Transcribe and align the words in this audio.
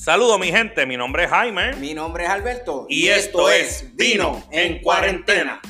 Saludos 0.00 0.38
mi 0.38 0.50
gente, 0.50 0.86
mi 0.86 0.96
nombre 0.96 1.24
es 1.24 1.30
Jaime. 1.30 1.74
Mi 1.74 1.92
nombre 1.92 2.24
es 2.24 2.30
Alberto. 2.30 2.86
Y 2.88 3.08
esto 3.08 3.50
es 3.50 3.94
Vino 3.96 4.42
en 4.50 4.80
Cuarentena. 4.80 5.60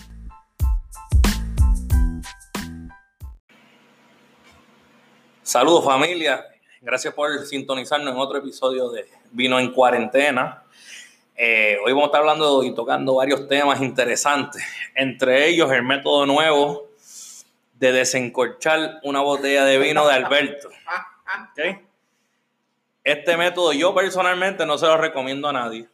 Saludos 5.42 5.85
familia, 5.85 6.44
gracias 6.80 7.12
por 7.12 7.44
sintonizarnos 7.44 8.14
en 8.14 8.21
otro 8.21 8.38
episodio 8.38 8.88
de 8.90 9.08
Vino 9.32 9.58
en 9.58 9.72
Cuarentena. 9.72 10.62
Eh, 11.35 11.78
hoy 11.85 11.90
vamos 11.90 12.04
a 12.04 12.06
estar 12.06 12.21
hablando 12.21 12.62
y 12.62 12.72
tocando 12.72 13.17
varios 13.17 13.49
temas 13.49 13.81
interesantes, 13.81 14.65
entre 14.94 15.49
ellos 15.49 15.72
el 15.72 15.83
método 15.83 16.24
nuevo 16.24 16.88
de 17.74 17.91
desencorchar 17.91 19.01
una 19.02 19.23
botella 19.23 19.64
de 19.64 19.76
vino 19.78 20.06
de 20.06 20.14
Alberto. 20.14 20.68
¿Ok? 21.50 21.89
Este 23.10 23.37
método 23.37 23.73
yo 23.73 23.95
personalmente 23.95 24.64
no 24.66 24.78
se 24.78 24.87
lo 24.87 24.96
recomiendo 24.96 25.48
a 25.48 25.52
nadie, 25.52 25.87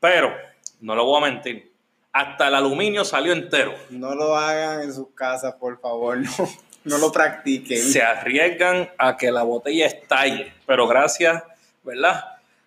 pero 0.00 0.34
no 0.80 0.94
lo 0.94 1.04
voy 1.04 1.22
a 1.22 1.30
mentir. 1.30 1.70
Hasta 2.12 2.48
el 2.48 2.54
aluminio 2.54 3.04
salió 3.04 3.32
entero. 3.32 3.74
No 3.90 4.14
lo 4.14 4.36
hagan 4.36 4.82
en 4.82 4.92
sus 4.92 5.08
casas, 5.14 5.54
por 5.54 5.80
favor. 5.80 6.18
No, 6.18 6.48
no 6.84 6.98
lo 6.98 7.12
practiquen. 7.12 7.78
Se 7.80 8.02
arriesgan 8.02 8.90
a 8.98 9.16
que 9.16 9.30
la 9.30 9.44
botella 9.44 9.86
estalle, 9.86 10.52
pero 10.66 10.86
gracias, 10.88 11.42
¿verdad? 11.84 12.24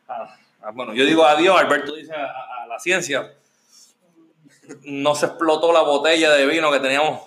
A- 0.08 0.36
a- 0.64 0.72
bueno, 0.72 0.94
yo 0.94 1.04
digo 1.06 1.26
adiós, 1.26 1.60
Alberto 1.60 1.94
dice 1.96 2.14
a, 2.14 2.24
a- 2.26 2.64
a 2.64 2.68
la 2.68 2.80
ciencia. 2.80 3.34
No 4.84 5.14
se 5.16 5.26
explotó 5.28 5.72
la 5.74 5.82
botella 5.82 6.32
de 6.32 6.46
vino 6.48 6.72
que 6.72 6.80
teníamos 6.80 7.20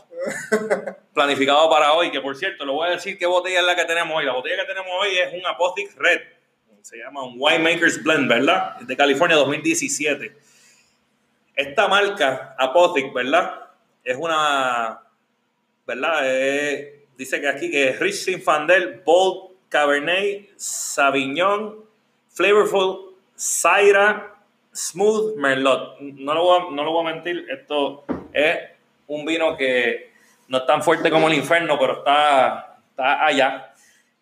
planificado 1.12 1.68
para 1.70 1.92
hoy, 1.92 2.10
que 2.10 2.20
por 2.20 2.36
cierto, 2.36 2.64
le 2.64 2.72
voy 2.72 2.88
a 2.88 2.92
decir 2.92 3.18
qué 3.18 3.26
botella 3.26 3.60
es 3.60 3.66
la 3.66 3.76
que 3.76 3.84
tenemos 3.84 4.16
hoy. 4.16 4.24
La 4.24 4.32
botella 4.32 4.56
que 4.56 4.64
tenemos 4.72 4.90
hoy 5.00 5.16
es 5.18 5.32
un 5.34 5.46
Apothic 5.46 5.94
Red. 5.96 6.20
Se 6.88 6.96
llama 6.96 7.22
un 7.22 7.34
Winemaker's 7.36 8.02
Blend, 8.02 8.30
¿verdad? 8.30 8.76
De 8.80 8.96
California 8.96 9.36
2017. 9.36 10.34
Esta 11.54 11.86
marca, 11.86 12.54
Apothic, 12.58 13.12
¿verdad? 13.12 13.66
Es 14.02 14.16
una, 14.16 14.98
¿verdad? 15.86 16.20
Eh, 16.24 17.04
dice 17.18 17.42
que 17.42 17.48
aquí 17.50 17.70
que 17.70 17.90
es 17.90 18.00
Rich 18.00 18.24
Zinfandel, 18.24 19.02
Bold 19.04 19.50
Cabernet, 19.68 20.48
Sauvignon, 20.56 21.84
Flavorful, 22.30 23.16
Zaira, 23.38 24.34
Smooth, 24.74 25.36
Merlot. 25.36 26.00
No 26.00 26.32
lo, 26.32 26.42
voy 26.42 26.58
a, 26.58 26.70
no 26.74 26.84
lo 26.84 26.92
voy 26.92 27.06
a 27.06 27.12
mentir, 27.12 27.46
esto 27.50 28.06
es 28.32 28.60
un 29.08 29.26
vino 29.26 29.58
que 29.58 30.10
no 30.48 30.56
es 30.56 30.64
tan 30.66 30.82
fuerte 30.82 31.10
como 31.10 31.28
el 31.28 31.34
infierno, 31.34 31.78
pero 31.78 31.98
está, 31.98 32.78
está 32.88 33.26
allá. 33.26 33.74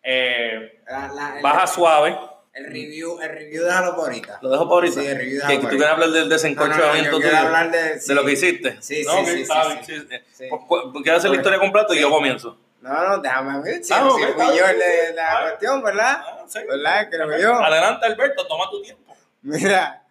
Eh, 0.02 0.80
La- 0.88 1.06
la- 1.12 1.36
el, 1.36 1.42
baja 1.44 1.64
suave. 1.68 2.18
El 2.56 2.64
review, 2.66 3.20
el 3.20 3.28
review 3.30 3.64
déjalo 3.64 3.94
por 3.94 4.06
ahorita. 4.08 4.38
Lo 4.42 4.50
dejo 4.50 4.64
por 4.68 4.74
ahorita. 4.84 5.00
Sí, 5.00 5.06
el 5.06 5.16
review 5.18 5.34
déjalo 5.40 5.54
que 5.54 5.60
por 5.62 5.70
tú 5.70 5.76
quieres 5.76 5.92
hablar 5.92 6.08
del 6.10 6.14
No, 6.14 6.20
no, 6.20 6.24
no, 6.28 6.34
desencorchamiento 6.34 7.16
quiero 7.18 7.30
tuyo, 7.30 7.38
hablar 7.46 7.70
de, 7.70 7.98
de 8.00 8.14
lo 8.14 8.24
que 8.24 8.32
hiciste. 8.32 8.76
Sí, 8.80 9.02
No, 9.04 9.12
sí, 9.24 9.26
sí, 9.32 9.40
está 9.42 9.62
sí, 9.70 9.78
sí. 9.86 10.06
sí. 10.10 10.16
Sí. 10.32 10.44
Pu- 10.50 10.66
pu- 10.66 11.02
¿Quieres 11.02 11.18
hacer 11.18 11.30
la 11.30 11.36
historia 11.36 11.58
completa 11.58 11.94
y 11.94 12.00
yo 12.00 12.10
comienzo? 12.10 12.58
No, 12.80 13.08
no, 13.08 13.18
déjame 13.18 13.60
ver. 13.62 13.82
Si, 13.84 13.92
Ah, 13.92 14.06
ok, 14.06 14.16
si 14.18 14.22
está 14.24 14.34
fui 14.34 14.46
yo 14.58 14.64
bien. 14.64 14.70
el 14.70 14.78
de 14.78 15.14
la 15.14 15.32
Ah. 15.38 15.42
cuestión, 15.42 15.82
¿verdad? 15.82 16.16
Ah, 16.24 16.44
sí. 16.46 16.58
¿Verdad? 16.68 17.08
Creo 17.10 17.28
que 17.28 17.42
yo. 17.42 17.54
Adelante, 17.54 18.06
Alberto, 18.06 18.46
toma 18.46 18.70
tu 18.70 18.80
tiempo. 18.82 19.16
Mira, 19.42 20.02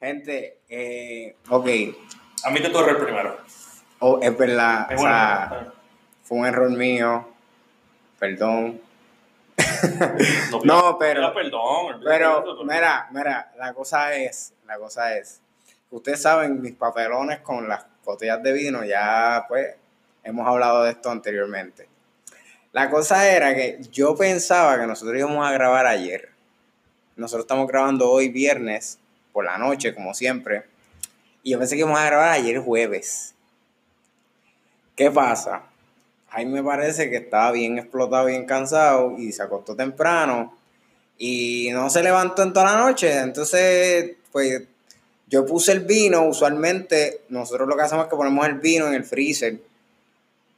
gente, 0.00 0.58
eh, 0.68 1.36
ok. 1.48 1.66
Admite 2.44 2.68
tu 2.70 2.78
error 2.78 3.04
primero. 3.04 3.38
Oh, 3.98 4.18
es 4.22 4.36
verdad. 4.36 4.86
Es 4.92 4.98
o 5.00 5.02
sea, 5.04 5.72
fue 6.24 6.38
un 6.38 6.46
error 6.46 6.70
mío. 6.70 7.28
Perdón. 8.18 8.80
No, 10.52 10.60
No, 10.64 10.98
pero- 10.98 11.32
Perdón, 11.34 12.00
Pero, 12.04 12.64
mira, 12.64 13.08
mira, 13.12 13.52
la 13.58 13.72
cosa 13.72 14.14
es, 14.14 14.52
la 14.66 14.76
cosa 14.78 15.16
es, 15.16 15.40
ustedes 15.90 16.20
saben, 16.22 16.60
mis 16.60 16.74
papelones 16.74 17.40
con 17.40 17.68
las 17.68 17.84
botellas 18.04 18.42
de 18.42 18.52
vino, 18.52 18.84
ya 18.84 19.44
pues 19.48 19.74
hemos 20.24 20.46
hablado 20.46 20.82
de 20.84 20.90
esto 20.92 21.10
anteriormente. 21.10 21.88
La 22.72 22.90
cosa 22.90 23.26
era 23.28 23.54
que 23.54 23.78
yo 23.90 24.14
pensaba 24.14 24.78
que 24.78 24.86
nosotros 24.86 25.16
íbamos 25.18 25.46
a 25.46 25.52
grabar 25.52 25.86
ayer. 25.86 26.28
Nosotros 27.16 27.44
estamos 27.44 27.66
grabando 27.66 28.10
hoy 28.10 28.28
viernes 28.28 28.98
por 29.32 29.46
la 29.46 29.56
noche, 29.56 29.94
como 29.94 30.12
siempre. 30.12 30.64
Y 31.42 31.52
yo 31.52 31.58
pensé 31.58 31.74
que 31.76 31.80
íbamos 31.80 31.98
a 31.98 32.04
grabar 32.06 32.32
ayer 32.32 32.58
jueves. 32.58 33.34
¿Qué 34.94 35.10
pasa? 35.10 35.62
Jaime 36.28 36.62
me 36.62 36.62
parece 36.62 37.08
que 37.08 37.16
estaba 37.16 37.52
bien 37.52 37.78
explotado, 37.78 38.26
bien 38.26 38.44
cansado 38.44 39.16
y 39.18 39.32
se 39.32 39.42
acostó 39.42 39.74
temprano 39.74 40.56
y 41.18 41.70
no 41.72 41.88
se 41.88 42.02
levantó 42.02 42.42
en 42.42 42.52
toda 42.52 42.66
la 42.66 42.78
noche. 42.78 43.18
Entonces, 43.18 44.16
pues 44.32 44.62
yo 45.28 45.46
puse 45.46 45.72
el 45.72 45.80
vino. 45.80 46.24
Usualmente, 46.24 47.22
nosotros 47.28 47.68
lo 47.68 47.76
que 47.76 47.82
hacemos 47.82 48.04
es 48.04 48.10
que 48.10 48.16
ponemos 48.16 48.46
el 48.46 48.54
vino 48.54 48.86
en 48.86 48.94
el 48.94 49.04
freezer 49.04 49.58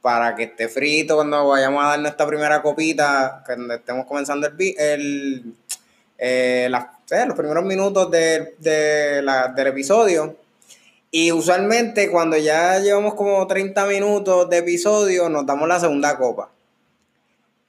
para 0.01 0.35
que 0.35 0.43
esté 0.43 0.69
frito 0.69 1.15
cuando 1.15 1.47
vayamos 1.47 1.83
a 1.83 1.89
dar 1.89 1.99
nuestra 1.99 2.25
primera 2.25 2.61
copita, 2.61 3.43
cuando 3.45 3.73
estemos 3.73 4.05
comenzando 4.05 4.47
el, 4.47 4.53
el 4.57 5.55
eh, 6.17 6.71
eh, 7.11 7.25
los 7.25 7.35
primeros 7.35 7.65
minutos 7.65 8.09
de, 8.11 8.55
del 8.59 9.67
episodio. 9.67 10.35
Y 11.11 11.31
usualmente 11.31 12.11
cuando 12.11 12.37
ya 12.37 12.79
llevamos 12.79 13.15
como 13.15 13.45
30 13.47 13.85
minutos 13.87 14.49
de 14.49 14.59
episodio, 14.59 15.27
nos 15.29 15.45
damos 15.45 15.67
la 15.67 15.79
segunda 15.79 16.17
copa. 16.17 16.51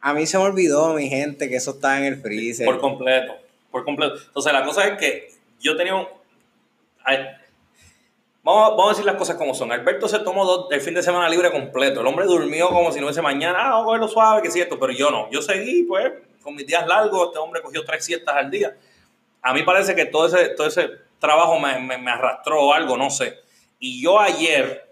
A 0.00 0.12
mí 0.12 0.26
se 0.26 0.38
me 0.38 0.44
olvidó, 0.44 0.94
mi 0.94 1.08
gente, 1.08 1.48
que 1.48 1.56
eso 1.56 1.72
está 1.72 1.98
en 1.98 2.04
el 2.04 2.20
freezer. 2.20 2.66
Por 2.66 2.80
completo, 2.80 3.34
por 3.70 3.84
completo. 3.84 4.16
Entonces, 4.26 4.52
la 4.52 4.64
cosa 4.64 4.86
es 4.86 4.98
que 4.98 5.30
yo 5.60 5.76
tenía 5.76 5.94
un... 5.94 6.06
Vamos, 8.42 8.70
vamos 8.70 8.86
a 8.86 8.88
decir 8.90 9.04
las 9.04 9.16
cosas 9.16 9.36
como 9.36 9.54
son. 9.54 9.72
Alberto 9.72 10.08
se 10.08 10.18
tomó 10.20 10.68
el 10.70 10.80
fin 10.80 10.94
de 10.94 11.02
semana 11.02 11.28
libre 11.28 11.50
completo. 11.50 12.00
El 12.00 12.06
hombre 12.06 12.24
durmió 12.26 12.68
como 12.68 12.90
si 12.92 12.98
no 12.98 13.06
hubiese 13.06 13.20
mañana. 13.20 13.58
Ah, 13.58 13.70
vamos 13.70 13.82
a 13.82 13.84
cogerlo 13.86 14.08
suave, 14.08 14.42
que 14.42 14.48
es 14.48 14.54
cierto. 14.54 14.78
Pero 14.78 14.92
yo 14.92 15.10
no. 15.10 15.30
Yo 15.30 15.42
seguí, 15.42 15.82
pues, 15.82 16.10
con 16.42 16.54
mis 16.54 16.66
días 16.66 16.86
largos. 16.86 17.28
Este 17.28 17.38
hombre 17.38 17.60
cogió 17.60 17.84
tres 17.84 18.02
siestas 18.04 18.36
al 18.36 18.50
día. 18.50 18.74
A 19.42 19.52
mí 19.52 19.62
parece 19.62 19.94
que 19.94 20.06
todo 20.06 20.26
ese, 20.26 20.50
todo 20.50 20.66
ese 20.66 20.88
trabajo 21.20 21.58
me, 21.60 21.78
me- 21.78 21.98
me 21.98 22.10
arrastró 22.10 22.60
o 22.62 22.72
algo, 22.74 22.96
no 22.96 23.10
sé. 23.10 23.38
Y 23.78 24.02
yo 24.02 24.18
ayer 24.18 24.88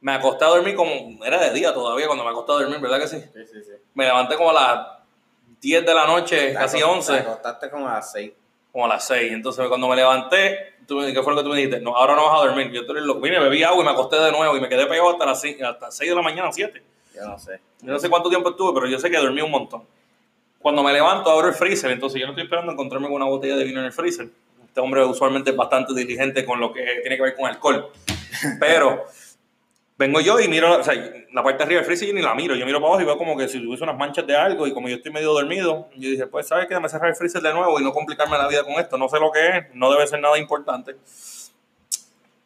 me 0.00 0.12
acosté 0.12 0.44
a 0.44 0.48
dormir 0.48 0.74
como... 0.74 1.22
Era 1.24 1.38
de 1.40 1.52
día 1.52 1.74
todavía 1.74 2.06
cuando 2.06 2.24
me 2.24 2.30
acosté 2.30 2.52
a 2.52 2.54
dormir, 2.56 2.78
¿verdad 2.80 2.98
que 3.00 3.08
sí? 3.08 3.20
Sí, 3.20 3.46
sí, 3.46 3.62
sí. 3.62 3.72
Me 3.94 4.04
levanté 4.06 4.36
como 4.36 4.50
a 4.50 4.54
las 4.54 4.86
10 5.60 5.84
de 5.84 5.94
la 5.94 6.06
noche, 6.06 6.48
Te 6.48 6.54
casi 6.54 6.78
acost- 6.78 6.80
Te 6.80 7.12
11, 7.12 7.18
acostaste 7.18 7.70
como 7.70 7.88
a 7.88 7.94
las 7.94 8.12
6. 8.12 8.32
como 8.72 8.84
a 8.86 8.88
las 8.88 9.06
6. 9.06 9.32
Entonces, 9.32 9.68
cuando 9.68 9.88
me 9.88 9.96
levanté, 9.96 10.76
tú 10.86 10.96
me- 10.96 11.12
¿qué 11.12 11.22
fue 11.22 11.34
lo 11.34 11.38
que 11.40 11.44
tú 11.44 11.50
me 11.50 11.56
dijiste? 11.56 11.80
No, 11.80 11.94
ahora 11.94 12.14
no 12.16 12.24
vas 12.24 12.40
a 12.40 12.46
dormir. 12.46 12.70
Yo 12.72 12.82
eres 12.82 13.02
loco. 13.02 13.20
Vine, 13.20 13.38
bebí 13.40 13.62
agua 13.62 13.82
y 13.82 13.84
me 13.84 13.90
acosté 13.92 14.16
de 14.16 14.32
nuevo 14.32 14.56
y 14.56 14.60
me 14.60 14.68
quedé 14.70 14.86
pegado 14.86 15.10
hasta 15.10 15.26
las 15.26 15.40
6, 15.40 15.60
hasta 15.62 15.90
6 15.90 16.08
de 16.10 16.16
la 16.16 16.22
mañana, 16.22 16.50
7. 16.50 16.82
Yo 17.14 17.26
no 17.26 17.38
sé. 17.38 17.60
Yo 17.82 17.92
no 17.92 17.98
sé 17.98 18.08
cuánto 18.08 18.28
tiempo 18.30 18.50
estuve, 18.50 18.72
pero 18.72 18.86
yo 18.86 18.98
sé 18.98 19.10
que 19.10 19.18
dormí 19.18 19.42
un 19.42 19.50
montón. 19.50 19.84
Cuando 20.60 20.82
me 20.82 20.92
levanto, 20.92 21.30
abro 21.30 21.48
el 21.48 21.54
freezer, 21.54 21.90
entonces 21.90 22.20
yo 22.20 22.26
no 22.26 22.32
estoy 22.32 22.44
esperando 22.44 22.72
encontrarme 22.72 23.06
con 23.08 23.16
una 23.16 23.24
botella 23.26 23.56
de 23.56 23.64
vino 23.64 23.80
en 23.80 23.86
el 23.86 23.92
freezer. 23.92 24.28
Este 24.70 24.80
hombre 24.80 25.04
usualmente 25.04 25.50
es 25.50 25.56
bastante 25.56 25.92
diligente 25.92 26.44
con 26.44 26.60
lo 26.60 26.72
que 26.72 26.80
tiene 27.02 27.16
que 27.16 27.22
ver 27.22 27.34
con 27.34 27.44
alcohol. 27.44 27.90
Pero 28.60 29.04
vengo 29.98 30.20
yo 30.20 30.38
y 30.38 30.46
miro, 30.46 30.78
o 30.78 30.84
sea, 30.84 30.94
la 31.32 31.42
parte 31.42 31.58
de 31.58 31.64
arriba 31.64 31.80
del 31.80 31.86
freezer 31.86 32.08
y 32.08 32.12
ni 32.12 32.22
la 32.22 32.36
miro. 32.36 32.54
Yo 32.54 32.64
miro 32.64 32.78
para 32.78 32.90
abajo 32.90 33.02
y 33.02 33.04
veo 33.04 33.18
como 33.18 33.36
que 33.36 33.48
si 33.48 33.60
tuviese 33.60 33.82
unas 33.82 33.98
manchas 33.98 34.24
de 34.28 34.36
algo 34.36 34.68
y 34.68 34.72
como 34.72 34.88
yo 34.88 34.94
estoy 34.94 35.10
medio 35.10 35.32
dormido, 35.32 35.88
yo 35.96 36.08
dije, 36.08 36.28
pues, 36.28 36.46
¿sabes 36.46 36.66
qué? 36.66 36.74
Déjame 36.74 36.88
cerrar 36.88 37.08
el 37.08 37.16
freezer 37.16 37.42
de 37.42 37.52
nuevo 37.52 37.80
y 37.80 37.82
no 37.82 37.92
complicarme 37.92 38.38
la 38.38 38.46
vida 38.46 38.62
con 38.62 38.74
esto. 38.74 38.96
No 38.96 39.08
sé 39.08 39.18
lo 39.18 39.32
que 39.32 39.48
es, 39.48 39.74
no 39.74 39.90
debe 39.90 40.06
ser 40.06 40.20
nada 40.20 40.38
importante. 40.38 40.94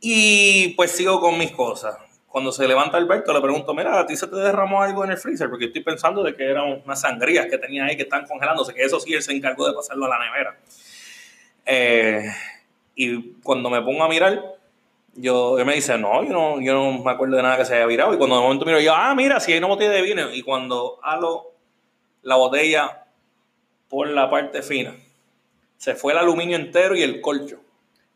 Y 0.00 0.68
pues 0.76 0.92
sigo 0.92 1.20
con 1.20 1.36
mis 1.36 1.52
cosas. 1.52 1.98
Cuando 2.26 2.52
se 2.52 2.66
levanta 2.66 2.96
Alberto, 2.96 3.34
le 3.34 3.42
pregunto, 3.42 3.74
mira, 3.74 4.00
¿a 4.00 4.06
ti 4.06 4.16
se 4.16 4.28
te 4.28 4.36
derramó 4.36 4.82
algo 4.82 5.04
en 5.04 5.10
el 5.10 5.18
freezer? 5.18 5.50
Porque 5.50 5.66
estoy 5.66 5.82
pensando 5.82 6.22
de 6.22 6.34
que 6.34 6.44
eran 6.44 6.80
unas 6.86 7.02
sangrías 7.02 7.48
que 7.50 7.58
tenía 7.58 7.84
ahí 7.84 7.98
que 7.98 8.04
están 8.04 8.26
congelándose, 8.26 8.72
que 8.72 8.82
eso 8.82 8.98
sí 8.98 9.12
él 9.12 9.22
se 9.22 9.32
encargó 9.32 9.68
de 9.68 9.74
pasarlo 9.74 10.06
a 10.06 10.08
la 10.08 10.18
nevera. 10.24 10.56
Eh, 11.66 12.30
y 12.94 13.32
cuando 13.42 13.70
me 13.70 13.82
pongo 13.82 14.04
a 14.04 14.08
mirar, 14.08 14.54
yo, 15.14 15.58
él 15.58 15.64
me 15.64 15.74
dice, 15.74 15.96
no 15.98 16.22
yo, 16.24 16.32
no, 16.32 16.60
yo 16.60 16.74
no 16.74 17.02
me 17.02 17.10
acuerdo 17.10 17.36
de 17.36 17.42
nada 17.42 17.56
que 17.56 17.64
se 17.64 17.76
haya 17.76 17.86
virado. 17.86 18.14
Y 18.14 18.18
cuando 18.18 18.36
de 18.36 18.42
momento 18.42 18.64
miro, 18.64 18.80
yo, 18.80 18.94
ah, 18.94 19.14
mira, 19.14 19.40
si 19.40 19.52
hay 19.52 19.58
una 19.58 19.68
botella 19.68 19.90
de 19.90 20.02
vino. 20.02 20.32
Y 20.32 20.42
cuando 20.42 20.98
halo 21.02 21.52
la 22.22 22.36
botella 22.36 23.04
por 23.88 24.08
la 24.08 24.30
parte 24.30 24.62
fina, 24.62 24.94
se 25.76 25.94
fue 25.94 26.12
el 26.12 26.18
aluminio 26.18 26.56
entero 26.56 26.96
y 26.96 27.02
el 27.02 27.20
colcho. 27.20 27.60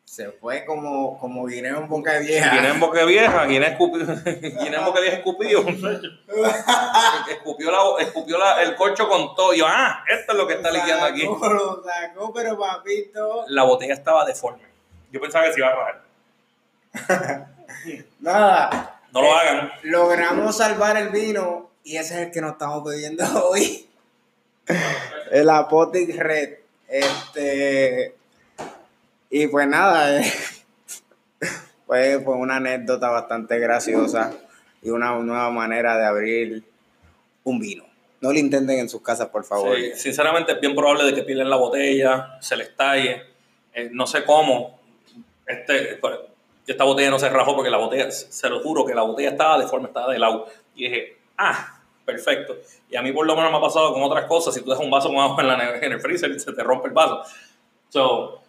Se 0.09 0.33
fue 0.33 0.65
como, 0.65 1.19
como 1.19 1.45
guineo 1.45 1.81
en 1.81 1.89
boca 1.89 2.15
de 2.15 2.21
vieja. 2.21 2.55
Guinea 2.55 2.73
en 2.73 2.81
boca 2.81 3.05
vieja, 3.05 3.45
Guinea 3.45 3.69
escupió, 3.69 4.07
Guinea 4.25 4.81
en 4.81 4.85
boca 4.87 5.01
vieja 5.01 5.17
escupido. 5.19 5.61
escupió 7.31 7.71
la, 7.71 8.03
escupió 8.03 8.39
la, 8.39 8.63
el 8.63 8.75
corcho 8.75 9.07
con 9.07 9.35
todo. 9.37 9.53
Y 9.53 9.59
yo, 9.59 9.67
ah, 9.69 10.03
esto 10.09 10.33
es 10.33 10.39
lo 10.39 10.47
que 10.47 10.55
está 10.55 10.71
liqueando 10.71 11.05
aquí. 11.05 11.25
Lo 11.25 11.85
sacó, 11.85 12.33
pero 12.33 12.59
papito. 12.59 13.45
La 13.49 13.65
botella 13.65 13.93
estaba 13.93 14.25
deforme. 14.25 14.63
Yo 15.13 15.21
pensaba 15.21 15.45
que 15.45 15.53
se 15.53 15.61
iba 15.61 15.69
a 15.69 15.77
rajar. 15.77 17.49
Nada. 18.21 19.01
No 19.13 19.21
lo 19.21 19.33
hagan. 19.33 19.71
Logramos 19.83 20.57
salvar 20.57 20.97
el 20.97 21.11
vino 21.11 21.71
y 21.85 21.99
ese 21.99 22.15
es 22.15 22.21
el 22.27 22.33
que 22.33 22.41
nos 22.41 22.53
estamos 22.53 22.83
bebiendo 22.83 23.25
hoy. 23.47 23.89
El 25.31 25.51
Apotic 25.51 26.17
Red. 26.17 26.55
Este. 26.89 28.18
Y 29.31 29.47
pues 29.49 29.67
nada, 29.69 30.21
eh, 30.21 30.33
fue, 31.87 32.21
fue 32.25 32.35
una 32.35 32.57
anécdota 32.57 33.11
bastante 33.11 33.59
graciosa 33.59 34.33
y 34.83 34.91
una 34.91 35.17
nueva 35.19 35.51
manera 35.51 35.97
de 35.97 36.07
abrir 36.07 36.65
un 37.45 37.59
vino. 37.59 37.85
No 38.21 38.33
lo 38.33 38.39
intenten 38.39 38.79
en 38.79 38.89
sus 38.89 39.03
casas, 39.03 39.29
por 39.29 39.45
favor. 39.45 39.77
Sí, 39.77 39.93
sinceramente 39.95 40.53
es 40.53 40.61
bien 40.61 40.75
probable 40.75 41.05
de 41.05 41.15
que 41.15 41.23
tiren 41.23 41.49
la 41.49 41.57
botella, 41.57 42.39
se 42.41 42.57
les 42.57 42.75
talle. 42.75 43.23
Eh, 43.73 43.91
no 43.93 44.07
sé 44.07 44.25
cómo. 44.25 44.81
Este, 45.47 45.97
pues, 46.01 46.19
esta 46.67 46.85
botella 46.85 47.11
no 47.11 47.19
se 47.19 47.29
rajó 47.29 47.55
porque 47.55 47.71
la 47.71 47.79
botella, 47.79 48.11
se 48.11 48.51
lo 48.51 48.61
juro 48.61 48.85
que 48.85 48.95
la 48.95 49.03
botella 49.03 49.31
estaba 49.31 49.59
de 49.59 49.67
forma, 49.67 49.89
estaba 49.89 50.13
de 50.13 50.19
lado. 50.19 50.49
Y 50.75 50.85
dije, 50.85 51.17
ah, 51.37 51.81
perfecto. 52.05 52.57
Y 52.91 52.97
a 52.97 53.03
mí 53.03 53.13
por 53.13 53.27
lo 53.27 53.37
menos 53.37 53.53
me 53.53 53.59
ha 53.59 53.61
pasado 53.61 53.93
con 53.93 54.03
otras 54.03 54.25
cosas. 54.27 54.53
Si 54.53 54.63
tú 54.63 54.71
dejas 54.71 54.85
un 54.85 54.91
vaso 54.91 55.09
con 55.09 55.19
agua 55.19 55.41
en, 55.41 55.49
la, 55.49 55.79
en 55.79 55.93
el 55.93 56.01
freezer, 56.01 56.39
se 56.41 56.53
te 56.53 56.63
rompe 56.63 56.89
el 56.89 56.95
vaso. 56.95 57.23
So, 57.89 58.43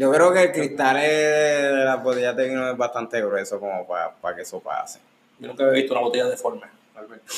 Yo 0.00 0.10
creo 0.10 0.32
que 0.32 0.44
el 0.44 0.52
cristal 0.52 0.96
de 0.96 1.84
las 1.84 2.02
botellas 2.02 2.34
de 2.34 2.48
vino 2.48 2.70
es 2.70 2.74
bastante 2.74 3.20
grueso 3.20 3.60
como 3.60 3.86
para 3.86 4.34
que 4.34 4.40
eso 4.40 4.58
pase. 4.58 4.98
yo 5.38 5.48
nunca 5.48 5.64
había 5.64 5.74
visto 5.74 5.92
una 5.92 6.00
botella 6.00 6.24
deforme. 6.24 6.62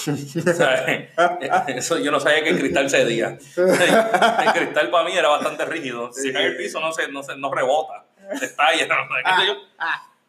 Eso 1.66 1.98
yo 1.98 2.12
no 2.12 2.20
sabía 2.20 2.44
que 2.44 2.50
el 2.50 2.60
cristal 2.60 2.88
cedía. 2.88 3.36
El 3.56 4.52
cristal 4.52 4.90
para 4.90 5.04
mí 5.04 5.16
era 5.16 5.28
bastante 5.28 5.64
rígido. 5.64 6.12
Si 6.12 6.32
cae 6.32 6.46
el 6.46 6.56
piso 6.56 6.78
no 6.78 6.92
se, 6.92 7.08
no 7.08 7.24
se 7.24 7.36
no 7.36 7.52
rebota. 7.52 8.04
Se 8.38 8.44
estalla. 8.44 8.86
no 8.86 8.94
sé 8.94 9.22
qué 9.24 9.40
sé 9.40 9.46
yo. 9.48 9.54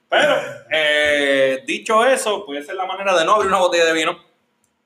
Pero, 0.09 0.35
eh, 0.71 1.63
dicho 1.67 2.03
eso, 2.03 2.47
puede 2.47 2.63
ser 2.63 2.73
la 2.73 2.87
manera 2.87 3.15
de 3.15 3.25
no 3.25 3.35
abrir 3.35 3.49
una 3.49 3.59
botella 3.59 3.85
de 3.85 3.93
vino. 3.93 4.17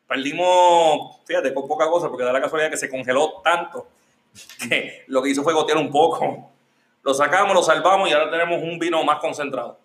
Perdimos, 0.05 1.21
fíjate, 1.25 1.53
con 1.53 1.65
poca 1.65 1.89
cosa, 1.89 2.09
porque 2.09 2.25
da 2.25 2.33
la 2.33 2.41
casualidad 2.41 2.69
que 2.69 2.77
se 2.77 2.89
congeló 2.89 3.41
tanto 3.41 3.87
que 4.67 5.05
lo 5.07 5.23
que 5.23 5.29
hizo 5.29 5.43
fue 5.43 5.53
gotear 5.53 5.77
un 5.77 5.89
poco. 5.89 6.56
Lo 7.07 7.13
sacamos, 7.13 7.55
lo 7.55 7.63
salvamos 7.63 8.09
y 8.09 8.11
ahora 8.11 8.29
tenemos 8.29 8.61
un 8.61 8.77
vino 8.77 9.01
más 9.01 9.19
concentrado. 9.19 9.79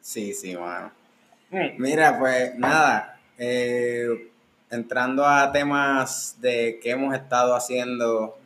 Sí, 0.00 0.32
sí, 0.32 0.56
mano. 0.56 0.90
Mm. 1.50 1.74
Mira, 1.76 2.18
pues 2.18 2.54
nada, 2.54 3.20
eh, 3.36 4.30
entrando 4.70 5.26
a 5.26 5.52
temas 5.52 6.36
de 6.40 6.80
que 6.82 6.92
hemos 6.92 7.14
estado 7.14 7.54
haciendo, 7.54 8.38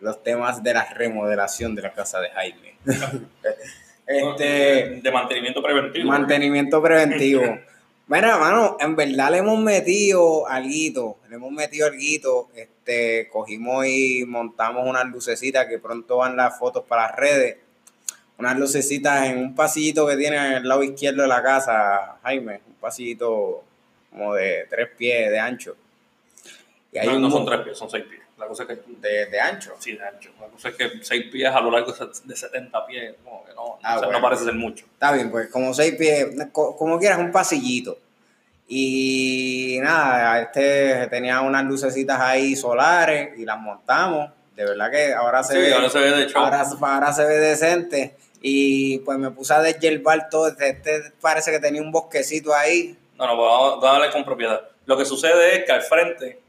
los 0.00 0.22
temas 0.22 0.62
de 0.62 0.74
la 0.74 0.84
remodelación 0.92 1.74
de 1.74 1.80
la 1.80 1.94
casa 1.94 2.20
de 2.20 2.28
Jaime. 2.28 2.76
este, 4.06 5.00
de 5.00 5.10
mantenimiento 5.10 5.62
preventivo. 5.62 6.08
mantenimiento 6.10 6.82
preventivo. 6.82 7.44
Mira, 8.12 8.36
mano, 8.36 8.76
en 8.78 8.94
verdad 8.94 9.30
le 9.30 9.38
hemos 9.38 9.58
metido 9.58 10.46
alguito, 10.46 11.16
le 11.30 11.36
hemos 11.36 11.50
metido 11.50 11.86
alguito, 11.86 12.50
este, 12.54 13.26
cogimos 13.32 13.86
y 13.86 14.26
montamos 14.26 14.86
unas 14.86 15.06
lucecitas 15.06 15.64
que 15.64 15.78
pronto 15.78 16.18
van 16.18 16.36
las 16.36 16.58
fotos 16.58 16.84
para 16.84 17.06
las 17.06 17.16
redes, 17.16 17.56
unas 18.36 18.58
lucecitas 18.58 19.24
en 19.30 19.38
un 19.38 19.54
pasillito 19.54 20.06
que 20.06 20.18
tiene 20.18 20.36
al 20.36 20.68
lado 20.68 20.82
izquierdo 20.82 21.22
de 21.22 21.28
la 21.28 21.42
casa, 21.42 22.18
Jaime, 22.22 22.60
un 22.66 22.74
pasillito 22.74 23.64
como 24.10 24.34
de 24.34 24.66
tres 24.68 24.90
pies 24.94 25.30
de 25.30 25.38
ancho. 25.38 25.74
Y 26.92 26.98
hay 26.98 27.08
no, 27.08 27.16
un 27.16 27.22
no 27.22 27.30
son 27.30 27.46
tres 27.46 27.60
pies, 27.60 27.78
son 27.78 27.88
seis 27.88 28.04
pies. 28.04 28.21
La 28.42 28.48
cosa 28.48 28.64
es 28.64 28.68
que 28.70 28.78
de, 29.00 29.26
de 29.26 29.40
ancho. 29.40 29.74
sí, 29.78 29.92
de 29.96 30.04
ancho. 30.04 30.30
La 30.40 30.48
cosa 30.48 30.68
es 30.70 30.74
que 30.74 30.90
seis 31.02 31.26
pies 31.30 31.48
a 31.50 31.60
lo 31.60 31.70
largo 31.70 31.92
de 31.92 32.36
70 32.36 32.86
pies, 32.86 33.14
como 33.24 33.44
que 33.44 33.54
no, 33.54 33.78
Ah, 33.82 33.96
o 33.96 33.98
sea, 34.00 34.08
bueno. 34.08 34.18
no 34.18 34.22
parece 34.22 34.44
ser 34.44 34.54
mucho. 34.54 34.84
Está 34.86 35.12
bien, 35.12 35.30
pues 35.30 35.48
como 35.48 35.72
seis 35.72 35.94
pies, 35.96 36.26
co- 36.52 36.76
como 36.76 36.98
quieras, 36.98 37.18
un 37.18 37.30
pasillito. 37.32 37.98
Y 38.68 39.78
nada, 39.82 40.40
este 40.42 41.06
tenía 41.08 41.40
unas 41.42 41.64
lucecitas 41.64 42.18
ahí 42.20 42.56
solares 42.56 43.38
y 43.38 43.44
las 43.44 43.58
montamos. 43.58 44.30
De 44.56 44.64
verdad 44.64 44.90
que 44.90 45.12
ahora 45.12 45.42
se 45.42 45.54
Sí, 45.54 45.58
ve. 45.60 45.74
ahora 45.74 45.90
se 45.90 45.98
ve 45.98 46.10
de 46.10 46.22
hecho. 46.24 46.38
ahora, 46.38 46.64
ahora 46.80 47.12
se 47.12 47.24
ve 47.24 47.34
decente. 47.38 48.16
Y 48.40 48.98
pues 48.98 49.18
me 49.18 49.30
puse 49.30 49.54
a 49.54 49.60
deshiervar 49.62 50.28
todo. 50.30 50.48
Este, 50.48 50.70
este 50.70 51.12
parece 51.20 51.50
que 51.52 51.60
tenía 51.60 51.80
un 51.82 51.92
bosquecito 51.92 52.54
ahí. 52.54 52.96
No, 53.18 53.26
no, 53.26 53.36
vamos, 53.36 53.70
vamos 53.76 53.84
a 53.84 53.94
hablar 53.96 54.10
con 54.10 54.24
propiedad. 54.24 54.60
Lo 54.86 54.96
que 54.96 55.04
sucede 55.04 55.58
es 55.58 55.64
que 55.64 55.72
al 55.72 55.82
frente, 55.82 56.40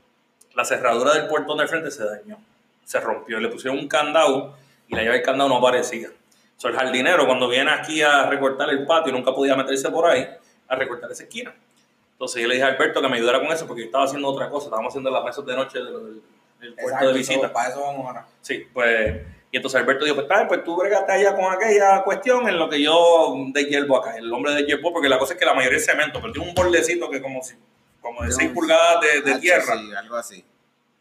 la 0.55 0.65
cerradura 0.65 1.13
del 1.13 1.27
portón 1.27 1.57
del 1.57 1.67
frente 1.67 1.91
se 1.91 2.03
dañó. 2.05 2.37
Se 2.85 2.99
rompió. 2.99 3.39
Le 3.39 3.49
pusieron 3.49 3.79
un 3.79 3.87
candado 3.87 4.55
y 4.87 4.95
la 4.95 5.03
llave 5.03 5.15
del 5.17 5.25
candado 5.25 5.49
no 5.49 5.57
aparecía. 5.57 6.09
So, 6.57 6.67
el 6.67 6.75
jardinero, 6.75 7.25
cuando 7.25 7.47
viene 7.49 7.71
aquí 7.71 8.01
a 8.01 8.25
recortar 8.27 8.69
el 8.69 8.85
patio, 8.85 9.11
nunca 9.11 9.33
podía 9.33 9.55
meterse 9.55 9.89
por 9.89 10.05
ahí 10.09 10.27
a 10.67 10.75
recortar 10.75 11.11
esa 11.11 11.23
esquina. 11.23 11.53
Entonces 12.13 12.41
yo 12.41 12.47
le 12.47 12.55
dije 12.55 12.65
a 12.65 12.69
Alberto 12.69 13.01
que 13.01 13.07
me 13.09 13.17
ayudara 13.17 13.39
con 13.39 13.51
eso 13.51 13.65
porque 13.67 13.81
yo 13.81 13.85
estaba 13.87 14.05
haciendo 14.05 14.27
otra 14.29 14.49
cosa. 14.49 14.65
Estábamos 14.67 14.91
haciendo 14.91 15.09
las 15.09 15.23
mesas 15.23 15.45
de 15.45 15.55
noche 15.55 15.79
del, 15.79 16.21
del- 16.61 16.73
puerto 16.75 17.07
de 17.07 17.13
visita. 17.13 17.51
para 17.51 17.69
eso 17.69 17.81
vamos 17.81 18.05
ahora. 18.05 18.25
Sí, 18.41 18.65
pues. 18.73 19.21
Y 19.51 19.57
entonces 19.57 19.81
Alberto 19.81 20.05
dijo: 20.05 20.15
Pues, 20.15 20.25
está 20.25 20.37
bien, 20.37 20.47
pues 20.47 20.63
tú 20.63 20.77
bregaste 20.77 21.11
allá 21.11 21.35
con 21.35 21.51
aquella 21.51 22.01
cuestión 22.03 22.47
en 22.47 22.57
lo 22.57 22.69
que 22.69 22.81
yo 22.81 23.35
de 23.51 23.65
hierbo 23.65 23.97
acá. 23.97 24.15
El 24.15 24.31
hombre 24.31 24.53
de 24.53 24.63
hierbo, 24.65 24.93
porque 24.93 25.09
la 25.09 25.19
cosa 25.19 25.33
es 25.33 25.39
que 25.39 25.45
la 25.45 25.53
mayoría 25.53 25.77
es 25.77 25.85
cemento, 25.85 26.19
pero 26.21 26.31
tiene 26.31 26.47
un 26.47 26.55
bordecito 26.55 27.09
que 27.09 27.21
como 27.21 27.43
si 27.43 27.55
como 28.03 28.21
de 28.21 28.29
Yo- 28.29 28.35
6 28.35 28.51
pulgadas 28.51 29.01
de, 29.01 29.21
de 29.21 29.39
tierra. 29.39 29.75
Sí, 29.75 29.93
algo 29.95 30.15
así. 30.15 30.45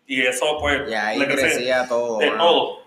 Y 0.07 0.23
eso, 0.23 0.57
pues. 0.59 0.89
Y 0.89 0.95
ahí 0.95 1.19
le 1.19 1.27
crecía 1.27 1.87
todo. 1.87 2.19
De 2.19 2.31
mano. 2.31 2.43
todo. 2.45 2.83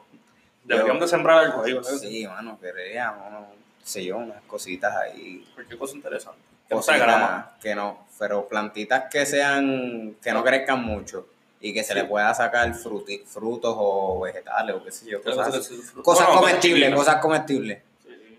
Deberíamos 0.64 1.02
de 1.02 1.08
sembrar 1.08 1.38
algo 1.46 1.64
ahí, 1.64 1.74
¿verdad? 1.74 1.92
Sí, 1.92 2.26
mano, 2.26 2.58
quería, 2.60 3.12
mano, 3.12 3.46
sé 3.84 4.04
yo, 4.04 4.18
unas 4.18 4.42
cositas 4.48 4.96
ahí. 4.96 5.48
Cualquier 5.54 5.78
cosa 5.78 5.96
interesante. 5.96 6.40
Que 6.68 6.74
no 6.74 6.82
sea 6.82 6.98
grama. 6.98 7.28
Cositas 7.44 7.62
que 7.62 7.76
no, 7.76 8.08
pero 8.18 8.48
plantitas 8.48 9.04
que 9.12 9.28
sean, 9.28 10.16
que 10.24 10.32
no 10.32 10.44
crezcan 10.44 10.84
mucho 10.84 11.28
y 11.62 11.72
que 11.72 11.84
se 11.84 11.94
Sí. 11.94 12.00
le 12.00 12.06
pueda 12.06 12.34
sacar 12.34 12.68
fruti- 12.74 13.24
frutos 13.26 13.76
o 13.78 14.22
vegetales 14.22 14.76
o 14.76 14.84
qué 14.84 14.92
sé 14.92 15.06
yo, 15.06 15.22
cosas, 15.22 15.70
cosas 16.04 16.28
comestibles, 16.30 16.94
cosas 16.96 17.18
comestibles. 17.18 17.84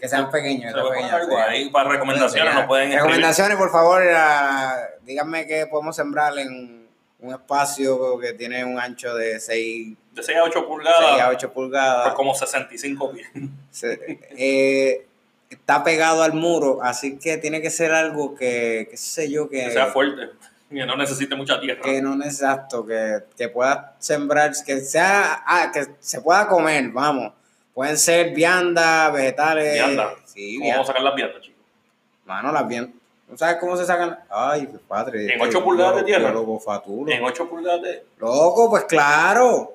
Que 0.00 0.08
sean 0.08 0.30
pequeños. 0.30 0.72
Se 0.72 0.80
poner 0.80 1.04
algo 1.14 1.30
sí. 1.36 1.42
ahí 1.48 1.70
para 1.70 1.90
recomendaciones, 1.90 2.54
nos 2.54 2.66
pueden 2.66 2.88
escribir. 2.88 3.02
Recomendaciones, 3.06 3.56
por 3.56 3.70
favor, 3.70 4.02
ah, 4.14 4.76
díganme 5.04 5.46
que 5.46 5.66
podemos 5.66 5.96
sembrar 5.96 6.38
en 6.38 6.86
un 7.18 7.32
espacio 7.32 8.18
que 8.18 8.34
tiene 8.34 8.64
un 8.64 8.78
ancho 8.78 9.14
de 9.14 9.40
6, 9.40 9.96
De 10.12 10.22
6 10.22 10.38
a 10.38 10.42
8 10.44 10.58
a 10.58 10.66
pulgadas, 10.66 11.28
8 11.30 11.52
pulgadas. 11.52 12.08
por 12.08 12.14
como 12.14 12.34
65 12.34 13.12
pies. 13.12 13.26
Se- 13.70 14.20
eh, 14.36 15.06
está 15.50 15.82
pegado 15.84 16.22
al 16.22 16.32
muro, 16.34 16.80
así 16.82 17.18
que 17.18 17.36
tiene 17.38 17.62
que 17.62 17.70
ser 17.70 17.92
algo 17.92 18.34
que, 18.34 18.88
qué 18.90 18.96
sé 18.96 19.30
yo, 19.30 19.48
que, 19.48 19.64
Que 19.64 19.70
sea 19.70 19.86
fuerte. 19.86 20.30
Que 20.68 20.84
no 20.84 20.96
necesite 20.96 21.36
mucha 21.36 21.60
tierra. 21.60 21.80
que 21.80 22.02
no 22.02 22.22
exacto, 22.24 22.84
que, 22.84 23.20
que 23.36 23.48
pueda 23.48 23.94
sembrar, 24.00 24.52
que 24.66 24.80
sea, 24.80 25.42
ah, 25.46 25.70
que 25.72 25.86
se 26.00 26.20
pueda 26.20 26.48
comer, 26.48 26.88
vamos. 26.90 27.32
Pueden 27.76 27.98
ser 27.98 28.30
viandas, 28.32 29.12
vegetales. 29.12 29.74
Vianda. 29.74 30.14
Sí, 30.24 30.54
¿Cómo 30.56 30.64
viandas. 30.64 30.76
vamos 30.76 30.84
a 30.88 30.92
sacar 30.92 31.02
las 31.02 31.14
viandas, 31.14 31.42
chicos? 31.42 31.60
Mano, 32.24 32.50
las 32.50 32.66
viandas. 32.66 32.94
¿No 33.28 33.36
sabes 33.36 33.56
cómo 33.60 33.76
se 33.76 33.84
sacan? 33.84 34.18
Ay, 34.30 34.66
qué 34.66 34.78
padre. 34.88 35.24
¿En 35.24 35.30
este 35.32 35.42
ocho 35.44 35.62
pulgadas 35.62 35.96
de 35.96 36.04
tierra? 36.04 36.32
fatulo. 36.64 37.12
En 37.12 37.22
8 37.22 37.48
pulgadas 37.50 37.82
de... 37.82 38.06
Loco, 38.16 38.70
pues 38.70 38.84
claro. 38.84 39.74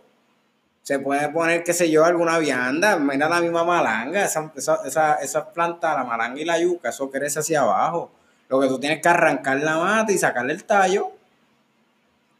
Se 0.82 0.98
puede 0.98 1.30
poner, 1.30 1.64
qué 1.64 1.74
sé 1.74 1.92
yo, 1.92 2.04
alguna 2.04 2.40
vianda. 2.40 2.96
Mira 2.98 3.30
la 3.30 3.40
misma 3.40 3.64
malanga. 3.64 4.26
Esa, 4.26 4.52
esa, 4.56 4.80
esa, 4.84 5.14
esas 5.22 5.44
plantas, 5.54 5.96
la 5.96 6.04
malanga 6.04 6.42
y 6.42 6.46
la 6.46 6.58
yuca, 6.60 6.90
eso 6.90 7.12
crece 7.12 7.38
hacia 7.42 7.62
abajo. 7.62 8.10
Lo 8.50 8.60
que 8.60 8.68
tú 8.68 8.80
tienes 8.80 9.00
que 9.00 9.10
arrancar 9.10 9.60
la 9.60 9.78
mata 9.78 10.12
y 10.12 10.18
sacarle 10.18 10.54
el 10.54 10.64
tallo. 10.64 11.12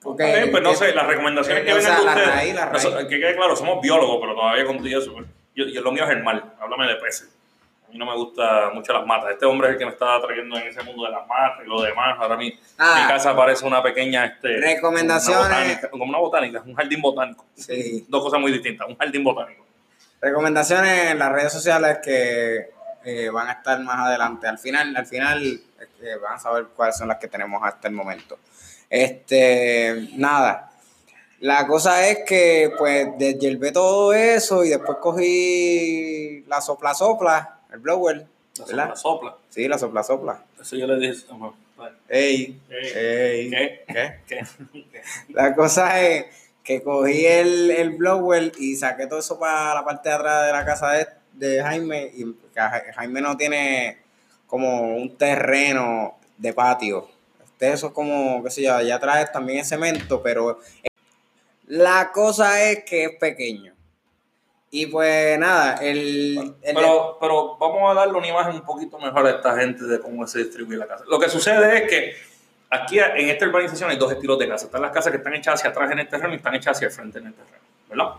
Porque, 0.02 0.24
Ok, 0.46 0.50
pues 0.52 0.64
no 0.64 0.70
que- 0.72 0.76
sé, 0.78 0.94
las 0.96 1.06
recomendaciones 1.06 1.64
que 1.66 1.72
o 1.72 1.76
vengan 1.76 1.98
de 2.00 2.04
la 2.04 2.12
ustedes. 2.14 2.28
raíz, 2.36 2.54
la 2.56 2.66
raíz. 2.66 2.86
Que 3.08 3.20
quede 3.20 3.36
claro, 3.36 3.56
somos 3.56 3.80
biólogos, 3.80 4.18
pero 4.20 4.34
todavía 4.34 4.66
con 4.66 4.88
eso. 4.88 5.14
pues, 5.14 5.26
Yo, 5.56 5.66
yo, 5.66 5.82
lo 5.82 5.92
mío 5.92 6.04
es 6.06 6.10
el 6.12 6.24
mar, 6.24 6.56
háblame 6.62 6.88
de 6.88 6.96
peces. 6.96 7.30
A 7.88 7.92
mí 7.92 7.98
no 7.98 8.06
me 8.06 8.16
gusta 8.16 8.70
mucho 8.74 8.94
las 8.94 9.06
matas. 9.06 9.32
Este 9.32 9.46
hombre 9.46 9.68
es 9.68 9.74
el 9.74 9.80
que 9.80 9.86
me 9.86 9.92
está 9.92 10.22
trayendo 10.22 10.58
en 10.58 10.68
ese 10.68 10.82
mundo 10.84 11.04
de 11.04 11.12
las 11.12 11.28
matas 11.28 11.60
y 11.66 11.68
lo 11.68 11.82
demás. 11.82 12.16
Ahora 12.20 12.38
mi, 12.38 12.58
Ah. 12.78 13.00
mi 13.02 13.08
casa 13.08 13.36
parece 13.36 13.66
una 13.66 13.84
pequeña. 13.84 14.26
Este, 14.26 14.58
Recomendaciones. 14.62 15.46
una 15.46 15.58
botánica, 15.58 15.90
como 15.90 16.04
una 16.06 16.18
botánica, 16.20 16.64
un 16.66 16.74
jardín 16.76 17.02
botánico. 17.02 17.46
Sí. 17.56 18.06
Dos 18.08 18.24
cosas 18.24 18.40
muy 18.40 18.52
distintas, 18.54 18.88
un 18.88 18.96
jardín 18.98 19.24
botánico. 19.26 19.66
Recomendaciones 20.22 21.12
en 21.12 21.20
las 21.20 21.32
redes 21.34 21.52
sociales 21.52 21.98
que 22.02 22.70
eh, 23.04 23.30
van 23.30 23.50
a 23.50 23.52
estar 23.54 23.78
más 23.82 24.08
adelante. 24.08 24.48
Al 24.48 24.58
final, 24.60 24.96
al 24.96 25.06
final 25.06 25.44
eh, 25.44 26.16
van 26.22 26.36
a 26.36 26.40
saber 26.40 26.68
cuáles 26.76 26.96
son 26.98 27.10
las 27.10 27.18
que 27.18 27.28
tenemos 27.28 27.62
hasta 27.62 27.90
el 27.90 27.94
momento. 27.94 28.40
Este, 28.90 30.08
nada. 30.14 30.71
La 31.42 31.66
cosa 31.68 32.08
es 32.08 32.20
que 32.26 32.72
pues 32.78 33.08
deshiervé 33.18 33.72
todo 33.72 34.14
eso 34.14 34.64
y 34.64 34.70
después 34.70 34.98
cogí 35.02 36.44
la 36.48 36.62
sopla 36.62 36.94
sopla, 36.94 37.60
el 37.74 37.80
blower, 37.80 38.26
La 38.58 38.66
¿verdad? 38.66 38.96
sopla, 38.96 38.96
sopla. 38.96 39.38
Sí, 39.50 39.68
la 39.68 39.78
sopla 39.78 40.04
sopla. 40.04 40.44
Eso 40.62 40.76
yo 40.76 40.88
le 40.88 40.98
dije. 41.08 41.26
bueno, 41.32 41.56
Ey, 42.08 42.60
Ey. 42.70 43.52
ey. 43.56 43.80
¿Qué? 43.88 44.20
¿Qué? 44.28 44.42
¿Qué? 44.74 45.02
La 45.30 45.56
cosa 45.56 46.00
es 46.02 46.26
que 46.64 46.84
cogí 46.84 47.26
el, 47.26 47.72
el 47.72 47.90
blower 47.92 48.52
y 48.60 48.76
saqué 48.76 49.08
todo 49.08 49.20
eso 49.20 49.40
para 49.40 49.74
la 49.74 49.84
parte 49.84 50.10
de 50.10 50.16
atrás 50.16 50.46
de 50.46 50.52
la 50.54 50.64
casa 50.66 50.92
de, 50.92 51.08
de 51.34 51.64
Jaime. 51.64 52.12
Y 52.16 52.26
Jaime 52.96 53.20
no 53.20 53.36
tiene 53.36 53.98
como 54.46 54.96
un 54.96 55.18
terreno 55.18 56.18
de 56.38 56.54
patio. 56.54 57.08
Este, 57.44 57.72
eso 57.74 57.88
es 57.88 57.94
como, 57.94 58.44
qué 58.44 58.52
sé 58.52 58.62
yo, 58.62 58.76
allá 58.76 58.98
atrás 58.98 59.32
también 59.32 59.60
es 59.60 59.70
cemento, 59.70 60.22
pero 60.22 60.60
la 61.72 62.12
cosa 62.12 62.62
es 62.70 62.84
que 62.84 63.06
es 63.06 63.12
pequeño. 63.20 63.74
Y 64.74 64.86
pues 64.88 65.38
nada, 65.40 65.76
el, 65.82 66.56
el- 66.62 66.76
Pero, 66.76 67.18
pero 67.20 67.58
vamos 67.58 67.92
a 67.92 67.94
darle 67.94 68.18
una 68.18 68.28
imagen 68.28 68.56
un 68.56 68.62
poquito 68.66 68.98
mejor 69.00 69.26
a 69.26 69.32
esta 69.32 69.58
gente 69.58 69.84
de 69.86 70.00
cómo 70.00 70.26
se 70.28 70.40
distribuye 70.40 70.78
la 70.78 70.88
casa. 70.88 71.04
Lo 71.10 71.20
que 71.20 71.28
sucede 71.30 71.78
es 71.84 71.90
que 71.90 72.14
aquí 72.70 73.00
en 73.00 73.30
esta 73.30 73.46
urbanización 73.46 73.90
hay 73.90 73.98
dos 73.98 74.12
estilos 74.12 74.40
de 74.40 74.48
casa. 74.48 74.66
Están 74.66 74.82
las 74.82 74.92
casas 74.92 75.12
que 75.12 75.18
están 75.18 75.34
hechas 75.34 75.56
hacia 75.56 75.70
atrás 75.72 75.92
en 75.92 76.00
el 76.00 76.08
terreno 76.08 76.34
y 76.34 76.38
están 76.38 76.56
hechas 76.56 76.78
hacia 76.78 76.88
el 76.88 76.94
frente 76.94 77.20
en 77.20 77.28
el 77.28 77.34
terreno, 77.34 77.58
¿verdad? 77.90 78.14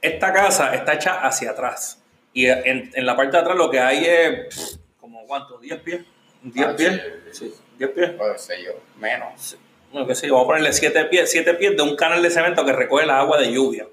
Esta 0.00 0.32
casa 0.32 0.74
está 0.74 0.94
hecha 0.94 1.20
hacia 1.26 1.50
atrás. 1.50 1.98
Y 2.32 2.46
en, 2.46 2.90
en 2.94 3.06
la 3.06 3.16
parte 3.16 3.32
de 3.32 3.38
atrás 3.38 3.56
lo 3.56 3.70
que 3.70 3.80
hay 3.80 4.04
es, 4.04 4.54
pff, 4.54 4.76
como 5.00 5.26
cuánto, 5.26 5.58
10 5.58 5.80
pies. 5.80 6.04
10 6.42 6.66
Ah, 6.66 6.76
pies. 6.76 7.02
sí. 7.32 7.48
Sí, 7.48 7.54
10 7.78 7.90
pies. 7.92 8.10
pues, 8.16 8.40
sé 8.42 8.62
yo, 8.62 8.72
menos. 8.98 9.56
No, 9.92 10.04
vamos 10.04 10.22
a 10.22 10.46
ponerle 10.46 10.72
7 10.72 11.04
pies, 11.06 11.30
siete 11.30 11.54
pies 11.54 11.76
de 11.76 11.82
un 11.82 11.96
canal 11.96 12.22
de 12.22 12.30
cemento 12.30 12.64
que 12.64 12.72
recoge 12.72 13.06
la 13.06 13.20
agua 13.20 13.38
de 13.38 13.50
lluvia 13.52 13.86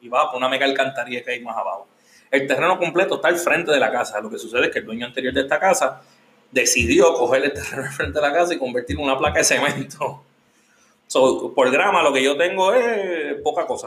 y 0.00 0.08
va 0.08 0.30
por 0.30 0.38
una 0.38 0.48
mega 0.48 0.66
alcantarilla 0.66 1.22
que 1.22 1.32
hay 1.32 1.40
más 1.40 1.56
abajo. 1.56 1.86
El 2.30 2.46
terreno 2.46 2.78
completo 2.78 3.16
está 3.16 3.28
al 3.28 3.36
frente 3.36 3.70
de 3.70 3.78
la 3.78 3.90
casa. 3.90 4.20
Lo 4.20 4.28
que 4.28 4.38
sucede 4.38 4.66
es 4.66 4.72
que 4.72 4.80
el 4.80 4.86
dueño 4.86 5.06
anterior 5.06 5.32
de 5.32 5.42
esta 5.42 5.60
casa 5.60 6.02
decidió 6.50 7.14
coger 7.14 7.44
el 7.44 7.52
terreno 7.52 7.84
al 7.84 7.92
frente 7.92 8.18
de 8.18 8.26
la 8.26 8.32
casa 8.32 8.54
y 8.54 8.58
convertirlo 8.58 9.02
en 9.02 9.10
una 9.10 9.18
placa 9.18 9.38
de 9.38 9.44
cemento. 9.44 10.22
So, 11.08 11.54
por 11.54 11.70
grama 11.70 12.02
lo 12.02 12.12
que 12.12 12.20
yo 12.20 12.36
tengo 12.36 12.72
es 12.72 13.40
poca 13.44 13.64
cosa. 13.64 13.86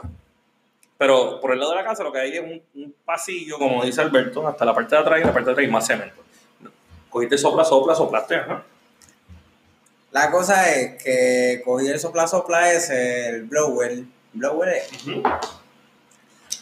Pero 0.98 1.42
por 1.42 1.52
el 1.52 1.60
lado 1.60 1.72
de 1.72 1.76
la 1.76 1.84
casa 1.84 2.02
lo 2.02 2.14
que 2.14 2.20
hay 2.20 2.38
es 2.38 2.40
un, 2.40 2.62
un 2.76 2.96
pasillo, 3.04 3.58
como 3.58 3.84
dice 3.84 4.00
Alberto, 4.00 4.48
hasta 4.48 4.64
la 4.64 4.74
parte 4.74 4.96
de 4.96 5.02
atrás 5.02 5.20
y 5.20 5.26
la 5.26 5.34
parte 5.34 5.48
de 5.48 5.52
atrás 5.52 5.66
hay 5.66 5.70
más 5.70 5.86
cemento. 5.86 6.24
Cogiste 7.10 7.38
sopla, 7.38 7.66
sopla, 7.66 7.94
soplaste, 7.94 8.36
ajá. 8.36 8.64
La 10.12 10.32
cosa 10.32 10.70
es 10.72 11.02
que 11.04 11.62
cogí 11.64 11.88
el 11.88 12.00
sopla 12.00 12.28
sopla 12.28 12.72
ese, 12.72 13.30
el 13.30 13.44
blower, 13.44 14.04
blower 14.34 14.70
es. 14.70 14.90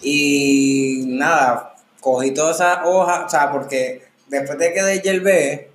Y 0.01 1.03
nada, 1.07 1.75
cogí 2.01 2.31
todas 2.33 2.57
esas 2.57 2.79
hojas, 2.85 3.23
o 3.25 3.29
sea, 3.29 3.51
porque 3.51 4.03
después 4.27 4.57
de 4.59 4.73
que 4.73 4.83
deshiervé 4.83 5.69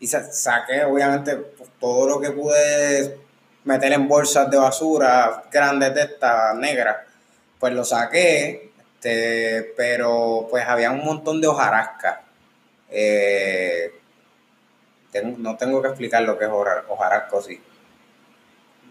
y 0.00 0.06
sa- 0.06 0.30
saqué, 0.32 0.84
obviamente, 0.84 1.36
pues, 1.36 1.68
todo 1.80 2.08
lo 2.08 2.20
que 2.20 2.30
pude 2.30 3.18
meter 3.64 3.92
en 3.92 4.08
bolsas 4.08 4.50
de 4.50 4.56
basura 4.56 5.44
grandes 5.50 5.94
de 5.94 6.02
estas 6.02 6.54
negras, 6.56 6.96
pues 7.58 7.72
lo 7.74 7.84
saqué, 7.84 8.70
este, 8.94 9.72
pero 9.76 10.46
pues 10.50 10.64
había 10.66 10.90
un 10.90 11.04
montón 11.04 11.40
de 11.40 11.48
hojarasca. 11.48 12.22
Eh, 12.90 13.92
tengo- 15.12 15.36
no 15.38 15.56
tengo 15.56 15.80
que 15.82 15.88
explicar 15.88 16.22
lo 16.22 16.38
que 16.38 16.44
es 16.44 16.50
hojar- 16.50 16.84
hojarasca, 16.88 17.40
sí. 17.42 17.60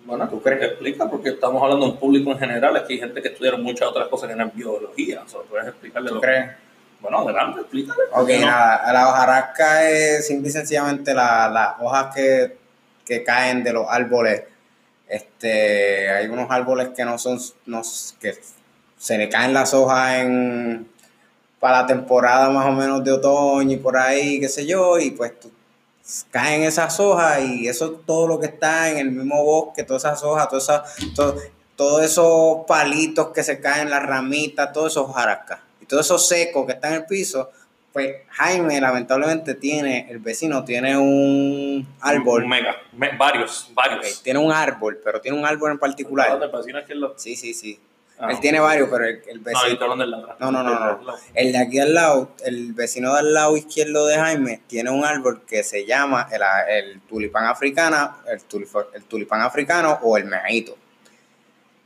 Bueno, 0.05 0.29
¿Tú 0.29 0.39
crees? 0.41 0.61
Explica, 0.61 1.09
porque 1.09 1.29
estamos 1.29 1.61
hablando 1.63 1.85
de 1.87 1.91
un 1.93 1.97
público 1.97 2.31
en 2.31 2.37
general, 2.37 2.75
es 2.77 2.83
que 2.83 2.93
hay 2.93 2.99
gente 2.99 3.21
que 3.23 3.29
estudia 3.29 3.55
muchas 3.57 3.87
otras 3.87 4.07
cosas 4.07 4.31
que 4.31 4.39
es 4.41 4.53
biología. 4.53 5.23
O 5.25 5.27
sea, 5.27 5.39
puedes 5.49 5.67
explicarle 5.67 6.09
¿Tú 6.09 6.15
lo 6.15 6.21
crees? 6.21 6.51
Bueno, 7.01 7.19
adelante, 7.19 7.61
explícale. 7.61 8.01
Ok, 8.13 8.29
nada, 8.41 8.93
la 8.93 9.09
hojarasca 9.09 9.89
es 9.89 10.27
simple 10.27 10.49
y 10.49 10.51
sencillamente 10.51 11.13
la- 11.13 11.49
las 11.49 11.73
hojas 11.79 12.13
que, 12.15 12.55
que 13.03 13.23
caen 13.23 13.63
de 13.63 13.73
los 13.73 13.87
árboles. 13.89 14.43
Este, 15.07 16.09
hay 16.09 16.27
unos 16.27 16.49
árboles 16.51 16.89
que 16.95 17.03
no 17.05 17.17
son, 17.17 17.39
no, 17.65 17.81
que 18.19 18.35
se 18.97 19.17
le 19.17 19.27
caen 19.29 19.53
las 19.53 19.73
hojas 19.73 20.19
en, 20.19 20.87
para 21.59 21.81
la 21.81 21.87
temporada 21.87 22.49
más 22.49 22.65
o 22.67 22.71
menos 22.71 23.03
de 23.03 23.11
otoño 23.11 23.71
y 23.71 23.77
por 23.77 23.97
ahí, 23.97 24.39
qué 24.39 24.49
sé 24.49 24.65
yo, 24.67 24.99
y 24.99 25.11
pues 25.11 25.39
tú- 25.39 25.51
caen 26.31 26.63
esas 26.63 26.99
hojas 26.99 27.41
y 27.43 27.67
eso 27.67 27.85
es 27.85 28.05
todo 28.05 28.27
lo 28.27 28.39
que 28.39 28.47
está 28.47 28.89
en 28.91 28.97
el 28.97 29.11
mismo 29.11 29.43
bosque, 29.43 29.83
todas 29.83 30.03
esas 30.05 30.23
hojas, 30.23 30.47
todas 30.49 30.63
esas, 30.63 31.13
todo- 31.15 31.35
todos 31.75 32.03
esos 32.03 32.65
palitos 32.67 33.29
que 33.29 33.43
se 33.43 33.59
caen, 33.59 33.89
las 33.89 34.03
ramitas, 34.03 34.71
todo 34.71 34.87
eso 34.87 35.03
es 35.03 35.09
hojarasca. 35.09 35.61
Y 35.81 35.85
todo 35.85 35.99
eso 35.99 36.17
seco 36.17 36.65
que 36.65 36.73
está 36.73 36.87
en 36.89 36.93
el 36.95 37.05
piso, 37.05 37.49
pues 37.91 38.17
Jaime 38.29 38.79
lamentablemente 38.79 39.55
tiene, 39.55 40.07
el 40.09 40.19
vecino 40.19 40.63
tiene 40.63 40.97
un 40.97 41.85
árbol, 42.01 42.45
Mega, 42.47 42.75
me- 42.93 43.15
varios, 43.17 43.69
varios. 43.73 44.21
tiene 44.23 44.39
un 44.39 44.51
árbol, 44.51 44.99
pero 45.03 45.19
tiene 45.21 45.37
un 45.37 45.45
árbol 45.45 45.71
en 45.71 45.79
particular. 45.79 46.39
¿Te 46.39 46.47
vecino 46.47 46.79
es 46.79 46.85
que 46.85 46.95
lo- 46.95 47.13
Sí, 47.17 47.35
sí, 47.35 47.53
sí. 47.53 47.79
Ah, 48.17 48.29
Él 48.31 48.39
tiene 48.39 48.59
varios, 48.61 48.87
pero 48.89 49.03
el, 49.05 49.21
el 49.27 49.37
No, 49.39 49.43
vecino... 49.43 49.95
del 49.97 50.11
lado. 50.11 50.35
No, 50.39 50.51
no, 50.51 50.63
no, 50.63 50.79
no. 51.01 51.15
El 51.33 51.51
de 51.51 51.57
aquí 51.57 51.79
al 51.79 51.93
lado, 51.93 52.31
el 52.45 52.71
vecino 52.73 53.13
del 53.15 53.33
lado 53.33 53.57
izquierdo 53.57 54.05
de 54.07 54.15
Jaime, 54.15 54.61
tiene 54.67 54.89
un 54.89 55.03
árbol 55.03 55.41
que 55.45 55.63
se 55.63 55.85
llama 55.85 56.27
el, 56.31 56.41
el 56.69 57.01
tulipán 57.01 57.45
africana, 57.45 58.17
el, 58.31 58.39
tulif- 58.47 58.87
el 58.93 59.03
tulipán 59.03 59.41
africano 59.41 59.99
o 60.01 60.17
el 60.17 60.25
mejito. 60.25 60.77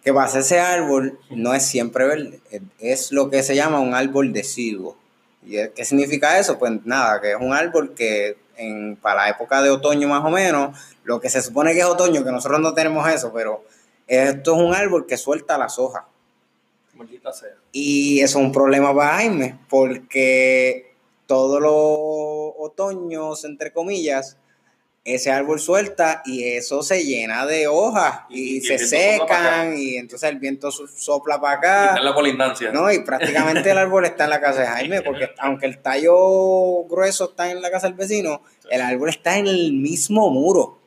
Que 0.04 0.14
pasa, 0.14 0.40
ese 0.40 0.60
árbol 0.60 1.20
no 1.32 1.54
es 1.54 1.66
siempre 1.66 2.06
verde, 2.06 2.40
es- 2.80 3.12
lo 3.12 3.30
que 3.30 3.42
se 3.44 3.56
llama 3.56 3.80
un 3.80 3.96
árbol 3.96 4.32
deciduo. 4.32 4.98
¿Y 5.44 5.56
qué 5.70 5.84
significa 5.84 6.38
eso? 6.38 6.60
Pues 6.60 6.72
nada, 6.86 7.20
que 7.22 7.32
es 7.32 7.38
un 7.40 7.54
árbol 7.54 7.94
que 7.96 8.38
en, 8.56 8.98
para 8.98 9.24
la 9.24 9.30
época 9.30 9.62
de 9.64 9.70
otoño 9.72 10.08
más 10.08 10.24
o 10.24 10.30
menos, 10.30 10.78
lo 11.04 11.20
que 11.20 11.30
se 11.30 11.42
supone 11.42 11.74
que 11.74 11.80
es 11.80 11.86
otoño, 11.86 12.24
que 12.24 12.32
nosotros 12.32 12.60
no 12.60 12.74
tenemos 12.74 13.10
eso, 13.10 13.32
pero 13.34 13.64
esto 14.06 14.56
es 14.56 14.62
un 14.62 14.76
árbol 14.76 15.08
que 15.08 15.18
suelta 15.18 15.58
las 15.58 15.80
hojas. 15.80 16.04
Maldita 17.00 17.34
sea. 17.34 17.56
Y 17.72 18.20
eso 18.20 18.38
es 18.40 18.46
un 18.46 18.52
problema 18.52 18.94
para 18.96 19.16
Jaime, 19.16 19.58
porque 19.70 20.94
todos 21.26 21.60
los 21.62 22.54
otoños, 22.60 23.44
entre 23.46 23.72
comillas, 23.74 24.38
ese 25.06 25.32
árbol 25.32 25.60
suelta 25.60 26.22
y 26.26 26.44
eso 26.44 26.84
se 26.84 27.04
llena 27.06 27.46
de 27.46 27.68
hojas 27.68 28.22
y, 28.30 28.56
Y- 28.56 28.58
y 28.58 28.62
se 28.62 28.78
secan 28.78 29.76
y 29.78 29.96
entonces 29.96 30.30
el 30.30 30.38
viento 30.40 30.70
sopla 30.72 31.40
para 31.40 31.56
Está 31.56 31.84
en 31.86 31.90
acá. 31.92 32.02
la 32.04 32.14
colindancia. 32.14 32.72
No, 32.72 32.92
y 32.92 33.00
prácticamente 33.00 33.72
el 33.72 33.78
árbol 33.80 34.06
está 34.06 34.26
en 34.26 34.30
la 34.30 34.42
casa 34.42 34.62
de 34.62 34.68
Jaime, 34.68 35.02
porque 35.02 35.30
aunque 35.40 35.66
el 35.68 35.80
tallo 35.82 36.84
grueso 36.84 37.30
está 37.30 37.50
en 37.50 37.62
la 37.62 37.72
casa 37.72 37.88
del 37.88 37.96
vecino, 37.96 38.42
el 38.70 38.82
árbol 38.82 39.10
está 39.10 39.38
en 39.38 39.48
el 39.48 39.72
mismo 39.74 40.30
muro. 40.30 40.78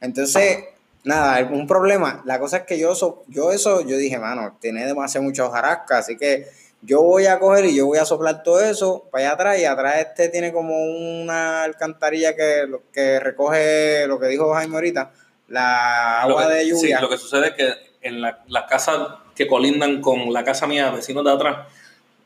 Entonces, 0.00 0.64
nada, 1.04 1.46
un 1.50 1.66
problema. 1.66 2.22
La 2.24 2.38
cosa 2.38 2.58
es 2.58 2.62
que 2.64 2.78
yo, 2.78 2.94
so- 2.94 3.24
yo 3.28 3.52
eso, 3.52 3.80
yo 3.86 3.96
dije, 3.96 4.18
mano, 4.18 4.56
tiene 4.60 4.84
demasiado 4.86 5.24
mucha 5.24 5.44
hojarasca, 5.46 5.98
así 5.98 6.16
que 6.16 6.46
yo 6.82 7.00
voy 7.02 7.26
a 7.26 7.38
coger 7.38 7.64
y 7.66 7.74
yo 7.76 7.86
voy 7.86 7.98
a 7.98 8.04
soplar 8.04 8.42
todo 8.42 8.60
eso 8.62 9.04
para 9.10 9.24
allá 9.24 9.32
atrás 9.34 9.58
y 9.58 9.64
atrás 9.64 9.96
este 10.00 10.28
tiene 10.28 10.52
como 10.52 10.74
una 10.78 11.62
alcantarilla 11.62 12.34
que, 12.36 12.66
lo- 12.68 12.82
que 12.92 13.20
recoge 13.20 14.06
lo 14.06 14.18
que 14.18 14.26
dijo 14.26 14.52
Jaime 14.54 14.74
ahorita, 14.74 15.10
la 15.48 16.22
agua 16.22 16.48
que- 16.48 16.54
de 16.54 16.68
lluvia. 16.68 16.96
Sí, 16.98 17.02
lo 17.02 17.08
que 17.08 17.18
sucede 17.18 17.48
es 17.48 17.52
que 17.54 17.72
en 18.02 18.20
la- 18.20 18.42
las 18.48 18.64
casas 18.64 18.98
que 19.34 19.46
colindan 19.46 20.00
con 20.00 20.32
la 20.32 20.44
casa 20.44 20.66
mía, 20.66 20.90
vecinos 20.90 21.24
de 21.24 21.32
atrás, 21.32 21.66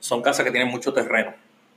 son 0.00 0.22
casas 0.22 0.44
que 0.44 0.50
tienen 0.50 0.68
mucho 0.70 0.92
terreno. 0.92 1.34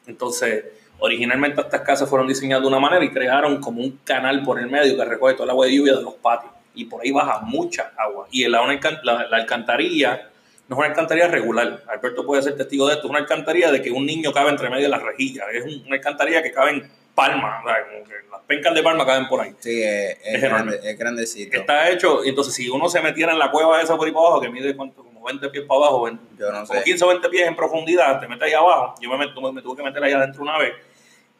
Entonces, 0.07 0.65
originalmente 0.99 1.61
estas 1.61 1.81
casas 1.81 2.09
fueron 2.09 2.27
diseñadas 2.27 2.61
de 2.63 2.67
una 2.67 2.79
manera 2.79 3.03
y 3.05 3.11
crearon 3.11 3.59
como 3.61 3.81
un 3.81 3.99
canal 4.03 4.43
por 4.43 4.59
el 4.59 4.67
medio 4.69 4.95
que 4.97 5.05
recoge 5.05 5.33
toda 5.33 5.45
el 5.45 5.49
agua 5.51 5.65
de 5.67 5.75
lluvia 5.75 5.95
de 5.95 6.01
los 6.03 6.15
patios. 6.15 6.51
Y 6.73 6.85
por 6.85 7.01
ahí 7.01 7.11
baja 7.11 7.39
mucha 7.41 7.91
agua. 7.97 8.27
Y 8.31 8.47
la, 8.47 8.61
la, 9.03 9.27
la 9.27 9.37
alcantarilla 9.37 10.29
no 10.67 10.75
es 10.75 10.79
una 10.79 10.87
alcantarilla 10.87 11.27
regular. 11.27 11.83
Alberto 11.87 12.25
puede 12.25 12.41
ser 12.43 12.55
testigo 12.55 12.87
de 12.87 12.93
esto. 12.93 13.07
Es 13.07 13.09
una 13.09 13.19
alcantarilla 13.19 13.71
de 13.71 13.81
que 13.81 13.91
un 13.91 14.05
niño 14.05 14.31
cabe 14.31 14.49
entre 14.51 14.69
medio 14.69 14.83
de 14.83 14.89
las 14.89 15.01
rejillas. 15.01 15.45
Es 15.53 15.65
un- 15.65 15.83
una 15.85 15.95
alcantarilla 15.95 16.41
que 16.41 16.51
cabe 16.51 16.71
en 16.71 16.91
palma. 17.13 17.61
o 17.63 17.67
sea, 17.67 17.75
como 17.87 18.03
que 18.05 18.13
las 18.31 18.41
pencas 18.47 18.73
de 18.73 18.81
palma 18.81 19.05
caben 19.05 19.27
por 19.27 19.41
ahí. 19.41 19.53
Sí, 19.59 19.83
es, 19.83 20.17
es 20.23 20.35
Es 20.35 20.41
grande, 20.41 20.79
es 20.81 20.97
grandecito. 20.97 21.57
Está 21.57 21.89
hecho, 21.89 22.23
entonces 22.23 22.53
si 22.53 22.69
uno 22.69 22.87
se 22.87 23.01
metiera 23.01 23.33
en 23.33 23.39
la 23.39 23.51
cueva 23.51 23.81
esa 23.81 23.97
por 23.97 24.07
ahí 24.07 24.13
para 24.13 24.27
abajo, 24.27 24.41
que 24.41 24.49
mide 24.49 24.73
cuánto, 24.77 25.03
como 25.03 25.21
20 25.25 25.49
pies 25.49 25.65
para 25.67 25.79
abajo, 25.81 26.03
20, 26.03 26.23
Yo 26.39 26.51
no 26.53 26.65
como 26.65 26.79
sé. 26.79 26.83
15 26.85 27.03
o 27.03 27.07
20 27.09 27.27
pies 27.29 27.47
en 27.49 27.55
profundidad, 27.57 28.19
te 28.21 28.27
metes 28.29 28.43
ahí 28.47 28.53
abajo, 28.53 28.95
yo 29.01 29.09
me, 29.09 29.17
meto- 29.17 29.51
me 29.51 29.61
tuve 29.61 29.75
que 29.75 29.83
meter 29.83 30.01
allá 30.01 30.17
adentro 30.19 30.41
una 30.41 30.57
vez, 30.57 30.73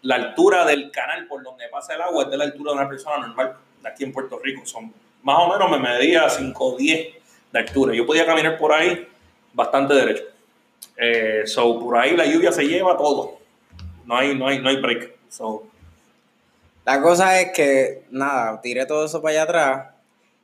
la 0.01 0.15
altura 0.15 0.65
del 0.65 0.91
canal 0.91 1.25
por 1.27 1.41
donde 1.41 1.67
pasa 1.69 1.95
el 1.95 2.01
agua 2.01 2.25
es 2.25 2.29
de 2.31 2.37
la 2.37 2.43
altura 2.43 2.71
de 2.73 2.77
una 2.79 2.89
persona 2.89 3.17
normal, 3.25 3.55
de 3.81 3.89
aquí 3.89 4.03
en 4.03 4.11
Puerto 4.11 4.39
Rico, 4.43 4.65
son 4.65 4.93
más 5.23 5.37
o 5.39 5.49
menos 5.49 5.69
me 5.69 5.79
medía 5.79 6.29
5 6.29 6.65
o 6.65 6.77
10 6.77 7.07
de 7.51 7.59
altura, 7.59 7.93
yo 7.93 8.05
podía 8.05 8.25
caminar 8.25 8.57
por 8.57 8.73
ahí 8.73 9.07
bastante 9.53 9.93
derecho. 9.93 10.23
Eh, 10.97 11.43
so, 11.45 11.79
por 11.79 11.97
ahí 11.97 12.15
la 12.15 12.25
lluvia 12.25 12.51
se 12.51 12.63
lleva 12.63 12.97
todo, 12.97 13.39
no 14.05 14.17
hay, 14.17 14.35
no 14.37 14.47
hay, 14.47 14.59
no 14.59 14.69
hay 14.69 14.77
break. 14.77 15.11
So, 15.29 15.63
La 16.85 17.01
cosa 17.01 17.39
es 17.39 17.51
que, 17.51 18.03
nada, 18.11 18.61
tiré 18.61 18.85
todo 18.85 19.05
eso 19.05 19.21
para 19.21 19.31
allá 19.31 19.43
atrás 19.43 19.91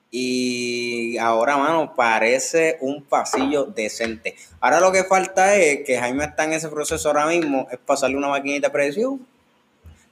y 0.09 1.17
ahora, 1.17 1.57
mano, 1.57 1.93
parece 1.95 2.77
un 2.79 3.03
pasillo 3.03 3.65
decente. 3.65 4.35
Ahora 4.59 4.79
lo 4.79 4.91
que 4.91 5.03
falta 5.03 5.55
es 5.55 5.83
que 5.85 5.99
Jaime 5.99 6.25
está 6.25 6.45
en 6.45 6.53
ese 6.53 6.69
proceso 6.69 7.09
ahora 7.09 7.27
mismo, 7.27 7.67
es 7.71 7.77
pasarle 7.77 8.17
una 8.17 8.29
maquinita 8.29 8.67
de 8.67 8.73
presión. 8.73 9.27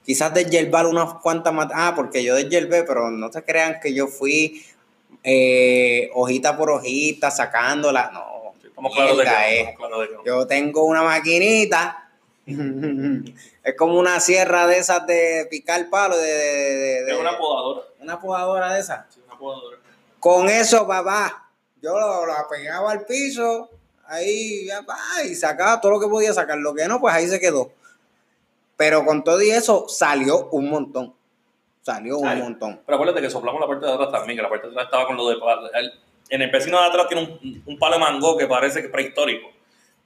Quizás 0.06 0.32
deshiervar 0.32 0.86
unas 0.86 1.14
cuantas 1.14 1.52
más. 1.52 1.68
Ah, 1.74 1.92
porque 1.96 2.22
yo 2.22 2.34
deshiervé, 2.36 2.84
pero 2.84 3.10
no 3.10 3.30
se 3.32 3.42
crean 3.42 3.80
que 3.80 3.92
yo 3.92 4.06
fui 4.06 4.64
eh, 5.24 6.10
hojita 6.14 6.56
por 6.56 6.70
hojita 6.70 7.30
sacándola. 7.32 8.10
No, 8.12 8.54
estamos 8.64 8.94
claros 8.94 9.18
de 9.18 9.24
eh. 9.24 9.60
estamos 9.60 9.76
claros 9.76 10.00
de 10.02 10.08
que 10.08 10.14
no. 10.14 10.24
Yo 10.24 10.46
tengo 10.46 10.84
una 10.84 11.02
maquinita. 11.02 12.08
es 12.46 13.74
como 13.76 13.98
una 13.98 14.20
sierra 14.20 14.68
de 14.68 14.78
esas 14.78 15.04
de 15.06 15.48
picar 15.50 15.90
palo, 15.90 16.16
de, 16.16 16.26
de- 16.32 17.04
de- 17.04 17.10
Es 17.12 17.18
una 17.18 17.36
podadora. 17.36 17.86
una 18.00 18.20
podadora 18.20 18.72
de 18.74 18.80
esas. 18.80 19.12
sí, 19.12 19.20
una 19.26 19.36
podadora. 19.36 19.78
Con 20.20 20.48
eso, 20.48 20.86
papá, 20.86 21.50
yo 21.82 21.98
lo, 21.98 22.24
la 22.26 22.46
pegaba 22.48 22.92
al 22.92 23.04
piso, 23.04 23.68
ahí, 24.06 24.66
ya, 24.66 24.82
pa, 24.82 24.96
y 25.24 25.34
sacaba 25.34 25.80
todo 25.80 25.92
lo 25.92 26.00
que 26.00 26.06
podía 26.08 26.32
sacar. 26.32 26.58
Lo 26.58 26.72
que 26.74 26.86
no, 26.86 27.00
pues 27.00 27.14
ahí 27.14 27.26
se 27.26 27.40
quedó. 27.40 27.72
Pero 28.76 29.04
con 29.04 29.24
todo 29.24 29.40
y 29.42 29.50
eso, 29.50 29.86
salió 29.88 30.48
un 30.50 30.68
montón. 30.70 31.14
Salió 31.82 32.18
un 32.18 32.26
Ay. 32.28 32.42
montón. 32.42 32.80
Pero 32.84 32.96
acuérdate 32.96 33.20
que 33.22 33.30
soplamos 33.30 33.60
la 33.60 33.66
parte 33.66 33.86
de 33.86 33.92
atrás 33.92 34.10
también, 34.12 34.36
que 34.36 34.42
la 34.42 34.48
parte 34.50 34.66
de 34.66 34.72
atrás 34.72 34.86
estaba 34.86 35.06
con 35.06 35.16
lo 35.16 35.28
de... 35.28 35.36
el- 35.74 35.92
en 36.28 36.42
el 36.42 36.50
vecino 36.50 36.80
de 36.80 36.86
atrás 36.88 37.06
tiene 37.08 37.22
un, 37.22 37.62
un 37.64 37.78
palo 37.78 37.94
de 37.94 38.00
mango 38.00 38.36
que 38.36 38.48
parece 38.48 38.82
que 38.82 38.88
prehistórico. 38.88 39.48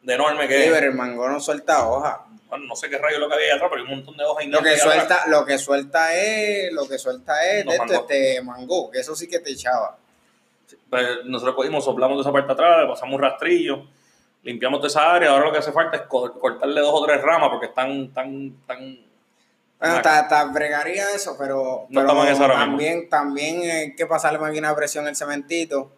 De 0.03 0.15
enorme 0.15 0.47
que 0.47 0.65
Sí, 0.65 0.71
pero 0.71 0.87
el 0.91 0.95
mango 0.95 1.27
no 1.29 1.41
suelta 1.41 1.89
hoja. 1.89 2.27
Bueno, 2.51 2.67
no 2.67 2.77
sé 2.77 2.91
qué 2.91 2.99
rayo 2.99 3.15
es 3.17 3.21
lo 3.21 3.29
que 3.29 3.35
había 3.37 3.47
ahí 3.47 3.53
atrás, 3.53 3.71
pero 3.73 3.83
hay 3.83 3.91
un 3.91 3.97
montón 3.99 4.17
de 4.19 4.25
hojas 4.25 4.47
Lo 4.47 4.63
que 4.63 4.69
atrás. 4.71 4.83
suelta, 4.83 5.25
lo 5.29 5.45
que 5.47 5.59
suelta 5.59 6.15
es, 6.15 6.73
lo 6.73 6.87
que 6.87 6.99
suelta 6.99 7.43
es 7.49 7.65
de 7.65 7.75
esto, 7.75 7.93
este 7.95 8.43
mango, 8.43 8.91
que 8.91 8.99
eso 9.01 9.17
sí 9.17 9.29
que 9.29 9.39
te 9.39 9.51
echaba. 9.53 9.97
Pues 10.91 11.07
nosotros 11.25 11.57
cogimos, 11.57 11.85
soplamos 11.85 12.19
de 12.19 12.21
esa 12.23 12.33
parte 12.33 12.49
de 12.49 12.53
atrás, 12.53 12.83
le 12.83 12.89
pasamos 12.89 13.15
un 13.15 13.23
rastrillo, 13.23 13.85
limpiamos 14.43 14.79
toda 14.81 14.89
esa 14.89 15.15
área. 15.15 15.31
Ahora 15.31 15.47
lo 15.47 15.53
que 15.53 15.59
hace 15.59 15.73
falta 15.73 15.97
es 15.97 16.03
co- 16.03 16.33
cortarle 16.39 16.81
dos 16.81 16.93
o 16.95 17.05
tres 17.07 17.21
ramas 17.23 17.51
porque 17.51 17.67
están 17.67 18.13
tan, 18.13 18.53
tan. 18.67 18.99
Bueno, 19.79 20.03
ta- 20.03 20.45
bregaría 20.53 21.11
eso, 21.15 21.37
pero, 21.39 21.87
No 21.89 22.01
pero 22.07 22.23
en 22.25 22.33
eso 22.33 22.43
ahora 22.43 22.57
mismo. 22.59 22.71
también, 22.73 23.09
también 23.09 23.71
hay 23.71 23.95
que 23.95 24.07
pasarle 24.07 24.39
máquina 24.39 24.69
de 24.71 24.75
presión 24.75 25.07
el 25.09 25.17
cementito. 25.17 25.91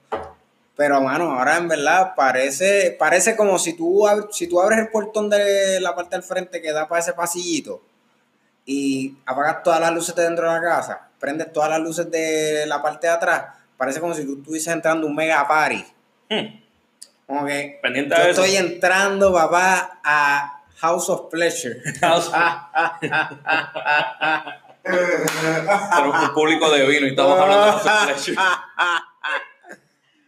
Pero, 0.77 1.01
mano, 1.01 1.33
ahora 1.39 1.57
en 1.59 1.69
verdad 1.69 2.15
parece, 2.17 2.97
parece 2.99 3.37
como 3.37 3.59
si 3.59 3.75
tú, 3.75 4.05
si 4.31 4.47
tú 4.47 4.61
abres 4.61 4.79
el 4.79 4.89
portón 4.89 5.29
de 5.29 5.81
la 5.81 5.95
parte 5.95 6.17
del 6.17 6.23
frente 6.23 6.63
que 6.63 6.73
da 6.73 6.89
para 6.89 7.01
ese 7.01 7.13
pasillito 7.13 7.83
y 8.65 9.17
apagas 9.27 9.63
todas 9.63 9.81
las 9.81 9.93
luces 9.93 10.15
de 10.15 10.23
dentro 10.23 10.47
de 10.49 10.53
la 10.55 10.63
casa, 10.63 11.09
prendes 11.19 11.53
todas 11.53 11.69
las 11.69 11.81
luces 11.81 12.11
de 12.11 12.65
la 12.67 12.81
parte 12.81 13.07
de 13.09 13.13
atrás, 13.13 13.47
parece 13.77 14.01
como 14.01 14.15
si 14.15 14.25
tú 14.25 14.39
estuvieses 14.39 14.73
entrando 14.73 15.07
a 15.07 15.11
un 15.11 15.17
mega 15.17 15.47
party. 15.47 15.85
Hmm, 16.31 16.62
Como 17.27 17.47
que 17.47 17.79
pendiente 17.83 18.15
yo 18.17 18.25
de 18.25 18.31
eso. 18.31 18.45
estoy 18.45 18.57
entrando, 18.59 19.33
papá, 19.33 20.01
a 20.05 20.63
House 20.79 21.09
of 21.09 21.31
Pleasure. 21.31 21.77
Tenemos 24.83 26.23
un 26.29 26.35
público 26.35 26.71
de 26.71 26.87
vino 26.87 27.07
y 27.07 27.11
estamos 27.11 27.39
hablando 27.39 27.79
de. 27.79 28.37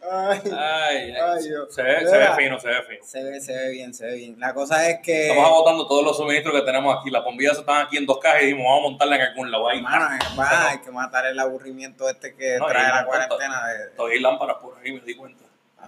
Ay, 0.07 0.39
Ay, 0.45 0.51
ay, 0.55 1.13
Ay, 1.19 1.43
Dios. 1.43 1.73
se, 1.73 1.81
ve, 1.81 1.97
se 2.07 2.11
ve 2.11 2.19
Mira. 2.19 2.35
fino, 2.35 2.59
se 2.59 2.67
ve 2.67 2.83
fino. 2.83 3.03
se 3.03 3.23
ve, 3.23 3.41
se 3.41 3.53
ve 3.55 3.69
bien, 3.71 3.91
se 3.91 4.05
ve 4.05 4.15
bien. 4.17 4.39
La 4.39 4.53
cosa 4.53 4.87
es 4.87 4.99
que. 5.01 5.29
Estamos 5.29 5.47
agotando 5.49 5.87
todos 5.87 6.03
los 6.05 6.15
suministros 6.15 6.53
que 6.53 6.61
tenemos 6.61 6.95
aquí. 6.99 7.09
Las 7.09 7.23
bombillas 7.23 7.57
están 7.57 7.87
aquí 7.87 7.97
en 7.97 8.05
dos 8.05 8.19
cajas 8.19 8.43
y 8.43 8.45
dijimos, 8.45 8.65
vamos 8.67 8.79
a 8.79 8.83
montarla 8.89 9.15
en 9.15 9.21
algún 9.23 9.51
lado 9.51 9.67
ahí. 9.67 9.81
Mano, 9.81 10.07
va, 10.39 10.69
hay 10.69 10.77
que 10.79 10.91
matar 10.91 11.25
el 11.25 11.39
aburrimiento 11.39 12.07
este 12.07 12.35
que 12.35 12.59
No, 12.59 12.67
y 12.67 12.71
trae 12.71 12.87
la 12.89 13.05
cuarentena. 13.05 13.67
De, 13.67 13.87
Todavía 13.95 14.15
hay 14.17 14.21
lámparas 14.21 14.57
por 14.61 14.77
ahí, 14.77 14.91
me 14.93 14.99
di 15.01 15.15
cuenta. 15.15 15.43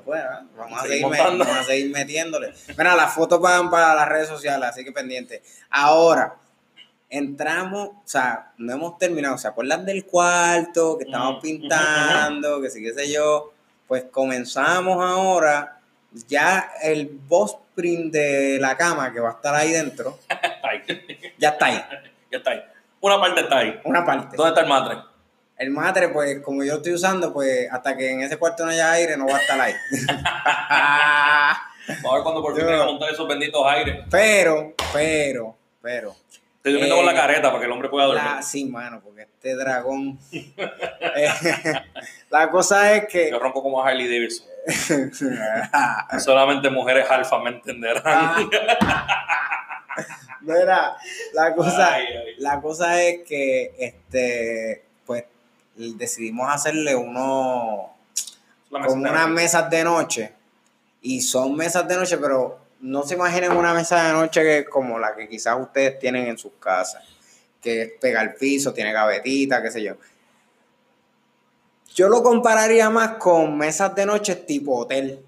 Bueno, 0.06 0.50
vamos, 0.58 0.80
a 0.80 0.88
Seguir 0.88 1.06
vamos 1.08 1.48
a 1.48 1.64
seguir 1.64 1.92
metiéndole. 1.92 2.54
Mira, 2.78 2.96
las 2.96 3.14
fotos 3.14 3.40
van 3.40 3.70
para 3.70 3.96
las 3.96 4.08
redes 4.08 4.28
sociales, 4.28 4.70
así 4.70 4.84
que 4.84 4.92
pendiente. 4.92 5.42
Ahora, 5.70 6.36
entramos, 7.10 7.90
o 7.90 8.02
sea, 8.06 8.52
no 8.58 8.74
hemos 8.74 8.98
terminado. 8.98 9.38
¿Se 9.38 9.48
acuerdan 9.48 9.86
del 9.86 10.06
cuarto 10.06 10.98
que 10.98 11.06
estábamos 11.06 11.42
pintando? 11.42 12.62
Que 12.62 12.70
sí, 12.70 12.82
qué 12.82 12.94
sé 12.94 13.12
yo. 13.12 13.54
Pues 13.88 14.06
comenzamos 14.12 15.04
ahora. 15.04 15.80
Ya 16.28 16.72
el 16.82 17.08
boss 17.28 17.58
print 17.76 18.12
de 18.12 18.58
la 18.60 18.76
cama 18.76 19.14
que 19.14 19.20
va 19.20 19.30
a 19.30 19.34
estar 19.34 19.54
ahí 19.54 19.72
dentro, 19.72 20.18
ya 21.38 21.50
está 21.50 21.66
ahí. 21.68 21.84
ya 22.32 22.38
está 22.40 22.52
ahí. 22.52 22.64
Una 23.02 23.20
parte 23.20 23.42
está 23.42 23.58
ahí. 23.60 23.80
Una 23.84 24.04
parte. 24.04 24.36
¿Dónde 24.36 24.50
está 24.50 24.62
el 24.62 24.68
matre? 24.68 24.98
El 25.58 25.72
matre, 25.72 26.10
pues, 26.10 26.40
como 26.42 26.64
yo 26.64 26.76
estoy 26.76 26.94
usando, 26.94 27.34
pues, 27.34 27.68
hasta 27.72 27.98
que 27.98 28.12
en 28.12 28.22
ese 28.22 28.38
cuarto 28.38 28.64
no 28.64 28.72
haya 28.72 28.92
aire, 28.92 29.18
no 29.18 29.26
va 29.28 29.38
a 29.38 29.42
estar 29.42 29.60
ahí. 29.60 29.74
Vamos 32.04 32.12
a 32.12 32.14
ver 32.16 32.24
cuando 32.24 32.42
por 32.42 32.56
fin 32.56 32.66
tenga 32.66 32.86
montar 32.86 33.10
esos 33.12 33.28
benditos 33.28 33.62
aires. 33.66 34.04
pero, 34.12 34.74
pero, 34.94 35.56
pero. 35.82 36.16
Estoy 36.58 36.74
durmiendo 36.74 36.96
Eh, 36.96 36.98
con 37.00 37.06
la 37.06 37.14
careta 37.16 37.48
para 37.50 37.60
que 37.60 37.66
el 37.66 37.72
hombre 37.72 37.88
pueda 37.90 38.08
dormir. 38.08 38.24
La, 38.36 38.42
sí, 38.42 38.66
mano, 38.66 39.00
porque 39.02 39.22
este 39.24 39.56
dragón. 39.56 40.20
Eh, 41.16 41.30
la 42.30 42.50
cosa 42.52 42.94
es 42.94 43.08
que. 43.08 43.32
Yo 43.32 43.40
ronco 43.40 43.64
como 43.64 43.82
Harley 43.82 44.06
Davidson. 44.08 44.46
Solamente 46.20 46.70
mujeres 46.70 47.10
alfa 47.10 47.40
me 47.40 47.52
entenderán. 47.52 48.50
Mira, 50.42 50.96
la 51.34 51.56
cosa, 51.56 51.94
Ay, 51.94 52.06
ay. 52.06 52.36
la 52.40 52.62
cosa 52.62 53.02
es 53.02 53.24
que 53.28 53.74
este, 53.80 54.84
decidimos 55.78 56.54
hacerle 56.54 56.96
uno 56.96 57.94
con 58.70 59.00
unas 59.00 59.30
mesas 59.30 59.70
de 59.70 59.84
noche. 59.84 60.34
Y 61.02 61.22
son 61.22 61.56
mesas 61.56 61.88
de 61.88 61.96
noche, 61.96 62.18
pero 62.18 62.60
no 62.82 63.04
se 63.04 63.16
imaginen 63.16 63.52
una 63.52 63.74
mesa 63.74 64.04
de 64.08 64.14
noche 64.14 64.42
que, 64.42 64.66
como 64.66 65.00
la 65.00 65.16
que 65.16 65.30
quizás 65.30 65.58
ustedes 65.60 66.00
tienen 66.00 66.28
en 66.28 66.38
sus 66.38 66.54
casas. 66.60 67.04
Que 67.62 67.98
pega 68.02 68.22
al 68.22 68.34
piso, 68.34 68.74
tiene 68.74 68.92
gavetita, 68.92 69.62
qué 69.62 69.72
sé 69.72 69.84
yo. 69.84 69.96
Yo 71.94 72.10
lo 72.10 72.22
compararía 72.22 72.90
más 72.90 73.14
con 73.18 73.58
mesas 73.58 73.96
de 73.96 74.06
noche 74.06 74.36
tipo 74.36 74.78
hotel. 74.78 75.24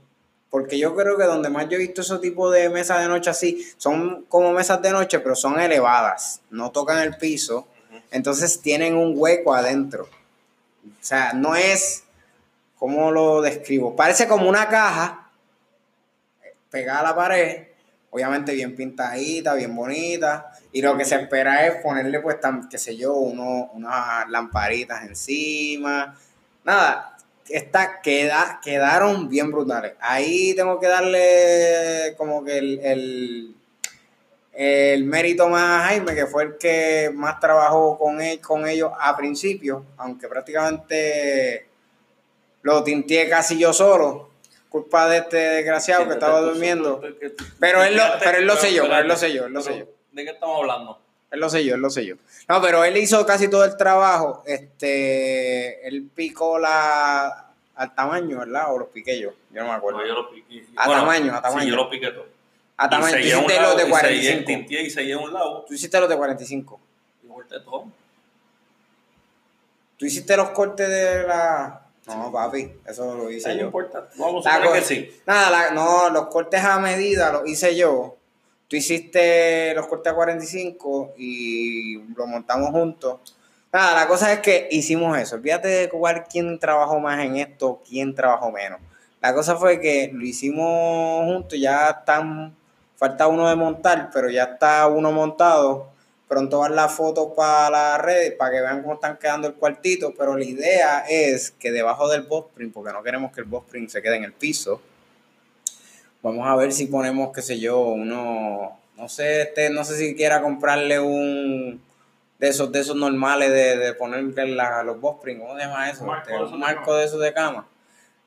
Porque 0.50 0.80
yo 0.80 0.96
creo 0.96 1.16
que 1.16 1.26
donde 1.26 1.50
más 1.50 1.70
yo 1.70 1.76
he 1.76 1.80
visto 1.80 2.02
ese 2.02 2.18
tipo 2.18 2.50
de 2.50 2.70
mesas 2.70 3.02
de 3.02 3.08
noche 3.08 3.30
así, 3.30 3.68
son 3.78 4.26
como 4.28 4.52
mesas 4.52 4.82
de 4.82 4.92
noche, 4.92 5.20
pero 5.20 5.36
son 5.36 5.60
elevadas. 5.60 6.42
No 6.50 6.72
tocan 6.72 7.00
el 7.00 7.18
piso. 7.18 7.68
Entonces 8.12 8.60
tienen 8.60 8.96
un 8.96 9.14
hueco 9.16 9.54
adentro. 9.54 10.10
O 11.00 11.04
sea, 11.04 11.34
no 11.34 11.56
es. 11.56 12.04
¿Cómo 12.78 13.12
lo 13.12 13.42
describo? 13.42 13.96
Parece 13.96 14.28
como 14.28 14.48
una 14.48 14.70
caja 14.70 15.32
eh, 16.42 16.56
pegada 16.70 17.02
a 17.02 17.04
la 17.04 17.16
pared, 17.16 17.68
obviamente 18.10 18.54
bien 18.54 18.74
pintadita, 18.74 19.54
bien 19.54 19.76
bonita, 19.76 20.52
y 20.72 20.82
lo 20.82 20.98
que 20.98 21.04
se 21.04 21.16
espera 21.16 21.68
es 21.68 21.82
ponerle, 21.84 22.22
pues, 22.22 22.40
tan, 22.40 22.70
qué 22.70 22.78
sé 22.78 22.96
yo, 22.96 23.16
uno, 23.16 23.70
unas 23.74 24.30
lamparitas 24.30 25.04
encima. 25.04 26.16
Nada, 26.64 27.18
esta 27.50 28.02
queda, 28.02 28.60
quedaron 28.64 29.28
bien 29.28 29.52
brutales. 29.52 29.94
Ahí 30.00 30.54
tengo 30.56 30.80
que 30.80 30.88
darle 30.88 32.16
como 32.18 32.44
que 32.44 32.58
el, 32.60 33.56
el 34.62 35.06
mérito 35.06 35.48
más 35.48 35.64
a 35.64 35.88
Jaime, 35.88 36.14
que 36.14 36.26
fue 36.26 36.44
el 36.44 36.58
que 36.58 37.10
más 37.14 37.40
trabajó 37.40 37.98
con, 37.98 38.22
él, 38.22 38.42
con 38.42 38.68
ellos 38.68 38.92
a 39.00 39.16
principio, 39.16 39.86
aunque 39.96 40.28
prácticamente 40.28 41.66
lo 42.64 42.84
tinteé 42.84 43.30
casi 43.30 43.58
yo 43.58 43.72
solo, 43.72 44.32
culpa 44.68 45.08
de 45.08 45.20
este 45.20 45.38
desgraciado 45.38 46.08
que 46.08 46.16
estaba 46.16 46.42
durmiendo. 46.42 47.02
Pero 47.58 47.86
él 47.86 47.96
lo, 47.96 48.04
pero 48.22 48.40
él 48.40 48.46
lo 48.46 48.58
selló, 48.58 48.84
pero 48.84 48.98
él 48.98 49.08
lo 49.08 49.16
selló, 49.16 49.46
él 49.46 49.54
lo 49.54 49.62
selló. 49.62 49.88
¿De 50.12 50.26
qué 50.26 50.32
estamos 50.32 50.60
hablando? 50.60 51.00
Él 51.32 51.40
lo 51.40 51.50
selló, 51.50 51.76
él 51.76 51.82
lo 51.82 51.90
selló. 51.90 52.18
No, 52.50 52.62
pero 52.62 52.84
él 52.84 52.98
hizo 52.98 53.26
casi 53.26 53.50
todo 53.50 53.64
el 53.64 53.78
trabajo. 53.78 54.44
Este, 54.46 55.88
él 55.88 56.10
picó 56.14 56.60
la 56.60 57.46
al 57.76 57.96
tamaño, 57.96 58.40
¿verdad? 58.40 58.74
O 58.74 58.80
los 58.80 58.90
piqué 58.90 59.18
yo. 59.22 59.30
Yo 59.52 59.62
no 59.62 59.70
me 59.70 59.76
acuerdo. 59.76 60.00
No, 60.00 60.06
yo 60.06 60.16
lo 60.16 60.30
piqué. 60.30 60.66
A 60.76 60.86
tamaño, 60.86 61.34
a 61.34 61.42
tamaño. 61.42 61.64
Sí, 61.64 61.70
yo 61.70 61.76
lo 61.78 61.90
piqué 61.90 62.12
todo. 62.12 62.26
A 62.80 62.90
tamaño. 62.90 63.14
Tú 63.14 63.20
Y 63.20 63.28
hiciste 63.28 63.56
lado, 63.56 63.68
los 63.70 63.78
de 63.78 63.84
y 63.84 63.86
sellé- 63.86 63.90
45. 63.90 64.46
tinteé 64.46 64.82
y 64.84 64.90
un 65.14 65.34
lado. 65.34 65.66
Tú 65.68 65.74
hiciste 65.74 66.00
los 66.00 66.10
de 66.10 66.16
45. 66.18 66.80
Y 67.24 67.28
volteé 67.28 67.60
todo. 67.60 67.86
Tú 69.98 70.06
hiciste 70.06 70.36
los 70.38 70.50
cortes 70.52 70.88
de 70.90 71.24
la. 71.28 71.82
No, 72.08 72.32
papi, 72.32 72.72
eso 72.88 73.16
lo 73.16 73.30
hice 73.30 73.50
No 73.50 73.56
yo. 73.60 73.66
importa. 73.66 74.08
Vamos 74.18 74.46
a 74.48 74.62
que 74.74 74.82
sí. 74.82 75.12
Nada, 75.28 75.50
la- 75.52 75.72
no, 75.72 76.10
los 76.10 76.28
cortes 76.28 76.64
a 76.64 76.80
medida 76.80 77.32
los 77.32 77.48
hice 77.48 77.76
yo. 77.76 78.16
Tú 78.68 78.76
hiciste 78.76 79.74
los 79.76 79.88
cortes 79.88 80.12
a 80.12 80.16
45 80.16 81.14
y 81.18 81.98
lo 82.16 82.26
montamos 82.28 82.70
juntos. 82.72 83.20
Nada, 83.72 83.94
la 83.96 84.08
cosa 84.08 84.32
es 84.34 84.40
que 84.40 84.68
hicimos 84.72 85.18
eso. 85.20 85.36
Olvídate 85.36 85.68
de 85.68 85.90
cuál 85.90 86.24
quién 86.28 86.58
trabajó 86.60 87.00
más 87.00 87.20
en 87.24 87.36
esto, 87.38 87.82
quién 87.88 88.16
trabajó 88.16 88.52
menos. 88.52 88.80
La 89.22 89.34
cosa 89.34 89.56
fue 89.58 89.80
que 89.82 90.10
lo 90.14 90.24
hicimos 90.26 91.26
juntos, 91.26 91.60
ya 91.60 91.90
están, 91.90 92.56
falta 93.00 93.28
uno 93.28 93.48
de 93.50 93.56
montar, 93.56 94.10
pero 94.14 94.30
ya 94.30 94.44
está 94.44 94.86
uno 94.88 95.12
montado. 95.12 95.88
Pronto 96.28 96.60
van 96.60 96.76
las 96.76 96.92
fotos 96.94 97.30
para 97.36 97.72
las 97.72 98.02
redes 98.02 98.34
para 98.34 98.52
que 98.52 98.62
vean 98.62 98.84
cómo 98.84 98.94
están 98.96 99.18
quedando 99.18 99.48
el 99.48 99.56
cuartito. 99.56 100.14
Pero 100.16 100.38
la 100.38 100.44
idea 100.44 101.00
es 101.10 101.50
que 101.52 101.72
debajo 101.72 102.08
del 102.08 102.22
boss 102.24 102.46
print, 102.54 102.72
porque 102.74 102.94
no 102.94 103.02
queremos 103.02 103.32
que 103.32 103.40
el 103.42 103.48
boss 103.48 103.64
print 103.68 103.90
se 103.90 104.02
quede 104.04 104.18
en 104.18 104.26
el 104.26 104.34
piso, 104.34 104.82
Vamos 106.22 106.46
a 106.48 106.56
ver 106.58 106.74
si 106.74 106.88
ponemos, 106.88 107.32
qué 107.34 107.42
sé 107.42 107.60
yo, 107.62 107.80
uno, 107.80 108.78
no 108.98 109.08
sé, 109.08 109.44
este, 109.44 109.70
no 109.70 109.86
sé 109.86 109.96
si 109.98 110.16
quiera 110.16 110.42
comprarle 110.42 111.00
un 111.00 111.82
de 112.38 112.50
esos, 112.50 112.70
de 112.74 112.82
esos 112.82 112.98
normales 112.98 113.50
de, 113.52 113.78
de 113.78 113.94
ponerle 113.94 114.48
la- 114.54 114.84
los 114.84 115.00
bospring, 115.00 115.40
¿cómo 115.40 115.56
se 115.56 115.62
llama 115.62 115.90
eso? 115.90 116.02
Un 116.02 116.08
marco 116.08 116.30
Este, 116.30 116.54
un 116.54 116.60
marco 116.60 116.96
de 116.98 117.06
esos 117.06 117.22
de 117.22 117.34
cama. 117.34 117.66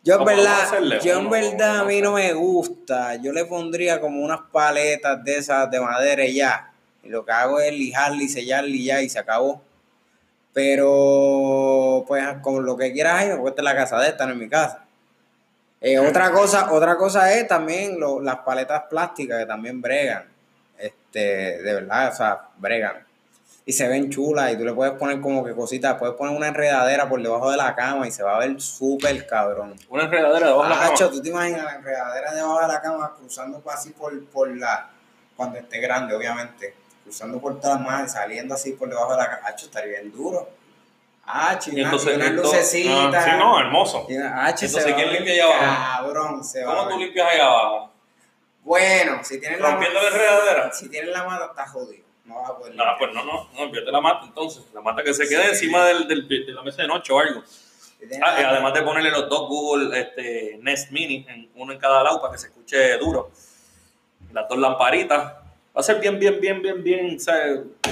Yo 0.05 0.15
en 0.15 0.19
¿Cómo 0.19 0.31
vamos 0.31 0.47
a 0.49 0.81
verdad, 0.81 1.01
yo 1.05 1.13
en 1.13 1.19
¿Cómo 1.19 1.31
verdad 1.31 1.79
a 1.81 1.85
mí 1.85 2.01
no 2.01 2.13
me 2.13 2.33
gusta. 2.33 3.15
Yo 3.17 3.33
le 3.33 3.45
pondría 3.45 4.01
como 4.01 4.21
unas 4.25 4.41
paletas 4.51 5.23
de 5.25 5.37
esas 5.37 5.71
de 5.71 5.81
madera 5.81 6.25
y 6.25 6.35
ya. 6.35 6.73
Y 7.05 7.09
lo 7.09 7.25
que 7.25 7.33
hago 7.33 7.61
es 7.61 7.73
lijarle 7.73 8.25
y 8.25 8.29
sellarle 8.29 8.77
y 8.77 8.85
ya 8.87 9.01
y 9.03 9.09
se 9.09 9.19
acabó. 9.21 9.63
Pero, 10.53 12.05
pues, 12.07 12.25
con 12.43 12.65
lo 12.65 12.77
que 12.77 12.93
quieras 12.93 13.27
me 13.27 13.37
cuesta 13.39 13.63
la 13.63 13.75
casa 13.75 13.99
de 14.01 14.09
esta, 14.09 14.27
no 14.27 14.33
en 14.33 14.39
mi 14.39 14.49
casa. 14.49 14.85
Eh, 15.81 15.99
otra 15.99 16.31
cosa, 16.31 16.73
otra 16.73 16.97
cosa 16.97 17.33
es 17.33 17.49
también 17.49 17.99
lo- 17.99 18.21
las 18.21 18.37
paletas 18.39 18.83
plásticas 18.89 19.39
que 19.41 19.47
también 19.47 19.81
bregan. 19.81 20.25
Este, 20.79 21.61
de 21.63 21.75
verdad, 21.75 22.13
o 22.13 22.17
sea, 22.17 22.41
bregan. 22.59 23.05
Y 23.65 23.73
se 23.73 23.87
ven 23.87 24.11
chulas 24.11 24.53
y 24.53 24.57
tú 24.57 24.65
le 24.65 24.73
puedes 24.73 24.95
poner 24.95 25.21
como 25.21 25.45
que 25.45 25.55
cositas, 25.55 25.97
puedes 25.97 26.17
poner 26.17 26.37
una 26.37 26.49
enredadera 26.49 27.09
por 27.09 27.23
debajo 27.23 27.49
de 27.51 27.57
la 27.57 27.75
cama 27.77 28.09
y 28.09 28.11
se 28.11 28.25
va 28.25 28.35
a 28.37 28.39
ver 28.41 28.61
súper 28.61 29.25
cabrón. 29.27 29.75
Una 29.89 30.05
enredadera 30.05 30.47
debajo 30.49 30.65
de 30.65 30.69
la 30.71 30.85
Hacho, 30.87 31.05
cama. 31.05 31.11
tú 31.13 31.23
te 31.23 31.29
imaginas 31.29 31.65
la 31.65 31.75
enredadera 31.77 32.33
debajo 32.35 32.61
de 32.61 32.67
la 32.69 32.81
cama 32.83 33.15
cruzando 33.17 33.63
así 33.71 33.91
por, 33.91 34.25
por 34.27 34.49
la, 34.57 34.91
cuando 35.37 35.59
esté 35.61 35.79
grande, 35.79 36.13
obviamente, 36.15 36.75
cruzando 37.05 37.41
por 37.41 37.61
todas 37.61 37.77
las 37.79 37.87
manos 37.87 38.11
saliendo 38.13 38.53
así 38.55 38.73
por 38.73 38.89
debajo 38.89 39.13
de 39.13 39.19
la 39.19 39.31
cama. 39.31 39.49
Hacho, 39.49 39.67
estaría 39.67 40.01
bien 40.01 40.11
duro. 40.13 40.49
Hacho, 41.25 41.71
y, 41.73 41.81
entonces, 41.83 42.13
y 42.15 42.17
unas 42.17 42.29
esto- 42.31 42.43
lucecitas. 42.43 43.15
ah, 43.15 43.31
sí, 43.31 43.37
no, 43.39 43.61
hermoso. 43.61 44.07
Y 44.09 44.17
una- 44.17 44.49
Entonces, 44.51 44.73
se 44.83 44.93
¿quién 44.97 45.13
limpia 45.13 45.35
allá 45.35 45.45
abajo? 45.45 46.03
Cabrón, 46.03 46.45
se 46.45 46.65
va 46.65 46.75
¿Cómo 46.75 46.89
tú 46.91 46.99
limpias 46.99 47.29
ahí 47.31 47.39
abajo? 47.39 47.93
Bueno, 48.65 49.21
si 49.23 49.39
tienes 49.41 49.61
la 49.61 49.71
¿Rompiendo 49.71 50.01
la 50.03 50.09
enredadera? 50.09 50.73
si 50.73 50.89
tienes 50.89 51.11
la 51.13 51.23
mata, 51.23 51.47
está 51.47 51.65
jodido. 51.69 52.02
No 52.25 52.37
vas 52.37 52.51
a 52.51 52.57
poder 52.59 52.75
No, 52.75 52.85
limpiar. 52.85 52.99
pues 52.99 53.15
no, 53.15 53.25
no, 53.25 53.49
no, 53.53 53.63
envíate 53.65 53.91
la 53.91 54.01
mata 54.01 54.27
entonces. 54.27 54.63
La 54.73 54.81
mata 54.81 55.03
que 55.03 55.13
se 55.13 55.29
quede 55.29 55.49
encima 55.51 55.85
del, 55.87 56.07
del- 56.07 56.29
de 56.29 56.53
la 56.53 56.63
mesa 56.63 56.83
de 56.83 56.89
noche 56.89 57.13
o 57.13 57.19
algo. 57.19 57.43
Ah, 58.23 58.37
y 58.39 58.43
la- 58.43 58.51
además 58.51 58.75
de 58.75 58.83
ponerle 58.83 59.11
los 59.11 59.29
dos 59.29 59.49
Google 59.49 59.99
este, 59.99 60.59
Nest 60.63 60.91
Mini, 60.91 61.25
en- 61.29 61.51
uno 61.57 61.73
en 61.73 61.79
cada 61.79 62.03
lado 62.03 62.21
para 62.21 62.33
que 62.33 62.39
se 62.39 62.47
escuche 62.49 62.97
duro. 62.99 63.31
Las 64.33 64.49
dos 64.49 64.59
lamparitas. 64.59 65.35
Va 65.75 65.81
a 65.81 65.83
ser 65.83 66.01
bien, 66.01 66.19
bien, 66.19 66.39
bien, 66.41 66.61
bien, 66.63 66.83
bien, 66.83 67.17
o 67.17 67.19
sea, 67.19 67.37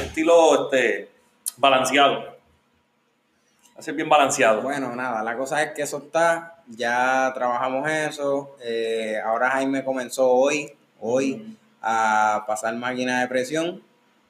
estilo 0.02 0.64
este, 0.64 1.10
balanceado. 1.56 2.20
Va 2.20 3.78
a 3.78 3.82
ser 3.82 3.94
bien 3.94 4.08
balanceado. 4.08 4.60
Bueno, 4.62 4.94
nada, 4.94 5.22
la 5.22 5.36
cosa 5.36 5.62
es 5.62 5.72
que 5.72 5.82
eso 5.82 5.98
está, 5.98 6.62
ya 6.68 7.30
trabajamos 7.34 7.88
eso. 7.90 8.56
eh, 8.62 9.18
ahora 9.24 9.50
Jaime 9.50 9.84
comenzó 9.84 10.28
hoy, 10.30 10.72
hoy, 11.00 11.56
a 11.82 12.44
pasar 12.46 12.74
máquina 12.74 13.20
de 13.22 13.28
presión, 13.28 13.82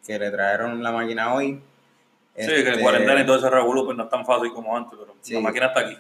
que 0.07 0.19
le 0.19 0.31
trajeron 0.31 0.83
la 0.83 0.93
máquina 0.93 1.35
hoy. 1.35 1.61
Sí, 2.37 2.47
que 2.47 2.61
el 2.61 2.67
Este, 2.69 2.81
cuarentena 2.83 3.21
y 3.21 3.27
todo 3.27 3.37
ese 3.39 3.51
revolú 3.51 3.85
pues 3.85 3.97
no 3.97 4.05
es 4.05 4.11
tan 4.11 4.25
fácil 4.25 4.53
como 4.53 4.77
antes, 4.77 4.97
pero 4.99 5.15
Sí. 5.21 5.35
la 5.35 5.41
máquina 5.41 5.67
está 5.67 5.81
aquí. 5.81 5.97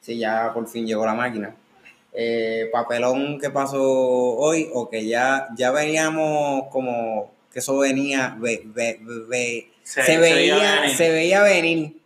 Sí, 0.00 0.18
ya 0.18 0.52
por 0.52 0.66
fin 0.68 0.86
llegó 0.86 1.06
la 1.06 1.14
máquina. 1.14 1.54
Eh, 2.12 2.68
papelón 2.72 3.38
que 3.38 3.50
pasó 3.50 3.80
hoy, 3.82 4.68
o 4.74 4.90
que 4.90 5.06
ya, 5.06 5.48
ya 5.56 5.70
veníamos 5.70 6.64
como 6.70 7.32
que 7.52 7.60
eso 7.60 7.78
venía, 7.78 8.34
ve- 8.38 8.62
ve- 8.66 8.98
ve- 9.00 9.70
Se- 9.82 10.02
se, 10.02 10.12
se 10.14 10.18
veía, 10.18 10.56
venir. 10.80 10.96
se 10.96 11.10
veía 11.10 11.42
venir. 11.42 11.96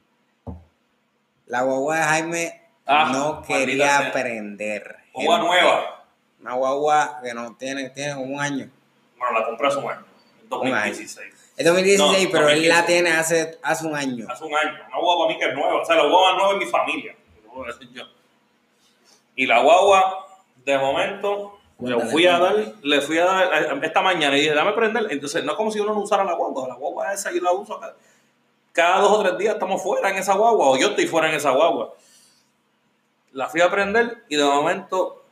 La 1.47 1.63
guagua 1.63 1.97
de 1.97 2.03
Jaime 2.03 2.61
Ah, 2.87 3.11
no 3.13 3.43
quería 3.43 3.99
sea. 3.99 4.09
aprender. 4.09 4.97
Gente, 5.13 5.39
nueva. 5.39 6.05
Una 6.41 6.53
guagua 6.55 7.21
que 7.23 7.33
no 7.33 7.55
tiene, 7.57 7.89
tiene 7.91 8.15
como 8.15 8.35
un 8.35 8.41
año. 8.41 8.71
Bueno, 9.17 9.39
la 9.41 9.47
compré 9.47 9.69
hace 9.69 9.79
un 9.79 9.91
año, 9.91 10.05
2016. 10.59 11.35
Es 11.57 11.65
2016, 11.65 11.99
No, 11.99 12.31
pero 12.33 12.49
él 12.49 12.57
2015. 12.57 12.69
la 12.69 12.87
tiene 12.87 13.13
hace, 13.13 13.59
hace 13.63 13.87
un 13.87 13.95
año. 13.95 14.27
Hace 14.29 14.45
un 14.45 14.55
año. 14.55 14.73
Una 14.89 14.99
guagua 14.99 15.27
para 15.27 15.35
mí 15.35 15.39
que 15.41 15.49
es 15.49 15.55
nueva. 15.55 15.81
O 15.81 15.85
sea, 15.85 15.97
la 15.97 16.03
guagua 16.03 16.33
más 16.33 16.43
nueva 16.43 16.53
es 16.53 16.59
mi 16.59 16.71
familia. 16.71 17.17
yo. 17.93 18.05
Y 19.37 19.47
la 19.47 19.61
guagua, 19.61 20.27
de 20.65 20.79
momento, 20.79 21.59
le 21.79 22.01
fui 22.01 22.27
a 22.27 22.39
dar, 22.39 22.55
le 22.83 23.01
fui 23.01 23.19
a 23.19 23.25
dar, 23.25 23.63
eh, 23.63 23.81
esta 23.83 24.03
mañana 24.03 24.37
y 24.37 24.41
dije, 24.41 24.55
dame 24.55 24.73
prender. 24.73 25.07
Entonces, 25.11 25.45
no 25.45 25.53
es 25.53 25.57
como 25.57 25.71
si 25.71 25.81
uno 25.81 25.93
no 25.93 26.01
usara 26.01 26.25
la 26.25 26.35
guagua. 26.35 26.69
La 26.69 26.75
guagua 26.75 27.13
esa 27.13 27.33
yo 27.33 27.41
la 27.41 27.53
uso 27.53 27.79
cada, 27.79 27.97
cada 28.73 28.99
dos 28.99 29.13
o 29.13 29.23
tres 29.23 29.39
días 29.39 29.55
estamos 29.55 29.83
fuera 29.83 30.11
en 30.11 30.17
esa 30.17 30.35
guagua 30.35 30.71
o 30.71 30.77
yo 30.77 30.89
estoy 30.89 31.07
fuera 31.07 31.29
en 31.29 31.37
esa 31.37 31.51
guagua. 31.51 31.95
La 33.33 33.49
fui 33.49 33.61
a 33.61 33.71
prender 33.71 34.25
y 34.29 34.37
de 34.37 34.45
momento 34.45 35.25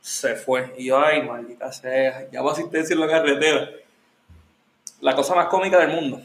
se 0.00 0.36
fue. 0.36 0.74
Y 0.78 0.86
yo, 0.86 0.98
ay, 0.98 1.22
maldita 1.22 1.72
sea, 1.72 2.28
llamo 2.32 2.50
a 2.50 2.52
asistencia 2.52 2.94
en 2.94 3.00
la 3.00 3.08
carretera. 3.08 3.70
La 5.00 5.14
cosa 5.14 5.34
más 5.34 5.46
cómica 5.46 5.78
del 5.78 5.88
mundo. 5.88 6.20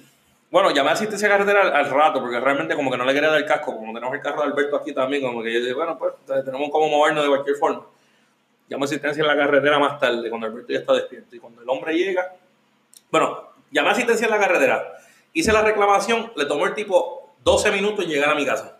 Bueno, 0.51 0.71
llamé 0.71 0.89
a 0.89 0.93
asistencia 0.93 1.27
carretera 1.27 1.63
al, 1.63 1.75
al 1.75 1.89
rato, 1.89 2.21
porque 2.21 2.39
realmente 2.39 2.75
como 2.75 2.91
que 2.91 2.97
no 2.97 3.03
le 3.03 3.13
quería 3.13 3.29
dar 3.29 3.39
el 3.39 3.45
casco, 3.45 3.75
como 3.75 3.93
tenemos 3.93 4.15
el 4.15 4.21
carro 4.21 4.41
de 4.41 4.47
Alberto 4.47 4.77
aquí 4.77 4.93
también, 4.93 5.23
como 5.23 5.43
que 5.43 5.51
yo 5.53 5.59
dije, 5.59 5.73
bueno, 5.73 5.97
pues 5.97 6.13
tenemos 6.25 6.69
como 6.69 6.88
movernos 6.88 7.23
de 7.23 7.29
cualquier 7.29 7.55
forma. 7.57 7.85
Llamo 8.69 8.83
a 8.83 8.85
asistencia 8.85 9.21
en 9.21 9.27
la 9.27 9.35
carretera 9.35 9.79
más 9.79 9.99
tarde, 9.99 10.29
cuando 10.29 10.47
Alberto 10.47 10.71
ya 10.71 10.79
está 10.79 10.93
despierto. 10.93 11.35
Y 11.35 11.39
cuando 11.39 11.61
el 11.61 11.69
hombre 11.69 11.93
llega, 11.93 12.35
bueno, 13.11 13.49
llamé 13.71 13.89
a 13.89 13.91
asistencia 13.91 14.25
en 14.25 14.31
la 14.31 14.39
carretera, 14.39 14.93
hice 15.33 15.51
la 15.51 15.61
reclamación, 15.61 16.31
le 16.35 16.45
tomó 16.45 16.65
el 16.65 16.73
tipo 16.73 17.35
12 17.43 17.71
minutos 17.71 18.05
en 18.05 18.11
llegar 18.11 18.29
a 18.29 18.35
mi 18.35 18.45
casa. 18.45 18.77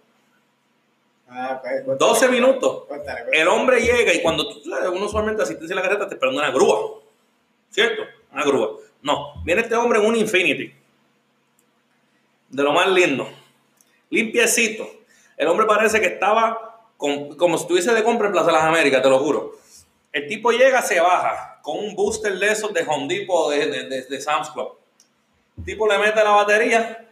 Ah, 1.27 1.60
pues, 1.62 1.84
cuéntale, 1.84 2.12
12 2.12 2.27
minutos. 2.29 2.86
cuéntale, 2.88 3.21
cuéntale. 3.21 3.41
El 3.41 3.47
hombre 3.47 3.81
llega 3.81 4.13
y 4.13 4.21
cuando 4.21 4.47
tú, 4.47 4.62
uno 4.65 5.05
usualmente 5.05 5.43
asistencia 5.43 5.73
en 5.73 5.77
la 5.77 5.81
carretera 5.81 6.08
te 6.08 6.15
esperando 6.15 6.39
una 6.39 6.51
grúa, 6.51 7.01
¿cierto? 7.69 8.03
Una 8.31 8.43
grúa. 8.43 8.77
No, 9.06 9.36
viene 9.44 9.62
este 9.62 9.76
hombre 9.76 10.00
en 10.00 10.06
un 10.08 10.15
Infinity, 10.15 10.74
de 12.50 12.63
lo 12.63 12.74
más 12.74 12.88
lindo, 12.88 13.30
limpiecito. 14.10 14.88
El 15.38 15.48
hombre 15.48 15.68
parece 15.68 16.00
que 16.00 16.08
estaba 16.08 16.88
con- 16.98 17.36
como 17.38 17.56
si 17.58 17.63
estuviese 17.65 17.94
de 17.94 18.04
compra 18.04 18.28
en 18.28 18.34
Plaza 18.34 18.48
de 18.48 18.54
las 18.54 18.63
Américas, 18.63 19.04
te 19.04 19.10
lo 19.10 19.20
juro. 19.20 19.52
El 20.12 20.28
tipo 20.28 20.52
llega, 20.52 20.82
se 20.82 21.00
baja 21.00 21.60
con 21.62 21.78
un 21.78 21.96
booster 21.96 22.38
de 22.39 22.48
esos 22.52 22.74
de 22.74 22.84
Home 22.88 23.08
Depot 23.13 23.52
de, 23.52 23.68
de, 23.68 23.89
de- 23.89 24.02
de 24.06 24.22
Sam's 24.22 24.50
Club. 24.50 24.70
El 25.58 25.65
tipo 25.65 25.88
le 25.88 25.98
mete 26.00 26.24
la 26.24 26.32
batería 26.32 27.06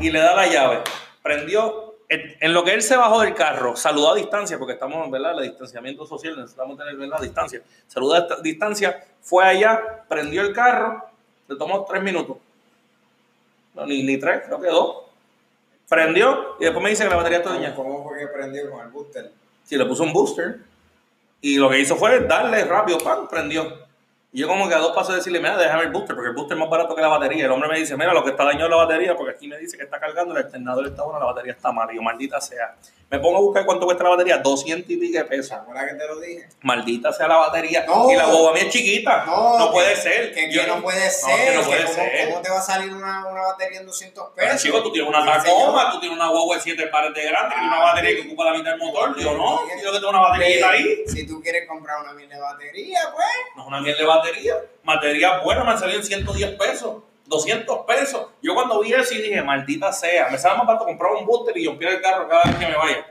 y 0.00 0.10
le 0.10 0.18
da 0.18 0.34
la 0.34 0.46
llave. 0.46 0.82
Prendió, 1.22 1.94
en, 2.08 2.52
lo 2.52 2.64
que 2.64 2.74
él 2.74 2.82
se 2.82 2.96
bajó 2.96 3.20
del 3.20 3.32
carro, 3.34 3.76
saludó 3.76 4.12
a 4.12 4.16
distancia, 4.16 4.58
porque 4.58 4.74
estamos, 4.74 5.10
¿verdad? 5.10 5.38
El 5.40 5.48
distanciamiento 5.48 6.04
social, 6.06 6.36
necesitamos 6.36 6.76
tener, 6.76 6.96
¿verdad? 6.96 7.20
Distancia. 7.20 7.62
Saludó 7.86 8.14
a 8.14 8.26
distancia, 8.42 9.06
fue 9.22 9.44
allá, 9.44 10.04
prendió 10.08 10.42
el 10.42 10.52
carro, 10.52 11.02
le 11.48 11.56
tomó 11.56 11.84
tres 11.84 12.02
minutos. 12.02 12.36
No, 13.74 13.86
ni, 13.86 14.02
ni 14.02 14.18
tres, 14.18 14.42
creo 14.46 14.60
que 14.60 14.68
dos. 14.68 15.04
Prendió 15.88 16.56
y 16.58 16.64
después 16.64 16.82
me 16.82 16.90
dice 16.90 17.04
que 17.04 17.10
la 17.10 17.16
batería 17.16 17.38
está 17.38 17.50
dañada. 17.50 17.74
¿Cómo 17.74 18.02
fue 18.02 18.18
que 18.18 18.26
prendió 18.28 18.70
con 18.70 18.80
el 18.80 18.88
booster? 18.88 19.30
Sí, 19.64 19.76
le 19.76 19.84
puso 19.84 20.02
un 20.02 20.12
booster 20.12 20.60
y 21.40 21.56
lo 21.56 21.68
que 21.68 21.78
hizo 21.78 21.96
fue 21.96 22.20
darle 22.20 22.64
rápido, 22.64 22.98
¡pam! 22.98 23.28
prendió. 23.28 23.83
Y 24.34 24.40
yo 24.40 24.48
como 24.48 24.68
que 24.68 24.74
a 24.74 24.78
dos 24.78 24.90
pasos 24.96 25.10
de 25.10 25.16
decirle, 25.18 25.38
mira, 25.38 25.56
déjame 25.56 25.84
el 25.84 25.90
booster, 25.92 26.16
porque 26.16 26.30
el 26.30 26.34
booster 26.34 26.56
es 26.56 26.60
más 26.60 26.68
barato 26.68 26.94
que 26.96 27.00
la 27.00 27.06
batería. 27.06 27.44
El 27.46 27.52
hombre 27.52 27.68
me 27.68 27.78
dice, 27.78 27.96
mira, 27.96 28.12
lo 28.12 28.24
que 28.24 28.30
está 28.30 28.42
dañado 28.44 28.64
es 28.64 28.70
la 28.70 28.76
batería, 28.78 29.16
porque 29.16 29.30
aquí 29.32 29.46
me 29.46 29.56
dice 29.58 29.76
que 29.76 29.84
está 29.84 30.00
cargando, 30.00 30.36
el 30.36 30.44
alternador 30.44 30.84
está 30.88 31.04
bueno, 31.04 31.20
la 31.20 31.26
batería 31.26 31.52
está 31.52 31.70
mal. 31.70 31.88
Y 31.92 31.96
yo, 31.96 32.02
maldita 32.02 32.40
sea. 32.40 32.74
Me 33.10 33.20
pongo 33.20 33.36
a 33.36 33.40
buscar 33.42 33.64
cuánto 33.64 33.84
cuesta 33.86 34.02
la 34.02 34.10
batería, 34.10 34.38
200 34.38 34.90
y 34.90 34.96
pico 34.96 35.12
de 35.12 35.18
¿Se 35.18 35.24
pesos. 35.26 35.56
que 35.88 35.94
te 35.94 36.06
lo 36.08 36.18
dije? 36.18 36.48
Maldita 36.62 37.12
sea 37.12 37.28
la 37.28 37.36
batería. 37.36 37.84
No. 37.86 38.10
y 38.10 38.16
la 38.16 38.26
boba 38.26 38.52
mía 38.54 38.64
es 38.64 38.70
chiquita. 38.70 39.24
No, 39.24 39.56
No, 39.56 39.66
que- 39.66 39.72
puede 39.72 39.94
ser. 39.94 40.34
Que, 40.34 40.50
Yo 40.50 40.62
que 40.62 40.66
no 40.66 40.82
puede 40.82 41.10
ser. 41.10 41.54
no 41.54 41.60
que 41.60 41.66
puede 41.68 41.82
cómo, 41.84 41.94
ser. 41.94 42.28
cómo 42.30 42.42
te 42.42 42.50
va 42.50 42.58
a 42.58 42.62
salir 42.62 42.92
una, 42.92 43.26
una 43.28 43.42
batería 43.42 43.80
en 43.80 43.86
200 43.86 44.30
Pero 44.34 44.48
pesos? 44.48 44.62
chico, 44.62 44.82
tú 44.82 44.90
tienes 44.90 45.08
una 45.08 45.24
Tacoma, 45.24 45.92
tú 45.92 46.00
tienes 46.00 46.18
una 46.18 46.28
Huawei 46.30 46.58
7 46.60 46.86
pares 46.88 47.14
de 47.14 47.24
grande, 47.24 47.54
y 47.62 47.66
una 47.68 47.78
batería 47.78 48.16
que 48.20 48.26
ocupa 48.26 48.46
la 48.46 48.54
mitad 48.54 48.70
del 48.72 48.80
motor. 48.80 49.16
Yo 49.16 49.36
no, 49.36 49.60
yo 49.80 49.92
que 49.92 49.98
tengo 49.98 50.08
una 50.10 50.20
batería 50.20 50.70
ahí. 50.70 51.04
Si 51.06 51.24
tú 51.24 51.40
quieres 51.40 51.68
comprar 51.68 52.00
una 52.02 52.14
mil 52.14 52.28
de 52.28 52.40
batería, 52.40 52.98
pues. 53.14 53.26
No 53.54 53.66
una 53.68 53.80
mierda 53.80 54.00
de 54.00 54.06
batería. 54.06 54.23
Batería 54.82 55.38
buena 55.38 55.64
me 55.64 55.94
en 55.94 56.04
110 56.04 56.56
pesos, 56.56 57.02
200 57.26 57.78
pesos. 57.86 58.26
Yo 58.42 58.54
cuando 58.54 58.80
vi 58.80 58.92
eso 58.92 59.14
y 59.14 59.22
dije, 59.22 59.42
maldita 59.42 59.92
sea, 59.92 60.28
me 60.28 60.38
sale 60.38 60.58
más 60.58 60.66
barato 60.66 60.84
comprar 60.84 61.12
un 61.12 61.26
booster 61.26 61.56
y 61.56 61.66
romper 61.66 61.88
el 61.88 62.00
carro 62.00 62.28
cada 62.28 62.44
vez 62.44 62.56
que 62.56 62.66
me 62.66 62.76
vaya. 62.76 63.06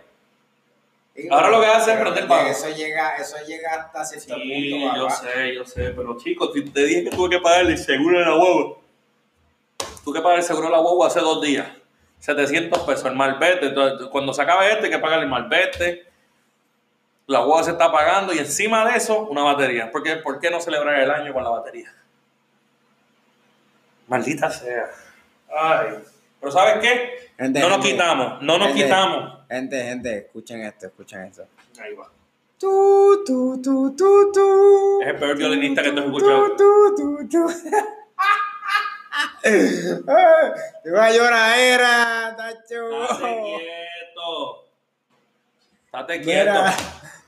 Ahora 1.29 1.49
lo 1.49 1.61
que 1.61 1.67
hace 1.67 1.93
es 1.93 1.99
prender 1.99 2.27
pago. 2.27 2.49
Eso 2.49 2.69
llega, 2.69 3.15
eso 3.17 3.35
llega 3.45 3.73
hasta 3.73 4.03
cierto 4.03 4.35
Sí, 4.35 4.71
punto, 4.71 4.95
yo 4.97 5.09
sé, 5.09 5.55
yo 5.55 5.65
sé, 5.65 5.89
pero 5.91 6.17
chicos, 6.17 6.51
te 6.51 6.85
dije 6.85 7.03
que 7.03 7.11
tuve 7.11 7.29
que 7.29 7.39
pagar 7.39 7.61
el 7.61 7.77
seguro 7.77 8.17
de 8.17 8.25
la 8.25 8.35
huevo. 8.35 8.81
Tuve 10.03 10.15
que 10.15 10.23
pagar 10.23 10.39
el 10.39 10.43
seguro 10.43 10.67
de 10.67 10.71
la 10.71 10.81
huevo 10.81 11.05
hace 11.05 11.19
dos 11.19 11.41
días. 11.41 11.67
700 12.19 12.79
pesos, 12.83 13.05
el 13.05 13.15
malvete. 13.15 13.67
Entonces, 13.67 14.07
cuando 14.07 14.33
se 14.33 14.41
acabe 14.41 14.71
este, 14.71 14.85
hay 14.85 14.91
que 14.91 14.99
pagar 14.99 15.19
el 15.19 15.27
malvete. 15.27 16.12
La 17.27 17.39
huevo 17.41 17.63
se 17.63 17.71
está 17.71 17.91
pagando 17.91 18.33
y 18.33 18.39
encima 18.39 18.85
de 18.89 18.97
eso, 18.97 19.27
una 19.27 19.43
batería. 19.43 19.91
¿Por 19.91 20.03
qué, 20.03 20.17
¿Por 20.17 20.39
qué 20.39 20.51
no 20.51 20.59
celebrar 20.59 20.99
el 20.99 21.09
año 21.09 21.33
con 21.33 21.43
la 21.43 21.49
batería? 21.51 21.93
Maldita 24.07 24.51
sea. 24.51 24.89
Ay. 25.49 25.99
Pero 26.39 26.51
¿sabes 26.51 26.79
qué? 26.81 27.31
Gente, 27.37 27.59
no 27.61 27.69
nos 27.69 27.77
gente, 27.77 27.91
quitamos, 27.93 28.41
no 28.41 28.57
nos 28.57 28.67
gente, 28.67 28.83
quitamos. 28.83 29.39
Gente, 29.49 29.83
gente, 29.83 30.17
escuchen 30.17 30.61
esto, 30.65 30.87
escuchen 30.87 31.21
esto. 31.23 31.47
Ahí 31.81 31.93
va. 31.95 32.09
Tu, 32.59 33.23
tu, 33.25 33.61
tu, 33.61 33.95
tu, 33.95 34.31
tu. 34.31 35.01
Es 35.01 35.07
el 35.07 35.15
peor 35.17 35.37
violinista 35.37 35.81
que 35.81 35.91
tú 35.91 35.99
has 35.99 36.05
Tu, 36.05 36.17
escuchado. 36.17 36.55
tu, 36.57 36.95
tu, 36.95 37.29
tu. 37.29 37.51
Una 40.85 41.11
lloradera, 41.13 42.35
tacho. 42.35 43.03
Estate 43.03 43.41
quieto. 43.41 44.65
Estate 45.85 46.21
quieto. 46.21 46.51
Mira, 46.51 46.73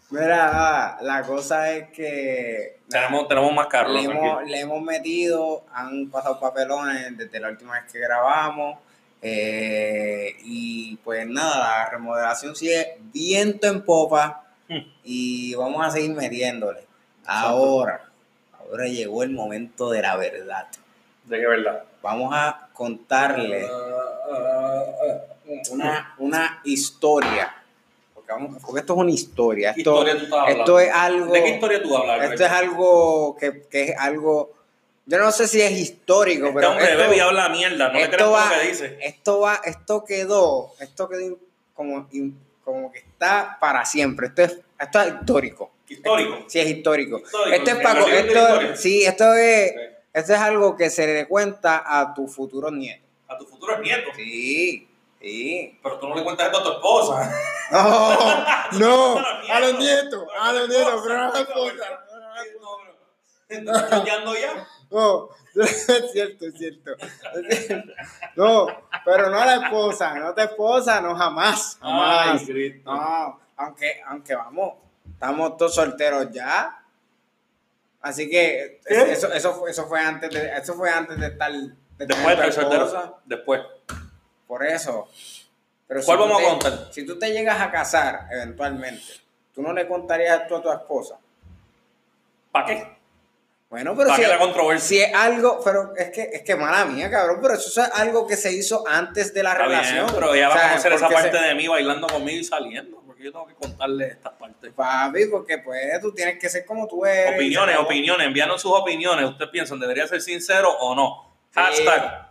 mira, 0.09 0.49
ah, 0.53 0.97
la 1.01 1.23
cosa 1.23 1.71
es 1.71 1.89
que 1.89 2.77
Tenemos, 2.89 3.27
tenemos 3.27 3.53
más 3.53 3.67
carros. 3.67 3.93
le, 3.93 4.03
hemos, 4.03 4.43
le 4.45 4.59
hemos 4.59 4.81
metido, 4.81 5.63
han 5.73 6.09
pasado 6.09 6.39
papelones 6.39 7.17
desde 7.17 7.39
la 7.39 7.49
última 7.49 7.73
vez 7.79 7.91
que 7.91 7.99
grabamos. 7.99 8.77
eh, 9.21 10.35
y 10.43 10.97
pues 10.97 11.25
nada, 11.27 11.59
la 11.59 11.89
remodelación 11.89 12.55
sigue 12.55 12.97
viento 13.13 13.67
en 13.67 13.81
popa. 13.83 14.43
Hmm. 14.67 14.79
Y 15.03 15.53
vamos 15.55 15.85
a 15.85 15.91
seguir 15.91 16.15
metiéndole. 16.15 16.85
Ahora, 17.25 18.01
ahora 18.59 18.85
llegó 18.87 19.23
el 19.23 19.31
momento 19.31 19.89
de 19.89 20.01
la 20.01 20.15
verdad. 20.15 20.67
¿De 21.25 21.39
qué 21.39 21.47
verdad? 21.47 21.83
Vamos 22.03 22.31
a 22.35 22.67
contarle 22.73 23.67
una, 25.71 26.13
una 26.19 26.61
historia. 26.63 27.53
Porque, 28.27 28.41
vamos- 28.43 28.61
porque 28.63 28.79
esto 28.79 28.93
es 28.93 28.99
una 28.99 29.11
historia. 29.11 29.73
¿Qué 29.73 29.81
Esto, 29.81 29.91
historia 29.93 30.13
tú 30.17 30.23
estás 30.23 30.39
hablando? 30.39 30.59
esto 30.61 30.79
es 30.79 30.91
algo. 30.93 31.33
¿De 31.33 31.43
qué 31.43 31.49
historia 31.49 31.83
tú 31.83 31.97
hablas? 31.97 32.31
Esto 32.31 32.45
es 32.45 32.51
algo 32.51 33.35
que, 33.39 33.61
que 33.69 33.83
es 33.83 33.97
algo. 33.97 34.53
Yo 35.05 35.19
no 35.19 35.31
sé 35.31 35.47
si 35.47 35.61
es 35.61 35.71
histórico, 35.71 36.47
Este 36.47 36.55
pero. 36.55 36.71
hombre 36.71 36.85
esto- 36.85 36.97
bebe 36.97 37.17
y 37.17 37.19
habla 37.19 37.49
mierda, 37.49 37.88
no 37.89 37.93
le 37.93 38.01
esto 38.03 38.17
todo 38.17 38.31
va, 38.31 38.49
lo 38.55 38.61
que 38.61 38.67
dice. 38.67 38.97
esto 39.01 39.39
va, 39.41 39.61
esto 39.63 40.03
quedó, 40.03 40.73
esto 40.79 41.07
quedó 41.07 41.38
como, 41.75 42.09
como 42.63 42.91
que 42.91 42.99
está 42.99 43.57
para 43.59 43.85
siempre. 43.85 44.27
Esto 44.27 44.41
es, 44.41 44.59
esto 44.79 45.01
es 45.01 45.13
histórico. 45.19 45.71
Histórico. 45.88 46.45
Sí, 46.47 46.59
es 46.59 46.67
histórico. 46.67 47.19
Histórico, 47.19 47.55
Esto 47.55 47.69
es 47.69 47.77
para, 47.83 47.99
esto, 48.17 48.75
sí, 48.75 49.05
esto 49.05 49.33
es, 49.35 49.71
esto 50.11 50.33
es 50.33 50.39
algo 50.39 50.75
que 50.75 50.89
se 50.89 51.05
le 51.05 51.27
cuenta 51.27 51.83
a 51.85 52.11
tus 52.15 52.33
futuros 52.33 52.71
nietos. 52.71 53.05
A 53.27 53.38
tu 53.38 53.45
futuro 53.45 53.77
nieto. 53.79 54.09
Sí, 54.15 54.88
sí. 55.25 55.79
Pero 55.81 55.99
tú 55.99 56.07
no 56.09 56.15
le 56.15 56.23
cuentas 56.23 56.47
esto 56.47 56.59
a 56.59 56.63
tu 56.63 56.71
esposa. 56.73 57.31
No, 57.71 58.15
no, 58.73 59.17
A 59.51 59.59
los 59.59 59.79
nietos, 59.79 60.23
a 60.39 60.53
los 60.53 60.69
nietos, 60.69 61.01
pero 61.03 61.17
no 61.17 61.23
a 61.29 61.33
la 61.33 61.39
esposa. 61.39 61.73
No, 61.73 62.77
pero- 62.83 62.95
¿Estás 63.47 63.89
choteando 63.89 64.35
ya? 64.35 64.67
No, 64.91 65.29
es 65.63 66.11
cierto, 66.11 66.45
es 66.45 66.53
cierto. 66.55 66.91
Es 67.49 67.65
cierto. 67.67 67.91
No, 68.35 68.67
pero 69.03 69.31
no 69.31 69.39
a 69.39 69.45
la 69.47 69.55
esposa, 69.65 70.13
no 70.13 70.27
a 70.27 70.35
tu 70.35 70.41
esposa, 70.41 71.01
no 71.01 71.15
jamás, 71.15 71.77
jamás. 71.81 72.41
Ay, 72.41 72.45
Cristo. 72.45 72.93
No, 72.93 73.39
aunque, 73.57 73.99
aunque 74.07 74.35
vamos, 74.35 74.75
estamos 75.11 75.57
todos 75.57 75.73
solteros 75.73 76.29
ya. 76.31 76.83
Así 78.01 78.29
que 78.29 78.79
eso, 78.85 79.33
eso, 79.33 79.53
fue, 79.55 79.71
eso 79.71 79.88
fue 79.88 79.99
antes 79.99 80.29
de, 80.31 80.53
eso 80.55 80.75
fue 80.75 80.91
antes 80.91 81.19
de 81.19 81.27
estar 81.27 81.51
de 81.51 82.05
Después 82.05 82.53
soltero. 82.53 83.21
Después. 83.25 83.61
Por 84.47 84.65
eso. 84.65 85.08
Pero 85.88 86.01
¿Cuál 86.03 86.17
tú 86.17 86.23
vamos 86.23 86.41
a 86.41 86.49
contar? 86.49 86.88
Si 86.91 87.05
tú 87.05 87.17
te 87.19 87.31
llegas 87.31 87.60
a 87.62 87.71
casar 87.71 88.27
eventualmente, 88.31 89.03
tú 89.53 89.62
no 89.62 89.71
le 89.73 89.88
contarías 89.88 90.41
esto 90.41 90.58
a 90.58 90.62
tu 90.62 90.71
esposa. 90.71 91.17
¿Para 92.51 92.65
qué? 92.65 92.95
Bueno, 93.69 93.93
pero 93.95 94.10
¿Para 94.10 94.23
si, 94.23 94.29
la 94.29 94.39
controversia? 94.39 94.88
si 94.88 94.99
es 95.01 95.13
algo, 95.13 95.60
pero 95.63 95.93
es 95.97 96.10
que, 96.12 96.21
es 96.31 96.41
que 96.43 96.55
mala 96.55 96.86
mía, 96.86 97.10
cabrón, 97.10 97.39
pero 97.41 97.55
eso 97.55 97.81
es 97.81 97.91
algo 97.93 98.25
que 98.25 98.38
se 98.38 98.51
hizo 98.53 98.88
antes 98.88 99.34
de 99.34 99.43
la 99.43 99.51
Está 99.53 99.67
bien, 99.67 99.79
relación. 99.81 100.12
pero 100.13 100.34
ella 100.34 100.49
va 100.49 100.55
a 100.55 100.69
conocer 100.69 100.93
esa 100.93 101.10
parte 101.10 101.31
se- 101.38 101.43
de 101.45 101.55
mí 101.55 101.67
bailando 101.67 102.08
conmigo 102.08 102.39
y 102.39 102.43
saliendo. 102.43 103.01
Porque 103.05 103.23
yo 103.25 103.31
tengo 103.31 103.47
que 103.47 103.55
contarle 103.55 104.08
estas 104.08 104.34
partes. 104.34 104.71
Papi, 104.73 105.25
porque 105.25 105.58
pues 105.58 105.99
tú 106.01 106.13
tienes 106.13 106.38
que 106.39 106.47
ser 106.49 106.65
como 106.65 106.88
tú 106.88 107.05
eres. 107.05 107.36
Opiniones, 107.36 107.77
opiniones. 107.77 108.27
Envíanos 108.27 108.62
sus 108.62 108.71
opiniones. 108.71 109.25
¿Ustedes 109.29 109.49
piensan, 109.51 109.79
debería 109.79 110.08
ser 110.08 110.21
sincero 110.21 110.71
o 110.79 110.95
no? 110.95 111.36
Sí. 111.51 111.60
Hashtag. 111.60 112.29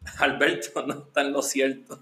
Alberto 0.18 0.86
no 0.86 1.04
está 1.06 1.20
en 1.22 1.32
lo 1.32 1.42
cierto. 1.42 1.98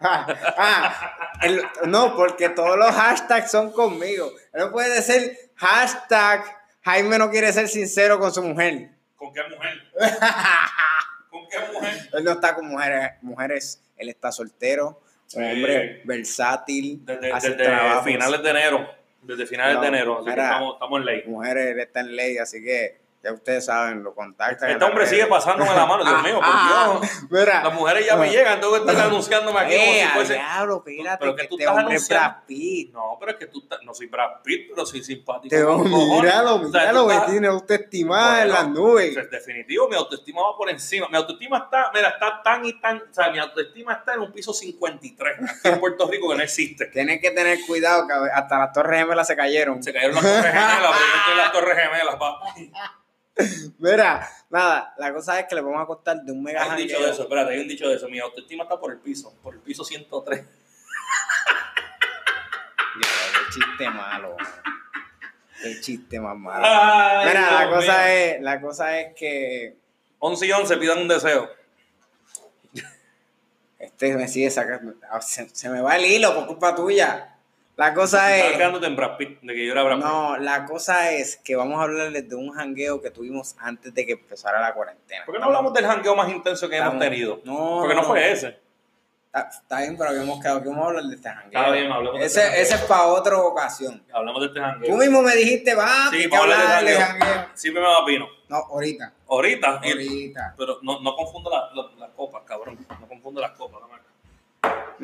Ah, 0.00 0.26
ah, 0.56 1.38
el- 1.42 1.62
no, 1.86 2.14
porque 2.14 2.48
todos 2.50 2.76
los 2.78 2.90
hashtags 2.90 3.50
son 3.50 3.72
conmigo. 3.72 4.30
Él 4.52 4.60
no 4.60 4.70
puede 4.72 5.02
ser 5.02 5.36
hashtag 5.56 6.44
Jaime 6.82 7.18
no 7.18 7.30
quiere 7.30 7.52
ser 7.52 7.68
sincero 7.68 8.18
con 8.20 8.32
su 8.32 8.42
mujer. 8.42 8.90
¿Con 9.16 9.32
qué 9.32 9.40
mujer? 9.42 9.82
¿Con 11.30 11.48
qué 11.48 11.58
mujer? 11.72 12.08
Él 12.12 12.24
no 12.24 12.30
está 12.32 12.54
con 12.54 12.66
mujeres, 12.68 13.10
mujeres 13.22 13.82
él 13.96 14.08
está 14.08 14.30
soltero, 14.30 14.88
un 14.90 15.26
Sí. 15.26 15.38
hombre 15.42 16.00
versátil, 16.04 17.04
Desde, 17.04 17.32
hace 17.32 17.50
desde 17.50 17.64
trabajos. 17.64 18.04
finales 18.04 18.42
de 18.42 18.50
enero. 18.50 18.88
Desde 19.22 19.46
finales 19.46 19.74
No, 19.74 19.80
de 19.82 19.88
enero. 19.88 20.14
Así 20.18 20.24
que 20.26 20.30
mira. 20.30 20.44
estamos, 20.44 20.74
estamos 20.74 21.00
en 21.00 21.04
ley. 21.06 21.22
Mujeres, 21.26 21.66
él 21.66 21.80
está 21.80 22.00
en 22.00 22.16
ley, 22.16 22.38
así 22.38 22.62
que 22.62 23.00
ya 23.22 23.32
ustedes 23.32 23.64
saben, 23.66 24.02
lo 24.04 24.14
contactan. 24.14 24.68
en 24.70 24.72
Este 24.76 24.84
hombre 24.84 25.06
sigue 25.06 25.26
pasándome 25.26 25.74
la 25.74 25.86
mano, 25.86 26.04
Dios 26.04 26.14
Ah, 26.18 26.22
mío, 26.22 26.34
por 26.36 26.44
ah, 26.48 26.98
Dios. 27.00 27.10
Mira, 27.30 27.64
Las 27.64 27.74
mujeres 27.74 28.06
ya 28.06 28.16
me 28.16 28.26
Ah. 28.28 28.30
llegan, 28.30 28.60
tengo 28.60 28.72
que 28.74 28.78
estar 28.90 29.06
anunciándome 29.06 29.58
aquí 29.60 29.72
como 29.76 29.82
eh, 29.90 29.94
si 29.94 30.00
a 30.00 30.10
fuese. 30.14 30.32
diablo, 30.34 30.84
espérate, 30.86 31.18
Pero 31.20 31.34
que 31.36 31.42
que 31.42 31.48
tú 31.48 31.54
este 31.56 31.64
estás 31.64 31.78
es 31.78 31.84
anunciando- 31.86 32.28
Brad 32.30 32.44
Pitt. 32.46 32.92
No, 32.94 33.16
pero 33.18 33.32
es 33.32 33.36
que 33.38 33.46
tú 33.46 33.58
estás- 33.62 33.78
no 33.82 33.94
soy 33.94 34.06
Brad 34.06 34.30
Pitt, 34.44 34.68
pero 34.70 34.86
soy 34.86 35.02
simpático. 35.02 35.54
Te- 35.54 35.64
cojones. 35.64 35.90
míralo, 36.22 36.58
míralo, 36.58 37.06
que 37.08 37.14
estás- 37.14 37.30
tiene 37.30 37.48
autoestima 37.48 38.42
en 38.42 38.48
Bueno, 38.48 38.52
las 38.54 38.68
nubes. 38.68 39.14
pues, 39.14 39.30
definitivo, 39.30 39.88
mi 39.88 39.96
autoestima 39.96 40.42
va 40.42 40.56
por 40.56 40.70
encima. 40.70 41.08
Mi 41.08 41.16
autoestima 41.16 41.58
está, 41.58 41.90
mira, 41.92 42.08
está 42.10 42.40
tan 42.42 42.64
y 42.64 42.80
tan, 42.80 42.98
o 42.98 43.12
sea, 43.14 43.30
mi 43.30 43.38
autoestima 43.38 43.94
está 43.94 44.14
en 44.14 44.20
un 44.20 44.32
piso 44.32 44.52
53 44.52 45.36
aquí 45.40 45.68
en 45.68 45.80
Puerto 45.80 46.08
Rico 46.08 46.28
que 46.30 46.36
no 46.36 46.42
existe. 46.42 46.86
Tienes 46.92 47.20
que 47.20 47.30
tener 47.32 47.58
cuidado, 47.66 48.06
que 48.06 48.12
hasta 48.32 48.58
las 48.58 48.72
torres 48.72 49.00
gemelas 49.00 49.26
se 49.26 49.34
cayeron. 49.36 49.82
Se 49.82 49.92
cayeron 49.92 50.14
las 50.14 50.24
torres 50.24 50.44
gemelas, 50.52 50.78
pero 50.80 50.92
yo 50.92 51.16
estoy 51.18 51.32
en 51.32 51.38
las 51.38 51.52
torres 51.52 51.78
gemelas, 51.78 52.16
pa. 52.16 52.38
Mira, 53.78 54.28
nada, 54.50 54.94
la 54.98 55.12
cosa 55.12 55.38
es 55.38 55.46
que 55.46 55.54
le 55.54 55.60
vamos 55.60 55.80
a 55.82 55.86
contar 55.86 56.20
de 56.22 56.32
un 56.32 56.42
mega 56.42 56.62
Hay 56.64 56.70
un 56.70 56.76
dicho 56.76 57.00
de 57.00 57.10
eso, 57.10 57.22
espérate, 57.22 57.52
hay 57.52 57.60
un 57.60 57.68
dicho 57.68 57.88
de 57.88 57.94
eso. 57.94 58.08
Mi 58.08 58.18
autoestima 58.18 58.64
está 58.64 58.78
por 58.80 58.92
el 58.92 58.98
piso, 58.98 59.32
por 59.42 59.54
el 59.54 59.60
piso 59.60 59.84
103. 59.84 60.40
Dios, 62.96 63.10
qué 63.32 63.52
chiste 63.54 63.90
malo. 63.90 64.36
Qué 65.62 65.80
chiste 65.80 66.20
más 66.20 66.36
malo. 66.36 66.64
Ay, 66.66 67.28
Mira, 67.28 67.64
la 67.64 67.70
cosa 67.70 67.92
mío. 67.92 68.06
es, 68.06 68.40
la 68.40 68.60
cosa 68.60 69.00
es 69.00 69.14
que 69.14 69.76
11 70.18 70.46
y 70.46 70.52
11 70.52 70.76
pidan 70.76 70.98
un 70.98 71.08
deseo. 71.08 71.50
este 73.78 74.16
me 74.16 74.26
sigue 74.26 74.50
sacando. 74.50 74.94
Se, 75.20 75.48
se 75.50 75.68
me 75.68 75.80
va 75.80 75.96
el 75.96 76.04
hilo 76.06 76.34
por 76.34 76.46
culpa 76.46 76.74
tuya. 76.74 77.37
La 77.78 77.94
cosa 77.94 78.36
es. 78.36 78.56
quedándote 78.56 78.86
en 78.86 78.96
Brad 78.96 79.16
Pitt, 79.16 79.40
de 79.40 79.54
que 79.54 79.64
yo 79.64 79.72
era 79.72 79.84
Brad 79.84 79.96
Pitt. 79.98 80.04
No, 80.04 80.36
la 80.36 80.64
cosa 80.66 81.12
es 81.12 81.36
que 81.36 81.54
vamos 81.56 81.78
a 81.78 81.84
hablarles 81.84 82.28
de 82.28 82.34
un 82.34 82.50
jangueo 82.50 83.00
que 83.00 83.10
tuvimos 83.10 83.54
antes 83.60 83.94
de 83.94 84.04
que 84.04 84.12
empezara 84.12 84.60
la 84.60 84.74
cuarentena. 84.74 85.24
¿Por 85.24 85.34
qué 85.34 85.40
no 85.40 85.46
hablamos 85.46 85.72
del 85.72 85.86
jangueo 85.86 86.16
más 86.16 86.28
intenso 86.28 86.68
que 86.68 86.76
hemos 86.76 86.98
tenido? 86.98 87.40
No, 87.44 87.78
Porque 87.80 87.94
no 87.94 88.02
no. 88.02 88.08
fue 88.08 88.32
ese. 88.32 88.58
Está, 89.26 89.48
está 89.48 89.80
bien, 89.82 89.96
pero 89.96 90.10
habíamos 90.10 90.40
quedado 90.40 90.62
que 90.62 90.68
vamos 90.70 90.84
a 90.84 90.88
hablar 90.88 91.04
de 91.04 91.14
este 91.14 91.28
jangueo. 91.28 91.60
Está 91.60 91.70
bien, 91.72 91.92
hablemos 91.92 92.18
de 92.18 92.26
ese, 92.26 92.40
este 92.40 92.42
jangueo. 92.48 92.62
ese 92.64 92.74
es 92.74 92.80
para 92.82 93.04
otra 93.04 93.38
ocasión. 93.38 94.02
Hablamos 94.12 94.40
de 94.40 94.46
este 94.48 94.60
jangueo. 94.60 94.90
Tú 94.90 94.96
mismo 94.96 95.22
me 95.22 95.36
dijiste, 95.36 95.74
va, 95.74 96.08
Sí, 96.10 96.16
hay 96.16 96.22
que 96.22 96.28
vamos 96.36 96.54
a 96.56 96.62
hablar 96.62 96.84
de 96.84 96.94
jangueo. 96.94 97.46
Siempre 97.54 97.82
me 97.82 97.88
va 97.88 98.04
pino. 98.04 98.26
No, 98.48 98.56
ahorita. 98.56 99.12
Ahorita. 99.28 99.68
Ahorita. 99.84 100.54
pero 100.58 100.78
no, 100.82 101.00
no 101.00 101.14
confundo 101.14 101.50
la- 101.50 101.70
la- 101.80 101.90
las 101.96 102.10
copas, 102.16 102.42
cabrón. 102.44 102.84
No 103.00 103.06
confundo 103.06 103.40
las 103.40 103.52
copas, 103.52 103.82
dame 103.82 104.02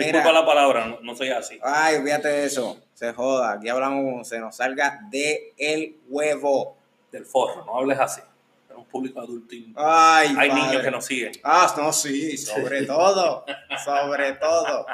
acá. 0.02 0.18
Mira. 0.18 0.32
La 0.32 0.44
palabra, 0.46 0.86
no, 0.86 0.98
no 1.00 1.14
soy 1.16 1.30
así. 1.30 1.58
Ay, 1.62 1.96
olvídate 1.96 2.28
de 2.28 2.44
eso. 2.46 2.80
Se 2.94 3.12
joda. 3.12 3.52
Aquí 3.52 3.68
hablamos 3.68 4.26
se 4.28 4.38
nos 4.40 4.56
salga 4.56 5.00
de 5.10 5.52
el 5.56 5.96
huevo. 6.08 6.76
Del 7.12 7.24
forro, 7.26 7.64
no 7.64 7.76
hables 7.78 7.98
así. 8.00 8.20
Es 8.68 8.76
un 8.76 8.84
público 8.86 9.20
adulto. 9.20 9.54
y- 9.54 9.72
Ay, 9.76 10.34
Hay 10.36 10.48
padre. 10.50 10.62
niños 10.64 10.82
que 10.82 10.90
nos 10.90 11.04
siguen. 11.06 11.30
Ah, 11.44 11.72
no, 11.76 11.92
sí, 11.92 12.36
sobre 12.36 12.82
todo. 12.86 13.44
Sobre 13.84 14.32
todo. 14.40 14.84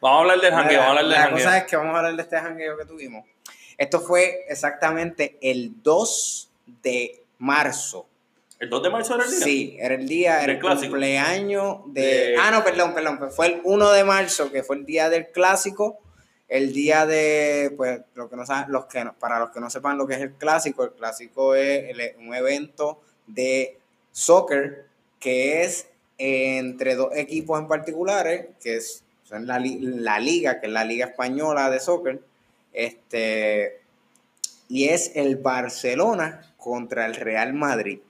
Vamos 0.00 0.18
a 0.18 0.20
hablar 0.20 0.40
del 0.40 0.52
jangueo, 0.54 0.78
vamos 0.78 0.86
a 0.86 0.88
hablar 1.00 1.04
del 1.04 1.12
la 1.12 1.18
jangueo. 1.22 1.44
cosa 1.44 1.58
es 1.58 1.64
que 1.64 1.76
vamos 1.76 1.94
a 1.94 1.98
hablar 1.98 2.14
de 2.14 2.22
este 2.22 2.38
jangueo 2.38 2.78
que 2.78 2.84
tuvimos. 2.84 3.24
Esto 3.76 4.00
fue 4.00 4.44
exactamente 4.48 5.36
el 5.42 5.82
2 5.82 6.50
de 6.82 7.24
marzo. 7.38 8.06
¿El 8.60 8.70
2 8.70 8.82
de 8.82 8.90
marzo 8.90 9.14
era 9.14 9.24
el 9.24 9.30
día? 9.30 9.40
Sí, 9.40 9.76
era 9.78 9.94
el 9.94 10.08
día, 10.08 10.42
era 10.42 10.52
el 10.54 10.58
clásico. 10.58 10.90
cumpleaños 10.92 11.78
de... 11.86 12.00
De- 12.02 12.36
Ah, 12.38 12.50
no, 12.50 12.64
perdón, 12.64 12.92
perdón. 12.94 13.18
pues 13.18 13.34
Fue 13.34 13.46
el 13.46 13.60
1 13.62 13.90
de 13.92 14.04
marzo, 14.04 14.50
que 14.50 14.62
fue 14.64 14.76
el 14.76 14.84
día 14.84 15.08
del 15.08 15.28
clásico. 15.28 15.98
El 16.48 16.72
día 16.72 17.04
de, 17.06 17.72
pues, 17.76 18.00
lo 18.14 18.28
que 18.30 18.34
no 18.36 18.44
saben, 18.46 18.72
los 18.72 18.86
que 18.86 19.04
no- 19.04 19.14
para 19.18 19.38
los 19.38 19.50
que 19.50 19.60
no 19.60 19.68
sepan 19.70 19.98
lo 19.98 20.06
que 20.06 20.14
es 20.14 20.20
el 20.22 20.32
clásico, 20.32 20.82
el 20.82 20.92
clásico 20.92 21.54
es 21.54 21.90
el- 21.90 22.16
un 22.26 22.34
evento 22.34 23.00
de 23.26 23.78
soccer 24.12 24.86
que 25.20 25.62
es 25.62 25.86
entre 26.16 26.94
dos 26.96 27.10
equipos 27.14 27.60
en 27.60 27.68
particulares, 27.68 28.46
que 28.62 28.76
es, 28.76 29.04
son 29.24 29.46
la, 29.46 29.60
la 29.62 30.18
liga, 30.18 30.58
que 30.58 30.66
es 30.66 30.72
la 30.72 30.84
liga 30.84 31.06
española 31.06 31.70
de 31.70 31.78
soccer, 31.80 32.18
este, 32.72 33.80
y 34.68 34.88
es 34.88 35.12
el 35.14 35.36
Barcelona 35.36 36.54
contra 36.56 37.06
el 37.06 37.14
Real 37.14 37.52
Madrid. 37.52 38.00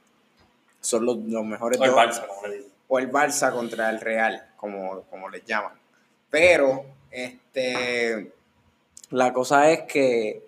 Son 0.88 1.04
los, 1.04 1.18
los 1.18 1.44
mejores 1.44 1.78
O 1.78 1.84
el 1.84 1.90
dos 1.90 2.00
Barça, 2.00 2.26
como 2.26 2.46
le 2.46 2.56
digo. 2.56 2.68
o 2.88 2.98
el 2.98 3.12
Barça 3.12 3.52
contra 3.52 3.90
el 3.90 4.00
Real, 4.00 4.52
como, 4.56 5.02
como 5.02 5.28
les 5.28 5.44
llaman. 5.44 5.74
Pero, 6.30 6.86
este, 7.10 8.32
la 9.10 9.30
cosa 9.34 9.70
es 9.70 9.82
que, 9.82 10.42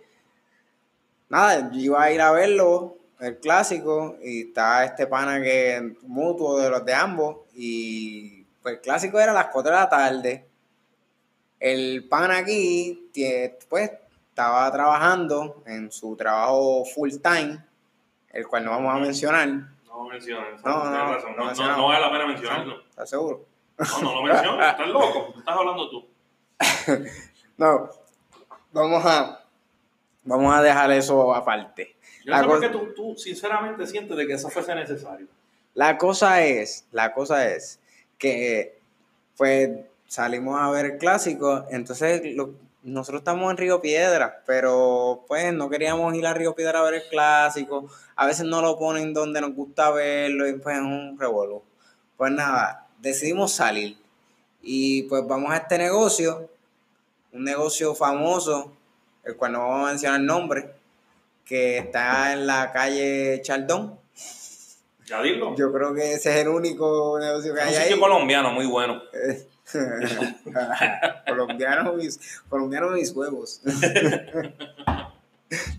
nada, 1.29 1.71
yo 1.71 1.79
iba 1.79 2.03
a 2.03 2.11
ir 2.11 2.23
a 2.23 2.33
verlo, 2.33 2.97
el 3.21 3.39
clásico, 3.39 4.17
y 4.23 4.49
está 4.49 4.83
este 4.87 5.07
pana 5.07 5.43
que 5.43 5.95
mutuo 6.05 6.59
de 6.59 6.71
los 6.71 6.87
de 6.87 6.95
ambos, 6.95 7.37
y 7.55 8.43
pues 8.63 8.77
el 8.77 8.81
clásico 8.81 9.21
era 9.21 9.33
a 9.33 9.35
las 9.35 9.49
4 9.49 9.71
de 9.71 9.77
la 9.77 9.89
tarde. 9.91 10.47
El 11.59 12.09
pana 12.09 12.39
aquí, 12.39 13.11
pues, 13.69 13.91
estaba 14.31 14.73
trabajando 14.73 15.63
en 15.67 15.93
su 15.93 16.17
trabajo 16.17 16.87
full 16.87 17.11
time, 17.23 17.63
el 18.33 18.47
cual 18.47 18.65
no 18.65 18.71
vamos 18.71 18.95
a 18.95 18.99
mencionar. 18.99 19.80
No 20.03 20.09
menciones. 20.09 20.65
No, 20.65 20.85
no, 20.85 20.91
no, 20.91 21.15
razón. 21.15 21.37
no 21.37 21.45
No, 21.45 21.55
no, 21.55 21.77
no 21.77 21.87
vale 21.89 22.01
la 22.01 22.11
pena 22.13 22.27
mencionarlo. 22.27 22.81
¿Estás 22.89 23.11
seguro? 23.11 23.45
No, 23.79 24.03
no 24.03 24.15
lo 24.15 24.23
menciones. 24.23 24.67
Estás 24.69 24.89
loco. 24.89 25.35
Estás 25.39 25.57
hablando 25.57 25.91
tú. 25.91 26.09
No, 27.57 27.91
vamos 28.73 29.05
a. 29.05 29.45
vamos 30.25 30.55
a 30.55 30.63
dejar 30.63 30.91
eso 30.93 31.35
aparte. 31.35 31.97
Yo 32.25 32.31
La 32.33 32.43
no 32.43 32.43
sé 32.43 32.49
por 32.49 32.57
co- 32.57 32.61
qué 32.61 32.69
tú, 32.69 32.95
tú 32.95 33.17
sinceramente 33.19 33.87
sientes 33.87 34.17
de 34.17 34.27
que 34.27 34.35
eso 34.35 34.49
fuese 34.49 34.75
necesario. 34.75 35.27
La 35.75 35.97
cosa 35.99 36.43
es, 36.43 36.87
la 36.93 37.13
cosa 37.13 37.49
es 37.49 37.79
que 38.19 38.79
pues 39.37 39.71
salimos 40.07 40.61
a 40.61 40.71
ver 40.71 40.87
el 40.87 40.99
clásico, 40.99 41.65
entonces 41.71 42.23
lo- 42.35 42.55
nosotros 42.83 43.21
estamos 43.21 43.51
en 43.51 43.57
Río 43.57 43.81
Piedra, 43.81 44.43
pero 44.47 45.25
pues 45.29 45.53
no 45.53 45.69
queríamos 45.69 46.15
ir 46.15 46.27
a 46.27 46.35
Río 46.35 46.55
Piedra 46.55 46.81
a 46.81 46.83
ver 46.83 46.95
el 46.95 47.09
clásico, 47.09 47.89
a 48.17 48.27
veces 48.27 48.47
no 48.47 48.63
lo 48.63 48.79
ponen 48.79 49.13
donde 49.13 49.41
nos 49.41 49.55
gusta 49.55 49.91
verlo 49.91 50.49
y 50.49 50.55
pues 50.55 50.77
es 50.77 50.83
un 50.83 51.19
revolú. 51.19 51.63
Pues 52.17 52.33
nada, 52.33 52.87
decidimos 52.99 53.53
salir 53.53 53.99
y 54.63 55.03
pues 55.05 55.27
vamos 55.27 55.53
a 55.53 55.59
este 55.59 55.79
negocio, 55.79 56.49
un 57.33 57.45
negocio 57.45 57.95
famoso, 57.95 58.73
el 59.25 59.37
cual 59.37 59.53
no 59.53 59.61
vamos 59.61 59.87
a 59.87 59.91
mencionar 59.91 60.21
el 60.21 60.27
nombre, 60.27 60.71
que 61.45 61.79
está 61.79 62.33
en 62.33 62.47
la 62.47 62.73
calle 62.73 63.41
Chaldón. 63.43 63.99
Ya 65.07 65.21
dilo. 65.23 65.57
Yo 65.57 65.73
creo 65.73 65.93
que 65.93 66.13
ese 66.13 66.31
es 66.31 66.37
el 66.43 66.49
único 66.49 67.19
negocio 67.19 67.53
que 67.53 67.61
Es 67.61 67.67
un 67.67 67.73
hay 67.75 67.81
sitio 67.83 67.95
ahí. 67.97 68.01
colombiano 68.01 68.53
muy 68.53 68.67
bueno. 68.67 69.03
colombiano, 71.27 71.93
mis, 71.95 72.19
colombiano 72.49 72.91
mis 72.91 73.11
huevos. 73.13 73.63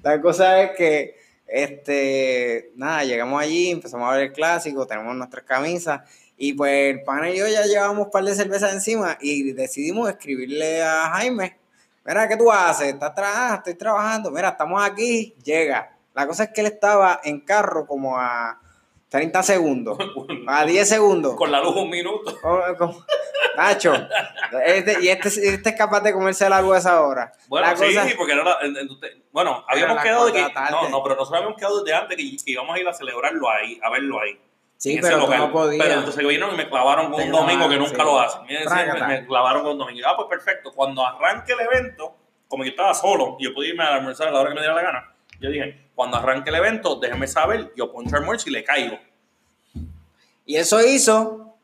La 0.04 0.21
cosa 0.21 0.62
es 0.62 0.71
que, 0.77 1.15
este, 1.47 2.71
nada, 2.75 3.04
llegamos 3.04 3.41
allí, 3.41 3.71
empezamos 3.71 4.10
a 4.10 4.15
ver 4.15 4.27
el 4.27 4.34
clásico, 4.34 4.86
tenemos 4.88 5.15
nuestras 5.15 5.43
camisas 5.45 6.01
y 6.38 6.54
pues 6.54 6.95
el 6.95 7.04
pana 7.04 7.30
y 7.30 7.38
yo 7.38 7.47
ya 7.47 7.65
llevamos 7.65 8.06
un 8.06 8.12
par 8.12 8.23
de 8.23 8.34
cervezas 8.36 8.73
encima 8.73 9.17
y 9.21 9.51
decidimos 9.54 10.10
escribirle 10.10 10.82
a 10.82 11.12
Jaime, 11.12 11.58
mira, 12.06 12.27
¿qué 12.27 12.38
tú 12.38 12.51
haces? 12.51 12.93
¿Estás 12.93 13.13
trabajando? 13.13 13.56
Estoy 13.58 13.75
trabajando, 13.75 14.32
mira, 14.32 14.49
estamos 14.49 14.84
aquí, 14.84 15.36
llega. 15.43 15.97
La 16.13 16.27
cosa 16.27 16.45
es 16.45 16.49
que 16.49 16.62
él 16.62 16.67
estaba 16.67 17.19
en 17.23 17.41
carro 17.41 17.86
como 17.86 18.17
a 18.17 18.61
30 19.12 19.43
segundos, 19.43 19.97
a 20.47 20.65
10 20.65 20.88
segundos. 20.88 21.36
Con 21.36 21.52
la 21.52 21.60
luz 21.60 21.76
un 21.76 21.89
minuto. 21.89 22.36
Oh, 22.43 23.04
Nacho, 23.58 23.93
este, 24.65 25.04
y 25.04 25.10
este, 25.10 25.28
este 25.28 25.69
es 25.71 25.76
capaz 25.76 26.00
de 26.00 26.13
comerse 26.13 26.47
la 26.50 26.62
luz 26.62 26.76
a 26.76 26.78
esa 26.78 27.02
hora. 27.02 27.34
Bueno, 27.50 27.67
La 27.67 27.76
sí, 27.76 27.84
cosa- 27.93 28.08
porque 28.17 28.32
era 28.32 28.43
la- 28.45 28.58
bueno, 29.34 29.65
habíamos 29.67 30.02
quedado 30.02 30.26
de 30.28 30.32
que, 30.32 30.50
tarde. 30.54 30.71
no, 30.71 30.88
no, 30.89 31.04
pero 31.04 31.15
nosotros 31.15 31.34
habíamos 31.38 31.58
quedado 31.58 31.84
desde 31.84 31.97
antes 31.97 32.15
que, 32.17 32.24
que 32.45 32.52
íbamos 32.52 32.74
a 32.74 32.80
ir 32.80 32.88
a 32.88 32.93
celebrarlo 32.93 33.50
ahí, 33.50 33.78
a 33.84 33.89
verlo 33.89 34.21
ahí. 34.21 34.39
sí, 34.78 34.97
pero 35.02 35.17
local. 35.17 35.39
no 35.39 35.52
podías. 35.52 35.84
Pero 35.86 36.00
entonces 36.00 36.24
vinieron 36.24 36.54
y 36.54 36.58
me 36.58 36.69
clavaron 36.69 37.12
con 37.12 37.21
un 37.21 37.32
domingo 37.32 37.67
que 37.67 37.76
clavaron, 37.76 37.80
nunca 37.80 37.95
sí. 37.97 38.04
lo 38.04 38.19
hacen. 38.21 38.47
Decían, 38.47 39.08
me, 39.08 39.26
clavaron 39.28 39.63
con 39.63 39.71
un 39.74 39.78
domingo. 39.80 40.08
Ah, 40.08 40.15
pues 40.15 40.28
perfecto. 40.30 40.71
Cuando 40.71 41.06
arranque 41.06 41.52
el 41.52 41.60
evento, 41.60 42.15
como 42.47 42.63
yo 42.63 42.69
estaba 42.69 42.93
solo 42.93 43.36
yo 43.39 43.54
podía 43.54 43.71
irme 43.71 43.84
a 43.84 43.95
almorzar 43.95 44.30
a 44.30 44.32
la 44.32 44.39
hora 44.39 44.50
que 44.50 44.56
me 44.56 44.62
diera 44.62 44.76
la 44.76 44.82
gana, 44.82 45.11
yo 45.41 45.49
dije, 45.49 45.89
cuando 45.95 46.17
arranque 46.17 46.51
el 46.51 46.56
evento, 46.56 46.97
déjeme 46.97 47.27
saber, 47.27 47.73
yo 47.75 47.91
poncho 47.91 48.15
almuerzo 48.15 48.47
y 48.47 48.54
le 48.54 48.63
caigo. 48.63 48.97
Y 50.45 50.56
eso 50.56 50.80
hizo. 50.86 51.56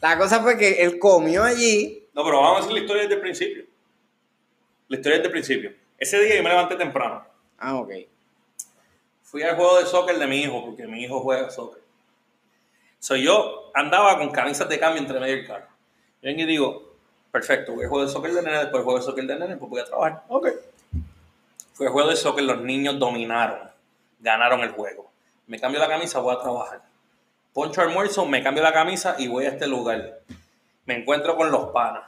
La 0.00 0.16
cosa 0.16 0.40
fue 0.40 0.56
que 0.56 0.82
él 0.82 0.98
comió 1.00 1.42
allí. 1.42 2.06
No, 2.14 2.24
pero 2.24 2.40
vamos 2.40 2.58
a 2.58 2.60
decir 2.60 2.74
la 2.74 2.80
historia 2.80 3.02
desde 3.02 3.14
el 3.16 3.20
principio. 3.20 3.64
La 4.88 4.96
historia 4.96 5.18
desde 5.18 5.26
el 5.26 5.32
principio. 5.32 5.74
Ese 5.98 6.20
día 6.20 6.36
yo 6.36 6.42
me 6.44 6.50
levanté 6.50 6.76
temprano. 6.76 7.26
Ah, 7.58 7.74
ok. 7.74 7.90
Fui 9.22 9.42
al 9.42 9.56
juego 9.56 9.80
de 9.80 9.86
soccer 9.86 10.16
de 10.18 10.26
mi 10.28 10.42
hijo, 10.42 10.64
porque 10.64 10.86
mi 10.86 11.02
hijo 11.02 11.20
juega 11.20 11.50
soccer. 11.50 11.82
Soy 13.00 13.24
yo 13.24 13.72
andaba 13.74 14.18
con 14.18 14.30
camisas 14.30 14.68
de 14.68 14.78
cambio 14.78 15.02
entre 15.02 15.18
medio 15.18 15.36
del 15.36 15.46
carro. 15.46 15.66
Yo 16.22 16.28
vengo 16.28 16.42
y 16.42 16.46
digo, 16.46 16.94
perfecto, 17.32 17.72
voy 17.72 17.84
al 17.84 17.90
juego 17.90 18.06
de 18.06 18.12
soccer 18.12 18.32
de 18.32 18.42
nene, 18.42 18.58
después 18.58 18.84
juego 18.84 18.98
de 19.00 19.04
soccer 19.04 19.26
de 19.26 19.36
nene, 19.36 19.56
pues 19.56 19.68
voy 19.68 19.80
a 19.80 19.84
trabajar. 19.84 20.24
Ok. 20.28 20.48
Al 21.80 21.88
juego 21.88 22.08
de 22.08 22.16
soccer, 22.16 22.44
los 22.44 22.60
niños 22.62 22.98
dominaron, 22.98 23.70
ganaron 24.20 24.60
el 24.60 24.70
juego. 24.70 25.10
Me 25.46 25.60
cambio 25.60 25.78
la 25.80 25.88
camisa, 25.88 26.18
voy 26.20 26.34
a 26.34 26.40
trabajar. 26.40 26.80
Poncho 27.52 27.80
almuerzo, 27.82 28.26
me 28.26 28.42
cambio 28.42 28.62
la 28.62 28.72
camisa 28.72 29.14
y 29.18 29.28
voy 29.28 29.46
a 29.46 29.50
este 29.50 29.66
lugar. 29.66 30.20
Me 30.86 30.96
encuentro 30.96 31.36
con 31.36 31.50
los 31.50 31.70
panas. 31.70 32.02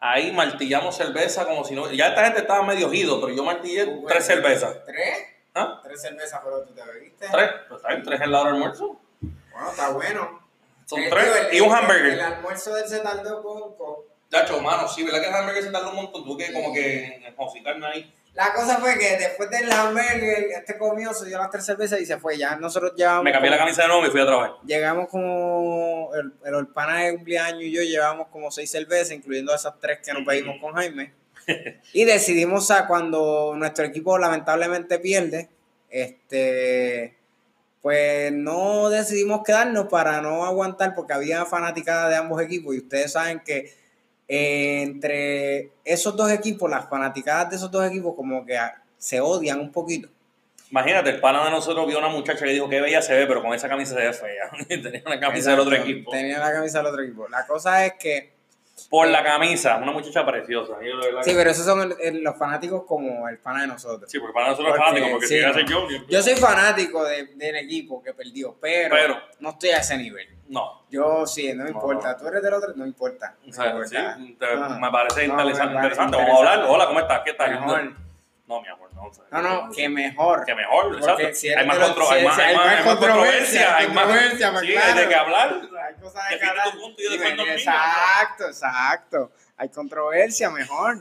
Ahí 0.00 0.32
martillamos 0.32 0.96
cerveza 0.96 1.44
como 1.46 1.64
si 1.64 1.74
no... 1.74 1.90
Ya 1.92 2.08
esta 2.08 2.24
gente 2.24 2.40
estaba 2.40 2.62
medio 2.64 2.88
ojido, 2.88 3.20
pero 3.20 3.34
yo 3.34 3.44
martillé 3.44 3.86
tres 4.08 4.26
cervezas. 4.26 4.76
¿Tres? 4.84 5.18
¿Ah? 5.54 5.80
Tres 5.82 6.00
cervezas, 6.02 6.40
pero 6.42 6.62
tú 6.62 6.74
te 6.74 6.82
bebiste. 6.82 7.28
¿Tres? 7.30 7.50
Pues 7.68 7.82
tres 8.04 8.20
en 8.20 8.32
la 8.32 8.40
hora 8.40 8.50
de 8.50 8.56
almuerzo. 8.56 8.98
Bueno, 9.20 9.70
está 9.70 9.90
bueno. 9.90 10.40
Son 10.86 10.98
Eh, 11.00 11.08
tres 11.10 11.26
el- 11.50 11.56
y 11.56 11.60
un 11.60 11.72
hamburger. 11.72 12.06
El, 12.14 12.20
almuerzo 12.20 12.74
del 12.74 12.88
se 12.88 12.98
tardó 13.00 13.42
poco. 13.42 14.06
Chacho, 14.30 14.60
mano, 14.60 14.88
sí, 14.88 15.04
¿verdad 15.04 15.20
que 15.20 15.28
el 15.28 15.34
hamburger 15.34 15.62
se 15.62 15.70
tardó 15.70 15.90
un 15.90 15.96
montón? 15.96 16.24
Tuve 16.24 16.46
que 16.46 16.52
como 16.52 16.72
que 16.72 17.32
josicarme 17.36 17.86
ahí. 17.86 18.14
La 18.34 18.54
cosa 18.54 18.78
fue 18.78 18.98
que 18.98 19.18
después 19.18 19.50
del 19.50 19.70
hamburger, 19.70 20.46
este 20.56 20.78
comió, 20.78 21.12
se 21.12 21.26
dio 21.26 21.36
las 21.36 21.50
tres 21.50 21.66
cervezas 21.66 22.00
y 22.00 22.06
se 22.06 22.18
fue. 22.18 22.38
Ya 22.38 22.56
nosotros 22.56 22.92
llevamos. 22.96 23.24
Me 23.24 23.32
cambié 23.32 23.50
la 23.50 23.58
camisa 23.58 23.82
de 23.82 23.88
nuevo 23.88 24.06
y 24.06 24.10
fui 24.10 24.20
a 24.20 24.26
trabajar. 24.26 24.52
Llegamos 24.64 25.08
como. 25.10 26.10
El, 26.14 26.32
el, 26.44 26.54
el 26.54 26.66
pana 26.68 27.00
de 27.00 27.14
cumpleaños 27.14 27.62
y 27.62 27.72
yo 27.72 27.82
llevamos 27.82 28.28
como 28.28 28.50
seis 28.50 28.70
cervezas, 28.70 29.12
incluyendo 29.12 29.54
esas 29.54 29.78
tres 29.78 29.98
que 30.02 30.14
nos 30.14 30.24
pedimos 30.24 30.56
con 30.60 30.74
Jaime. 30.74 31.12
Y 31.92 32.04
decidimos, 32.04 32.70
a 32.70 32.86
cuando 32.86 33.54
nuestro 33.56 33.84
equipo 33.84 34.16
lamentablemente 34.18 34.98
pierde, 34.98 35.48
este. 35.90 37.16
Pues 37.82 38.32
no 38.32 38.90
decidimos 38.90 39.42
quedarnos 39.44 39.88
para 39.88 40.20
no 40.22 40.44
aguantar, 40.44 40.94
porque 40.94 41.14
había 41.14 41.44
fanaticada 41.44 42.08
de 42.08 42.16
ambos 42.16 42.40
equipos. 42.40 42.76
Y 42.76 42.78
ustedes 42.78 43.12
saben 43.12 43.40
que 43.40 43.74
entre 44.36 45.70
esos 45.84 46.16
dos 46.16 46.30
equipos, 46.30 46.70
las 46.70 46.88
fanaticadas 46.88 47.50
de 47.50 47.56
esos 47.56 47.70
dos 47.70 47.84
equipos, 47.86 48.14
como 48.16 48.44
que 48.46 48.58
se 48.98 49.20
odian 49.20 49.60
un 49.60 49.70
poquito. 49.72 50.08
Imagínate, 50.70 51.10
el 51.10 51.20
pana 51.20 51.44
de 51.44 51.50
nosotros 51.50 51.86
vio 51.86 51.98
una 51.98 52.08
muchacha 52.08 52.44
que 52.46 52.52
dijo 52.52 52.66
que 52.68 52.80
bella 52.80 53.02
se 53.02 53.14
ve, 53.14 53.26
pero 53.26 53.42
con 53.42 53.52
esa 53.52 53.68
camisa 53.68 53.94
se 53.94 54.00
ve 54.00 54.12
fea. 54.12 54.50
Tenía 54.68 55.02
una 55.04 55.20
camisa 55.20 55.50
del 55.50 55.60
otro 55.60 55.74
equipo. 55.76 56.10
Tenía 56.10 56.38
la 56.38 56.50
camisa 56.52 56.78
del 56.78 56.86
otro 56.86 57.02
equipo. 57.02 57.28
La 57.28 57.46
cosa 57.46 57.84
es 57.84 57.94
que 57.94 58.32
Por 58.88 59.06
la 59.08 59.22
camisa, 59.22 59.76
una 59.76 59.92
muchacha 59.92 60.24
preciosa. 60.24 60.78
De 60.78 60.90
Sí, 61.24 61.32
pero 61.36 61.50
esos 61.50 61.66
son 61.66 61.82
el- 61.82 61.96
el- 62.00 62.22
los 62.22 62.36
fanáticos 62.38 62.84
como 62.86 63.28
el 63.28 63.36
pana 63.38 63.60
de 63.62 63.66
nosotros. 63.66 64.10
Sí, 64.10 64.18
porque 64.18 64.32
para 64.32 64.48
nosotros 64.48 64.68
es 64.74 64.78
Porque, 64.78 64.88
fanático, 65.00 65.10
porque 65.12 65.26
sí, 65.26 65.38
si 65.38 65.42
no. 65.44 65.68
yo, 65.68 65.88
yo- 65.90 66.06
Yo 66.08 66.22
soy 66.22 66.34
fanático 66.36 67.04
de- 67.04 67.26
del 67.34 67.56
equipo 67.56 68.02
que 68.02 68.14
perdió, 68.14 68.56
pero, 68.60 68.94
Pero- 68.96 69.16
no 69.40 69.50
estoy 69.50 69.70
a 69.70 69.76
ese 69.78 69.98
nivel. 69.98 70.26
No. 70.52 70.82
Yo 70.90 71.26
sí, 71.26 71.48
no 71.54 71.64
me 71.64 71.70
No. 71.70 71.76
importa. 71.76 72.16
Tú 72.16 72.26
eres 72.28 72.42
del 72.42 72.52
otro, 72.52 72.72
no 72.76 72.84
importa. 72.86 73.34
O 73.48 73.52
sea, 73.52 73.72
No 73.72 73.84
sí, 73.86 73.96
importa. 73.96 74.18
te- 74.38 74.52
Ah. 74.62 74.78
me 74.80 74.90
parece 74.90 75.26
No, 75.26 75.32
interesante. 75.40 75.74
interesante. 75.74 76.16
Vamos 76.18 76.34
a 76.34 76.38
hablar. 76.38 76.66
Hola, 76.68 76.86
¿cómo 76.86 77.00
estás? 77.00 77.20
¿Qué 77.24 77.32
tal? 77.32 77.50
Mejor. 77.52 77.92
No, 78.46 78.60
mi 78.60 78.68
amor, 78.68 78.92
no. 78.94 79.04
o 79.04 79.14
sea, 79.14 79.24
No, 79.30 79.40
no, 79.40 79.70
que 79.72 79.88
mejor. 79.88 80.44
Que 80.44 80.54
mejor, 80.54 80.94
exacto. 80.96 81.22
si 81.32 81.48
hay 81.48 81.66
más, 81.66 81.78
los- 81.78 81.94
si- 81.94 82.14
hay 82.14 82.24
más, 82.26 82.34
si 82.36 82.40
hay 82.42 82.56
más, 82.56 82.66
hay 82.66 82.74
más 82.76 82.84
controversia, 82.96 83.76
hay 83.76 83.88
más 83.88 84.04
controversia, 84.04 84.50
pues 84.52 84.66
sí, 84.66 84.72
claro. 84.72 84.86
hay 84.92 84.98
de 84.98 85.08
qué 85.08 85.14
hablar. 85.14 85.60
Hay 85.88 85.94
cosas 86.02 86.22
de 86.30 86.38
tu 86.70 86.78
punto 86.80 87.00
y 87.00 87.04
yo 87.04 87.10
defiendo. 87.12 87.42
Exacto, 87.44 88.46
exacto. 88.46 89.30
Hay 89.56 89.68
controversia, 89.70 90.50
mejor. 90.50 90.98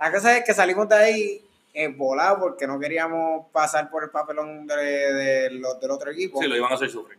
La 0.00 0.10
cosa 0.10 0.38
es 0.38 0.44
que 0.44 0.54
salimos 0.54 0.88
de 0.88 0.94
ahí 0.96 1.42
eh, 1.74 1.88
volados 1.88 2.38
porque 2.40 2.66
no 2.66 2.78
queríamos 2.80 3.46
pasar 3.52 3.90
por 3.90 4.02
el 4.04 4.08
papelón 4.10 4.66
de, 4.66 4.74
de 4.76 5.50
los 5.50 5.78
del 5.78 5.90
otro 5.90 6.10
equipo. 6.10 6.40
Sí, 6.40 6.48
lo 6.48 6.56
iban 6.56 6.72
a 6.72 6.76
hacer 6.76 6.88
sufrir. 6.88 7.18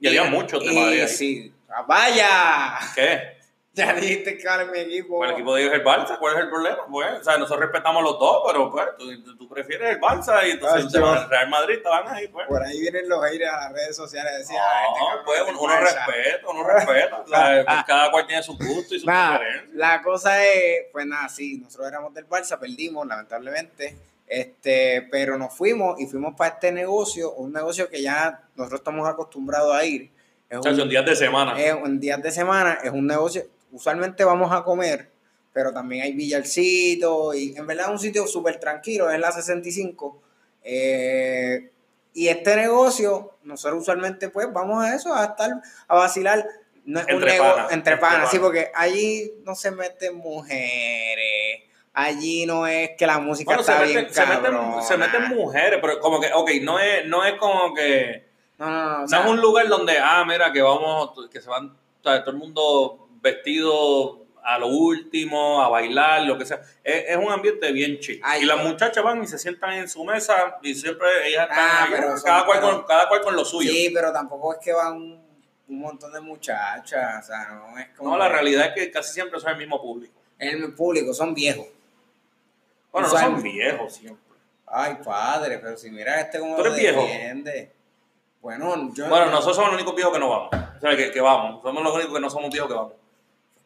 Y 0.00 0.08
había 0.08 0.24
muchos 0.24 0.64
de 0.64 0.72
Madrid 0.72 1.00
ahí. 1.02 1.08
Sí. 1.08 1.52
Ah, 1.68 1.84
¡Vaya! 1.86 2.78
¿Qué? 2.94 3.36
Ya 3.76 3.92
dijiste 3.92 4.38
que 4.38 4.48
mi 4.72 4.78
equipo. 4.78 5.18
Pues 5.18 5.28
el 5.28 5.34
equipo 5.36 5.54
de 5.54 5.60
ellos 5.60 5.74
es 5.74 5.80
el 5.80 5.84
Barça, 5.84 6.18
¿cuál 6.18 6.34
es 6.34 6.40
el 6.44 6.48
problema? 6.48 6.78
Pues, 6.90 7.20
o 7.20 7.22
sea, 7.24 7.36
nosotros 7.36 7.60
respetamos 7.60 8.02
los 8.02 8.18
dos, 8.18 8.42
pero 8.46 8.70
pues, 8.72 8.86
tú, 8.98 9.36
tú 9.36 9.46
prefieres 9.50 9.90
el 9.96 10.00
Barça 10.00 10.48
y 10.48 10.52
entonces 10.52 10.98
Ah, 11.04 11.20
el 11.24 11.28
Real 11.28 11.48
Madrid 11.50 11.74
estaban 11.76 12.08
ahí, 12.08 12.26
pues. 12.28 12.46
Por 12.48 12.62
ahí 12.62 12.80
vienen 12.80 13.06
los 13.06 13.22
aires 13.22 13.46
a 13.52 13.56
las 13.64 13.72
redes 13.74 13.94
sociales 13.94 14.32
a 14.32 14.38
decir, 14.38 14.56
No, 14.56 14.62
"Ah, 14.64 15.10
este 15.12 15.24
pues 15.26 15.42
uno, 15.46 15.60
uno 15.60 15.74
Barça". 15.74 16.06
respeta, 16.06 16.48
uno 16.48 16.64
respeta. 16.66 17.16
O 17.20 17.28
sea, 17.28 17.64
pues, 17.66 17.84
cada 17.86 18.10
cual 18.10 18.26
tiene 18.26 18.42
su 18.42 18.56
gusto 18.56 18.94
y 18.94 19.00
su 19.00 19.04
preferencia. 19.04 19.70
la 19.74 20.00
cosa 20.00 20.42
es, 20.42 20.86
pues 20.90 21.04
nada, 21.04 21.28
sí, 21.28 21.58
nosotros 21.58 21.86
éramos 21.88 22.14
del 22.14 22.26
Barça, 22.26 22.58
perdimos, 22.58 23.06
lamentablemente, 23.06 23.94
este, 24.26 25.06
pero 25.10 25.38
nos 25.38 25.54
fuimos 25.54 26.00
y 26.00 26.06
fuimos 26.06 26.34
para 26.36 26.54
este 26.54 26.72
negocio, 26.72 27.32
un 27.34 27.52
negocio 27.52 27.88
que 27.88 28.02
ya 28.02 28.42
nosotros 28.56 28.80
estamos 28.80 29.08
acostumbrados 29.08 29.74
a 29.74 29.84
ir. 29.84 30.10
Es 30.48 30.60
Chacho, 30.60 30.76
en 30.76 30.80
un, 30.82 30.88
días 30.88 31.04
de 31.06 31.16
semana. 31.16 31.60
es 31.60 31.74
un 31.74 31.98
días 32.00 32.22
de 32.22 32.30
semana, 32.30 32.78
es 32.84 32.90
un 32.90 33.06
negocio, 33.06 33.44
usualmente 33.72 34.24
vamos 34.24 34.52
a 34.52 34.62
comer, 34.64 35.10
pero 35.52 35.72
también 35.72 36.02
hay 36.02 36.12
billarcitos 36.12 37.34
y 37.36 37.56
en 37.56 37.66
verdad 37.66 37.86
es 37.86 37.92
un 37.92 37.98
sitio 37.98 38.26
súper 38.26 38.58
tranquilo, 38.60 39.10
es 39.10 39.18
la 39.18 39.32
65. 39.32 40.20
eh, 40.62 41.70
y 42.14 42.28
este 42.28 42.56
negocio, 42.56 43.34
nosotros 43.44 43.82
usualmente 43.82 44.30
pues 44.30 44.50
vamos 44.50 44.82
a 44.82 44.94
eso, 44.94 45.14
a 45.14 45.24
estar, 45.26 45.50
a 45.86 45.94
vacilar. 45.96 46.46
No 46.86 47.00
es 47.00 47.06
un 47.06 47.12
Entre 47.14 47.32
nego- 47.32 47.44
panas, 47.54 47.72
entre 47.72 47.92
entre 47.92 47.96
panas, 47.98 48.30
sí, 48.30 48.36
panas. 48.38 48.42
porque 48.46 48.70
allí 48.74 49.32
no 49.44 49.54
se 49.54 49.70
meten 49.70 50.14
mujeres, 50.14 51.62
allí 51.96 52.46
no 52.46 52.66
es 52.66 52.90
que 52.96 53.06
la 53.06 53.18
música 53.18 53.48
Bueno, 53.48 53.62
se 53.64 53.72
está 53.72 53.84
meten, 53.84 54.02
bien 54.04 54.14
se, 54.14 54.20
meten, 54.26 54.42
cabrona. 54.42 54.82
se 54.82 54.96
meten 54.96 55.28
mujeres, 55.30 55.78
pero 55.80 55.98
como 55.98 56.20
que, 56.20 56.30
ok, 56.32 56.50
no 56.62 56.78
es, 56.78 57.04
no 57.06 57.24
es 57.24 57.34
como 57.34 57.74
que. 57.74 58.26
No, 58.58 58.70
no, 58.70 58.88
no, 58.90 58.96
o 58.96 59.00
No 59.00 59.08
sea, 59.08 59.20
es 59.20 59.26
un 59.26 59.40
lugar 59.40 59.66
donde, 59.68 59.98
ah, 59.98 60.24
mira, 60.26 60.52
que 60.52 60.62
vamos, 60.62 61.10
que 61.30 61.40
se 61.40 61.48
van, 61.48 61.66
o 61.70 62.02
sea, 62.02 62.20
todo 62.22 62.30
el 62.32 62.36
mundo 62.38 63.08
vestido 63.20 64.24
a 64.44 64.58
lo 64.58 64.68
último, 64.68 65.60
a 65.62 65.68
bailar, 65.68 66.22
lo 66.22 66.38
que 66.38 66.46
sea. 66.46 66.60
Es, 66.84 67.04
es 67.08 67.16
un 67.16 67.30
ambiente 67.32 67.72
bien 67.72 67.98
chill. 67.98 68.20
Ay, 68.22 68.42
y 68.42 68.44
las 68.46 68.62
muchachas 68.62 69.02
van 69.02 69.22
y 69.22 69.26
se 69.26 69.38
sientan 69.38 69.72
en 69.72 69.88
su 69.88 70.04
mesa 70.04 70.58
y 70.62 70.74
siempre 70.74 71.08
ellas 71.28 71.48
están 71.50 71.58
Ah, 71.68 71.84
ahí, 71.90 71.96
son- 72.02 72.22
cada, 72.22 72.46
cual 72.46 72.60
pero- 72.60 72.72
con, 72.76 72.86
cada 72.86 73.08
cual 73.08 73.20
con 73.22 73.34
lo 73.34 73.44
suyo. 73.44 73.70
Sí, 73.72 73.90
pero 73.92 74.12
tampoco 74.12 74.52
es 74.54 74.60
que 74.62 74.72
van 74.72 74.96
un 75.68 75.80
montón 75.80 76.12
de 76.12 76.20
muchachas, 76.20 77.24
o 77.24 77.26
sea, 77.26 77.48
no 77.48 77.76
es 77.76 77.88
como... 77.96 78.10
No, 78.10 78.16
la 78.18 78.28
realidad 78.28 78.66
es 78.66 78.72
que 78.74 78.90
casi 78.92 79.12
siempre 79.12 79.40
son 79.40 79.50
el 79.50 79.58
mismo 79.58 79.82
público. 79.82 80.14
El 80.38 80.72
público 80.74 81.12
son 81.12 81.34
viejos. 81.34 81.66
Bueno, 83.02 83.08
no 83.12 83.18
son 83.18 83.42
viejos 83.42 83.92
siempre. 83.94 84.22
Ay, 84.66 84.98
padre, 85.04 85.58
pero 85.58 85.76
si 85.76 85.90
mira 85.90 86.20
este 86.20 86.38
como 86.40 86.56
¿Tú 86.56 86.62
eres 86.62 86.76
viejo? 86.76 87.00
defiende. 87.02 87.72
Bueno, 88.40 88.90
yo... 88.94 89.08
Bueno, 89.08 89.26
nosotros 89.26 89.56
somos 89.56 89.70
los 89.72 89.80
únicos 89.80 89.94
viejos 89.94 90.12
que 90.12 90.18
no 90.20 90.28
vamos. 90.28 90.48
O 90.52 90.80
sea, 90.80 90.96
que, 90.96 91.10
que 91.10 91.20
vamos. 91.20 91.62
Somos 91.62 91.82
los 91.82 91.94
únicos 91.94 92.14
que 92.14 92.20
no 92.20 92.30
somos 92.30 92.50
viejos 92.50 92.68
que 92.68 92.74
vamos. 92.76 92.92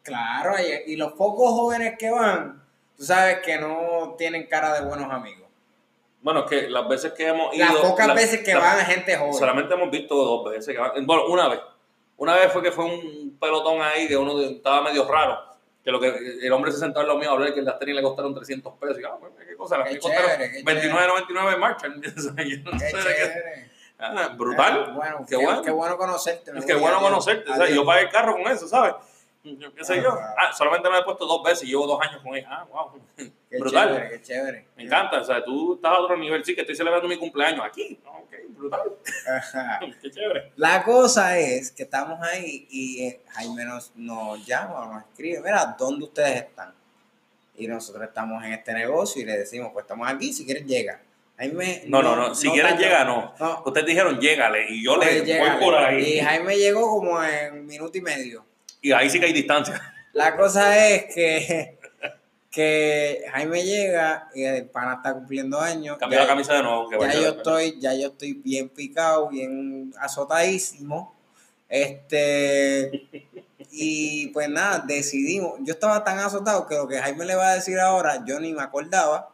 Claro, 0.03 0.55
y, 0.59 0.93
y 0.93 0.95
los 0.95 1.13
pocos 1.13 1.51
jóvenes 1.51 1.95
que 1.97 2.09
van, 2.09 2.63
tú 2.97 3.03
sabes 3.03 3.39
que 3.39 3.57
no 3.57 4.15
tienen 4.17 4.47
cara 4.47 4.73
de 4.73 4.85
buenos 4.85 5.11
amigos. 5.11 5.47
Bueno, 6.21 6.41
es 6.41 6.45
que 6.49 6.69
las 6.69 6.87
veces 6.87 7.13
que 7.13 7.27
hemos 7.27 7.53
ido. 7.55 7.65
Las 7.65 7.75
pocas 7.77 8.07
la- 8.07 8.13
veces 8.13 8.41
que 8.43 8.53
la- 8.53 8.59
van 8.59 8.79
gente 8.85 9.15
joven. 9.17 9.33
Solamente 9.33 9.73
hemos 9.73 9.89
visto 9.91 10.15
dos 10.15 10.51
veces. 10.51 10.73
que 10.75 10.79
van- 10.81 11.05
bueno, 11.05 11.25
una 11.27 11.47
vez. 11.47 11.59
Una 12.17 12.35
vez 12.35 12.51
fue 12.51 12.61
que 12.61 12.71
fue 12.71 12.85
un 12.85 13.37
pelotón 13.39 13.81
ahí 13.81 14.07
que 14.07 14.15
uno 14.17 14.39
estaba 14.39 14.81
medio 14.83 15.07
raro. 15.07 15.39
Que 15.83 15.91
lo 15.91 15.99
que 15.99 16.07
el 16.41 16.51
hombre 16.53 16.71
se 16.71 16.77
sentó 16.77 17.01
en 17.01 17.07
lo 17.07 17.17
mío 17.17 17.29
a 17.29 17.33
hablar 17.33 17.53
que 17.53 17.61
las 17.61 17.79
tenis 17.79 17.95
le 17.95 18.03
costaron 18.03 18.35
300 18.35 18.73
pesos. 18.75 18.99
Y, 18.99 19.03
ah, 19.03 19.15
pues, 19.19 19.33
¿qué 19.47 19.55
cosa? 19.55 19.77
Las 19.79 19.89
Qué 19.89 19.99
costaron 19.99 20.29
chévere, 20.31 20.51
qué 20.51 20.63
29.99 20.63 21.53
en 21.53 21.59
marcha. 21.59 21.87
Yo 21.87 21.93
no 21.93 22.01
Qué 22.03 22.79
sé 22.79 23.15
qué-. 23.15 23.71
Ah, 24.03 24.29
brutal. 24.35 24.85
Ah, 24.87 24.93
bueno, 24.95 25.17
Qué 25.27 25.35
qué, 25.37 25.43
bueno. 25.43 25.61
qué 25.61 25.71
bueno 25.71 25.97
conocerte. 25.97 26.51
Qué 26.65 26.73
bueno 26.75 26.99
conocerte. 26.99 27.51
o 27.51 27.55
sea, 27.55 27.69
yo 27.69 27.85
pagué 27.85 28.03
el 28.03 28.09
carro 28.09 28.33
con 28.33 28.51
eso, 28.51 28.67
¿sabes? 28.67 28.93
Yo, 29.43 29.73
¿Qué 29.73 29.83
sé 29.83 30.01
yo? 30.01 30.11
Ah. 30.11 30.35
Ah, 30.37 30.53
solamente 30.53 30.87
me 30.89 30.99
he 30.99 31.03
puesto 31.03 31.25
dos 31.25 31.41
veces 31.43 31.63
y 31.63 31.71
llevo 31.71 31.87
dos 31.87 31.99
años 32.01 32.21
con 32.21 32.35
ella. 32.35 32.47
Ah, 32.49 32.67
wow. 32.71 33.01
Qué 33.17 33.57
brutal. 33.57 33.87
chévere, 33.89 34.09
qué 34.09 34.21
chévere. 34.21 34.67
Me 34.77 34.83
encanta. 34.83 35.19
O 35.19 35.23
sea, 35.23 35.43
tú 35.43 35.75
estás 35.75 35.91
a 35.91 35.99
otro 35.99 36.15
nivel. 36.15 36.45
Sí, 36.45 36.53
que 36.53 36.61
estoy 36.61 36.75
celebrando 36.75 37.07
mi 37.07 37.17
cumpleaños 37.17 37.65
aquí. 37.65 37.99
No, 38.03 38.11
ok, 38.19 38.33
brutal. 38.49 38.93
Ajá. 39.27 39.79
Qué 40.01 40.11
chévere. 40.11 40.51
La 40.57 40.83
cosa 40.83 41.39
es 41.39 41.71
que 41.71 41.83
estamos 41.83 42.21
ahí 42.21 42.67
y 42.69 43.03
eh, 43.03 43.21
Jaime 43.29 43.65
nos, 43.65 43.91
nos 43.95 44.45
llama 44.45 44.79
o 44.81 44.93
nos 44.93 45.03
escribe, 45.05 45.41
mira, 45.41 45.75
¿dónde 45.77 46.05
ustedes 46.05 46.43
están? 46.43 46.73
Y 47.57 47.67
nosotros 47.67 48.03
estamos 48.07 48.43
en 48.43 48.53
este 48.53 48.73
negocio 48.73 49.21
y 49.23 49.25
le 49.25 49.37
decimos, 49.37 49.71
pues 49.73 49.83
estamos 49.83 50.07
aquí, 50.07 50.31
si 50.33 50.45
quieres 50.45 50.65
llega. 50.65 51.01
Jaime... 51.37 51.83
No, 51.87 52.03
no, 52.03 52.15
no. 52.15 52.35
Si 52.35 52.47
quieres, 52.51 52.73
tardó. 52.73 52.83
llega, 52.83 53.03
no. 53.05 53.33
No, 53.39 53.63
Ustedes 53.65 53.87
dijeron, 53.87 54.19
llégale. 54.19 54.69
Y 54.69 54.83
yo 54.83 54.95
pues, 54.97 55.13
le 55.15 55.25
llégale. 55.25 55.51
voy 55.51 55.63
por 55.63 55.75
ahí. 55.75 56.03
Y 56.03 56.19
Jaime 56.19 56.55
llegó 56.57 56.87
como 56.91 57.23
en 57.23 57.53
un 57.53 57.65
minuto 57.65 57.97
y 57.97 58.01
medio. 58.01 58.45
Y 58.81 58.91
ahí 58.91 59.09
sí 59.09 59.19
que 59.19 59.27
hay 59.27 59.33
distancia. 59.33 59.79
La 60.13 60.35
cosa 60.35 60.87
es 60.89 61.13
que, 61.13 61.77
que 62.49 63.23
Jaime 63.31 63.63
llega 63.63 64.29
y 64.33 64.43
el 64.43 64.65
pana 64.65 64.95
está 64.95 65.13
cumpliendo 65.13 65.59
años. 65.59 65.97
Cambió 65.97 66.17
Ya- 66.19 66.23
la 66.23 66.29
camisa 66.29 66.53
de 66.55 66.63
nuevo. 66.63 66.89
que 66.89 66.97
ya 66.99 67.13
yo 67.13 67.29
estoy, 67.29 67.79
ya 67.79 67.93
yo 67.93 68.07
estoy 68.07 68.33
bien 68.33 68.69
picado, 68.69 69.29
bien 69.29 69.93
azotadísimo. 69.99 71.15
Este, 71.69 73.07
y 73.71 74.27
pues 74.27 74.49
nada, 74.49 74.79
decidimos. 74.85 75.59
Yo 75.61 75.73
estaba 75.73 76.03
tan 76.03 76.19
azotado 76.19 76.67
que 76.67 76.75
lo 76.75 76.87
que 76.87 76.99
Jaime 76.99 77.23
le 77.25 77.35
va 77.35 77.51
a 77.51 77.55
decir 77.55 77.79
ahora, 77.79 78.23
yo 78.25 78.39
ni 78.39 78.51
me 78.53 78.61
acordaba. 78.61 79.29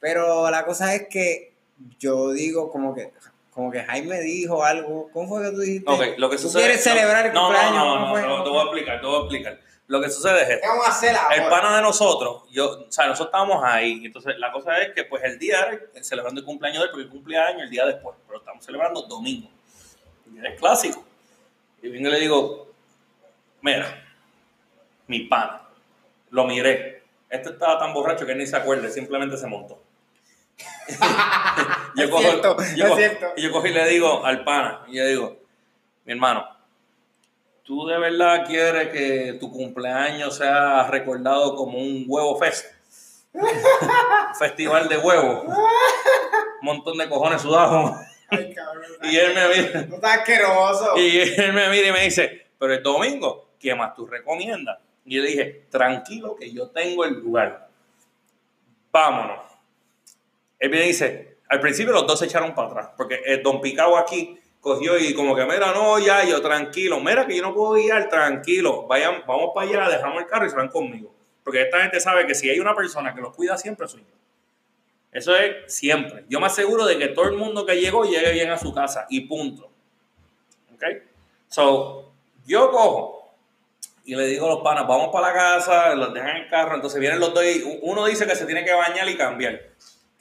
Pero 0.00 0.50
la 0.50 0.64
cosa 0.64 0.94
es 0.94 1.08
que 1.08 1.52
yo 1.98 2.30
digo 2.32 2.70
como 2.70 2.94
que, 2.94 3.12
como 3.54 3.70
que 3.70 3.82
Jaime 3.84 4.20
dijo 4.20 4.64
algo. 4.64 5.08
¿Cómo 5.12 5.28
fue 5.28 5.42
que 5.44 5.50
tú 5.52 5.60
dijiste? 5.60 5.90
Ok, 5.90 6.02
lo 6.18 6.28
que 6.28 6.36
¿Tú 6.36 6.42
sucede. 6.42 6.62
quieres 6.64 6.82
celebrar 6.82 7.26
el 7.26 7.32
no, 7.32 7.40
cumpleaños? 7.44 7.74
No, 7.76 7.84
no, 7.84 7.92
¿Cómo 7.94 8.06
no, 8.06 8.12
fue? 8.12 8.22
no, 8.22 8.28
¿Cómo 8.28 8.44
te 8.44 8.50
voy 8.50 8.58
a 8.58 8.62
explicar, 8.64 9.00
te 9.00 9.06
voy 9.06 9.16
a 9.16 9.18
explicar. 9.20 9.60
Lo 9.86 10.00
que 10.00 10.08
sucede 10.10 10.40
es 10.42 10.46
¿Qué 10.48 10.54
esto. 10.54 10.66
vamos 10.68 10.86
a 10.86 10.90
hacer 10.90 11.14
ahora? 11.14 11.34
El 11.36 11.48
pana 11.50 11.76
de 11.76 11.82
nosotros, 11.82 12.42
yo, 12.50 12.86
o 12.88 12.90
sea, 12.90 13.06
nosotros 13.06 13.28
estábamos 13.28 13.62
ahí. 13.64 14.00
Entonces, 14.04 14.34
la 14.38 14.50
cosa 14.50 14.78
es 14.80 14.94
que, 14.94 15.04
pues, 15.04 15.22
el 15.24 15.38
día 15.38 15.60
era 15.60 15.70
el- 15.94 16.04
celebrando 16.04 16.40
el 16.40 16.44
cumpleaños 16.46 16.80
de 16.82 16.86
él, 16.86 16.90
porque 16.92 17.08
cumplía 17.08 17.46
año 17.46 17.62
el 17.64 17.70
día 17.70 17.84
después. 17.84 18.16
Pero 18.26 18.38
estamos 18.38 18.64
celebrando 18.64 19.02
domingo. 19.02 19.48
Y 20.34 20.38
es 20.44 20.58
clásico. 20.58 21.04
Y 21.82 21.90
vengo 21.90 22.08
y 22.08 22.12
le 22.12 22.20
digo, 22.20 22.72
mira, 23.60 24.02
mi 25.06 25.20
pana, 25.20 25.60
lo 26.30 26.44
miré. 26.46 27.02
Este 27.28 27.50
estaba 27.50 27.78
tan 27.78 27.92
borracho 27.92 28.24
que 28.24 28.32
él 28.32 28.38
ni 28.38 28.46
se 28.46 28.56
acuerda, 28.56 28.88
simplemente 28.88 29.36
se 29.36 29.46
montó. 29.46 29.82
yo 31.96 32.10
cojo- 32.10 32.22
cierto, 32.22 32.56
yo 32.76 32.88
cojo- 32.88 33.00
y 33.36 33.42
yo 33.42 33.52
cogí 33.52 33.68
y 33.68 33.72
le 33.72 33.88
digo 33.88 34.24
al 34.24 34.44
pana, 34.44 34.82
y 34.88 34.96
yo 34.96 35.06
digo, 35.06 35.36
mi 36.04 36.12
hermano, 36.12 36.46
¿tú 37.62 37.86
de 37.86 37.98
verdad 37.98 38.44
quieres 38.46 38.88
que 38.88 39.36
tu 39.40 39.50
cumpleaños 39.50 40.36
sea 40.36 40.86
recordado 40.88 41.54
como 41.56 41.78
un 41.78 42.04
huevo 42.06 42.36
fest? 42.38 42.66
Festival 44.38 44.88
de 44.88 44.98
huevos. 44.98 45.44
Un 45.46 45.54
montón 46.62 46.96
de 46.98 47.08
cojones 47.08 47.42
sudados. 47.42 47.92
Ay, 48.30 48.52
cabrón. 48.54 48.84
Y 49.02 49.16
él 49.16 49.34
me 49.34 49.48
mira, 49.48 49.82
No 49.88 49.96
está 49.96 50.14
asqueroso. 50.14 50.96
y 50.96 51.18
él 51.20 51.52
me 51.52 51.68
mira 51.68 51.88
y 51.88 51.92
me 51.92 52.04
dice, 52.04 52.46
pero 52.58 52.74
el 52.74 52.82
domingo, 52.82 53.48
¿qué 53.58 53.74
más 53.74 53.94
tú 53.94 54.06
recomiendas? 54.06 54.78
Y 55.04 55.16
yo 55.16 55.22
le 55.22 55.28
dije, 55.28 55.66
tranquilo 55.70 56.34
que 56.36 56.50
yo 56.52 56.68
tengo 56.68 57.04
el 57.04 57.14
lugar. 57.14 57.68
Vámonos. 58.90 59.40
Él 60.58 60.70
me 60.70 60.80
dice, 60.82 61.33
al 61.54 61.60
principio 61.60 61.92
los 61.92 62.06
dos 62.06 62.18
se 62.18 62.26
echaron 62.26 62.54
para 62.54 62.68
atrás, 62.68 62.88
porque 62.96 63.22
el 63.24 63.42
Don 63.42 63.60
Picao 63.60 63.96
aquí 63.96 64.38
cogió 64.60 64.98
y 64.98 65.14
como 65.14 65.36
que, 65.36 65.44
mira, 65.44 65.72
no, 65.72 65.98
ya, 65.98 66.24
yo 66.24 66.42
tranquilo, 66.42 66.98
mira 66.98 67.26
que 67.26 67.36
yo 67.36 67.42
no 67.42 67.54
puedo 67.54 67.74
guiar, 67.74 68.08
tranquilo, 68.08 68.86
vayan, 68.86 69.22
vamos 69.26 69.50
para 69.54 69.68
allá, 69.68 69.88
dejamos 69.88 70.22
el 70.22 70.26
carro 70.26 70.46
y 70.46 70.50
se 70.50 70.56
van 70.56 70.68
conmigo. 70.68 71.14
Porque 71.44 71.62
esta 71.62 71.80
gente 71.80 72.00
sabe 72.00 72.26
que 72.26 72.34
si 72.34 72.48
hay 72.48 72.58
una 72.58 72.74
persona 72.74 73.14
que 73.14 73.20
los 73.20 73.34
cuida 73.34 73.56
siempre 73.56 73.86
soy 73.86 74.00
yo. 74.00 74.16
Eso 75.12 75.36
es 75.36 75.72
siempre. 75.72 76.24
Yo 76.28 76.40
me 76.40 76.46
aseguro 76.46 76.86
de 76.86 76.98
que 76.98 77.08
todo 77.08 77.26
el 77.26 77.36
mundo 77.36 77.64
que 77.64 77.80
llegó 77.80 78.04
llegue 78.04 78.32
bien 78.32 78.50
a 78.50 78.58
su 78.58 78.74
casa 78.74 79.06
y 79.10 79.20
punto. 79.20 79.70
¿Ok? 80.74 80.82
So, 81.48 82.12
yo 82.46 82.70
cojo 82.70 83.24
y 84.04 84.14
le 84.16 84.26
digo 84.26 84.46
a 84.46 84.50
los 84.50 84.62
panas, 84.62 84.86
vamos 84.86 85.10
para 85.12 85.28
la 85.28 85.34
casa, 85.34 85.94
los 85.94 86.12
dejan 86.12 86.30
en 86.30 86.42
el 86.44 86.50
carro, 86.50 86.74
entonces 86.74 87.00
vienen 87.00 87.20
los 87.20 87.32
dos 87.32 87.44
y 87.44 87.78
uno 87.82 88.04
dice 88.06 88.26
que 88.26 88.34
se 88.34 88.44
tiene 88.44 88.64
que 88.64 88.72
bañar 88.72 89.08
y 89.08 89.16
cambiar. 89.16 89.60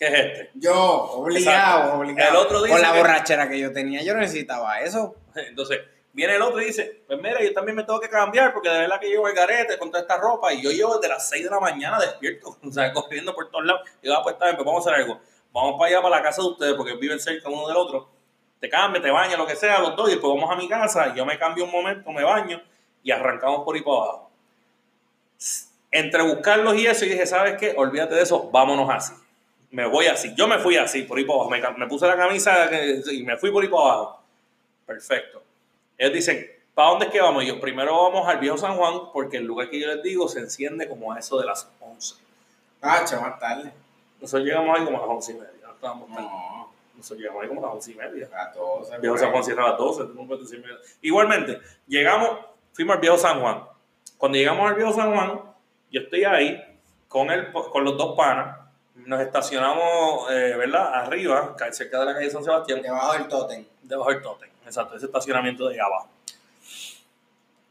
¿Qué 0.04 0.08
es 0.08 0.14
este? 0.26 0.52
Yo, 0.56 0.74
obligado, 0.76 1.78
Exacto. 1.80 1.98
obligado. 2.00 2.30
El 2.32 2.36
otro 2.36 2.62
dice 2.64 2.74
Con 2.74 2.82
la 2.82 2.92
que- 2.92 2.98
borrachera 3.00 3.48
que 3.50 3.60
yo 3.60 3.72
tenía, 3.72 4.02
yo 4.04 4.14
no 4.14 4.20
necesitaba 4.20 4.80
eso. 4.82 5.16
Entonces, 5.36 5.80
viene 6.12 6.36
el 6.36 6.42
otro 6.42 6.62
y 6.62 6.66
dice, 6.66 7.04
pues 7.08 7.20
mira, 7.22 7.42
yo 7.42 7.54
también 7.54 7.76
me 7.78 7.84
tengo 7.84 8.00
que 8.00 8.10
cambiar 8.10 8.54
porque 8.54 8.70
de 8.70 8.80
verdad 8.80 9.00
que 9.00 9.08
llevo 9.08 9.28
el 9.28 9.34
garete 9.36 9.78
con 9.78 9.90
toda 9.90 10.02
esta 10.02 10.18
ropa 10.18 10.54
y 10.54 10.62
yo 10.62 10.72
llevo 10.72 10.96
desde 10.98 11.08
las 11.08 11.30
6 11.30 11.44
de 11.46 11.50
la 11.50 11.60
mañana 11.60 12.00
despierto, 12.00 12.58
o 12.68 12.72
sea, 12.72 12.92
corriendo 12.92 13.34
por 13.34 13.50
todos 13.50 13.66
lados. 13.66 13.82
Y 14.02 14.08
yo, 14.08 14.14
ah, 14.18 14.22
pues 14.24 14.34
está 14.34 14.46
bien, 14.46 14.58
pues 14.58 14.66
vamos 14.66 14.86
a 14.86 14.90
hacer 14.90 15.02
algo. 15.04 15.20
Vamos 15.54 15.76
para 15.80 15.90
allá, 15.92 16.02
para 16.02 16.18
la 16.18 16.22
casa 16.24 16.42
de 16.42 16.48
ustedes, 16.50 16.74
porque 16.74 16.96
viven 16.96 17.20
cerca 17.20 17.48
uno 17.50 17.68
del 17.68 17.78
otro. 17.78 18.10
Te 18.60 18.70
cambias, 18.70 19.04
te 19.04 19.12
bañas, 19.12 19.38
lo 19.38 19.46
que 19.46 19.56
sea, 19.56 19.80
los 19.80 19.96
dos, 19.96 20.08
y 20.10 20.14
después 20.14 20.34
vamos 20.34 20.50
a 20.52 20.56
mi 20.56 20.68
casa, 20.70 21.14
yo 21.16 21.26
me 21.26 21.38
cambio 21.38 21.66
un 21.66 21.72
momento, 21.72 22.10
me 22.12 22.24
baño 22.24 22.62
y 23.04 23.12
arrancamos 23.12 23.64
por 23.64 23.76
ahí 23.76 23.82
para 23.82 23.98
abajo. 23.98 24.32
Entre 25.92 26.24
buscarlos 26.24 26.76
y 26.76 26.88
eso, 26.88 27.06
y 27.06 27.10
dije, 27.10 27.26
¿sabes 27.28 27.56
qué? 27.60 27.74
Olvídate 27.78 28.16
de 28.16 28.22
eso, 28.24 28.50
vámonos 28.52 28.90
así. 28.90 29.14
Me 29.74 29.88
voy 29.88 30.06
así. 30.06 30.34
Yo 30.36 30.48
me 30.48 30.60
fui 30.60 30.78
así, 30.78 31.02
por 31.02 31.18
ahí 31.18 31.26
para 31.26 31.40
abajo. 31.42 31.50
Me, 31.50 31.60
me 31.80 31.88
puse 31.88 32.06
la 32.08 32.16
camisa 32.16 32.70
y 33.12 33.24
me 33.24 33.38
fui 33.38 33.52
por 33.52 33.64
ahí 33.64 33.70
para 33.70 33.84
abajo. 33.84 34.22
Perfecto. 34.86 35.42
Ellos 35.98 36.14
dicen, 36.14 36.48
¿para 36.76 36.90
dónde 36.90 37.06
es 37.08 37.12
que 37.12 37.20
vamos? 37.20 37.44
Y 37.44 37.48
yo, 37.48 37.60
primero 37.60 38.04
vamos 38.04 38.28
al 38.28 38.38
viejo 38.38 38.56
San 38.58 38.76
Juan, 38.78 39.12
porque 39.12 39.38
el 39.38 39.46
lugar 39.46 39.70
que 39.72 39.80
yo 39.80 39.88
les 39.88 40.04
digo 40.04 40.28
se 40.28 40.40
enciende 40.40 40.88
como 40.88 41.12
a 41.12 41.18
eso 41.20 41.40
de 41.40 41.46
las 41.48 41.68
11. 41.82 42.16
Ah, 42.84 43.04
más 43.20 43.40
tarde. 43.40 43.72
Nosotros 44.22 44.46
llegamos 44.46 44.78
ahí 44.78 44.86
como 44.86 44.98
a 45.00 45.02
las 45.02 45.10
11 45.10 45.32
y 45.32 45.36
media. 45.36 45.50
No 45.64 45.74
estábamos 45.74 46.10
No, 46.10 46.70
Nosotros 46.96 47.20
llegamos 47.20 47.42
ahí 47.42 47.48
como 47.50 47.62
a 47.62 47.66
las 47.68 47.74
11 47.76 47.92
y 47.92 47.96
media. 47.96 48.30
a 48.38 48.52
todos. 48.52 48.92
El 48.92 49.02
viejo 49.02 49.18
San 49.18 49.32
Juan 49.32 49.44
cierra 49.44 49.66
a 49.66 49.70
las 49.70 49.78
12. 49.80 50.04
tú 50.04 50.14
no 50.14 50.28
puedes 50.28 50.44
decirme- 50.52 50.70
Igualmente, 51.02 51.60
llegamos, 51.88 52.30
fuimos 52.74 52.96
al 52.96 53.02
viejo 53.02 53.18
San 53.18 53.42
Juan. 53.42 53.64
Cuando 54.18 54.38
llegamos 54.38 54.70
al 54.70 54.76
viejo 54.76 54.94
San 54.94 55.14
Juan, 55.16 55.42
yo 55.90 56.02
estoy 56.02 56.24
ahí 56.26 56.62
con, 57.08 57.32
el, 57.32 57.52
con 57.52 57.84
los 57.84 57.98
dos 57.98 58.16
panas. 58.16 58.60
Nos 58.96 59.20
estacionamos, 59.22 60.30
eh, 60.32 60.56
¿verdad? 60.56 60.94
Arriba, 60.94 61.56
ca- 61.58 61.72
cerca 61.74 62.00
de 62.00 62.06
la 62.06 62.14
calle 62.14 62.30
San 62.30 62.44
Sebastián. 62.44 62.82
Debajo 62.82 63.14
del 63.14 63.28
tótem. 63.28 63.66
Debajo 63.82 64.10
del 64.12 64.22
tótem, 64.22 64.50
exacto, 64.66 64.96
ese 64.96 65.08
estacionamiento 65.08 65.68
de 65.68 65.76
allá 65.76 65.86
abajo. 65.86 66.10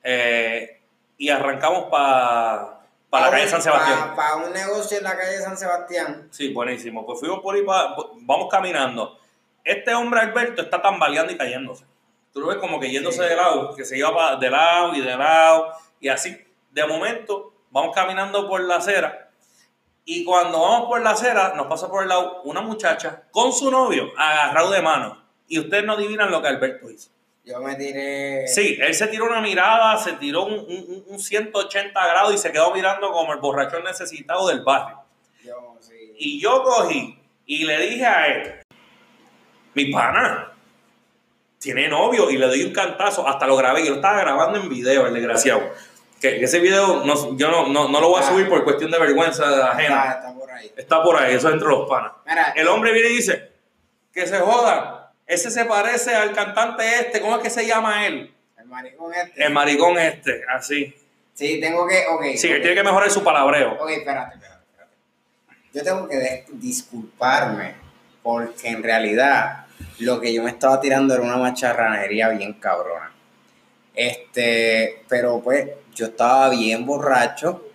Eh, 0.02 0.80
y 1.18 1.28
arrancamos 1.28 1.84
para 1.84 2.80
la 3.12 3.30
calle 3.30 3.46
San 3.48 3.62
Sebastián. 3.62 4.14
Para 4.16 4.36
un 4.36 4.52
negocio 4.52 4.98
en 4.98 5.04
la 5.04 5.16
calle 5.16 5.38
San 5.38 5.56
Sebastián. 5.56 6.28
Sí, 6.30 6.52
buenísimo. 6.52 7.06
Pues 7.06 7.20
fuimos 7.20 7.40
por 7.40 7.54
ahí, 7.54 7.62
pa- 7.62 7.94
vamos 8.16 8.48
caminando. 8.50 9.18
Este 9.64 9.94
hombre 9.94 10.20
Alberto 10.20 10.62
está 10.62 10.82
tambaleando 10.82 11.32
y 11.32 11.36
cayéndose. 11.36 11.84
Tú 12.32 12.40
lo 12.40 12.48
ves 12.48 12.56
como 12.56 12.80
que 12.80 12.90
yéndose 12.90 13.22
Sí. 13.22 13.28
de 13.28 13.36
lado, 13.36 13.74
que 13.76 13.84
se 13.84 13.96
iba 13.96 14.12
pa- 14.12 14.36
de 14.36 14.50
lado 14.50 14.94
y 14.94 15.00
de 15.02 15.16
lado 15.16 15.72
y 16.00 16.08
así. 16.08 16.36
De 16.70 16.84
momento, 16.86 17.52
vamos 17.70 17.94
caminando 17.94 18.48
por 18.48 18.60
la 18.62 18.76
acera 18.76 19.28
y 20.04 20.24
cuando 20.24 20.60
vamos 20.60 20.88
por 20.88 21.00
la 21.02 21.10
acera, 21.10 21.54
nos 21.56 21.66
pasa 21.68 21.88
por 21.88 22.02
el 22.02 22.08
lado 22.08 22.42
una 22.42 22.60
muchacha 22.60 23.22
con 23.30 23.52
su 23.52 23.70
novio 23.70 24.10
agarrado 24.18 24.70
de 24.70 24.82
mano. 24.82 25.22
Y 25.48 25.58
ustedes 25.58 25.84
no 25.84 25.92
adivinan 25.92 26.30
lo 26.30 26.40
que 26.42 26.48
Alberto 26.48 26.90
hizo. 26.90 27.10
Yo 27.44 27.60
me 27.60 27.74
tiré. 27.74 28.46
Sí, 28.48 28.78
él 28.80 28.94
se 28.94 29.08
tiró 29.08 29.26
una 29.26 29.40
mirada, 29.40 29.96
se 29.98 30.12
tiró 30.12 30.44
un, 30.44 30.54
un- 30.54 31.04
un 31.08 31.18
180 31.18 32.06
grados 32.06 32.34
y 32.34 32.38
se 32.38 32.52
quedó 32.52 32.72
mirando 32.72 33.10
como 33.12 33.32
el 33.32 33.40
borrachón 33.40 33.84
necesitado 33.84 34.48
del 34.48 34.62
barrio. 34.62 34.98
Yo, 35.44 35.76
sí. 35.80 36.14
Y 36.18 36.40
yo 36.40 36.62
cogí 36.62 37.18
y 37.46 37.64
le 37.64 37.78
dije 37.80 38.06
a 38.06 38.26
él, 38.28 38.60
mi 39.74 39.86
pana, 39.92 40.52
tiene 41.58 41.88
novio 41.88 42.30
y 42.30 42.38
le 42.38 42.46
doy 42.46 42.62
un 42.64 42.72
cantazo, 42.72 43.26
hasta 43.26 43.46
lo 43.46 43.56
grabé, 43.56 43.82
yo 43.84 43.90
lo 43.90 43.96
estaba 43.96 44.20
grabando 44.20 44.58
en 44.60 44.68
video, 44.68 45.06
el 45.06 45.14
desgraciado. 45.14 45.62
Que, 46.22 46.42
ese 46.42 46.60
video 46.60 47.04
no, 47.04 47.36
yo 47.36 47.50
no, 47.50 47.66
no, 47.68 47.88
no 47.88 48.00
lo 48.00 48.08
voy 48.08 48.22
a 48.22 48.24
Ah. 48.24 48.28
subir 48.30 48.48
por 48.48 48.62
cuestión 48.64 48.90
de 48.92 48.98
vergüenza 48.98 49.72
ajena. 49.72 50.04
Está, 50.04 50.18
está 50.20 50.34
por 50.34 50.50
ahí. 50.52 50.72
Está 50.76 51.02
por 51.02 51.16
ahí, 51.16 51.34
eso 51.34 51.48
es 51.48 51.54
entre 51.54 51.68
los 51.68 51.88
panas. 51.88 52.12
Mira, 52.26 52.52
El 52.56 52.68
hombre 52.68 52.92
viene 52.92 53.08
y 53.08 53.16
dice, 53.16 53.50
que 54.14 54.26
se 54.26 54.38
joda, 54.38 55.12
ese 55.26 55.50
se 55.50 55.64
parece 55.64 56.14
al 56.14 56.32
cantante 56.32 56.84
este, 57.00 57.20
¿cómo 57.20 57.36
es 57.36 57.42
que 57.42 57.50
se 57.50 57.66
llama 57.66 58.06
él? 58.06 58.32
el 58.56 58.66
maricón 58.66 59.12
este. 59.14 59.44
El 59.44 59.52
maricón 59.52 59.98
este, 59.98 60.42
así. 60.48 60.94
Sí, 61.34 61.60
tengo 61.60 61.86
que. 61.88 62.04
Ok. 62.08 62.36
Sí, 62.36 62.46
él 62.48 62.56
ok. 62.56 62.62
tiene 62.62 62.74
que 62.76 62.84
mejorar 62.84 63.10
su 63.10 63.24
palabreo. 63.24 63.72
Ok, 63.80 63.90
espérate, 63.90 64.34
espérate, 64.36 64.62
espérate. 64.70 64.92
Yo 65.74 65.82
tengo 65.82 66.08
que 66.08 66.44
disculparme 66.52 67.74
porque 68.22 68.68
en 68.68 68.82
realidad 68.82 69.66
lo 69.98 70.20
que 70.20 70.32
yo 70.32 70.42
me 70.44 70.50
estaba 70.50 70.80
tirando 70.80 71.14
era 71.14 71.22
una 71.24 71.36
macharranería 71.36 72.28
bien 72.28 72.52
cabrona. 72.54 73.10
Este, 73.94 75.02
pero 75.08 75.40
pues 75.40 75.68
yo 75.94 76.06
estaba 76.06 76.48
bien 76.50 76.84
borracho. 76.86 77.68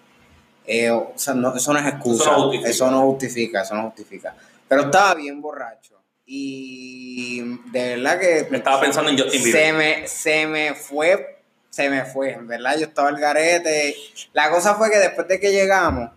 eh, 0.66 0.92
o 0.92 1.14
sea, 1.16 1.34
no, 1.34 1.56
eso 1.56 1.72
no 1.74 1.80
es 1.80 1.86
excusa. 1.88 2.24
Eso 2.24 2.32
no 2.32 2.42
justifica. 2.44 2.70
Eso 2.70 2.92
no 2.92 3.02
justifica, 3.12 3.62
eso 3.62 3.76
no 3.76 3.84
justifica. 3.84 4.36
Pero 4.68 4.82
estaba 4.84 5.16
bien 5.16 5.42
borracho. 5.42 5.96
Y 6.26 7.42
de 7.72 7.96
verdad 7.96 8.20
que 8.20 8.48
Me 8.52 8.58
estaba 8.58 8.82
pensando 8.82 9.10
en 9.10 9.18
Justin 9.18 9.44
Bieber. 9.44 9.62
se 9.66 9.74
me, 9.74 10.08
se 10.08 10.46
me 10.48 10.74
fue, 10.74 11.42
se 11.70 11.90
me 11.90 12.04
fue, 12.04 12.34
en 12.34 12.48
verdad 12.48 12.76
yo 12.78 12.86
estaba 12.88 13.08
al 13.08 13.18
garete. 13.18 13.96
La 14.34 14.50
cosa 14.52 14.76
fue 14.76 14.90
que 14.92 14.98
después 14.98 15.26
de 15.28 15.40
que 15.40 15.52
llegamos, 15.52 16.12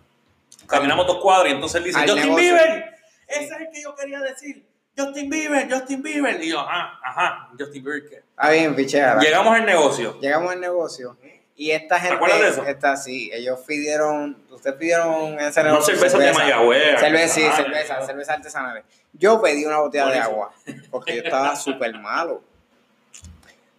Caminamos 0.67 1.07
dos 1.07 1.19
cuadros 1.21 1.49
y 1.49 1.53
entonces 1.53 1.77
él 1.79 1.85
dice, 1.85 1.99
Justin 2.01 2.17
negocio. 2.17 2.37
Bieber, 2.37 2.85
ese 3.29 3.45
es 3.45 3.51
el 3.53 3.71
que 3.73 3.83
yo 3.83 3.95
quería 3.95 4.21
decir. 4.21 4.65
Justin 4.99 5.31
Bieber, 5.31 5.73
Justin 5.73 6.03
Bieber. 6.03 6.43
Y 6.43 6.49
yo, 6.51 6.61
ajá, 6.61 6.99
ajá, 7.05 7.51
Justin 7.59 7.85
Bieber, 7.85 8.09
¿qué? 8.09 8.23
ah 8.37 8.51
bien, 8.51 8.75
pichera. 8.75 9.19
Llegamos 9.21 9.55
al 9.55 9.65
negocio. 9.65 10.19
Llegamos 10.21 10.53
al 10.53 10.61
negocio 10.61 11.17
y 11.61 11.73
esta 11.73 12.01
gente, 12.01 12.15
acuerdas 12.15 12.41
de 12.41 12.49
eso? 12.49 12.65
esta 12.65 12.97
sí, 12.97 13.31
ellos 13.35 13.61
pidieron, 13.67 14.35
ustedes 14.51 14.77
pidieron 14.77 15.35
en 15.35 15.41
ese 15.41 15.63
No 15.63 15.83
cervezas 15.83 16.19
de 16.19 16.33
Mayagüez. 16.33 16.99
Cerveza, 16.99 17.35
sí, 17.35 17.43
cerveza, 17.55 18.01
¿no? 18.01 18.07
cerveza 18.07 18.33
artesanales. 18.33 18.85
Yo 19.13 19.43
pedí 19.43 19.67
una 19.67 19.81
botella 19.81 20.07
de 20.07 20.19
agua 20.21 20.55
porque 20.91 21.17
yo 21.17 21.23
estaba 21.23 21.55
súper 21.57 21.99
malo. 21.99 22.41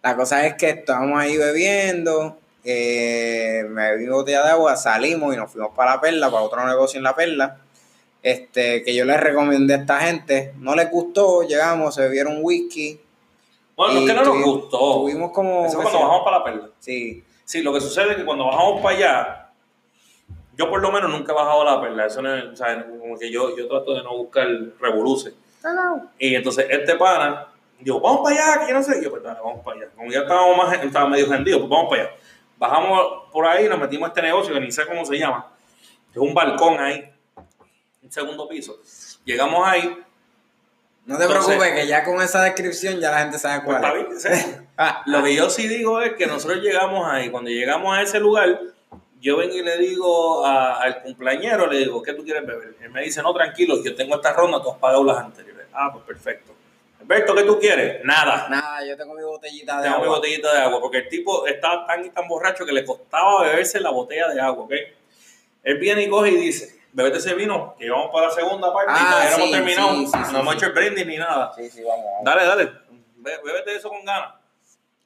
La 0.00 0.14
cosa 0.14 0.46
es 0.46 0.54
que 0.54 0.70
estábamos 0.70 1.20
ahí 1.20 1.36
bebiendo, 1.36 2.38
eh, 2.62 3.64
me 3.68 3.90
bebí 3.90 4.04
una 4.04 4.14
botella 4.14 4.44
de 4.44 4.50
agua, 4.50 4.76
salimos 4.76 5.34
y 5.34 5.36
nos 5.36 5.50
fuimos 5.50 5.72
para 5.74 5.96
la 5.96 6.00
perla, 6.00 6.30
para 6.30 6.44
otro 6.44 6.64
negocio 6.64 6.98
en 6.98 7.02
la 7.02 7.16
perla. 7.16 7.58
Este, 8.22 8.84
que 8.84 8.94
yo 8.94 9.04
les 9.04 9.18
recomendé 9.18 9.74
a 9.74 9.78
esta 9.78 9.98
gente, 9.98 10.54
no 10.58 10.76
les 10.76 10.88
gustó, 10.88 11.42
llegamos, 11.42 11.96
se 11.96 12.02
bebieron 12.02 12.38
whisky. 12.42 13.00
Bueno, 13.74 13.94
y 13.94 14.04
es 14.04 14.08
que 14.08 14.14
no 14.14 14.24
nos 14.24 14.44
gustó. 14.44 14.78
Tuvimos 15.00 15.32
como. 15.32 15.66
Eso 15.66 15.82
cuando 15.82 15.98
bajamos 15.98 16.22
para 16.22 16.38
la 16.38 16.44
perla. 16.44 16.68
Sí, 16.78 17.24
Sí, 17.44 17.62
lo 17.62 17.72
que 17.72 17.80
sucede 17.80 18.12
es 18.12 18.16
que 18.16 18.24
cuando 18.24 18.46
bajamos 18.46 18.80
para 18.80 18.96
allá, 18.96 19.50
yo 20.56 20.68
por 20.68 20.80
lo 20.80 20.92
menos 20.92 21.10
nunca 21.10 21.32
he 21.32 21.34
bajado 21.34 21.64
la 21.64 21.80
perla. 21.80 22.06
Eso 22.06 22.22
no 22.22 22.34
es, 22.34 22.44
o 22.44 22.56
sea, 22.56 22.86
como 22.86 23.18
que 23.18 23.30
yo, 23.30 23.56
yo 23.56 23.68
trato 23.68 23.94
de 23.94 24.02
no 24.02 24.16
buscar 24.16 24.48
revoluce. 24.80 25.34
Y 26.18 26.34
entonces 26.34 26.66
este 26.68 26.96
pana, 26.96 27.46
digo, 27.78 28.00
vamos 28.00 28.20
para 28.22 28.36
allá, 28.36 28.60
que 28.60 28.72
yo 28.72 28.78
no 28.78 28.82
sé. 28.82 28.98
Y 28.98 29.04
yo, 29.04 29.10
pues 29.10 29.22
dale, 29.22 29.40
vamos 29.42 29.64
para 29.64 29.78
allá. 29.78 29.90
Como 29.94 30.10
ya 30.10 30.20
estábamos 30.20 30.56
más, 30.56 30.82
estaba 30.82 31.08
medio 31.08 31.28
gendido, 31.28 31.58
pues 31.58 31.70
vamos 31.70 31.90
para 31.90 32.02
allá. 32.02 32.12
Bajamos 32.58 33.00
por 33.32 33.46
ahí, 33.46 33.68
nos 33.68 33.78
metimos 33.78 34.06
a 34.06 34.08
este 34.08 34.22
negocio 34.22 34.54
que 34.54 34.60
ni 34.60 34.70
sé 34.70 34.86
cómo 34.86 35.04
se 35.04 35.18
llama. 35.18 35.48
Es 36.10 36.18
un 36.18 36.34
balcón 36.34 36.78
ahí, 36.78 37.10
un 38.02 38.12
segundo 38.12 38.48
piso. 38.48 38.78
Llegamos 39.24 39.66
ahí, 39.66 39.96
No 41.04 41.18
te 41.18 41.24
Entonces- 41.24 41.56
preocupes, 41.56 41.80
que 41.80 41.86
ya 41.88 42.04
con 42.04 42.22
esa 42.22 42.42
descripción 42.44 43.00
ya 43.00 43.10
la 43.10 43.18
gente 43.20 43.38
sabe 43.38 43.62
pues 43.64 43.78
cuál 43.78 43.96
está 43.98 44.14
es. 44.14 44.24
bien, 44.24 44.44
sí. 44.44 44.56
Ah, 44.78 45.02
Lo 45.06 45.22
que 45.22 45.34
yo 45.34 45.50
sí 45.50 45.68
digo 45.68 46.00
es 46.00 46.12
que 46.14 46.26
nosotros 46.26 46.60
llegamos 46.62 47.06
ahí, 47.10 47.28
cuando 47.30 47.50
llegamos 47.50 47.96
a 47.96 48.02
ese 48.02 48.18
lugar, 48.18 48.58
yo 49.20 49.36
vengo 49.36 49.54
y 49.54 49.62
le 49.62 49.76
digo 49.78 50.44
a- 50.46 50.80
al 50.82 51.02
cumpleañero, 51.02 51.66
le 51.66 51.78
digo, 51.78 52.02
¿qué 52.02 52.14
tú 52.14 52.24
quieres 52.24 52.44
beber? 52.46 52.74
Él 52.80 52.90
me 52.90 53.02
dice, 53.02 53.22
no, 53.22 53.32
tranquilo, 53.34 53.82
yo 53.84 53.94
tengo 53.94 54.16
esta 54.16 54.32
ronda, 54.32 54.62
tú 54.62 54.70
has 54.70 54.78
pagado 54.78 55.04
las 55.04 55.18
anteriores. 55.18 55.66
Ah, 55.72 55.90
pues 55.92 56.04
perfecto. 56.04 56.52
Alberto, 57.00 57.34
¿qué 57.34 57.42
tú 57.42 57.58
quieres? 57.58 58.04
Nada. 58.04 58.48
Nada, 58.48 58.84
yo 58.86 58.96
tengo 58.96 59.14
mi 59.14 59.22
botellita 59.22 59.76
de 59.78 59.82
Tengo 59.84 59.98
mi 59.98 60.04
agua. 60.04 60.16
botellita 60.16 60.52
de 60.52 60.58
agua, 60.60 60.80
porque 60.80 60.98
el 60.98 61.08
tipo 61.08 61.46
estaba 61.46 61.86
tan 61.86 62.04
y 62.04 62.10
tan 62.10 62.26
borracho 62.28 62.64
que 62.64 62.72
le 62.72 62.84
costaba 62.84 63.42
beberse 63.44 63.78
la 63.80 63.90
botella 63.90 64.28
de 64.28 64.40
agua, 64.40 64.64
¿ok? 64.64 64.72
Él 65.64 65.78
viene 65.78 66.02
y 66.04 66.08
coge 66.08 66.30
y 66.30 66.36
dice, 66.36 66.80
bebete 66.92 67.18
ese 67.18 67.34
vino, 67.34 67.74
que 67.78 67.88
vamos 67.90 68.10
para 68.12 68.28
la 68.28 68.32
segunda 68.34 68.72
parte, 68.72 68.92
y 68.92 68.96
Ah, 68.98 69.08
todavía 69.10 69.30
no 69.30 69.36
sí, 69.36 69.42
hemos 69.42 69.50
terminado, 69.56 69.94
sí, 69.96 70.06
sí, 70.06 70.12
sí, 70.26 70.32
no 70.32 70.38
hemos 70.40 70.54
hecho 70.54 70.66
el 70.66 70.72
brindis 70.72 71.06
ni 71.06 71.16
nada. 71.16 71.52
Sí, 71.56 71.70
sí, 71.70 71.82
vamos. 71.82 72.04
vamos. 72.04 72.24
Dale, 72.24 72.44
dale, 72.46 72.72
Bé- 73.16 73.38
bébete 73.44 73.76
eso 73.76 73.88
con 73.88 74.04
ganas. 74.04 74.34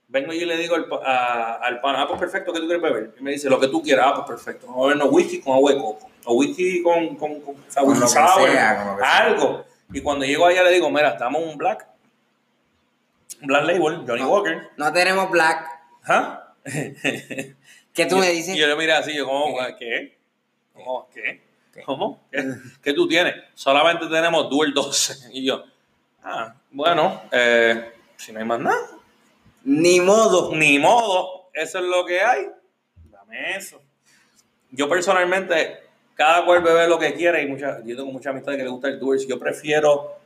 Vengo 0.08 0.32
y 0.32 0.44
le 0.44 0.56
digo 0.56 0.74
al, 0.76 0.86
a- 1.04 1.54
al 1.62 1.80
pan, 1.80 1.96
ah, 1.96 2.06
pues 2.08 2.18
perfecto, 2.20 2.52
¿qué 2.52 2.60
tú 2.60 2.66
quieres 2.66 2.82
beber? 2.82 3.14
Y 3.18 3.22
me 3.22 3.32
dice, 3.32 3.50
lo 3.50 3.58
que 3.60 3.68
tú 3.68 3.82
quieras, 3.82 4.06
ah, 4.08 4.14
pues 4.14 4.26
perfecto. 4.28 4.66
Vamos 4.68 4.84
a 4.84 4.86
bebernos 4.88 5.08
whisky 5.12 5.40
con 5.40 5.54
agua 5.54 5.72
de 5.72 5.78
coco. 5.80 6.08
O 6.24 6.34
whisky 6.34 6.82
con, 6.82 7.14
con, 7.16 7.40
con, 7.40 7.54
Con 7.54 8.00
lo 8.00 8.06
sour, 8.08 8.46
que 8.46 8.52
sea. 8.52 8.96
algo. 9.18 9.64
Y 9.92 10.00
cuando 10.00 10.24
llego 10.24 10.46
allá 10.46 10.62
le 10.64 10.70
digo, 10.72 10.90
mira, 10.90 11.12
damos 11.14 11.42
un 11.42 11.56
black, 11.56 11.86
un 13.42 13.46
black 13.48 13.64
label, 13.64 14.04
Johnny 14.06 14.22
Walker. 14.24 14.70
No 14.76 14.92
tenemos 14.92 15.30
black. 15.30 15.66
¿Ah? 16.06 16.52
¿Qué 16.64 18.06
tú 18.08 18.16
me 18.18 18.30
dices? 18.30 18.54
Y 18.56 18.58
yo 18.58 18.66
le 18.66 18.76
miré 18.76 18.92
así, 18.94 19.14
yo 19.14 19.26
como, 19.26 19.56
¿qué? 19.78 20.18
¿Cómo? 20.72 21.08
¿Qué? 21.14 21.45
¿Cómo? 21.84 22.26
¿Qué? 22.30 22.44
¿Qué 22.82 22.92
tú 22.92 23.06
tienes? 23.08 23.34
Solamente 23.54 24.06
tenemos 24.06 24.48
Duel 24.50 24.72
12. 24.72 25.30
Y 25.32 25.44
yo, 25.44 25.64
ah, 26.22 26.54
bueno, 26.70 27.22
eh, 27.30 27.92
si 28.16 28.32
no 28.32 28.38
hay 28.38 28.44
más 28.44 28.60
nada. 28.60 28.88
Ni 29.64 30.00
modo. 30.00 30.54
Ni 30.54 30.78
modo, 30.78 31.50
eso 31.52 31.78
es 31.78 31.84
lo 31.84 32.04
que 32.04 32.20
hay. 32.20 32.46
Dame 33.10 33.56
eso. 33.56 33.80
Yo 34.70 34.88
personalmente, 34.88 35.80
cada 36.14 36.44
cual 36.44 36.62
bebe 36.62 36.88
lo 36.88 36.98
que 36.98 37.14
quiere 37.14 37.42
y 37.42 37.46
mucha, 37.46 37.78
yo 37.84 37.96
tengo 37.96 38.12
mucha 38.12 38.30
amistad 38.30 38.52
que 38.52 38.62
le 38.62 38.68
gusta 38.68 38.88
el 38.88 38.98
Duels. 38.98 39.26
Yo 39.26 39.38
prefiero 39.38 40.16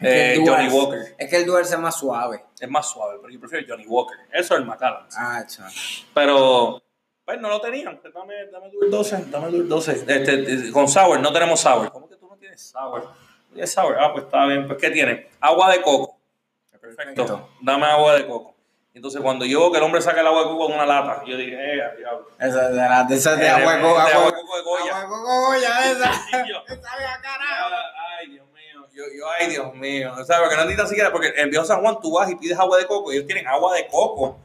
eh, 0.00 0.42
Johnny 0.44 0.68
Walker. 0.68 1.14
Es 1.18 1.28
que 1.28 1.36
el 1.36 1.46
Dual 1.46 1.62
es 1.62 1.78
más 1.78 1.98
suave. 1.98 2.44
Es 2.58 2.68
más 2.68 2.88
suave, 2.88 3.18
pero 3.20 3.32
yo 3.32 3.40
prefiero 3.40 3.66
Johnny 3.68 3.86
Walker. 3.86 4.16
Eso 4.32 4.54
es 4.54 4.60
el 4.60 4.66
Macallan. 4.66 5.06
Ah, 5.16 5.44
chaval. 5.46 5.72
Pero, 6.14 6.82
pues 7.30 7.40
no 7.40 7.48
lo 7.48 7.60
tenían. 7.60 8.00
Dame, 8.14 8.46
dame 8.46 8.70
Duel 8.70 8.90
12, 8.90 9.24
dame 9.30 9.48
Duel 9.50 9.68
12. 9.68 9.92
Este, 9.92 10.14
este, 10.54 10.72
con 10.72 10.88
Sour, 10.88 11.20
no 11.20 11.32
tenemos 11.32 11.60
Sour. 11.60 11.90
¿Cómo 11.92 12.08
que 12.08 12.16
tú 12.16 12.26
no 12.28 12.36
tienes 12.36 12.60
Sour? 12.70 13.04
¿No 13.04 13.54
¿Tienes 13.54 13.72
Sour? 13.72 13.96
Ah, 13.98 14.12
pues 14.12 14.24
está 14.24 14.46
bien. 14.46 14.66
Pues, 14.66 14.78
¿qué 14.80 14.90
tiene? 14.90 15.28
Agua 15.40 15.70
de 15.72 15.82
coco. 15.82 16.18
Perfecto. 16.80 17.48
Dame 17.60 17.86
agua 17.86 18.14
de 18.14 18.26
coco. 18.26 18.54
Entonces, 18.92 19.20
cuando 19.20 19.44
yo 19.44 19.60
veo 19.60 19.70
que 19.72 19.78
el 19.78 19.84
hombre 19.84 20.00
saca 20.02 20.20
el 20.20 20.26
agua 20.26 20.40
de 20.42 20.48
coco 20.48 20.68
en 20.68 20.74
una 20.74 20.86
lata, 20.86 21.22
yo 21.24 21.36
dije, 21.36 21.54
eh, 21.54 21.80
diablo. 21.98 22.26
Esa 22.40 22.68
de 22.70 22.76
la 22.76 23.04
de 23.04 23.14
esas 23.14 23.38
de 23.38 23.46
Eh, 23.46 23.48
agua 23.48 23.74
de 23.76 23.80
coco. 23.82 23.94
de 23.94 24.00
agua 24.00 24.12
agua- 24.12 24.24
de 24.32 24.42
coco 24.42 24.56
de 24.56 24.62
Goya. 24.62 24.96
agua 25.00 25.00
de 25.00 25.22
coco 25.24 25.46
Goya, 25.46 25.92
esa. 25.92 26.12
Y 26.44 26.48
yo, 26.48 26.56
Sabe 26.66 27.04
a 27.06 27.20
carajo. 27.20 27.74
Ay, 28.18 28.30
Dios 28.30 28.46
mío. 28.48 28.86
Yo, 28.92 29.04
yo, 29.16 29.24
ay, 29.38 29.46
Dios 29.48 29.74
mío. 29.74 30.12
O 30.18 30.24
sea, 30.24 30.40
porque 30.40 30.56
no 30.56 30.62
necesitas 30.62 30.88
siquiera, 30.88 31.12
porque 31.12 31.32
en 31.36 31.50
Viejo 31.50 31.64
San 31.64 31.80
Juan 31.82 31.98
tú 32.02 32.12
vas 32.12 32.28
y 32.30 32.34
pides 32.36 32.58
agua 32.58 32.78
de 32.78 32.86
coco, 32.86 33.12
y 33.12 33.16
ellos 33.16 33.26
tienen 33.26 33.46
agua 33.46 33.74
de 33.76 33.86
coco 33.86 34.38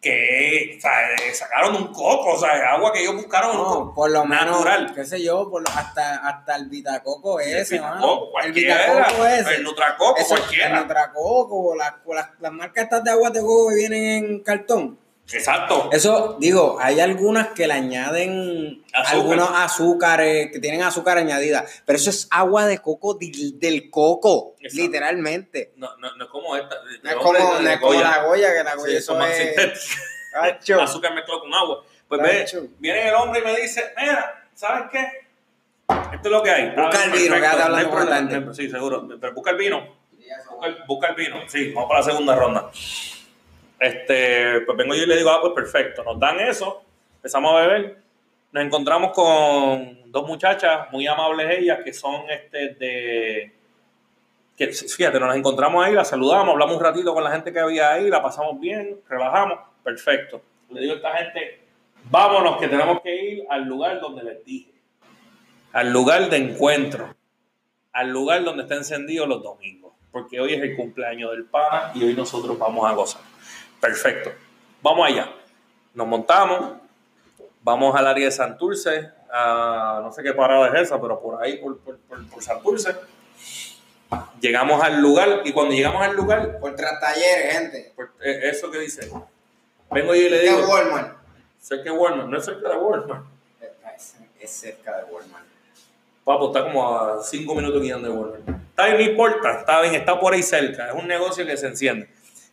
que 0.00 0.76
o 0.78 0.80
sea, 0.80 1.10
eh, 1.14 1.34
sacaron 1.34 1.76
un 1.76 1.92
coco, 1.92 2.32
o 2.34 2.38
sea, 2.38 2.72
agua 2.72 2.90
que 2.92 3.02
ellos 3.02 3.16
buscaron 3.16 3.54
No, 3.56 3.92
por 3.94 4.10
lo 4.10 4.24
menos, 4.24 4.46
Natural. 4.64 4.94
qué 4.94 5.04
sé 5.04 5.22
yo, 5.22 5.50
por 5.50 5.60
lo- 5.62 5.68
hasta, 5.76 6.26
hasta 6.26 6.56
el 6.56 6.68
Vitacoco 6.70 7.38
ese, 7.38 7.76
el 7.76 7.82
mano. 7.82 7.96
Vitacoco, 7.96 8.24
El 8.24 8.30
cualquiera. 8.32 8.94
Vitacoco 8.94 9.26
ese. 9.26 9.54
El 9.56 9.62
Nutracoco, 9.64 10.16
Eso, 10.18 10.28
cualquiera. 10.36 10.66
El 10.68 10.82
Nutracoco, 10.82 11.74
las, 11.76 11.92
las, 12.06 12.28
las 12.40 12.52
marcas 12.52 12.84
estas 12.84 13.04
de 13.04 13.10
agua 13.10 13.28
de 13.30 13.40
coco 13.40 13.68
que 13.68 13.74
vienen 13.74 14.04
en 14.24 14.40
cartón. 14.42 14.98
Exacto. 15.32 15.88
Eso, 15.92 16.36
digo, 16.40 16.78
hay 16.80 17.00
algunas 17.00 17.48
que 17.48 17.66
le 17.66 17.74
añaden 17.74 18.82
Azúcar. 18.92 19.14
algunos 19.14 19.50
azúcares, 19.54 20.50
que 20.52 20.58
tienen 20.58 20.82
azúcar 20.82 21.18
añadida, 21.18 21.64
pero 21.84 21.96
eso 21.96 22.10
es 22.10 22.28
agua 22.30 22.66
de 22.66 22.78
coco 22.78 23.14
del, 23.14 23.58
del 23.58 23.90
coco, 23.90 24.54
Exacto. 24.60 24.82
literalmente. 24.82 25.72
No, 25.76 25.96
no, 25.98 26.16
no 26.16 26.24
es 26.24 26.30
como 26.30 26.56
esta. 26.56 26.76
No 27.02 27.10
es 27.10 27.16
como, 27.16 27.32
no 27.32 27.68
es 27.70 27.78
como 27.80 27.92
la 28.00 28.22
Goya, 28.24 28.52
que 28.52 28.64
la 28.64 28.72
Sí, 28.72 28.78
Goya 28.78 28.98
eso 28.98 29.12
eso 29.12 29.24
es 29.26 30.68
más. 30.70 30.80
Azúcar 30.90 31.14
mezclado 31.14 31.40
con 31.40 31.54
agua. 31.54 31.84
Pues 32.08 32.22
ve, 32.22 32.68
viene 32.78 33.08
el 33.08 33.14
hombre 33.14 33.40
y 33.40 33.44
me 33.44 33.60
dice, 33.60 33.92
mira, 33.96 34.44
¿sabes 34.54 34.84
qué? 34.90 34.98
Esto 36.12 36.28
es 36.28 36.30
lo 36.30 36.42
que 36.42 36.50
hay. 36.50 36.70
Busca 36.70 37.04
el 37.04 37.10
vino, 37.12 37.34
perfecto, 37.34 37.34
quédate 37.34 37.62
hablando 37.62 37.90
con. 38.46 38.54
Sí, 38.54 38.68
seguro. 38.68 39.08
Pero 39.20 39.32
busca 39.32 39.50
el 39.50 39.56
vino. 39.56 39.96
Busca 40.50 40.66
el, 40.66 40.76
busca 40.86 41.06
el 41.08 41.14
vino. 41.14 41.36
Sí, 41.48 41.72
vamos 41.72 41.88
para 41.88 42.00
la 42.00 42.06
segunda 42.06 42.34
ronda. 42.34 42.70
Este, 43.80 44.60
pues 44.60 44.76
vengo 44.76 44.94
yo 44.94 45.02
y 45.04 45.06
le 45.06 45.16
digo, 45.16 45.30
ah, 45.30 45.40
pues 45.40 45.54
perfecto. 45.54 46.04
Nos 46.04 46.20
dan 46.20 46.38
eso, 46.38 46.82
empezamos 47.16 47.52
a 47.54 47.66
beber. 47.66 47.96
Nos 48.52 48.64
encontramos 48.64 49.12
con 49.12 50.10
dos 50.12 50.28
muchachas 50.28 50.92
muy 50.92 51.06
amables 51.06 51.58
ellas 51.58 51.78
que 51.82 51.92
son 51.92 52.28
este 52.28 52.74
de 52.74 53.52
que 54.60 54.66
fíjate, 54.66 55.18
nos 55.18 55.34
encontramos 55.34 55.82
ahí, 55.82 55.94
la 55.94 56.04
saludamos, 56.04 56.50
hablamos 56.50 56.76
un 56.76 56.82
ratito 56.82 57.14
con 57.14 57.24
la 57.24 57.30
gente 57.30 57.50
que 57.50 57.60
había 57.60 57.92
ahí, 57.92 58.10
la 58.10 58.22
pasamos 58.22 58.60
bien, 58.60 59.00
relajamos, 59.08 59.58
perfecto. 59.82 60.42
Le 60.68 60.82
digo 60.82 60.92
a 60.92 60.96
esta 60.96 61.16
gente, 61.16 61.60
vámonos 62.10 62.58
que 62.58 62.68
tenemos 62.68 63.00
que 63.00 63.24
ir 63.24 63.46
al 63.48 63.64
lugar 63.64 63.98
donde 64.00 64.22
les 64.22 64.44
dije, 64.44 64.74
al 65.72 65.90
lugar 65.90 66.28
de 66.28 66.36
encuentro, 66.36 67.14
al 67.94 68.10
lugar 68.10 68.44
donde 68.44 68.64
está 68.64 68.74
encendido 68.74 69.24
los 69.24 69.42
domingos, 69.42 69.94
porque 70.12 70.38
hoy 70.38 70.52
es 70.52 70.62
el 70.62 70.76
cumpleaños 70.76 71.30
del 71.30 71.46
pana 71.46 71.92
y 71.94 72.04
hoy 72.04 72.12
nosotros 72.12 72.58
vamos 72.58 72.86
a 72.86 72.92
gozar. 72.92 73.29
Perfecto, 73.80 74.32
vamos 74.82 75.08
allá. 75.08 75.32
Nos 75.94 76.06
montamos, 76.06 76.74
vamos 77.62 77.94
al 77.96 78.06
área 78.06 78.26
de 78.26 78.32
Santurce, 78.32 79.10
a, 79.32 80.00
no 80.02 80.12
sé 80.12 80.22
qué 80.22 80.32
parada 80.32 80.68
es 80.68 80.88
esa, 80.88 81.00
pero 81.00 81.20
por 81.20 81.42
ahí, 81.42 81.56
por, 81.58 81.78
por, 81.78 81.98
por 82.28 82.42
Santurce 82.42 82.94
Llegamos 84.40 84.82
al 84.82 85.00
lugar 85.00 85.42
y 85.44 85.52
cuando 85.52 85.74
llegamos 85.74 86.02
al 86.02 86.16
lugar. 86.16 86.58
Por 86.58 86.74
tras 86.74 86.98
talleres, 87.00 87.52
gente. 87.52 87.92
Eh, 88.22 88.40
eso 88.44 88.70
que 88.70 88.78
dice. 88.78 89.08
Vengo 89.90 90.14
yo 90.14 90.22
y 90.22 90.30
le 90.30 90.40
digo. 90.40 90.60
Es 90.60 90.68
Walmart. 90.68 91.18
Cerca 91.60 91.84
de 91.84 91.90
Walmart, 91.90 92.28
no 92.28 92.38
es 92.38 92.44
cerca 92.44 92.68
de 92.70 92.76
Walmart. 92.76 93.24
Es, 94.40 94.50
cerca 94.50 94.96
de 94.96 95.04
Walmart. 95.04 95.44
Papo, 96.24 96.46
está 96.46 96.64
como 96.64 96.88
a 96.88 97.22
cinco 97.22 97.54
minutos 97.54 97.82
guiando 97.82 98.08
de 98.08 98.14
Walmart. 98.14 98.48
Está 98.70 98.86
bien, 98.86 98.96
no 98.96 99.02
importa, 99.02 99.58
está 99.60 99.80
bien, 99.82 99.94
está 99.94 100.18
por 100.18 100.32
ahí 100.32 100.42
cerca. 100.42 100.88
Es 100.88 100.94
un 100.94 101.06
negocio 101.06 101.46
que 101.46 101.56
se 101.56 101.66
enciende. 101.66 102.08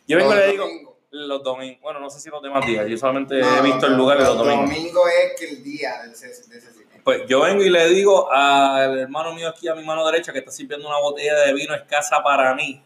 Yo 0.06 0.18
vengo 0.18 0.32
y 0.34 0.36
le 0.36 0.46
digo. 0.48 0.87
Los 1.10 1.42
domingos, 1.42 1.80
bueno, 1.80 2.00
no 2.00 2.10
sé 2.10 2.20
si 2.20 2.28
los 2.28 2.42
demás 2.42 2.66
días, 2.66 2.86
yo 2.86 2.98
solamente 2.98 3.40
he 3.40 3.62
visto 3.62 3.86
el 3.86 3.96
lugar 3.96 4.18
de 4.18 4.24
los 4.24 4.36
domingos. 4.36 4.68
Los 4.68 4.76
domingos 4.76 5.10
es 5.24 5.40
que 5.40 5.48
el 5.54 5.64
día 5.64 6.02
de 6.02 6.12
ese, 6.12 6.26
de 6.26 6.58
ese 6.58 6.78
pues 7.08 7.26
yo 7.26 7.40
vengo 7.40 7.62
y 7.62 7.70
le 7.70 7.88
digo 7.88 8.30
al 8.30 8.98
hermano 8.98 9.32
mío 9.32 9.48
aquí 9.48 9.66
a 9.66 9.74
mi 9.74 9.82
mano 9.82 10.04
derecha 10.04 10.30
que 10.30 10.40
está 10.40 10.50
sirviendo 10.50 10.86
una 10.86 10.98
botella 10.98 11.36
de 11.36 11.54
vino 11.54 11.74
escasa 11.74 12.22
para 12.22 12.54
mí. 12.54 12.82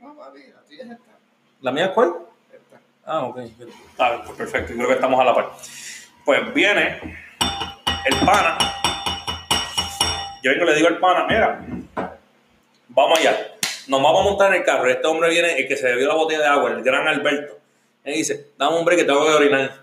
No, 0.00 0.16
papi, 0.16 0.40
la 0.52 0.60
tuya 0.62 0.82
es 0.82 0.90
esta. 0.90 1.12
¿La 1.60 1.70
mía 1.70 1.84
es 1.84 1.90
cuál? 1.92 2.16
Esta. 2.52 2.80
Ah, 3.06 3.26
ok. 3.26 3.38
Está 3.38 4.24
pues 4.24 4.36
perfecto. 4.36 4.72
Creo 4.74 4.88
que 4.88 4.94
estamos 4.94 5.20
a 5.20 5.24
la 5.24 5.34
par. 5.36 5.52
Pues 6.24 6.52
viene 6.52 7.00
el 8.06 8.26
pana. 8.26 8.58
Yo 10.42 10.50
vengo 10.50 10.64
y 10.64 10.66
le 10.66 10.74
digo 10.74 10.88
al 10.88 10.98
pana, 10.98 11.26
mira, 11.28 11.64
vamos 12.88 13.20
allá. 13.20 13.57
Nos 13.88 14.02
vamos 14.02 14.20
a 14.20 14.24
montar 14.24 14.54
en 14.54 14.60
el 14.60 14.64
carro. 14.64 14.88
Este 14.90 15.06
hombre 15.06 15.30
viene, 15.30 15.58
el 15.58 15.66
que 15.66 15.76
se 15.76 15.86
bebió 15.86 16.08
la 16.08 16.14
botella 16.14 16.40
de 16.40 16.46
agua, 16.46 16.70
el 16.70 16.82
gran 16.82 17.08
Alberto. 17.08 17.58
Él 18.04 18.14
dice, 18.14 18.48
dame 18.56 18.76
hombre 18.76 18.96
que 18.96 19.04
tengo 19.04 19.24
que 19.24 19.32
orinar. 19.32 19.82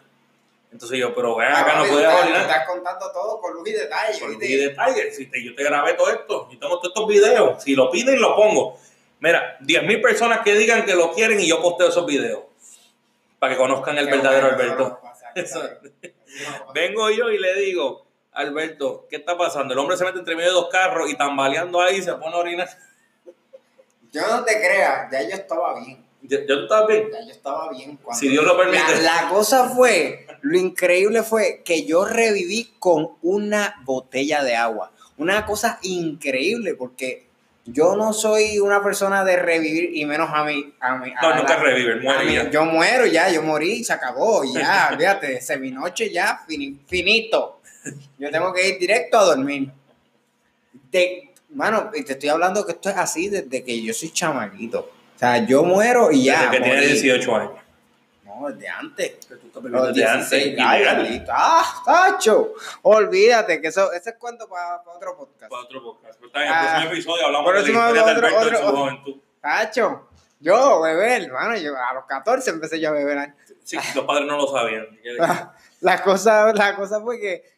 Entonces 0.71 0.99
yo, 0.99 1.15
pero 1.15 1.35
vean 1.35 1.53
acá, 1.53 1.75
no 1.77 1.85
puedes 1.85 2.07
orinar. 2.07 2.41
Estás 2.41 2.67
contando 2.67 3.11
todo 3.11 3.39
con 3.39 3.53
luz 3.53 3.69
y 3.69 3.73
detalle. 3.73 4.19
Con 4.19 4.33
luz 4.33 4.43
y 4.43 4.55
detalle. 4.57 5.11
Si 5.11 5.29
yo 5.43 5.55
te 5.55 5.63
grabé 5.63 5.93
todo 5.93 6.11
esto, 6.11 6.49
y 6.51 6.57
tengo 6.57 6.79
todos 6.79 6.93
estos 6.93 7.07
videos. 7.07 7.63
Si 7.63 7.75
lo 7.75 7.89
piden, 7.89 8.21
lo 8.21 8.35
pongo. 8.35 8.79
Mira, 9.19 9.57
10.000 9.61 10.01
personas 10.01 10.41
que 10.41 10.53
digan 10.53 10.85
que 10.85 10.93
lo 10.93 11.11
quieren 11.13 11.39
y 11.39 11.47
yo 11.47 11.61
posteo 11.61 11.89
esos 11.89 12.05
videos. 12.05 12.43
Para 13.39 13.53
que 13.53 13.57
conozcan 13.57 13.97
el 13.97 14.05
verdadero 14.07 14.47
Alberto. 14.47 14.99
Vengo 16.73 17.09
yo 17.09 17.31
y 17.31 17.39
le 17.39 17.55
digo, 17.55 18.05
Alberto, 18.33 19.07
¿qué 19.09 19.15
está 19.15 19.37
pasando? 19.37 19.73
El 19.73 19.79
hombre 19.79 19.97
se 19.97 20.05
mete 20.05 20.19
entre 20.19 20.35
medio 20.35 20.49
de 20.49 20.55
dos 20.55 20.69
carros 20.69 21.09
y 21.09 21.15
tambaleando 21.15 21.81
ahí 21.81 22.01
se 22.01 22.13
pone 22.13 22.35
a 22.35 22.39
orinar. 22.39 22.69
Yo 24.15 24.21
no 24.29 24.45
te 24.45 24.55
creas, 24.55 25.11
ya 25.11 25.23
yo 25.23 25.35
estaba 25.35 25.77
bien. 25.77 25.97
¿Ya, 26.21 26.45
tú 26.45 26.53
estabas 26.53 26.87
bien? 26.87 27.09
Ya 27.11 27.25
yo 27.25 27.31
estaba 27.31 27.69
bien. 27.69 27.99
si 28.13 28.29
Dios 28.29 28.45
lo 28.45 28.57
permite. 28.57 29.01
La, 29.01 29.27
cosa 29.29 29.67
fue, 29.67 30.25
lo 30.41 30.57
increíble 30.57 31.21
fue 31.21 31.61
que 31.65 31.85
yo 31.85 32.05
reviví 32.05 32.75
con 32.79 33.09
una 33.21 33.75
botella 33.83 34.41
de 34.41 34.55
agua. 34.55 34.93
Una 35.17 35.45
cosa 35.45 35.79
increíble 35.81 36.75
porque 36.75 37.27
yo 37.65 37.97
no 37.97 38.13
soy 38.13 38.57
una 38.59 38.81
persona 38.81 39.25
de 39.25 39.35
revivir 39.35 39.89
y 39.93 40.05
menos 40.05 40.29
a 40.33 40.45
mí. 40.45 40.73
A 40.79 40.95
mí 40.95 41.11
no, 41.21 41.35
nunca 41.35 41.57
revive, 41.57 41.97
muere 41.97 42.33
ya. 42.33 42.49
Yo 42.49 42.63
muero 42.63 43.05
ya, 43.05 43.29
yo 43.29 43.43
morí, 43.43 43.83
se 43.83 43.91
acabó, 43.91 44.45
ya, 44.45 44.93
fíjate, 44.97 45.41
seminoche 45.41 46.09
ya, 46.09 46.39
finito. 46.87 47.59
Yo 48.17 48.31
tengo 48.31 48.53
que 48.53 48.69
ir 48.69 48.79
directo 48.79 49.17
a 49.17 49.25
dormir. 49.25 49.69
De, 50.89 51.34
mano, 51.55 51.89
te 51.89 51.99
estoy 51.99 52.29
hablando 52.29 52.65
que 52.65 52.73
esto 52.73 52.89
es 52.89 52.97
así 52.97 53.29
desde 53.29 53.63
que 53.63 53.81
yo 53.81 53.93
soy 53.93 54.11
chamaquito. 54.11 54.91
O 55.15 55.19
sea, 55.19 55.45
yo 55.45 55.63
muero 55.63 56.11
y 56.11 56.25
ya. 56.25 56.49
Desde 56.51 56.57
que 56.57 56.63
tiene 56.63 56.81
18 56.87 57.35
años. 57.35 57.51
No, 58.25 58.49
desde 58.49 58.67
antes. 58.67 59.25
Que 59.25 59.35
tú 59.35 59.47
estás 59.47 59.95
de 59.95 60.05
antes. 60.05 60.55
Ay, 60.59 61.23
ah, 61.29 61.83
tacho. 61.85 62.53
Olvídate 62.81 63.61
que 63.61 63.69
eso, 63.69 63.91
ese 63.93 64.11
es 64.11 64.15
cuento 64.17 64.47
para, 64.47 64.81
otro 64.93 65.15
podcast. 65.15 65.49
Para 65.49 65.63
otro 65.63 65.81
podcast. 65.81 66.19
Pero 66.19 66.27
está 66.27 66.41
en 66.41 66.47
el 66.47 66.53
próximo 66.53 66.89
ah, 66.89 66.93
episodio 66.93 67.25
hablamos 67.25 67.53
de 67.53 67.61
la 67.61 67.67
historia 67.67 68.03
de 68.03 68.11
Alberto 68.11 68.37
otro, 68.37 68.57
su 68.57 68.75
juventud. 68.75 69.15
Tacho. 69.41 70.09
Yo, 70.41 70.81
beber, 70.81 71.23
hermano, 71.23 71.57
yo 71.57 71.73
a 71.75 71.93
los 71.93 72.05
14 72.05 72.49
empecé 72.49 72.79
yo 72.79 72.89
a 72.89 72.91
beber. 72.91 73.33
Sí, 73.63 73.77
los 73.95 74.05
padres 74.05 74.27
no 74.27 74.37
lo 74.37 74.47
sabían. 74.47 74.87
La 75.81 76.01
cosa, 76.01 76.51
la 76.53 76.75
cosa 76.75 76.99
fue 77.01 77.19
que 77.19 77.54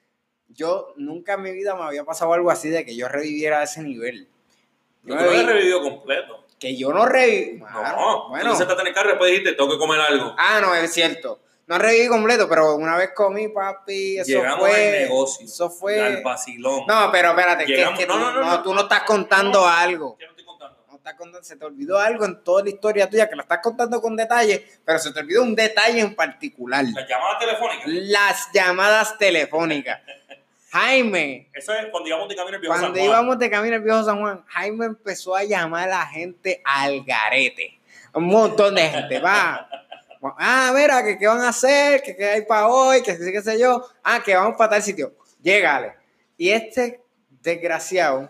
yo 0.50 0.94
nunca 0.98 1.34
en 1.34 1.42
mi 1.42 1.52
vida 1.52 1.76
me 1.76 1.84
había 1.84 2.04
pasado 2.04 2.34
algo 2.34 2.52
así 2.52 2.70
de 2.70 2.86
que 2.86 2.96
yo 2.96 3.08
reviviera 3.08 3.60
a 3.60 3.64
ese 3.64 3.82
nivel. 3.82 4.28
Yo 5.04 5.16
no 5.16 5.24
lo 5.24 5.32
he 5.32 5.44
revivido 5.44 5.82
completo 5.82 6.48
que 6.60 6.76
yo 6.76 6.92
no 6.92 7.06
reviví. 7.06 7.60
No, 7.60 8.30
bueno. 8.30 8.58
Tú 8.58 8.64
en 8.64 8.88
el 8.88 8.94
carro 8.94 9.10
y 9.10 9.12
después 9.12 9.32
dijiste, 9.32 9.54
tengo 9.54 9.72
que 9.72 9.78
comer 9.78 10.00
algo. 10.00 10.36
Ah, 10.38 10.60
no, 10.62 10.74
es 10.74 10.94
cierto. 10.94 11.42
No 11.68 11.78
reviví 11.78 12.08
completo, 12.08 12.48
pero 12.48 12.76
una 12.76 12.96
vez 12.98 13.12
comí, 13.14 13.50
papi, 13.50 14.20
eso 14.20 14.28
Llegamos 14.30 14.60
fue... 14.60 14.86
al 14.86 15.04
negocio. 15.04 15.46
Eso 15.46 15.70
fue... 15.70 16.02
Al 16.02 16.24
vacilón. 16.24 16.84
No, 16.88 17.10
pero 17.12 17.32
espérate, 17.32 17.66
que, 17.66 17.76
que 17.76 18.06
tú, 18.06 18.18
no, 18.18 18.32
no, 18.32 18.42
no, 18.42 18.64
tú 18.64 18.74
no 18.74 18.82
estás 18.82 19.04
contando 19.04 19.68
algo. 19.68 20.16
¿Qué 20.18 20.26
no 20.26 20.32
estoy 20.32 20.46
contando? 20.46 20.78
No 20.90 20.96
estás 20.96 21.16
contando, 21.16 21.44
se 21.44 21.58
te 21.58 21.66
olvidó 21.66 22.00
algo 22.00 22.24
en 22.24 22.42
toda 22.42 22.64
la 22.64 22.70
historia 22.70 23.10
tuya, 23.10 23.30
que 23.30 23.36
la 23.36 23.42
estás 23.42 23.60
contando 23.62 24.02
con 24.02 24.16
detalle, 24.16 24.66
pero 24.86 24.98
se 24.98 25.12
te 25.12 25.20
olvidó 25.20 25.44
un 25.44 25.56
detalle 25.56 26.00
en 26.00 26.16
particular. 26.16 26.86
Las 26.86 27.06
llamadas 27.06 27.40
telefónicas. 27.40 27.86
Las 27.86 28.50
llamadas 28.54 29.18
telefónicas. 29.18 30.02
Jaime. 30.72 31.50
Eso 31.54 31.74
es 31.74 31.86
cuando 31.92 32.10
íbamos 32.10 32.28
de 32.30 32.36
camino 32.36 32.56
al 32.56 32.62
viejo 32.62 32.74
San 32.74 32.82
Juan. 32.82 32.94
Cuando 32.94 33.12
íbamos 33.12 33.40
de 33.40 33.50
camino 33.50 33.76
al 33.76 33.82
viejo 33.82 34.04
San 34.04 34.20
Juan, 34.20 34.44
Jaime 34.48 34.86
empezó 34.86 35.36
a 35.36 35.44
llamar 35.44 35.84
a 35.84 36.00
la 36.00 36.06
gente 36.08 36.62
al 36.64 37.04
garete. 37.04 37.80
Un 38.14 38.26
montón 38.26 38.76
de 38.76 38.90
gente. 38.90 39.20
Va. 39.20 39.70
Ah, 40.38 40.72
mira, 40.76 41.04
que 41.04 41.18
qué 41.18 41.28
van 41.28 41.42
a 41.42 41.50
hacer, 41.50 42.02
que 42.02 42.16
qué 42.16 42.26
hay 42.26 42.42
para 42.42 42.68
hoy, 42.68 43.02
que 43.02 43.18
qué 43.18 43.42
sé 43.42 43.60
yo. 43.60 43.88
Ah, 44.04 44.22
que 44.24 44.36
vamos 44.36 44.58
para 44.58 44.72
tal 44.72 44.84
sitio. 44.84 45.14
Llégale. 45.42 45.94
Y 46.38 46.50
este 46.50 47.02
desgraciado 47.42 48.30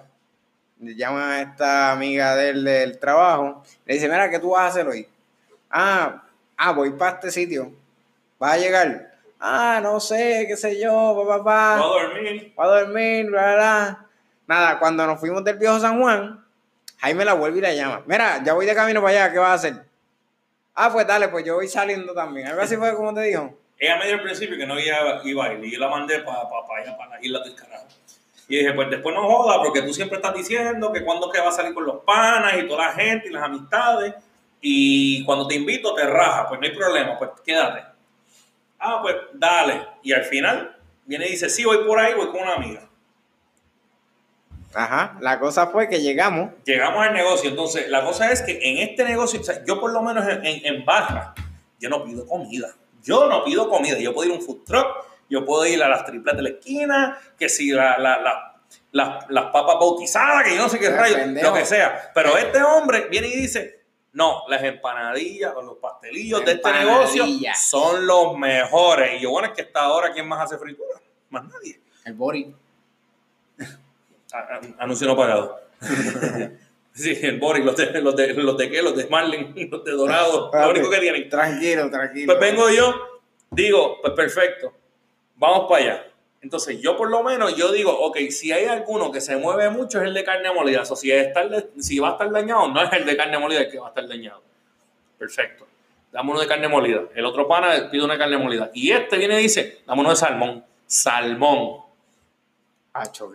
le 0.80 0.96
llama 0.96 1.38
a 1.38 1.42
esta 1.42 1.92
amiga 1.92 2.36
del, 2.36 2.64
del 2.64 3.00
trabajo, 3.00 3.64
le 3.86 3.96
dice, 3.96 4.08
mira, 4.08 4.30
¿qué 4.30 4.40
tú 4.40 4.52
vas 4.52 4.64
a 4.64 4.68
hacer 4.68 4.88
hoy? 4.88 5.08
Ah, 5.70 6.24
ah, 6.56 6.72
voy 6.72 6.92
para 6.92 7.16
este 7.16 7.32
sitio. 7.32 7.72
Va 8.42 8.54
a 8.54 8.58
llegar 8.58 9.17
ah, 9.40 9.80
no 9.82 10.00
sé, 10.00 10.46
qué 10.48 10.58
sé 10.58 10.80
yo, 10.80 11.16
papá, 11.18 11.38
papá. 11.38 11.78
Va 11.78 11.84
a 11.84 11.88
dormir. 11.88 12.54
Va 12.60 12.64
a 12.64 12.82
dormir, 12.82 13.26
bla, 13.28 13.54
bla. 13.56 14.06
Nada, 14.48 14.80
cuando 14.80 15.06
nos 15.06 15.20
fuimos 15.20 15.44
del 15.44 15.58
viejo 15.58 15.80
San 15.80 16.00
Juan, 16.02 16.44
Jaime 17.00 17.26
la 17.26 17.34
vuelve 17.34 17.60
y 17.60 17.62
la 17.62 17.74
llama. 17.74 18.04
Mira, 18.06 18.42
ya 18.44 18.54
voy 18.54 18.66
de 18.66 18.74
camino 18.74 19.02
para 19.02 19.26
allá, 19.26 19.34
¿qué 19.34 19.40
vas 19.40 19.50
a 19.50 19.54
hacer? 19.54 19.86
Ah, 20.74 20.92
pues 20.92 21.06
dale, 21.06 21.28
pues 21.30 21.46
yo 21.46 21.56
voy 21.56 21.68
saliendo 21.68 22.14
también. 22.14 22.48
Algo 22.48 22.62
así 22.62 22.76
fue 22.76 22.96
como 22.96 23.14
te 23.14 23.22
dijo. 23.22 23.58
Ella 23.80 23.98
me 23.98 24.06
dijo 24.06 24.18
al 24.18 24.24
principio 24.24 24.58
que 24.58 24.66
no 24.66 24.80
iba, 24.80 25.22
iba 25.24 25.46
a 25.46 25.54
ir 25.54 25.64
y 25.64 25.72
yo 25.72 25.80
la 25.80 25.90
mandé 25.90 26.20
para 26.20 26.44
pa, 26.44 26.66
pa 26.68 26.78
allá, 26.82 26.98
para 26.98 27.12
la 27.12 27.22
isla 27.24 27.40
del 27.40 27.56
carajo. 27.56 27.88
Y 28.48 28.58
dije, 28.58 28.74
pues 28.74 28.90
después 28.90 29.14
no 29.14 29.24
joda, 29.24 29.62
porque 29.62 29.82
tú 29.82 29.94
siempre 29.94 30.18
estás 30.18 30.34
diciendo 30.34 30.92
que 30.92 31.04
cuando 31.04 31.30
que 31.30 31.40
vas 31.40 31.54
a 31.54 31.58
salir 31.58 31.74
con 31.74 31.86
los 31.86 32.04
panas 32.04 32.54
y 32.58 32.68
toda 32.68 32.88
la 32.88 32.94
gente 32.94 33.28
y 33.28 33.32
las 33.32 33.44
amistades. 33.44 34.14
Y 34.62 35.24
cuando 35.26 35.48
te 35.48 35.56
invito 35.56 35.94
te 35.94 36.06
raja, 36.06 36.48
pues 36.48 36.60
no 36.60 36.66
hay 36.66 36.74
problema, 36.74 37.18
pues 37.18 37.32
quédate. 37.46 37.97
Ah, 38.80 39.00
pues 39.02 39.16
dale. 39.34 39.86
Y 40.04 40.14
al 40.14 40.24
final 40.24 40.76
viene 41.06 41.28
y 41.28 41.32
dice, 41.32 41.50
sí, 41.50 41.66
voy 41.66 41.86
por 41.86 42.00
ahí, 42.00 42.14
voy 42.14 42.28
con 42.28 42.42
una 42.42 42.54
amiga. 42.54 42.88
Ajá, 44.74 45.18
la 45.22 45.40
cosa 45.40 45.68
fue 45.68 45.90
que 45.90 46.02
llegamos. 46.02 46.52
Llegamos 46.66 47.06
al 47.06 47.14
negocio. 47.14 47.50
Entonces, 47.50 47.90
la 47.90 48.04
cosa 48.04 48.32
es 48.32 48.42
que 48.42 48.60
en 48.62 48.78
este 48.90 49.04
negocio, 49.06 49.42
yo 49.66 49.80
por 49.80 49.92
lo 49.92 50.02
menos 50.02 50.28
en, 50.28 50.44
en, 50.44 50.86
barra, 50.86 51.34
yo 51.80 51.90
no 51.90 52.04
pido 52.04 52.28
comida. 52.28 52.68
Yo 53.02 53.28
no 53.28 53.44
pido 53.44 53.70
comida. 53.70 53.98
Yo 53.98 54.14
puedo 54.14 54.30
ir 54.30 54.36
a 54.36 54.40
un 54.40 54.46
food 54.46 54.64
truck, 54.66 54.88
yo 55.30 55.46
puedo 55.46 55.66
ir 55.66 55.82
a 55.82 55.90
las 55.90 56.06
triples 56.06 56.36
de 56.36 56.44
la 56.44 56.50
esquina, 56.50 57.18
que 57.40 57.50
si 57.50 57.72
la, 57.72 57.98
la, 57.98 58.56
las 58.92 59.46
papas 59.52 59.76
bautizadas, 59.80 60.44
que 60.44 60.56
yo 60.56 60.62
no 60.62 60.70
sé 60.70 60.80
qué 60.80 60.90
rayo, 60.90 61.18
lo 61.26 61.54
que 61.54 61.66
sea. 61.66 62.12
Pero 62.14 62.38
este 62.38 62.62
hombre 62.62 63.08
viene 63.10 63.28
y 63.28 63.36
dice, 63.36 63.77
no, 64.18 64.46
las 64.48 64.64
empanadillas 64.64 65.54
o 65.56 65.62
los 65.62 65.78
pastelillos 65.78 66.44
de 66.44 66.54
este 66.54 66.74
negocio 66.74 67.24
son 67.56 68.08
los 68.08 68.36
mejores. 68.36 69.20
Y 69.20 69.22
yo, 69.22 69.30
bueno, 69.30 69.50
es 69.50 69.54
que 69.54 69.62
hasta 69.62 69.82
ahora, 69.82 70.12
¿quién 70.12 70.28
más 70.28 70.44
hace 70.44 70.58
fritura? 70.58 71.00
Más 71.30 71.44
nadie. 71.46 71.80
El 72.04 72.16
Bori. 72.16 72.52
Anuncio 74.80 75.06
no 75.06 75.16
pagado. 75.16 75.62
sí, 76.94 77.16
el 77.22 77.40
Bori, 77.40 77.64
los 77.64 77.76
de, 77.76 78.02
los 78.02 78.16
de, 78.16 78.34
los 78.34 78.58
de 78.58 78.72
qué, 78.72 78.82
los 78.82 78.96
de 78.96 79.06
Marlin, 79.06 79.54
los 79.72 79.84
de 79.84 79.92
Dorado, 79.92 80.50
lo 80.52 80.70
único 80.72 80.90
que 80.90 80.98
tienen. 80.98 81.30
Tranquilo, 81.30 81.88
tranquilo. 81.92 82.26
Pues 82.26 82.40
vengo 82.40 82.72
yo, 82.72 83.22
digo, 83.52 84.02
pues 84.02 84.14
perfecto, 84.14 84.74
vamos 85.36 85.70
para 85.70 85.84
allá. 85.84 86.06
Entonces, 86.42 86.80
yo 86.82 86.96
por 86.96 87.10
lo 87.10 87.24
menos, 87.24 87.56
yo 87.56 87.72
digo, 87.72 87.92
ok, 87.92 88.18
si 88.30 88.52
hay 88.52 88.66
alguno 88.66 89.12
que 89.12 89.22
se 89.22 89.38
mueve 89.38 89.70
mucho 89.70 90.00
es 90.00 90.08
el 90.08 90.14
de 90.14 90.24
carne 90.24 90.54
molida. 90.54 90.84
O 90.84 90.96
si, 90.96 91.12
es 91.12 91.30
si 91.80 92.00
va 92.00 92.10
a 92.10 92.12
estar 92.12 92.32
dañado, 92.32 92.68
no 92.68 92.82
es 92.82 92.94
el 92.94 93.06
de 93.06 93.18
carne 93.18 93.38
molida 93.40 93.62
el 93.62 93.72
que 93.72 93.80
va 93.80 93.88
a 93.88 93.90
estar 93.90 94.08
dañado. 94.08 94.42
Perfecto. 95.18 95.68
Dame 96.12 96.32
uno 96.32 96.40
de 96.40 96.48
carne 96.48 96.68
molida. 96.68 97.02
El 97.16 97.26
otro 97.26 97.48
pana 97.48 97.90
pide 97.92 98.04
una 98.04 98.18
carne 98.18 98.38
molida. 98.38 98.72
Y 98.74 98.92
este 98.92 99.18
viene 99.18 99.40
y 99.40 99.44
dice, 99.44 99.80
dame 99.86 100.02
uno 100.02 100.12
de 100.12 100.16
salmón. 100.16 100.64
Salmón. 100.86 101.82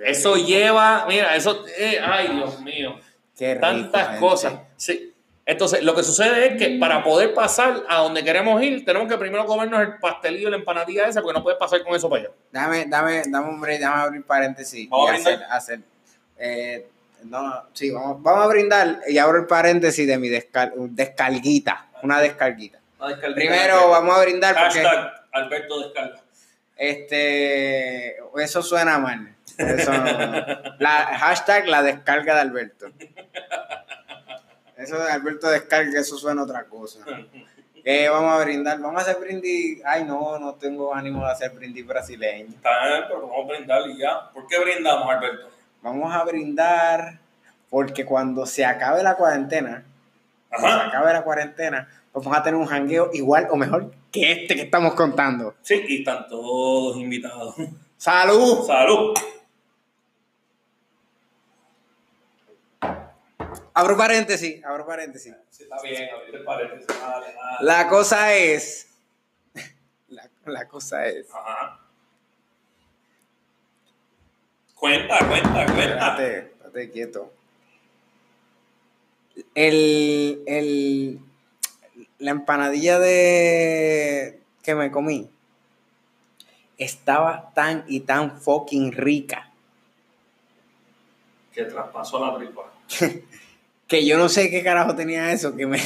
eso 0.05 0.37
lleva, 0.37 1.05
mira, 1.07 1.37
eso, 1.37 1.65
eh, 1.77 2.01
ay 2.03 2.29
Dios 2.29 2.61
mío. 2.61 2.99
Qué 3.37 3.57
tantas 3.57 4.19
cosas. 4.19 4.55
Sí. 4.77 5.12
Entonces, 5.45 5.83
lo 5.83 5.95
que 5.95 6.05
sucede 6.05 6.47
es 6.47 6.57
que 6.57 6.79
para 6.79 7.03
poder 7.03 7.35
pasar 7.35 7.83
a 7.89 7.99
donde 7.99 8.23
queremos 8.23 8.63
ir, 8.63 8.85
tenemos 8.85 9.09
que 9.09 9.19
primero 9.19 9.45
comernos 9.45 9.81
el 9.81 9.99
pastelillo, 9.99 10.51
la 10.51 10.57
empanadilla 10.57 11.09
esa, 11.09 11.21
porque 11.21 11.39
no 11.39 11.43
puedes 11.43 11.59
pasar 11.59 11.83
con 11.83 11.95
eso 11.97 12.09
para 12.09 12.23
allá. 12.23 12.31
Dame, 12.53 12.87
dame, 12.87 13.23
dame 13.27 13.49
un 13.49 13.61
break, 13.61 13.81
dame 13.81 14.03
abrir 14.03 14.25
paréntesis. 14.25 14.89
Vamos 14.89 15.11
a 15.11 15.15
hacer, 15.15 15.41
hacer 15.51 15.81
eh, 16.39 16.87
no, 17.25 17.65
sí, 17.73 17.91
vamos, 17.91 18.23
vamos, 18.23 18.45
a 18.45 18.49
brindar 18.49 19.01
y 19.09 19.19
abro 19.19 19.39
el 19.41 19.47
paréntesis 19.47 20.07
de 20.07 20.19
mi 20.19 20.29
descarguita, 20.29 21.87
una 22.03 22.21
descarguita. 22.21 22.79
Primero 23.35 23.91
vamos 23.91 24.17
a 24.17 24.23
brindar 24.23 24.57
porque... 24.57 24.85
Alberto 25.33 25.81
Descarga. 25.81 26.21
Este, 26.77 28.17
eso 28.37 28.63
suena 28.63 28.99
mal. 28.99 29.35
la, 30.79 30.91
hashtag 31.19 31.69
la 31.69 31.83
descarga 31.83 32.35
de 32.35 32.41
Alberto. 32.41 32.87
Eso 34.83 34.99
de 34.99 35.11
Alberto 35.11 35.49
descarga, 35.49 36.01
eso 36.01 36.17
suena 36.19 36.43
otra 36.43 36.65
cosa. 36.65 37.01
¿Qué 37.85 38.09
vamos 38.09 38.33
a 38.33 38.45
brindar? 38.45 38.81
Vamos 38.81 39.01
a 39.01 39.03
hacer 39.03 39.21
brindis. 39.21 39.81
Ay, 39.85 40.05
no, 40.05 40.39
no 40.39 40.55
tengo 40.55 40.95
ánimo 40.95 41.25
de 41.25 41.33
hacer 41.33 41.51
brindis 41.51 41.87
brasileño. 41.87 42.55
Está 42.55 42.87
bien, 42.87 43.05
pero 43.09 43.29
vamos 43.29 43.45
a 43.45 43.55
brindar 43.55 43.83
y 43.89 43.99
ya. 43.99 44.31
¿Por 44.33 44.47
qué 44.47 44.59
brindamos, 44.61 45.09
Alberto? 45.09 45.51
Vamos 45.83 46.15
a 46.15 46.25
brindar 46.25 47.19
porque 47.71 48.05
cuando 48.05 48.47
se 48.47 48.65
acabe 48.65 49.03
la 49.03 49.17
cuarentena, 49.17 49.85
cuando 50.49 50.69
se 50.69 50.89
acabe 50.89 51.13
la 51.13 51.23
cuarentena, 51.23 51.89
pues 52.13 52.25
vamos 52.25 52.39
a 52.39 52.43
tener 52.43 52.61
un 52.61 52.67
jangueo 52.67 53.11
igual 53.13 53.49
o 53.51 53.57
mejor 53.57 53.93
que 54.13 54.31
este 54.31 54.55
que 54.55 54.63
estamos 54.63 54.95
contando. 54.95 55.55
Sí, 55.63 55.83
y 55.89 55.99
están 56.01 56.29
todos 56.29 56.97
invitados. 56.99 57.57
¡Salud! 57.97 58.67
¡Salud! 58.67 59.15
Abro 63.75 63.97
paréntesis, 63.97 64.63
abro 64.65 64.87
paréntesis. 64.87 65.35
Sí, 65.51 65.63
está 65.63 65.81
bien, 65.83 66.09
abro 66.11 66.45
paréntesis. 66.45 66.87
La 67.61 67.89
cosa 67.89 68.35
es. 68.35 68.89
La, 70.45 70.69
cosa 70.69 71.07
es. 71.07 71.27
Ajá. 71.33 71.81
Cuenta, 74.75 75.19
cuenta, 75.27 75.53
cuenta. 75.53 75.65
Espérate, 75.65 76.39
espérate 76.39 76.91
quieto. 76.91 77.33
El, 79.55 80.43
el, 80.47 81.21
la 82.19 82.31
empanadilla 82.33 82.99
de 82.99 84.41
que 84.63 84.75
me 84.75 84.91
comí 84.91 85.31
estaba 86.77 87.53
tan 87.55 87.85
y 87.87 88.01
tan 88.01 88.39
fucking 88.39 88.93
rica. 88.93 89.51
Que 91.55 91.65
traspasó 91.65 92.25
la 92.25 92.37
tripa. 92.37 92.71
que 93.93 94.07
yo 94.07 94.17
no 94.17 94.31
sé 94.31 94.49
qué 94.49 94.63
carajo 94.63 94.95
tenía 94.95 95.33
eso, 95.33 95.55
que 95.55 95.67
me, 95.67 95.79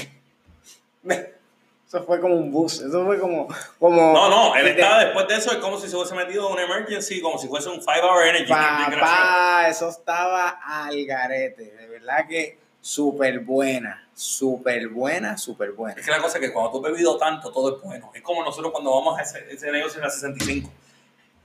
eso 1.88 2.04
fue 2.04 2.20
como 2.20 2.36
un 2.36 2.52
bus, 2.52 2.80
eso 2.80 3.04
fue 3.04 3.18
como, 3.18 3.48
como 3.80 4.12
No, 4.12 4.30
no, 4.30 4.54
él 4.54 4.68
estaba 4.68 5.04
después 5.04 5.26
de 5.26 5.34
eso, 5.34 5.50
es 5.50 5.56
como 5.56 5.76
si 5.76 5.88
se 5.88 5.96
hubiese 5.96 6.14
metido 6.14 6.46
en 6.46 6.52
un 6.52 6.60
emergency, 6.60 7.20
como 7.20 7.36
si 7.36 7.48
fuese 7.48 7.68
un 7.68 7.80
5 7.80 7.90
hour 8.04 8.24
energy. 8.28 8.48
Papá, 8.48 9.66
eso 9.68 9.88
estaba 9.88 10.60
al 10.64 11.04
garete, 11.04 11.64
de 11.64 11.88
verdad 11.88 12.28
que 12.28 12.58
súper 12.80 13.40
buena, 13.40 14.08
súper 14.14 14.86
buena, 14.86 15.36
súper 15.36 15.72
buena. 15.72 15.98
Es 15.98 16.06
que 16.06 16.12
la 16.12 16.22
cosa 16.22 16.38
es 16.38 16.46
que 16.46 16.52
cuando 16.52 16.70
tú 16.70 16.86
has 16.86 16.92
bebido 16.92 17.16
tanto, 17.16 17.50
todo 17.50 17.76
es 17.76 17.82
bueno. 17.82 18.12
Es 18.14 18.22
como 18.22 18.44
nosotros 18.44 18.70
cuando 18.70 18.92
vamos 18.92 19.18
a 19.18 19.22
ese, 19.22 19.52
ese 19.52 19.72
negocio 19.72 19.98
en 19.98 20.04
la 20.04 20.10
65. 20.10 20.70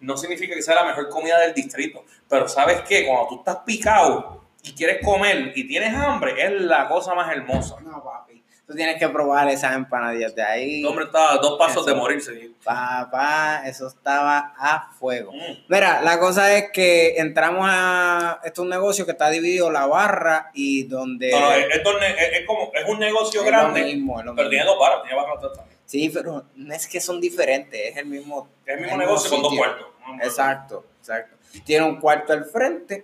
No 0.02 0.16
significa 0.16 0.54
que 0.54 0.62
sea 0.62 0.76
la 0.76 0.86
mejor 0.86 1.10
comida 1.10 1.40
del 1.40 1.56
distrito, 1.56 2.06
pero 2.30 2.48
¿sabes 2.48 2.82
qué? 2.88 3.08
Cuando 3.08 3.30
tú 3.30 3.36
estás 3.40 3.58
picado, 3.66 4.41
y 4.64 4.74
quieres 4.74 5.04
comer 5.04 5.54
y 5.56 5.68
tienes 5.68 5.94
hambre, 5.94 6.34
es 6.38 6.62
la 6.62 6.88
cosa 6.88 7.16
más 7.16 7.32
hermosa. 7.32 7.78
No, 7.82 8.04
papi. 8.04 8.42
Tú 8.72 8.78
tienes 8.78 8.98
que 8.98 9.10
probar 9.10 9.50
esas 9.50 9.76
empanadillas 9.76 10.34
de 10.34 10.44
ahí. 10.44 10.80
El 10.80 10.86
hombre 10.86 11.04
estaba 11.04 11.34
a 11.34 11.38
dos 11.40 11.58
pasos 11.60 11.86
de 11.86 11.94
morirse. 11.94 12.52
Papá, 12.64 13.64
eso 13.66 13.88
estaba 13.88 14.54
a 14.58 14.94
fuego. 14.94 15.34
Mm. 15.34 15.66
Mira, 15.68 16.02
la 16.02 16.18
cosa 16.20 16.56
es 16.56 16.72
que 16.72 17.18
entramos 17.18 17.68
a. 17.70 18.40
Esto 18.46 18.62
es 18.62 18.64
un 18.64 18.70
negocio 18.70 19.04
que 19.04 19.12
está 19.12 19.30
dividido 19.30 19.72
la 19.72 19.88
barra 19.88 20.52
y 20.54 20.84
donde. 20.84 21.32
No, 21.32 21.52
es, 21.52 21.66
es, 21.70 22.46
como, 22.48 22.72
es 22.74 22.88
un 22.88 23.00
negocio 23.00 23.44
grande. 23.44 23.84
mismo, 23.84 24.22
pero 24.38 24.48
tiene 24.48 24.64
dos 24.64 24.80
barras, 24.80 25.02
tiene 25.04 25.22
barras 25.22 25.42
también. 25.42 25.78
Sí, 25.86 26.10
pero 26.10 26.46
no 26.56 26.74
es 26.74 26.88
que 26.88 27.02
son 27.02 27.20
diferentes, 27.20 27.78
es 27.78 27.98
el 27.98 28.06
mismo. 28.06 28.48
Es 28.66 28.76
el 28.76 28.84
mismo 28.84 28.98
negocio 28.98 29.30
con 29.32 29.42
dos 29.42 29.54
cuartos. 29.54 29.88
Exacto, 30.24 30.86
exacto. 30.98 31.36
Tiene 31.66 31.86
un 31.86 32.00
cuarto 32.00 32.32
al 32.32 32.46
frente 32.46 33.04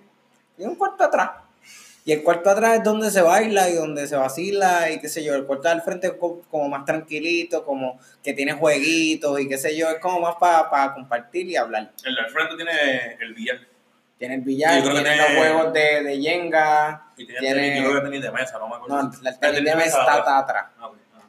y 0.57 0.63
un 0.63 0.75
cuarto 0.75 1.03
atrás. 1.03 1.31
Y 2.07 2.13
el 2.13 2.23
cuarto 2.23 2.49
atrás 2.49 2.77
es 2.77 2.83
donde 2.85 3.11
se 3.11 3.21
baila 3.21 3.69
y 3.69 3.73
donde 3.73 4.07
se 4.07 4.15
vacila 4.15 4.89
y 4.89 5.01
qué 5.01 5.09
sé 5.09 5.25
yo. 5.25 5.35
El 5.35 5.43
cuarto 5.43 5.67
al 5.67 5.81
frente 5.81 6.07
es 6.07 6.13
como, 6.13 6.69
más 6.69 6.85
tranquilito, 6.85 7.65
como 7.65 7.99
que 8.23 8.31
tiene 8.31 8.53
jueguitos 8.53 9.37
y 9.41 9.49
qué 9.49 9.57
sé 9.57 9.75
yo. 9.75 9.89
Es 9.89 9.99
como 9.99 10.21
más 10.21 10.35
para 10.35 10.93
compartir 10.93 11.47
y 11.47 11.57
hablar. 11.57 11.91
El 12.05 12.15
del 12.15 12.27
frente 12.27 12.55
tiene 12.55 13.17
el 13.19 13.33
billar. 13.33 13.59
Tiene 14.17 14.35
el 14.35 14.41
billar, 14.41 14.81
tiene, 14.81 15.17
los 15.17 15.27
juegos 15.35 15.73
de, 15.73 16.03
de 16.03 16.21
Yenga. 16.21 17.11
Y 17.17 17.27
tiene, 17.27 17.81
yo 17.81 17.89
creo 17.89 17.95
que 17.95 18.07
tenis 18.07 18.21
de 18.21 18.31
mesa, 18.31 18.57
no 18.57 18.69
me 18.69 18.75
acuerdo. 18.75 19.03
No, 19.03 19.29
el 19.29 19.39
tenis 19.39 19.63
de 19.65 19.75
mesa 19.75 19.99
está 19.99 20.37
atrás. 20.37 20.65
Ah, 20.79 20.89
ah. 21.13 21.21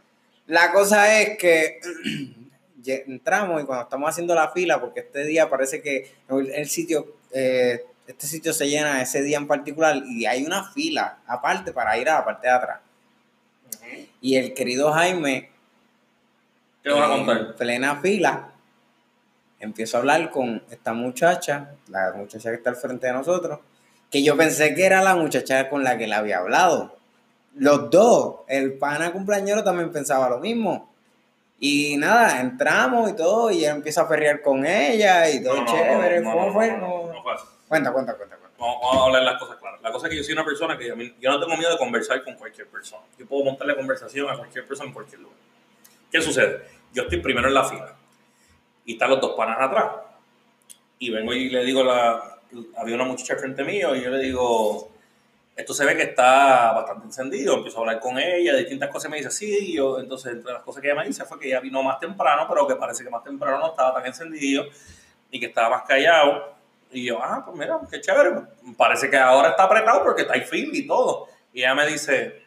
La 0.47 0.71
cosa 0.71 1.21
es 1.21 1.37
que 1.39 1.81
entramos 2.87 3.61
y 3.61 3.67
cuando 3.67 3.83
estamos 3.83 4.09
haciendo 4.09 4.33
la 4.33 4.53
fila, 4.53 4.81
porque 4.81 5.01
este 5.01 5.25
día 5.25 5.51
parece 5.51 5.83
que 5.83 6.09
el, 6.29 6.69
sitio... 6.69 7.17
Eh, 7.33 7.85
este 8.09 8.27
sitio 8.27 8.55
se 8.55 8.69
llena 8.69 9.03
ese 9.03 9.23
día 9.23 9.37
en 9.37 9.47
particular 9.47 10.03
y 10.07 10.25
hay 10.25 10.45
una 10.45 10.65
fila 10.65 11.19
aparte 11.27 11.73
para 11.73 11.97
ir 11.99 12.09
a 12.09 12.15
la 12.15 12.25
parte 12.25 12.49
de 12.49 12.55
atrás. 12.55 12.81
Y 14.23 14.37
el 14.37 14.55
querido 14.55 14.91
Jaime, 14.93 15.51
¿qué 16.83 16.91
vas 16.91 17.11
a 17.11 17.15
contar? 17.15 17.55
plena 17.57 17.97
fila, 17.97 18.49
empiezo 19.61 19.99
a 19.99 20.01
hablar 20.01 20.31
con 20.31 20.63
esta 20.71 20.95
muchacha, 20.95 21.75
la 21.89 22.15
muchacha 22.17 22.49
que 22.49 22.57
está 22.57 22.71
al 22.71 22.77
frente 22.77 23.07
de 23.07 23.13
nosotros, 23.13 23.61
que 24.11 24.23
yo 24.23 24.39
pensé 24.39 24.75
que 24.75 24.87
era 24.87 25.03
la 25.03 25.15
muchacha 25.15 25.69
con 25.69 25.85
la 25.85 25.99
que 25.99 26.07
le 26.07 26.15
había 26.15 26.39
hablado. 26.39 26.97
Los 27.57 27.91
dos, 27.91 28.37
el 28.49 28.79
pana 28.79 29.13
cumpleañero 29.13 29.63
también 29.63 29.93
pensaba 29.93 30.31
lo 30.31 30.39
mismo. 30.39 30.91
Y 31.61 31.99
nada, 31.99 32.41
entramos 32.41 33.11
y 33.11 33.17
todo, 33.17 33.51
y 33.51 33.67
él 33.67 33.77
empieza 33.77 34.03
a 34.03 34.07
ferrear 34.07 34.41
con 34.41 34.65
ella 34.65 35.29
y 35.29 35.43
todo 35.43 35.63
chévere. 35.67 36.23
¿Cómo 36.23 36.53
fue? 36.55 36.73
No, 36.73 37.13
no, 37.13 37.58
Cuenta, 37.69 37.93
cuenta, 37.93 38.15
cuenta. 38.17 38.39
Vamos, 38.59 38.79
a 38.83 39.05
hablar 39.05 39.23
las 39.23 39.39
cosas 39.39 39.57
claras. 39.59 39.81
La 39.83 39.93
cosa 39.93 40.07
es 40.07 40.11
que 40.11 40.17
yo 40.17 40.25
soy 40.25 40.33
una 40.33 40.45
persona 40.45 40.77
que 40.77 40.87
yo, 40.87 41.31
no 41.31 41.41
tengo 41.41 41.57
miedo 41.57 41.71
de 41.71 41.79
conversar 41.79 42.25
con 42.25 42.35
cualquier 42.35 42.67
persona. 42.67 43.03
Yo 43.19 43.27
puedo 43.27 43.45
montarle 43.45 43.77
conversación 43.77 44.29
a 44.29 44.37
cualquier 44.37 44.67
persona 44.67 44.89
en 44.89 44.95
cualquier 44.95 45.21
lugar. 45.21 45.37
¿Qué 46.11 46.21
sucede? 46.21 46.63
Yo 46.93 47.05
estoy 47.05 47.21
primero 47.21 47.47
en 47.49 47.55
la 47.55 47.65
fila 47.65 47.95
y 48.85 48.93
están 48.95 49.11
los 49.11 49.21
dos 49.21 49.37
panas 49.37 49.59
atrás. 49.61 49.93
Y 50.99 51.11
vengo 51.11 51.33
y 51.35 51.51
le 51.51 51.65
digo, 51.65 51.85
la, 51.85 52.41
había 52.79 52.95
una 52.97 53.05
muchacha 53.05 53.37
frente 53.37 53.63
mío 53.63 53.95
y 53.95 54.03
yo 54.03 54.11
le 54.11 54.19
digo, 54.19 54.91
esto 55.55 55.75
se 55.75 55.85
ve 55.85 55.97
que 55.97 56.05
está 56.05 56.73
bastante 56.73 57.05
encendido. 57.05 57.55
Empiezo 57.55 57.79
a 57.79 57.81
hablar 57.83 58.01
con 58.01 58.19
ella, 58.19 58.55
de 58.55 58.61
distintas 58.61 58.91
cosas. 58.91 59.11
Me 59.11 59.19
dice, 59.19 59.31
sí, 59.31 59.57
y 59.61 59.77
yo, 59.77 60.01
entonces, 60.01 60.33
entre 60.33 60.53
las 60.53 60.63
cosas 60.63 60.81
que 60.81 60.89
ella 60.89 61.01
me 61.01 61.07
dice 61.07 61.25
fue 61.25 61.39
que 61.39 61.49
ella 61.49 61.61
vino 61.61 61.83
más 61.83 62.01
temprano, 62.01 62.47
pero 62.49 62.67
que 62.67 62.75
parece 62.77 63.05
que 63.05 63.11
más 63.11 63.23
temprano 63.23 63.59
no 63.59 63.69
estaba 63.69 63.95
tan 63.95 64.07
encendido 64.07 64.65
y 65.31 65.39
que 65.39 65.47
estaba 65.47 65.79
más 65.79 65.83
callado. 65.87 66.58
Y 66.93 67.05
yo, 67.05 67.23
ah, 67.23 67.43
pues 67.45 67.57
mira, 67.57 67.79
qué 67.91 68.01
chévere. 68.01 68.31
Parece 68.77 69.11
que 69.11 69.17
ahora 69.17 69.51
está 69.51 69.65
apretado 69.65 70.03
porque 70.03 70.23
está 70.23 70.35
ahí 70.35 70.43
film 70.43 70.71
y 70.73 70.87
todo. 70.87 71.29
Y 71.53 71.61
ella 71.61 71.75
me 71.75 71.87
dice, 71.87 72.43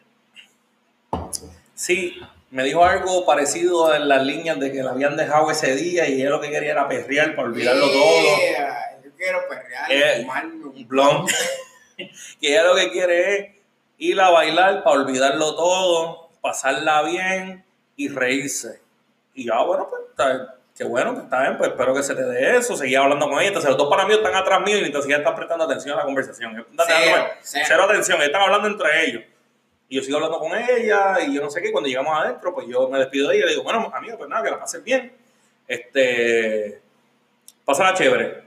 sí, 1.74 2.20
me 2.50 2.64
dijo 2.64 2.84
algo 2.84 3.24
parecido 3.24 3.94
en 3.94 4.08
las 4.08 4.24
líneas 4.24 4.58
de 4.58 4.72
que 4.72 4.82
la 4.82 4.90
habían 4.90 5.16
dejado 5.16 5.50
ese 5.50 5.74
día 5.74 6.08
y 6.08 6.20
ella 6.20 6.30
lo 6.30 6.40
que 6.40 6.50
quería 6.50 6.72
era 6.72 6.88
perrear 6.88 7.34
para 7.34 7.48
olvidarlo 7.48 7.90
todo. 7.90 8.36
Yo 9.04 9.10
quiero 9.16 9.40
perrear, 9.48 9.92
eh, 9.92 10.26
un 10.64 10.86
blond. 10.88 11.28
que 11.96 12.08
ella 12.40 12.64
lo 12.64 12.74
que 12.74 12.90
quiere 12.90 13.36
es 13.36 13.50
ir 13.98 14.20
a 14.20 14.30
bailar 14.30 14.82
para 14.82 15.00
olvidarlo 15.00 15.54
todo, 15.54 16.30
pasarla 16.40 17.02
bien 17.02 17.64
y 17.96 18.08
reírse. 18.08 18.80
Y 19.34 19.44
yo, 19.46 19.54
ah, 19.54 19.64
bueno, 19.64 19.88
pues 19.88 20.02
está 20.72 20.84
Qué 20.84 20.84
bueno, 20.84 21.14
que 21.14 21.22
está 21.22 21.42
bien, 21.42 21.58
pues 21.58 21.70
espero 21.70 21.94
que 21.94 22.02
se 22.02 22.14
te 22.14 22.22
dé 22.22 22.56
eso. 22.56 22.76
Seguía 22.76 23.00
hablando 23.00 23.28
con 23.28 23.38
ella. 23.38 23.48
Entonces, 23.48 23.70
los 23.70 23.78
dos 23.78 23.90
para 23.90 24.06
mí 24.06 24.14
están 24.14 24.34
atrás 24.34 24.60
mío 24.62 24.78
y 24.78 24.84
entonces 24.84 25.10
ya 25.10 25.18
están 25.18 25.34
prestando 25.34 25.64
atención 25.64 25.94
a 25.94 25.98
la 25.98 26.04
conversación. 26.04 26.66
Cero, 26.86 27.26
cero. 27.42 27.82
atención, 27.84 28.20
están 28.22 28.42
hablando 28.42 28.68
entre 28.68 29.06
ellos. 29.06 29.22
Y 29.88 29.96
yo 29.96 30.02
sigo 30.02 30.16
hablando 30.16 30.38
con 30.38 30.52
ella 30.56 31.20
y 31.26 31.34
yo 31.34 31.42
no 31.42 31.50
sé 31.50 31.60
qué. 31.60 31.70
Cuando 31.70 31.88
llegamos 31.88 32.18
adentro, 32.18 32.54
pues 32.54 32.66
yo 32.66 32.88
me 32.88 32.98
despido 32.98 33.28
de 33.28 33.36
ella 33.36 33.44
y 33.44 33.46
le 33.46 33.52
digo, 33.52 33.62
bueno, 33.62 33.90
amigo, 33.94 34.16
pues 34.16 34.30
nada, 34.30 34.42
que 34.42 34.50
la 34.50 34.58
pases 34.58 34.82
bien. 34.82 35.12
Este, 35.68 36.80
pásala 37.64 37.94
chévere. 37.94 38.44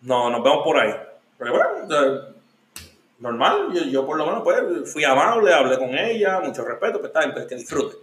No, 0.00 0.30
nos 0.30 0.42
vemos 0.42 0.64
por 0.64 0.78
ahí. 0.78 0.94
Pero 1.38 1.52
bueno, 1.52 2.34
normal, 3.18 3.68
yo, 3.72 3.82
yo, 3.84 4.06
por 4.06 4.16
lo 4.16 4.26
menos 4.26 4.42
pues 4.42 4.92
fui 4.92 5.04
amable, 5.04 5.52
hablé 5.52 5.78
con 5.78 5.96
ella, 5.96 6.40
mucho 6.40 6.64
respeto, 6.64 6.98
pues 6.98 7.10
está 7.10 7.20
bien, 7.20 7.32
pues, 7.32 7.46
que 7.46 7.54
disfrute. 7.54 7.96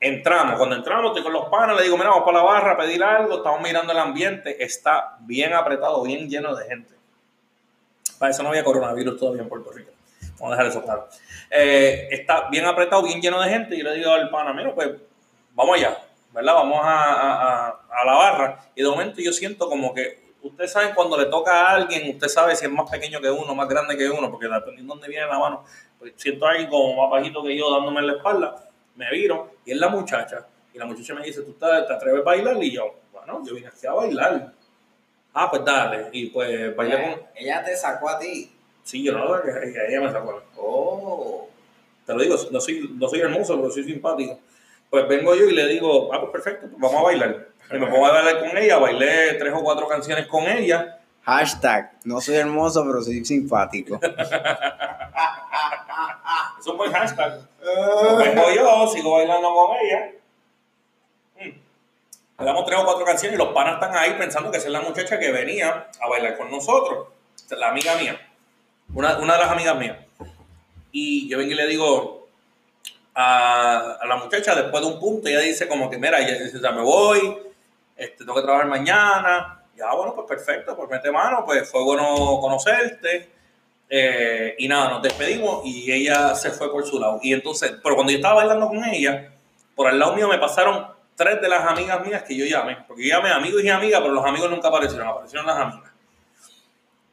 Entramos, 0.00 0.56
cuando 0.56 0.76
entramos, 0.76 1.06
estoy 1.06 1.24
con 1.24 1.32
los 1.32 1.48
panos, 1.48 1.76
le 1.76 1.82
digo, 1.82 1.96
mira, 1.96 2.10
vamos 2.10 2.24
para 2.24 2.38
la 2.38 2.44
barra 2.44 2.72
a 2.72 2.76
pedir 2.76 3.02
algo, 3.02 3.38
estamos 3.38 3.60
mirando 3.60 3.92
el 3.92 3.98
ambiente, 3.98 4.62
está 4.62 5.16
bien 5.20 5.52
apretado, 5.52 6.02
bien 6.02 6.28
lleno 6.28 6.54
de 6.54 6.66
gente. 6.66 6.94
Para 8.18 8.30
eso 8.30 8.42
no 8.44 8.50
había 8.50 8.62
coronavirus 8.62 9.18
todavía 9.18 9.42
en 9.42 9.48
Puerto 9.48 9.72
Rico. 9.72 9.90
Vamos 10.38 10.52
a 10.52 10.56
dejar 10.56 10.66
eso 10.66 10.84
claro. 10.84 11.08
Eh, 11.50 12.08
está 12.12 12.48
bien 12.48 12.64
apretado, 12.64 13.02
bien 13.02 13.20
lleno 13.20 13.40
de 13.40 13.48
gente, 13.48 13.74
y 13.74 13.82
le 13.82 13.94
digo 13.94 14.12
al 14.12 14.30
pana, 14.30 14.52
mira, 14.52 14.72
pues 14.72 14.88
vamos 15.52 15.76
allá, 15.76 15.98
¿verdad? 16.32 16.54
Vamos 16.54 16.80
a, 16.82 17.68
a 17.68 18.04
la 18.04 18.12
barra. 18.12 18.60
Y 18.76 18.82
de 18.82 18.88
momento 18.88 19.20
yo 19.20 19.32
siento 19.32 19.68
como 19.68 19.92
que 19.92 20.28
ustedes 20.42 20.72
saben 20.72 20.94
cuando 20.94 21.16
le 21.16 21.26
toca 21.26 21.66
a 21.66 21.74
alguien, 21.74 22.08
usted 22.14 22.28
sabe 22.28 22.54
si 22.54 22.64
es 22.64 22.70
más 22.70 22.88
pequeño 22.88 23.20
que 23.20 23.30
uno, 23.30 23.54
más 23.54 23.68
grande 23.68 23.96
que 23.96 24.08
uno, 24.08 24.30
porque 24.30 24.46
dependiendo 24.46 24.94
de 24.94 25.00
dónde 25.00 25.08
viene 25.08 25.26
la 25.26 25.38
mano, 25.38 25.64
pues 25.98 26.12
siento 26.16 26.46
a 26.46 26.50
alguien 26.50 26.70
como 26.70 26.94
más 27.02 27.10
bajito 27.10 27.42
que 27.42 27.56
yo 27.56 27.72
dándome 27.72 28.00
en 28.00 28.06
la 28.06 28.12
espalda, 28.14 28.67
me 28.98 29.08
viro 29.12 29.52
y 29.64 29.72
es 29.72 29.78
la 29.78 29.88
muchacha. 29.88 30.44
Y 30.74 30.78
la 30.78 30.84
muchacha 30.84 31.14
me 31.14 31.24
dice, 31.24 31.42
¿tú 31.42 31.52
te, 31.52 31.64
atreves 31.64 32.20
a 32.20 32.24
bailar? 32.24 32.62
Y 32.62 32.72
yo, 32.72 32.96
bueno, 33.12 33.42
yo 33.46 33.54
vine 33.54 33.68
aquí 33.68 33.86
a 33.86 33.92
bailar. 33.92 34.52
Ah, 35.32 35.48
pues 35.48 35.64
dale. 35.64 36.08
Y 36.12 36.26
pues 36.26 36.74
bailé 36.76 37.02
con... 37.02 37.22
Ella 37.36 37.64
te 37.64 37.76
sacó 37.76 38.08
a 38.08 38.18
ti. 38.18 38.50
Sí, 38.82 39.02
yo 39.04 39.12
no, 39.12 39.40
que 39.40 39.50
ella 39.88 40.00
me 40.00 40.10
sacó. 40.10 40.42
Oh. 40.56 41.48
Te 42.04 42.12
lo 42.12 42.20
digo, 42.20 42.36
no 42.50 42.60
soy, 42.60 42.90
no 42.98 43.08
soy 43.08 43.20
hermoso, 43.20 43.56
pero 43.56 43.70
soy 43.70 43.84
simpático. 43.84 44.40
Pues 44.90 45.06
vengo 45.06 45.34
yo 45.34 45.44
y 45.44 45.54
le 45.54 45.68
digo, 45.68 46.12
ah, 46.12 46.20
pues 46.20 46.32
perfecto, 46.32 46.66
pues 46.68 46.80
vamos 46.80 47.00
a 47.00 47.04
bailar. 47.04 47.48
Y 47.70 47.74
me 47.74 47.86
pongo 47.86 48.06
a 48.06 48.12
bailar 48.12 48.40
con 48.40 48.56
ella, 48.56 48.78
bailé 48.78 49.34
tres 49.34 49.52
o 49.54 49.62
cuatro 49.62 49.86
canciones 49.86 50.26
con 50.26 50.44
ella. 50.44 50.98
Hashtag, 51.22 51.98
no 52.04 52.20
soy 52.20 52.36
hermoso, 52.36 52.82
pero 52.86 53.02
soy 53.02 53.24
simpático. 53.24 54.00
es 56.58 56.66
un 56.66 56.76
buen 56.76 56.92
hashtag. 56.92 57.40
vengo 58.18 58.50
yo, 58.54 58.88
sigo 58.88 59.12
bailando 59.12 59.52
con 59.54 59.76
ella. 59.76 60.12
Hmm. 61.40 61.52
Bailamos 62.36 62.64
tres 62.64 62.78
o 62.80 62.84
cuatro 62.84 63.04
canciones 63.04 63.38
y 63.38 63.42
los 63.42 63.52
panas 63.52 63.74
están 63.74 63.96
ahí 63.96 64.14
pensando 64.18 64.50
que 64.50 64.58
esa 64.58 64.66
es 64.66 64.72
la 64.72 64.80
muchacha 64.80 65.18
que 65.18 65.30
venía 65.30 65.88
a 66.00 66.08
bailar 66.08 66.36
con 66.36 66.50
nosotros. 66.50 67.08
La 67.50 67.70
amiga 67.70 67.96
mía. 67.96 68.20
Una, 68.94 69.18
una 69.18 69.34
de 69.34 69.40
las 69.40 69.50
amigas 69.50 69.76
mías. 69.76 69.96
Y 70.92 71.28
yo 71.28 71.38
vengo 71.38 71.52
y 71.52 71.54
le 71.54 71.66
digo, 71.66 72.18
a, 73.14 73.98
la 74.06 74.16
muchacha 74.16 74.54
después 74.54 74.82
de 74.82 74.92
un 74.92 75.00
punto, 75.00 75.28
ella 75.28 75.40
dice 75.40 75.66
como 75.66 75.90
que, 75.90 75.98
mira, 75.98 76.18
ya 76.20 76.70
me 76.70 76.82
voy, 76.82 77.36
este, 77.96 78.18
tengo 78.18 78.34
que 78.34 78.42
trabajar 78.42 78.68
mañana. 78.68 79.62
Ya, 79.76 79.92
bueno, 79.94 80.14
pues 80.14 80.26
perfecto, 80.26 80.76
pues 80.76 80.88
mete 80.88 81.10
mano, 81.10 81.44
pues 81.44 81.68
fue 81.70 81.82
bueno 81.82 82.38
conocerte. 82.40 83.37
Eh, 83.90 84.54
y 84.58 84.68
nada, 84.68 84.90
nos 84.90 85.02
despedimos 85.02 85.64
y 85.64 85.90
ella 85.90 86.34
se 86.34 86.50
fue 86.50 86.70
por 86.70 86.86
su 86.86 86.98
lado. 86.98 87.20
Y 87.22 87.32
entonces, 87.32 87.74
pero 87.82 87.94
cuando 87.94 88.12
yo 88.12 88.18
estaba 88.18 88.36
bailando 88.36 88.68
con 88.68 88.84
ella, 88.84 89.32
por 89.74 89.88
al 89.88 89.98
lado 89.98 90.14
mío 90.14 90.28
me 90.28 90.38
pasaron 90.38 90.86
tres 91.14 91.40
de 91.40 91.48
las 91.48 91.64
amigas 91.64 92.04
mías 92.06 92.22
que 92.22 92.36
yo 92.36 92.44
llamé. 92.44 92.78
Porque 92.86 93.08
yo 93.08 93.16
llamé 93.16 93.30
amigos 93.30 93.62
y 93.62 93.68
amigas, 93.68 94.00
pero 94.00 94.12
los 94.12 94.24
amigos 94.24 94.50
nunca 94.50 94.68
aparecieron, 94.68 95.08
aparecieron 95.08 95.46
las 95.46 95.56
amigas. 95.56 95.92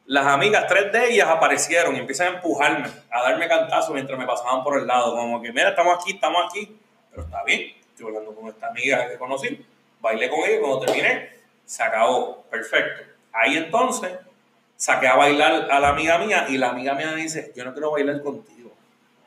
Las 0.08 0.28
amigas, 0.28 0.68
tres 0.68 0.92
de 0.92 1.10
ellas 1.10 1.28
aparecieron 1.28 1.96
y 1.96 2.00
empiezan 2.00 2.28
a 2.28 2.36
empujarme, 2.36 2.88
a 3.10 3.24
darme 3.24 3.48
cantazos 3.48 3.94
mientras 3.94 4.20
me 4.20 4.28
pasaban 4.28 4.64
por 4.64 4.78
el 4.78 4.86
lado. 4.86 5.16
Como 5.16 5.42
que, 5.42 5.52
mira, 5.52 5.70
estamos 5.70 5.98
aquí, 6.00 6.14
estamos 6.14 6.44
aquí. 6.48 6.78
Pero 7.10 7.24
está 7.24 7.44
bien, 7.44 7.74
estoy 7.90 8.08
hablando 8.08 8.36
con 8.36 8.48
esta 8.48 8.68
amiga 8.68 9.10
que 9.10 9.18
conocí 9.18 9.66
bailé 10.06 10.30
con 10.30 10.40
ella 10.42 10.60
cuando 10.60 10.80
terminé, 10.82 11.30
se 11.66 11.82
acabó, 11.82 12.44
perfecto. 12.44 13.04
Ahí 13.34 13.58
entonces 13.58 14.12
saqué 14.76 15.08
a 15.08 15.16
bailar 15.16 15.70
a 15.72 15.80
la 15.80 15.90
amiga 15.90 16.18
mía 16.18 16.48
y 16.50 16.58
la 16.58 16.70
amiga 16.70 16.94
mía 16.94 17.12
me 17.14 17.22
dice, 17.22 17.52
yo 17.56 17.64
no 17.64 17.74
quiero 17.74 17.92
bailar 17.92 18.22
contigo. 18.22 18.72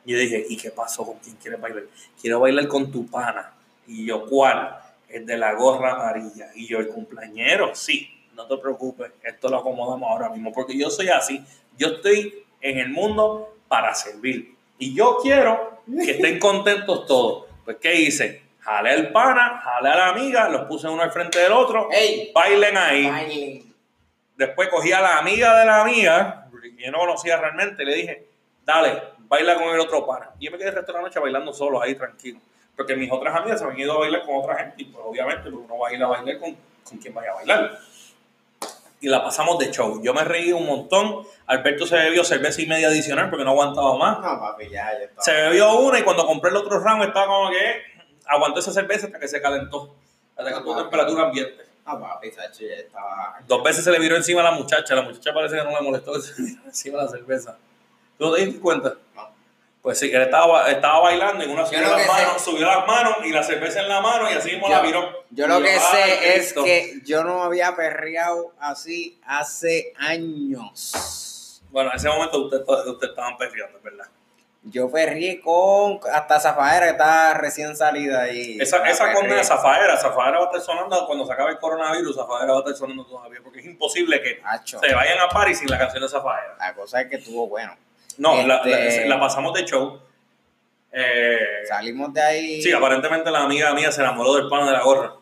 Y 0.05 0.13
yo 0.13 0.19
dije, 0.19 0.45
¿y 0.49 0.57
qué 0.57 0.71
pasó? 0.71 1.05
¿Con 1.05 1.17
quién 1.19 1.35
quieres 1.35 1.59
bailar? 1.59 1.83
Quiero 2.19 2.39
bailar 2.39 2.67
con 2.67 2.91
tu 2.91 3.05
pana. 3.07 3.53
Y 3.87 4.05
yo, 4.05 4.25
¿cuál? 4.25 4.77
El 5.07 5.25
de 5.25 5.37
la 5.37 5.53
gorra 5.53 5.93
amarilla. 5.93 6.49
Y 6.55 6.67
yo, 6.67 6.79
el 6.79 6.87
cumpleañero, 6.87 7.75
sí, 7.75 8.09
no 8.35 8.45
te 8.45 8.57
preocupes, 8.57 9.11
esto 9.23 9.49
lo 9.49 9.57
acomodamos 9.57 10.09
ahora 10.09 10.29
mismo, 10.29 10.53
porque 10.53 10.77
yo 10.77 10.89
soy 10.89 11.09
así, 11.09 11.43
yo 11.77 11.87
estoy 11.87 12.45
en 12.61 12.77
el 12.77 12.89
mundo 12.89 13.55
para 13.67 13.93
servir. 13.93 14.55
Y 14.77 14.95
yo 14.95 15.17
quiero 15.21 15.81
que 15.87 16.11
estén 16.11 16.39
contentos 16.39 17.05
todos. 17.05 17.47
Pues, 17.65 17.77
¿qué 17.81 17.95
hice? 17.95 18.43
Jale 18.61 18.91
al 18.91 19.11
pana, 19.11 19.61
jale 19.63 19.89
a 19.89 19.95
la 19.95 20.07
amiga, 20.09 20.47
los 20.49 20.61
puse 20.61 20.87
uno 20.87 21.01
al 21.01 21.11
frente 21.11 21.39
del 21.39 21.51
otro, 21.51 21.89
Ey, 21.91 22.31
bailen 22.33 22.77
ahí. 22.77 23.68
Después 24.39 24.69
cogí 24.69 24.93
a 24.93 25.01
la 25.01 25.17
amiga 25.17 25.59
de 25.59 25.65
la 25.65 25.81
amiga, 25.81 26.47
que 26.61 26.81
yo 26.81 26.91
no 26.91 26.99
conocía 26.99 27.35
realmente, 27.35 27.83
le 27.83 27.93
dije, 27.93 28.29
dale, 28.63 29.03
baila 29.17 29.55
con 29.55 29.67
el 29.67 29.79
otro 29.81 30.07
pana. 30.07 30.31
Y 30.39 30.45
yo 30.45 30.51
me 30.51 30.57
quedé 30.57 30.69
el 30.69 30.75
resto 30.75 30.93
de 30.93 30.97
la 30.97 31.03
noche 31.03 31.19
bailando 31.19 31.51
solo 31.51 31.81
ahí, 31.81 31.93
tranquilo. 31.95 32.39
Porque 32.73 32.95
mis 32.95 33.11
otras 33.11 33.35
amigas 33.35 33.59
se 33.59 33.65
habían 33.65 33.81
ido 33.81 33.97
a 33.97 33.99
bailar 33.99 34.25
con 34.25 34.37
otra 34.37 34.55
gente, 34.55 34.75
y 34.77 34.85
pues 34.85 35.03
obviamente 35.05 35.51
pues, 35.51 35.65
uno 35.65 35.77
va 35.77 35.89
a 35.89 35.93
ir 35.93 36.01
a 36.01 36.07
bailar 36.07 36.39
con, 36.39 36.55
con 36.87 36.97
quien 36.99 37.13
vaya 37.13 37.31
a 37.31 37.35
bailar. 37.35 37.79
Y 39.01 39.09
la 39.09 39.21
pasamos 39.21 39.59
de 39.59 39.71
show. 39.71 40.01
Yo 40.01 40.13
me 40.13 40.23
reí 40.23 40.53
un 40.53 40.65
montón. 40.65 41.27
Alberto 41.45 41.85
se 41.85 41.97
bebió 41.97 42.23
cerveza 42.23 42.61
y 42.61 42.65
media 42.65 42.87
adicional 42.87 43.29
porque 43.29 43.43
no 43.43 43.51
aguantaba 43.51 43.97
más. 43.97 44.19
No, 44.19 44.39
papi, 44.39 44.69
ya, 44.69 44.89
ya 44.93 45.21
Se 45.21 45.33
bebió 45.33 45.79
una 45.79 45.99
y 45.99 46.03
cuando 46.03 46.25
compré 46.25 46.49
el 46.51 46.55
otro 46.55 46.79
round 46.79 47.03
estaba 47.03 47.25
como 47.25 47.49
que 47.49 47.81
aguantó 48.25 48.61
esa 48.61 48.71
cerveza 48.71 49.07
hasta 49.07 49.19
que 49.19 49.27
se 49.27 49.41
calentó, 49.41 49.97
hasta 50.37 50.53
que 50.53 50.61
tuvo 50.61 50.77
temperatura 50.77 51.23
ambiente. 51.23 51.68
Ah, 51.91 51.99
papi, 51.99 52.27
estaba... 52.27 53.39
Dos 53.47 53.63
veces 53.63 53.83
se 53.83 53.91
le 53.91 53.99
viró 53.99 54.15
encima 54.15 54.41
a 54.41 54.43
la 54.43 54.51
muchacha, 54.51 54.93
la 54.93 55.01
muchacha 55.01 55.33
parece 55.33 55.55
que 55.55 55.63
no 55.63 55.71
le 55.71 55.81
molestó 55.81 56.13
que 56.13 56.21
se 56.21 56.39
le 56.39 56.49
viró 56.49 56.61
encima 56.65 56.97
la 57.03 57.07
cerveza. 57.07 57.57
¿Tú 58.17 58.25
no 58.25 58.33
te 58.33 58.45
diste 58.45 58.59
cuenta? 58.59 58.93
No. 59.15 59.29
Pues 59.81 59.97
sí, 59.97 60.11
él 60.11 60.21
estaba, 60.21 60.69
estaba 60.69 60.99
bailando 60.99 61.43
y 61.43 61.47
una 61.47 61.65
subió 61.65 61.81
las, 61.81 62.07
manos, 62.07 62.41
subió 62.43 62.67
las 62.67 62.85
manos 62.85 63.15
y 63.23 63.31
la 63.31 63.41
cerveza 63.41 63.79
en 63.79 63.89
la 63.89 64.01
mano 64.01 64.29
y 64.29 64.33
así 64.33 64.51
mismo 64.51 64.69
la 64.69 64.81
viró. 64.81 65.23
Yo 65.31 65.47
lo 65.47 65.61
que 65.61 65.79
sé 65.79 66.35
es 66.35 66.53
que 66.53 66.99
yo 67.05 67.23
no 67.23 67.41
había 67.41 67.75
perreado 67.75 68.53
así 68.59 69.19
hace 69.25 69.93
años. 69.97 71.63
Bueno, 71.71 71.89
en 71.89 71.95
ese 71.95 72.09
momento 72.09 72.43
ustedes 72.43 72.65
usted 72.67 73.09
estaban 73.09 73.35
perreando, 73.37 73.79
¿verdad? 73.81 74.05
Yo 74.63 74.91
perrí 74.91 75.39
con 75.39 75.99
hasta 76.11 76.39
Zafaera 76.39 76.85
que 76.87 76.91
está 76.91 77.33
recién 77.33 77.75
salida 77.77 78.23
ahí. 78.23 78.57
Esa, 78.59 78.77
esa 78.89 79.13
con 79.13 79.29
Zafaera, 79.43 79.95
Zafaera 79.97 80.37
va 80.37 80.43
a 80.43 80.47
estar 80.47 80.61
sonando 80.61 81.07
cuando 81.07 81.25
se 81.25 81.31
acabe 81.33 81.51
el 81.51 81.59
coronavirus, 81.59 82.15
Zafaera 82.15 82.51
va 82.51 82.57
a 82.57 82.59
estar 82.59 82.75
sonando 82.75 83.05
todavía, 83.05 83.39
porque 83.41 83.59
es 83.59 83.65
imposible 83.65 84.21
que 84.21 84.41
se 84.65 84.93
vayan 84.93 85.19
a 85.19 85.29
París 85.29 85.59
sin 85.59 85.69
la 85.69 85.77
canción 85.77 86.03
de 86.03 86.09
Zafaera. 86.09 86.55
La 86.59 86.73
cosa 86.73 87.01
es 87.01 87.09
que 87.09 87.15
estuvo 87.15 87.47
bueno. 87.47 87.75
No, 88.17 88.45
la, 88.45 88.57
este 88.57 89.07
pasamos 89.07 89.53
de 89.53 89.63
show. 89.63 90.01
Eh, 90.91 91.63
Salimos 91.67 92.13
de 92.13 92.21
ahí. 92.21 92.61
Sí, 92.61 92.73
aparentemente 92.73 93.31
la 93.31 93.43
amiga 93.43 93.73
mía 93.73 93.91
se 93.91 94.01
enamoró 94.01 94.35
del 94.35 94.49
pano 94.49 94.65
de 94.65 94.73
la 94.73 94.81
gorra. 94.81 95.13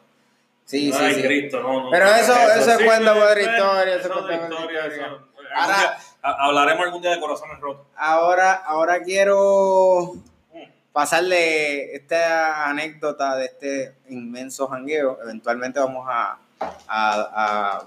Sí, 0.65 0.91
sí, 0.91 1.13
sí. 1.13 1.21
Cristo, 1.21 1.61
no, 1.61 1.83
no, 1.83 1.91
Pero 1.91 2.07
eso, 2.07 2.33
eso, 2.33 2.71
es 2.71 2.83
cuento 2.83 3.13
de 3.13 3.21
otra 3.21 3.39
historia. 3.39 3.95
Eso 3.95 4.19
es 4.19 4.27
de 4.27 4.35
historia. 4.35 5.17
Ahora, 5.55 5.97
hablaremos 6.37 6.85
algún 6.85 7.01
día 7.01 7.11
de 7.11 7.19
corazones 7.19 7.59
rotos. 7.59 7.85
Ahora, 7.95 8.53
ahora 8.53 9.01
quiero 9.03 10.15
pasarle 10.91 11.95
esta 11.95 12.67
anécdota 12.67 13.35
de 13.35 13.45
este 13.45 13.93
inmenso 14.09 14.67
jangueo. 14.67 15.19
Eventualmente 15.23 15.79
vamos 15.79 16.07
a, 16.09 16.37
a, 16.87 17.83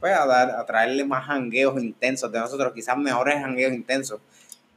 pues 0.00 0.16
a, 0.16 0.26
dar, 0.26 0.50
a 0.50 0.66
traerle 0.66 1.04
más 1.04 1.26
jangueos 1.26 1.80
intensos 1.82 2.30
de 2.32 2.38
nosotros, 2.40 2.72
quizás 2.72 2.96
mejores 2.96 3.36
jangueos 3.40 3.72
intensos. 3.72 4.20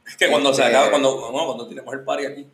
Es 0.06 0.16
que 0.16 0.28
cuando 0.28 0.54
se 0.54 0.62
este, 0.62 0.76
acaba, 0.76 0.90
cuando, 0.90 1.30
no, 1.32 1.46
cuando 1.46 1.66
tenemos 1.66 1.92
el 1.94 2.00
party 2.00 2.26
aquí. 2.26 2.46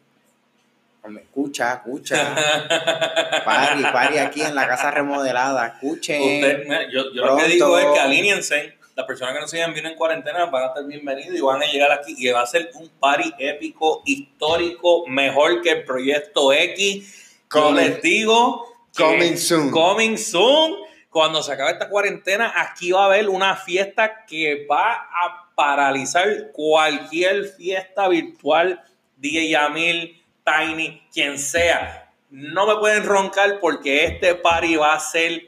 Escucha, 1.21 1.75
escucha. 1.75 2.35
Pari, 3.45 3.83
pari 3.83 4.19
aquí 4.19 4.41
en 4.41 4.55
la 4.55 4.67
casa 4.67 4.91
remodelada. 4.91 5.67
Escuchen. 5.67 6.23
Usted, 6.23 6.89
yo, 6.91 7.13
yo 7.13 7.27
lo 7.27 7.37
que 7.37 7.45
digo 7.45 7.79
es 7.79 7.87
que 7.93 8.01
alíñense 8.01 8.79
las 8.95 9.07
personas 9.07 9.35
que 9.35 9.41
nos 9.41 9.51
siguen 9.51 9.73
vienen 9.73 9.93
en 9.93 9.99
cuarentena 9.99 10.47
van 10.47 10.65
a 10.65 10.67
estar 10.67 10.87
bienvenidos 10.87 11.37
y 11.37 11.41
van 11.41 11.63
a 11.63 11.67
llegar 11.67 11.91
aquí 11.91 12.15
y 12.17 12.31
va 12.31 12.43
a 12.43 12.47
ser 12.47 12.71
un 12.75 12.89
party 12.89 13.35
épico, 13.39 14.03
histórico, 14.05 15.05
mejor 15.09 15.63
que 15.63 15.71
el 15.71 15.85
proyecto 15.85 16.53
X. 16.53 17.41
Como 17.49 17.73
les 17.73 18.01
digo, 18.03 18.67
coming 18.97 19.37
soon. 19.37 19.71
Coming 19.71 20.17
soon. 20.17 20.77
Cuando 21.11 21.43
se 21.43 21.53
acabe 21.53 21.73
esta 21.73 21.89
cuarentena, 21.89 22.53
aquí 22.57 22.93
va 22.93 23.03
a 23.03 23.07
haber 23.07 23.29
una 23.29 23.57
fiesta 23.57 24.25
que 24.27 24.67
va 24.71 24.93
a 24.93 25.51
paralizar 25.55 26.51
cualquier 26.53 27.47
fiesta 27.47 28.09
virtual, 28.09 28.83
DJ 29.17 29.51
Yamil, 29.51 30.23
Tiny, 30.45 31.03
quien 31.13 31.39
sea. 31.39 32.13
No 32.31 32.67
me 32.67 32.77
pueden 32.77 33.05
roncar 33.05 33.61
porque 33.61 34.05
este 34.05 34.35
party 34.35 34.77
va 34.77 34.95
a 34.95 35.01
ser 35.01 35.43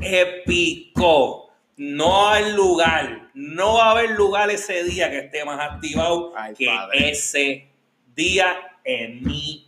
épico 0.00 1.49
no 1.80 2.28
hay 2.28 2.52
lugar, 2.52 3.30
no 3.32 3.76
va 3.76 3.86
a 3.86 3.90
haber 3.92 4.10
lugar 4.10 4.50
ese 4.50 4.84
día 4.84 5.10
que 5.10 5.20
esté 5.20 5.46
más 5.46 5.58
activado 5.58 6.34
que 6.54 6.68
ese 6.92 7.68
día 8.14 8.54
en 8.84 9.22
mi 9.22 9.66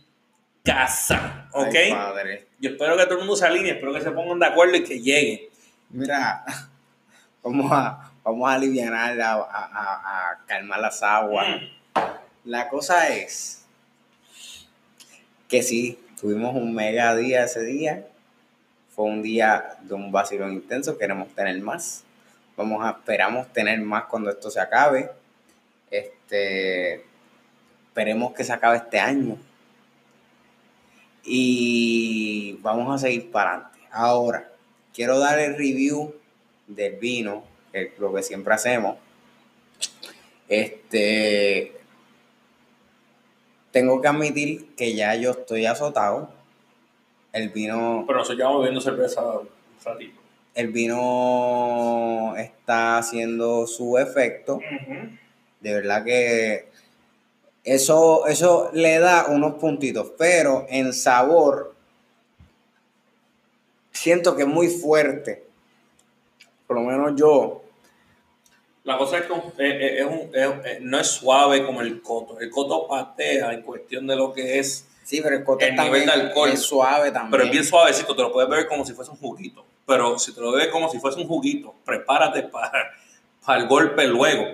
casa. 0.63 1.49
¿Ok? 1.53 1.73
Yo 2.59 2.69
espero 2.69 2.95
que 2.97 3.05
todo 3.05 3.13
el 3.13 3.19
mundo 3.21 3.35
se 3.35 3.47
alinee, 3.47 3.71
espero 3.71 3.95
que 3.95 4.01
se 4.01 4.11
pongan 4.11 4.37
de 4.37 4.45
acuerdo 4.45 4.75
y 4.75 4.83
que 4.83 5.01
lleguen. 5.01 5.39
Mira, 5.89 6.45
vamos 7.43 7.71
a, 7.71 8.11
vamos 8.23 8.47
a 8.47 8.53
aliviar, 8.53 8.93
a, 8.93 9.33
a, 9.33 10.29
a 10.29 10.45
calmar 10.45 10.81
las 10.81 11.01
aguas. 11.01 11.47
Mm. 11.47 11.99
La 12.43 12.69
cosa 12.69 13.09
es 13.09 13.65
que 15.47 15.63
sí, 15.63 15.97
tuvimos 16.21 16.53
un 16.53 16.75
mega 16.75 17.15
día 17.15 17.45
ese 17.45 17.63
día. 17.63 18.05
Fue 18.95 19.05
un 19.05 19.23
día 19.23 19.77
de 19.81 19.93
un 19.93 20.11
vacilón 20.11 20.53
intenso, 20.53 20.97
queremos 20.97 21.29
tener 21.33 21.59
más. 21.61 22.03
Vamos 22.55 22.85
a, 22.85 22.91
esperamos 22.91 23.51
tener 23.51 23.81
más 23.81 24.05
cuando 24.05 24.29
esto 24.29 24.51
se 24.51 24.59
acabe. 24.59 25.09
Este, 25.89 27.03
esperemos 27.87 28.33
que 28.33 28.43
se 28.43 28.53
acabe 28.53 28.77
este 28.77 28.99
año. 28.99 29.37
Y 31.23 32.59
vamos 32.61 32.93
a 32.93 33.03
seguir 33.03 33.31
para 33.31 33.53
adelante. 33.53 33.79
Ahora, 33.91 34.51
quiero 34.93 35.17
dar 35.17 35.39
el 35.39 35.57
review 35.57 36.13
del 36.67 36.95
vino, 36.97 37.43
que 37.71 37.93
lo 37.97 38.13
que 38.13 38.21
siempre 38.21 38.53
hacemos. 38.53 38.97
Este, 40.47 41.73
tengo 43.71 44.01
que 44.01 44.07
admitir 44.07 44.75
que 44.75 44.93
ya 44.93 45.15
yo 45.15 45.31
estoy 45.31 45.65
azotado. 45.65 46.42
El 47.33 47.49
vino, 47.49 48.03
Pero 48.07 48.19
nosotros 48.19 48.37
llevamos 48.37 48.59
bebiendo 48.61 48.79
cerveza 48.81 49.21
un 49.39 49.49
ratito. 49.83 50.21
el 50.55 50.67
vino 50.67 52.33
está 52.37 52.97
haciendo 52.99 53.65
su 53.67 53.97
efecto. 53.97 54.59
De 55.59 55.73
verdad 55.73 56.03
que 56.03 56.69
eso, 57.63 58.27
eso 58.27 58.69
le 58.73 58.99
da 58.99 59.25
unos 59.29 59.55
puntitos, 59.55 60.11
pero 60.17 60.65
en 60.69 60.93
sabor 60.93 61.73
siento 63.91 64.35
que 64.35 64.43
es 64.43 64.47
muy 64.47 64.67
fuerte. 64.67 65.43
Por 66.67 66.77
lo 66.77 66.83
menos 66.83 67.13
yo. 67.15 67.61
La 68.83 68.97
cosa 68.97 69.17
es 69.19 69.23
que 69.25 69.33
eh, 69.33 69.41
eh, 69.59 69.99
es 70.01 70.05
un- 70.05 70.29
es- 70.35 70.65
eh, 70.65 70.79
no 70.81 70.99
es 70.99 71.07
suave 71.07 71.65
como 71.65 71.81
el 71.81 72.01
coto. 72.01 72.39
El 72.39 72.49
coto 72.51 72.87
patea 72.87 73.53
en 73.53 73.61
cuestión 73.61 74.05
de 74.07 74.15
lo 74.17 74.33
que 74.33 74.59
es, 74.59 74.85
Sí, 75.03 75.19
pero 75.21 75.35
el 75.35 75.43
coto 75.43 75.65
El 75.65 75.75
también 75.75 76.05
nivel 76.05 76.05
de 76.07 76.13
alcohol. 76.27 76.49
es 76.49 76.61
suave 76.61 77.11
también. 77.11 77.31
pero 77.31 77.43
es 77.43 77.51
bien 77.51 77.63
suavecito. 77.65 78.15
Te 78.15 78.21
lo 78.21 78.31
puedes 78.31 78.49
beber 78.49 78.67
como 78.67 78.85
si 78.85 78.93
fuese 78.93 79.11
un 79.11 79.17
juguito. 79.17 79.65
Pero 79.85 80.17
si 80.17 80.33
te 80.33 80.39
lo 80.41 80.51
bebes 80.53 80.69
como 80.69 80.89
si 80.89 80.97
fuese 80.99 81.19
un 81.19 81.27
juguito, 81.27 81.75
prepárate 81.85 82.43
para, 82.43 82.71
para 83.45 83.59
el 83.61 83.67
golpe 83.67 84.07
luego. 84.07 84.45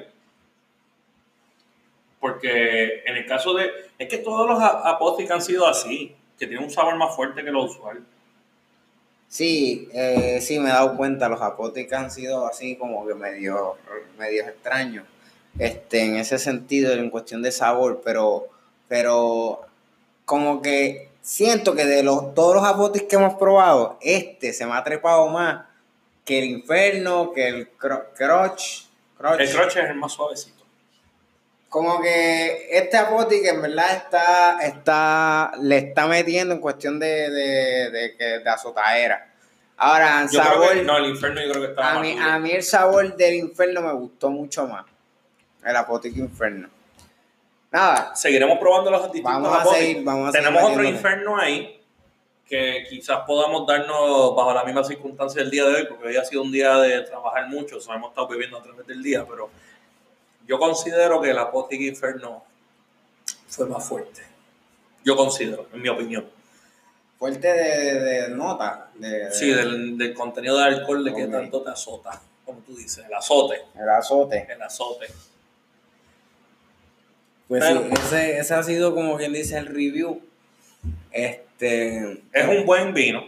Porque 2.19 3.03
en 3.05 3.15
el 3.17 3.25
caso 3.25 3.53
de. 3.53 3.69
Es 3.97 4.09
que 4.09 4.17
todos 4.17 4.47
los 4.47 4.59
a- 4.59 4.89
apóticos 4.89 5.31
han 5.31 5.41
sido 5.41 5.67
así, 5.67 6.15
que 6.37 6.47
tienen 6.47 6.63
un 6.65 6.71
sabor 6.71 6.95
más 6.95 7.15
fuerte 7.15 7.43
que 7.43 7.51
lo 7.51 7.63
usual. 7.63 8.03
Sí, 9.27 9.87
eh, 9.93 10.39
sí, 10.41 10.57
me 10.59 10.69
he 10.69 10.73
dado 10.73 10.97
cuenta, 10.97 11.29
los 11.29 11.41
apóticos 11.41 11.93
han 11.97 12.09
sido 12.11 12.47
así 12.47 12.75
como 12.75 13.05
que 13.05 13.13
medio, 13.13 13.75
medio 14.17 14.41
extraños, 14.43 15.05
este, 15.59 16.03
en 16.03 16.15
ese 16.15 16.39
sentido, 16.39 16.93
en 16.93 17.11
cuestión 17.11 17.43
de 17.43 17.51
sabor, 17.51 18.01
pero, 18.03 18.47
pero 18.87 19.61
como 20.29 20.61
que 20.61 21.09
siento 21.23 21.73
que 21.73 21.85
de 21.85 22.03
los, 22.03 22.35
todos 22.35 22.53
los 22.53 22.63
apóticos 22.63 23.07
que 23.09 23.15
hemos 23.15 23.33
probado, 23.33 23.97
este 23.99 24.53
se 24.53 24.63
me 24.67 24.73
ha 24.73 24.83
trepado 24.83 25.27
más 25.29 25.65
que 26.23 26.37
el 26.37 26.45
infierno, 26.45 27.33
que 27.33 27.47
el 27.47 27.75
cro- 27.79 28.05
crotch, 28.15 28.83
crotch. 29.17 29.39
El 29.39 29.51
crotch 29.51 29.77
es 29.77 29.89
el 29.89 29.95
más 29.95 30.11
suavecito. 30.11 30.63
Como 31.67 31.99
que 31.99 32.67
este 32.69 32.95
apótico 32.97 33.47
en 33.49 33.59
verdad 33.63 33.95
está, 33.95 34.59
está, 34.61 35.51
le 35.59 35.77
está 35.79 36.05
metiendo 36.05 36.53
en 36.53 36.61
cuestión 36.61 36.99
de, 36.99 37.31
de, 37.31 37.89
de, 37.89 38.15
que- 38.15 38.39
de 38.39 38.49
azotadera. 38.51 39.33
Ahora, 39.77 40.27
Yo 40.31 40.43
sabor, 40.43 40.67
creo 40.69 40.79
que. 40.81 40.83
No, 40.83 40.97
el 40.97 41.05
infierno 41.07 41.41
yo 41.41 41.49
creo 41.53 41.63
que 41.63 41.69
está 41.69 41.89
a 41.89 41.93
más 41.95 42.01
mí, 42.03 42.13
duro. 42.13 42.25
a 42.29 42.37
mí 42.37 42.51
el 42.51 42.61
sabor 42.63 43.15
del 43.15 43.33
infierno 43.33 43.81
me 43.81 43.93
gustó 43.93 44.29
mucho 44.29 44.67
más. 44.67 44.85
El 45.65 45.75
apótico 45.75 46.19
inferno. 46.19 46.69
Nada, 47.71 48.15
Seguiremos 48.15 48.57
probando 48.57 48.89
los 48.91 49.03
distintos 49.03 49.31
vamos 49.31 49.59
a 49.59 49.65
seguir, 49.73 50.03
vamos 50.03 50.29
a 50.29 50.31
seguir 50.31 50.45
Tenemos 50.47 50.63
otro 50.71 50.81
metiéndole. 50.83 50.89
infierno 50.97 51.37
ahí 51.37 51.75
que 52.47 52.85
quizás 52.89 53.19
podamos 53.27 53.67
darnos 53.67 54.35
bajo 54.35 54.53
la 54.55 54.63
misma 54.63 54.83
circunstancia 54.83 55.41
del 55.43 55.51
día 55.51 55.65
de 55.65 55.75
hoy, 55.75 55.85
porque 55.87 56.07
hoy 56.07 56.17
ha 56.17 56.25
sido 56.25 56.41
un 56.41 56.51
día 56.51 56.77
de 56.77 57.01
trabajar 57.01 57.47
mucho, 57.47 57.77
o 57.77 57.79
sea, 57.79 57.93
hemos 57.95 58.09
estado 58.09 58.27
bebiendo 58.27 58.57
a 58.57 58.63
través 58.63 58.87
del 58.87 59.03
día, 59.03 59.23
pero 59.29 59.51
yo 60.47 60.57
considero 60.57 61.21
que 61.21 61.29
el 61.29 61.37
apótico 61.37 61.83
inferno 61.83 62.43
fue 63.47 63.67
más 63.67 63.87
fuerte. 63.87 64.23
Yo 65.05 65.15
considero, 65.15 65.67
en 65.71 65.79
mi 65.81 65.89
opinión. 65.89 66.27
Fuerte 67.19 67.47
de, 67.53 67.99
de 67.99 68.29
nota. 68.29 68.89
De, 68.95 69.25
de- 69.25 69.31
Sí, 69.31 69.51
del, 69.53 69.95
del 69.95 70.15
contenido 70.15 70.57
de 70.57 70.63
alcohol 70.63 71.03
de 71.03 71.13
que 71.13 71.25
Ok. 71.25 71.31
tanto 71.31 71.61
te 71.61 71.69
azota, 71.69 72.19
como 72.45 72.61
tú 72.61 72.75
dices, 72.75 73.05
el 73.05 73.13
azote, 73.13 73.61
El 73.75 73.89
azote. 73.89 74.47
el 74.51 74.61
azote. 74.63 75.05
Pues 77.49 77.65
Pero- 77.65 77.81
sí, 77.81 77.89
ese, 78.05 78.37
ese 78.39 78.53
ha 78.53 78.63
sido 78.63 78.95
como 78.95 79.17
quien 79.17 79.33
dice 79.33 79.57
el 79.57 79.65
review. 79.65 80.21
Este. 81.11 82.21
Es 82.31 82.47
un 82.47 82.65
buen 82.65 82.93
vino, 82.93 83.23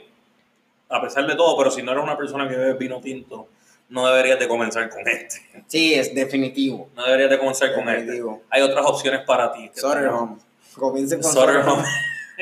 a 0.90 1.02
pesar 1.02 1.26
de 1.28 1.36
todo, 1.36 1.58
pero 1.58 1.70
si 1.72 1.82
no 1.82 1.92
eres 1.92 2.04
una 2.04 2.16
persona 2.18 2.48
que 2.48 2.56
bebe 2.56 2.74
vino 2.76 3.02
tinto, 3.02 3.48
no 3.90 4.08
deberías 4.08 4.40
de 4.40 4.48
comenzar 4.48 4.90
con 4.90 5.06
este. 5.08 5.42
Sí, 5.68 5.94
es 5.96 6.16
definitivo. 6.16 6.88
No 6.96 7.04
deberías 7.06 7.30
de 7.32 7.40
comenzar 7.40 7.74
con 7.74 7.90
este. 7.90 8.24
Hay 8.50 8.62
otras 8.62 8.86
opciones 8.86 9.22
para 9.26 9.52
ti. 9.52 9.70
Sorrehome. 9.74 10.38
Comiencen 10.78 11.22
con 11.22 11.34
Sorrehome. 11.34 11.84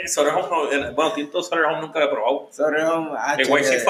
Sorrehome 0.06 0.48
no- 0.52 0.72
eh, 0.72 0.92
bueno, 0.92 1.14
tinto 1.14 1.42
Sorrehome 1.42 1.82
nunca 1.82 2.00
lo 2.00 2.06
he 2.06 2.10
probado. 2.10 2.50
Sorrehome. 2.52 3.12
El 3.12 3.18
H, 3.46 3.52
White 3.52 3.70
que- 3.70 3.80
Sea 3.80 3.84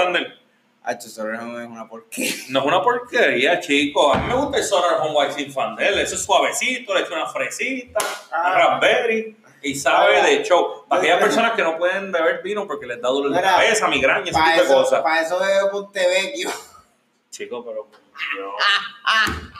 Thunder 0.82 0.98
H, 0.98 1.10
Sorrehome 1.10 1.64
es 1.64 1.70
una 1.70 1.88
porquería. 1.88 2.34
no 2.50 2.60
es 2.60 2.66
una 2.66 2.82
porquería, 2.82 3.60
chico. 3.60 4.14
A 4.14 4.18
mí 4.18 4.28
me 4.28 4.36
gusta 4.36 4.58
el 4.58 4.64
Sorrehome 4.64 5.12
White 5.16 5.34
Sea 5.34 5.54
Thunder. 5.54 6.00
Eso 6.00 6.16
es 6.16 6.24
suavecito, 6.24 6.94
le 6.94 7.02
echo 7.02 7.14
una 7.14 7.28
fresita, 7.28 8.00
Ah. 8.32 8.42
una 8.42 8.56
raspberry 8.80 9.38
y 9.62 9.76
sabe 9.76 10.20
Ah. 10.20 10.26
de 10.26 10.44
show. 10.44 10.86
Para 10.88 11.02
aquellas 11.02 11.20
Yo- 11.20 11.26
personas 11.26 11.52
que 11.54 11.64
no 11.64 11.78
pueden 11.78 12.12
beber 12.12 12.42
vino 12.42 12.66
porque 12.66 12.86
les 12.88 13.02
da 13.02 13.10
dolor 13.10 13.30
de 13.32 13.38
Mira, 13.38 13.52
cabeza, 13.56 13.88
migraña, 13.88 14.24
ese 14.24 14.34
Para 14.34 14.54
tipo 14.54 14.64
de 14.68 14.74
cosas. 14.74 15.02
pa' 15.02 15.22
eso 15.22 15.40
bebo 15.40 15.70
Pontevecchio. 15.72 16.50
Chico, 17.30 17.64
pero. 17.66 17.88
yo- 18.38 18.56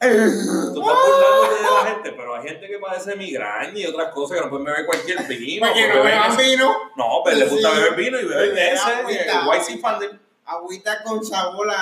Tú 0.00 0.06
estás 0.08 0.72
burlándote 0.74 1.54
de 1.56 1.62
la 1.62 1.90
gente, 1.92 2.12
pero 2.12 2.34
hay 2.36 2.48
gente 2.48 2.66
que 2.68 2.78
padece 2.78 3.16
migraña 3.16 3.78
y 3.78 3.84
otras 3.84 4.10
cosas 4.14 4.38
que 4.38 4.44
no 4.44 4.48
pueden 4.50 4.64
beber 4.64 4.86
cualquier 4.86 5.18
vino. 5.28 5.60
Para 5.60 5.74
que 5.74 5.82
porque 5.82 5.98
no 5.98 6.04
beban 6.04 6.36
vino. 6.38 6.74
No, 6.96 7.20
pero 7.22 7.36
les 7.36 7.50
gusta 7.50 7.68
Sí. 7.70 7.76
beber 7.76 7.94
vino 7.96 8.18
y 8.18 8.24
beben 8.24 8.54
Bebe 8.54 8.72
ese, 8.72 8.90
el 9.00 9.04
White 9.06 9.24
Sea 9.64 9.74
agüita. 9.74 10.18
Agüita 10.50 11.02
con 11.04 11.24
sabor 11.24 11.68
a, 11.70 11.76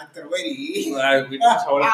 a 0.00 0.08
strawberry. 0.10 0.94
Ay, 1.02 1.26
cuida, 1.26 1.58
sabor 1.58 1.82
a 1.84 1.92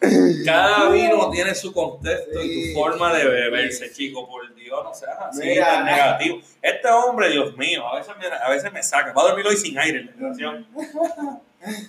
strawberry. 0.00 0.44
Cada 0.44 0.88
vino 0.90 1.30
tiene 1.30 1.54
su 1.54 1.72
contexto 1.72 2.42
y 2.42 2.48
Sí. 2.48 2.68
su 2.72 2.78
forma 2.78 3.12
de 3.12 3.24
beberse, 3.24 3.92
chico. 3.92 4.28
Por 4.28 4.54
Dios, 4.54 4.84
no 4.84 4.94
seas 4.94 5.16
así, 5.20 5.40
Mira. 5.40 5.66
tan 5.66 5.84
negativo. 5.86 6.40
Este 6.62 6.88
hombre, 6.88 7.30
Dios 7.30 7.56
mío, 7.56 7.86
a 7.86 7.96
veces 7.96 8.14
me, 8.18 8.26
a 8.26 8.48
veces 8.50 8.72
me 8.72 8.82
saca. 8.82 9.12
Va 9.12 9.22
a 9.22 9.26
dormir 9.28 9.46
hoy 9.46 9.56
sin 9.56 9.78
aire 9.78 10.00
en 10.00 10.06
la. 10.06 10.64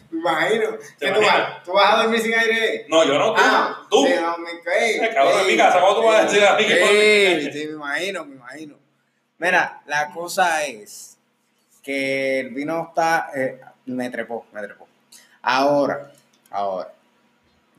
Me 0.09 0.19
imagino. 0.19 0.69
¿Te 0.97 1.05
¿Qué 1.05 1.11
tú 1.11 1.21
vas? 1.21 1.63
¿Tú 1.63 1.71
vas 1.73 1.93
a 1.93 1.97
dormir 2.03 2.19
sin 2.19 2.33
aire? 2.33 2.87
No, 2.89 3.03
yo 3.03 3.19
no, 3.19 3.33
tú. 3.33 3.41
Ah, 3.43 3.85
tú. 3.91 4.07
Sí, 4.07 4.13
me. 4.39 5.05
Eh, 5.05 5.11
cabrón, 5.13 5.41
en 5.41 5.47
mi 5.47 5.57
casa, 5.57 5.79
¿cómo 5.81 5.95
tú 5.97 6.03
vas 6.07 6.21
a 6.21 6.23
decir 6.23 6.43
a 6.43 6.55
mí 6.55 6.65
que 6.65 7.41
Sí, 7.51 7.51
sí, 7.59 7.67
me 7.67 7.73
imagino, 7.73 8.25
me 8.25 8.35
imagino. 8.37 8.75
Mira, 9.37 9.81
la 9.85 10.09
cosa 10.09 10.65
es 10.65 11.16
que 11.87 12.41
el 12.41 12.49
vino 12.49 12.89
está. 12.89 13.29
eh, 13.33 13.61
me 13.85 14.09
trepó, 14.09 14.45
me 14.51 14.61
trepó. 14.61 14.85
Ahora, 15.41 16.11
ahora. 16.51 16.91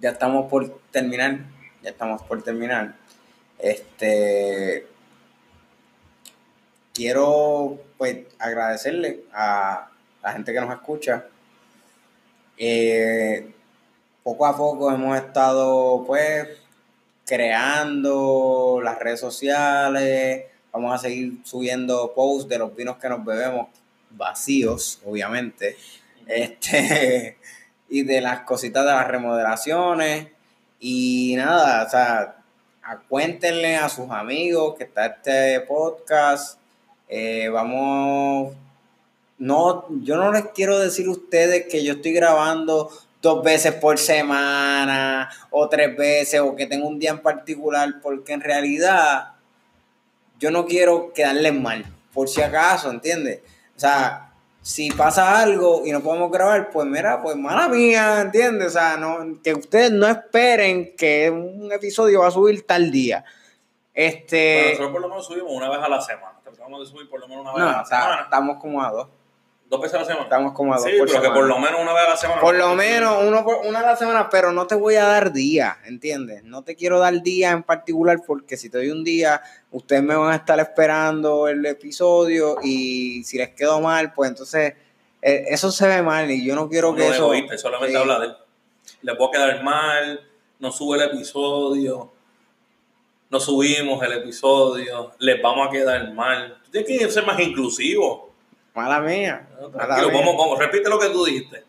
Ya 0.01 0.11
estamos 0.11 0.49
por 0.49 0.81
terminar. 0.91 1.41
Ya 1.83 1.91
estamos 1.91 2.23
por 2.23 2.43
terminar. 2.43 2.95
Este. 3.59 4.87
Quiero, 6.95 7.79
pues, 7.99 8.25
agradecerle 8.39 9.25
a 9.35 9.91
la 10.23 10.33
gente 10.33 10.55
que 10.55 10.61
nos 10.63 10.73
escucha. 10.73 11.27
Eh, 12.57 13.53
poco 14.23 14.47
a 14.47 14.57
poco 14.57 14.91
hemos 14.91 15.19
estado, 15.19 16.03
pues, 16.07 16.49
creando 17.27 18.81
las 18.83 18.99
redes 18.99 19.21
sociales. 19.21 20.47
Vamos 20.73 20.95
a 20.95 20.99
seguir 20.99 21.41
subiendo 21.45 22.15
posts 22.15 22.49
de 22.49 22.59
los 22.59 22.75
vinos 22.75 22.97
que 22.97 23.09
nos 23.11 23.23
bebemos, 23.25 23.69
vacíos, 24.11 25.01
obviamente. 25.05 25.77
Este, 26.27 27.39
y 27.89 28.03
de 28.03 28.21
las 28.21 28.41
cositas 28.41 28.85
de 28.85 28.93
las 28.93 29.09
remodelaciones. 29.09 30.29
Y 30.81 31.35
nada, 31.37 31.85
o 31.85 31.91
sea, 31.91 32.37
cuéntenle 33.09 33.77
a 33.77 33.89
sus 33.89 34.11
amigos 34.11 34.77
que 34.77 34.85
está 34.85 35.07
este 35.07 35.61
podcast. 35.61 36.59
Eh, 37.09 37.49
vamos. 37.49 38.55
No, 39.39 39.87
yo 40.03 40.17
no 40.17 40.33
les 40.33 40.47
quiero 40.47 40.79
decir 40.79 41.07
a 41.07 41.11
ustedes 41.11 41.67
que 41.71 41.85
yo 41.85 41.95
estoy 41.95 42.13
grabando 42.13 42.91
dos 43.23 43.43
veces 43.43 43.75
por 43.75 43.99
semana 43.99 45.31
o 45.51 45.69
tres 45.69 45.97
veces 45.97 46.41
o 46.41 46.57
que 46.57 46.67
tengo 46.67 46.89
un 46.89 46.99
día 46.99 47.11
en 47.11 47.21
particular, 47.21 48.01
porque 48.03 48.33
en 48.33 48.41
realidad 48.41 49.33
yo 50.39 50.51
no 50.51 50.67
quiero 50.67 51.13
quedarles 51.13 51.55
mal, 51.55 51.85
por 52.13 52.29
si 52.29 52.43
acaso, 52.43 52.91
¿entiendes? 52.91 53.41
O 53.79 53.81
sea, 53.81 54.33
si 54.61 54.91
pasa 54.91 55.41
algo 55.41 55.83
y 55.87 55.93
no 55.93 56.01
podemos 56.03 56.33
grabar, 56.33 56.68
pues 56.70 56.85
mira, 56.89 57.22
pues 57.22 57.37
mala 57.37 57.68
mía, 57.68 58.20
¿entiendes? 58.22 58.66
O 58.66 58.70
sea, 58.70 58.97
no, 58.97 59.41
que 59.41 59.55
ustedes 59.55 59.93
no 59.93 60.09
esperen 60.09 60.97
que 60.97 61.31
un 61.31 61.70
episodio 61.70 62.22
va 62.22 62.26
a 62.26 62.31
subir 62.33 62.66
tal 62.66 62.91
día. 62.91 63.24
Este. 63.95 64.55
Bueno, 64.55 64.68
nosotros 64.70 64.93
por 64.93 65.01
lo 65.03 65.09
menos 65.09 65.26
subimos 65.26 65.53
una 65.53 65.70
vez 65.70 65.79
a 65.81 65.89
la 65.89 66.01
semana. 66.01 66.41
Tratamos 66.43 66.81
de 66.81 66.87
subir 66.87 67.09
por 67.09 67.20
lo 67.20 67.29
menos 67.29 67.45
una 67.45 67.53
vez 67.55 67.62
a 67.62 67.66
No, 67.66 67.72
la 67.76 67.83
está- 67.83 68.01
semana. 68.03 68.22
estamos 68.22 68.57
como 68.61 68.83
a 68.83 68.91
dos. 68.91 69.09
Dos 69.69 69.83
veces 69.83 69.97
a 69.97 69.99
la 69.99 70.05
semana. 70.07 70.23
Estamos 70.25 70.53
como 70.55 70.73
a 70.73 70.79
dos 70.79 70.87
Sí, 70.87 70.97
por 70.99 71.09
pero 71.09 71.21
que 71.21 71.31
por 71.31 71.45
lo 71.47 71.59
menos 71.59 71.81
una 71.81 71.93
vez 71.93 72.07
a 72.07 72.11
la 72.11 72.16
semana. 72.16 72.41
Por 72.41 72.55
lo 72.55 72.75
menos 72.75 73.23
uno 73.23 73.45
por, 73.45 73.66
una 73.66 73.81
a 73.81 73.83
la 73.83 73.97
semana, 73.97 74.31
pero 74.31 74.51
no 74.51 74.66
te 74.66 74.75
voy 74.75 74.95
a 74.95 75.05
dar 75.05 75.33
día, 75.33 75.77
¿entiendes? 75.85 76.43
No 76.45 76.64
te 76.64 76.75
quiero 76.75 76.99
dar 76.99 77.21
día 77.23 77.51
en 77.51 77.62
particular 77.62 78.23
porque 78.27 78.57
si 78.57 78.71
te 78.71 78.79
doy 78.79 78.91
un 78.91 79.05
día, 79.05 79.43
ustedes 79.71 80.03
me 80.03 80.16
van 80.16 80.33
a 80.33 80.37
estar 80.37 80.59
esperando 80.59 81.49
el 81.49 81.64
episodio 81.66 82.57
y 82.62 83.23
si 83.25 83.37
les 83.37 83.51
quedo 83.51 83.81
mal, 83.83 84.14
pues 84.14 84.31
entonces 84.31 84.75
eh, 85.21 85.45
eso 85.49 85.71
se 85.71 85.87
ve 85.87 86.01
mal 86.01 86.31
y 86.31 86.45
yo 86.47 86.55
no 86.55 86.69
quiero 86.69 86.95
que 86.95 87.07
eso... 87.07 87.25
egoísta, 87.35 87.59
solamente 87.59 87.93
Sí. 87.93 88.01
habla 88.01 88.21
de 88.21 88.27
él. 88.27 88.37
Le 89.03 89.14
puedo 89.16 89.33
quedar 89.33 89.62
mal, 89.62 90.21
no 90.61 90.73
sube 90.73 90.97
el 90.97 91.11
episodio, 91.11 92.11
no 93.29 93.39
subimos 93.39 94.03
el 94.03 94.12
episodio, 94.12 95.12
les 95.19 95.43
vamos 95.43 95.69
a 95.69 95.71
quedar 95.71 96.11
mal. 96.14 96.59
Tú 96.64 96.71
tienes 96.71 97.07
que 97.07 97.11
ser 97.11 97.27
más 97.27 97.39
inclusivo. 97.39 98.28
Mala 98.83 99.01
mía. 99.01 99.49
mala 99.61 99.72
Tranquilo, 99.87 100.09
mía. 100.11 100.18
vamos, 100.20 100.37
vamos, 100.39 100.59
repite 100.59 100.89
lo 100.89 100.99
que 100.99 101.09
tú 101.11 101.24
dijiste, 101.24 101.64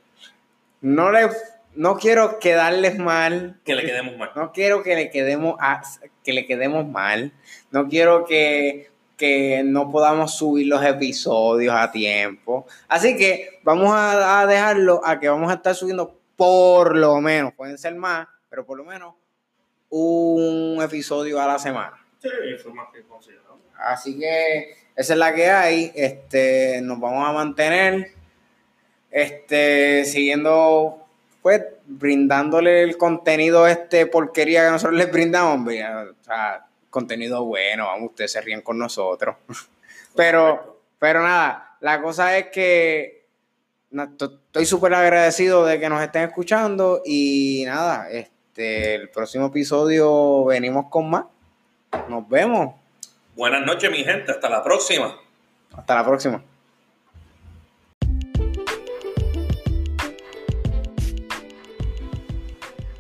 No, 0.82 1.12
le, 1.12 1.30
no 1.76 1.98
quiero 1.98 2.40
quedarles 2.40 2.98
mal. 2.98 3.60
que 3.66 3.76
le 3.76 3.84
quedemos 3.86 4.18
mal. 4.18 4.32
No 4.36 4.52
quiero 4.52 4.84
que 4.84 4.96
le 4.96 5.10
quedemos 5.10 5.56
a- 5.60 5.82
que 6.24 6.34
le 6.34 6.46
quedemos 6.46 6.88
mal. 6.88 7.34
No 7.72 7.88
quiero 7.88 8.26
que, 8.26 8.90
que 9.18 9.62
no 9.66 9.90
podamos 9.92 10.36
subir 10.38 10.68
los 10.68 10.84
episodios 10.84 11.74
a 11.76 11.92
tiempo. 11.92 12.68
Así 12.88 13.18
que 13.18 13.60
vamos 13.64 13.92
a, 13.94 14.42
a 14.42 14.46
dejarlo 14.48 15.02
a 15.06 15.20
que 15.20 15.30
vamos 15.30 15.50
a 15.52 15.56
estar 15.56 15.74
subiendo 15.76 16.16
por 16.36 16.96
lo 16.96 17.20
menos, 17.20 17.54
pueden 17.54 17.78
ser 17.78 17.96
más, 17.96 18.28
pero 18.50 18.66
por 18.66 18.78
lo 18.78 18.86
menos 18.86 19.16
un 19.90 20.80
episodio 20.82 21.42
a 21.42 21.48
la 21.48 21.60
semana. 21.60 21.98
Sí, 22.22 22.30
eso 22.56 22.70
es 22.70 22.76
más 22.76 22.88
que 22.94 23.02
considerable. 23.04 23.64
Así 23.78 24.18
que 24.20 24.74
esa 25.00 25.14
es 25.14 25.20
la 25.20 25.34
que 25.34 25.50
hay. 25.50 25.94
Este, 25.96 26.82
nos 26.82 27.00
vamos 27.00 27.26
a 27.26 27.32
mantener 27.32 28.12
este, 29.10 30.04
siguiendo, 30.04 31.06
pues, 31.42 31.64
brindándole 31.86 32.84
el 32.84 32.98
contenido 32.98 33.66
este 33.66 34.08
porquería 34.08 34.66
que 34.66 34.72
nosotros 34.72 34.98
les 34.98 35.10
brindamos. 35.10 35.66
O 35.66 36.24
sea, 36.26 36.66
contenido 36.90 37.46
bueno, 37.46 37.86
vamos, 37.86 38.10
ustedes 38.10 38.34
se 38.34 38.42
ríen 38.42 38.62
con 38.62 38.78
nosotros. 38.78 39.38
Pero, 40.16 40.82
pero 40.98 41.22
nada, 41.22 41.78
la 41.82 42.02
cosa 42.02 42.36
es 42.38 42.48
que 42.48 43.28
estoy 43.92 44.66
súper 44.66 44.96
agradecido 44.96 45.64
de 45.64 45.80
que 45.80 45.88
nos 45.88 46.02
estén 46.02 46.24
escuchando 46.24 47.04
y 47.06 47.64
nada, 47.66 48.10
este, 48.10 48.96
el 48.96 49.10
próximo 49.10 49.46
episodio 49.46 50.46
venimos 50.46 50.88
con 50.90 51.10
más. 51.10 51.26
Nos 52.10 52.28
vemos. 52.28 52.79
Buenas 53.36 53.66
noches, 53.66 53.90
mi 53.90 54.04
gente, 54.04 54.32
hasta 54.32 54.50
la 54.50 54.64
próxima. 54.64 55.18
Hasta 55.74 55.96
la 55.96 56.06
próxima. 56.06 56.44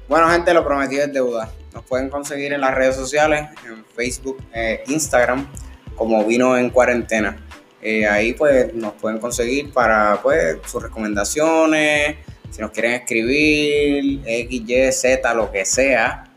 Bueno, 0.08 0.30
gente, 0.30 0.54
lo 0.54 0.64
prometido 0.66 1.04
es 1.04 1.14
deuda. 1.14 1.52
Nos 1.74 1.84
pueden 1.84 2.10
conseguir 2.10 2.54
en 2.54 2.62
las 2.62 2.74
redes 2.74 2.96
sociales, 2.96 3.48
en 3.66 3.86
Facebook, 3.86 4.44
eh, 4.54 4.84
Instagram, 4.88 5.48
como 5.96 6.26
Vino 6.26 6.58
en 6.58 6.70
Cuarentena. 6.70 7.38
Eh, 7.82 8.08
ahí 8.08 8.34
pues 8.34 8.74
nos 8.74 8.94
pueden 8.94 9.20
conseguir 9.20 9.72
para 9.72 10.20
pues 10.22 10.58
sus 10.66 10.82
recomendaciones, 10.82 12.18
si 12.50 12.62
nos 12.62 12.72
quieren 12.72 12.94
escribir, 12.94 14.22
X, 14.26 14.62
Y, 14.68 14.92
Z, 14.92 15.34
lo 15.34 15.52
que 15.52 15.64
sea. 15.66 16.29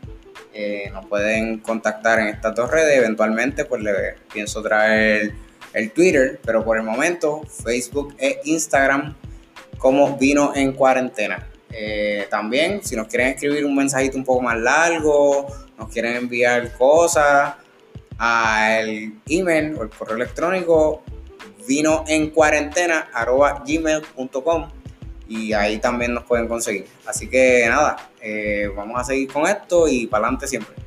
Eh, 0.53 0.89
nos 0.91 1.05
pueden 1.07 1.59
contactar 1.59 2.19
en 2.19 2.27
estas 2.27 2.55
dos 2.55 2.69
redes. 2.69 2.97
Eventualmente 2.97 3.65
pues 3.65 3.81
le 3.81 3.91
pienso 4.31 4.61
traer 4.61 5.33
el 5.73 5.91
Twitter, 5.91 6.39
pero 6.45 6.63
por 6.63 6.77
el 6.77 6.83
momento 6.83 7.41
Facebook 7.43 8.15
e 8.17 8.39
Instagram 8.45 9.15
como 9.77 10.17
Vino 10.17 10.53
en 10.55 10.73
Cuarentena. 10.73 11.47
Eh, 11.71 12.27
también, 12.29 12.83
si 12.83 12.95
nos 12.95 13.07
quieren 13.07 13.29
escribir 13.29 13.65
un 13.65 13.75
mensajito 13.75 14.17
un 14.17 14.23
poco 14.23 14.41
más 14.41 14.59
largo, 14.59 15.47
nos 15.77 15.89
quieren 15.89 16.15
enviar 16.15 16.71
cosas 16.77 17.55
al 18.17 19.13
email 19.27 19.75
o 19.77 19.83
el 19.83 19.89
correo 19.89 20.15
electrónico 20.15 21.03
vino 21.67 22.03
en 22.07 22.29
cuarentena 22.29 23.09
gmail.com 23.65 24.69
y 25.27 25.53
ahí 25.53 25.79
también 25.79 26.13
nos 26.13 26.23
pueden 26.23 26.47
conseguir. 26.47 26.85
Así 27.05 27.27
que 27.27 27.65
nada, 27.67 28.09
eh, 28.21 28.69
vamos 28.75 28.99
a 28.99 29.03
seguir 29.03 29.31
con 29.31 29.47
esto 29.47 29.87
y 29.87 30.07
para 30.07 30.25
adelante 30.25 30.47
siempre. 30.47 30.82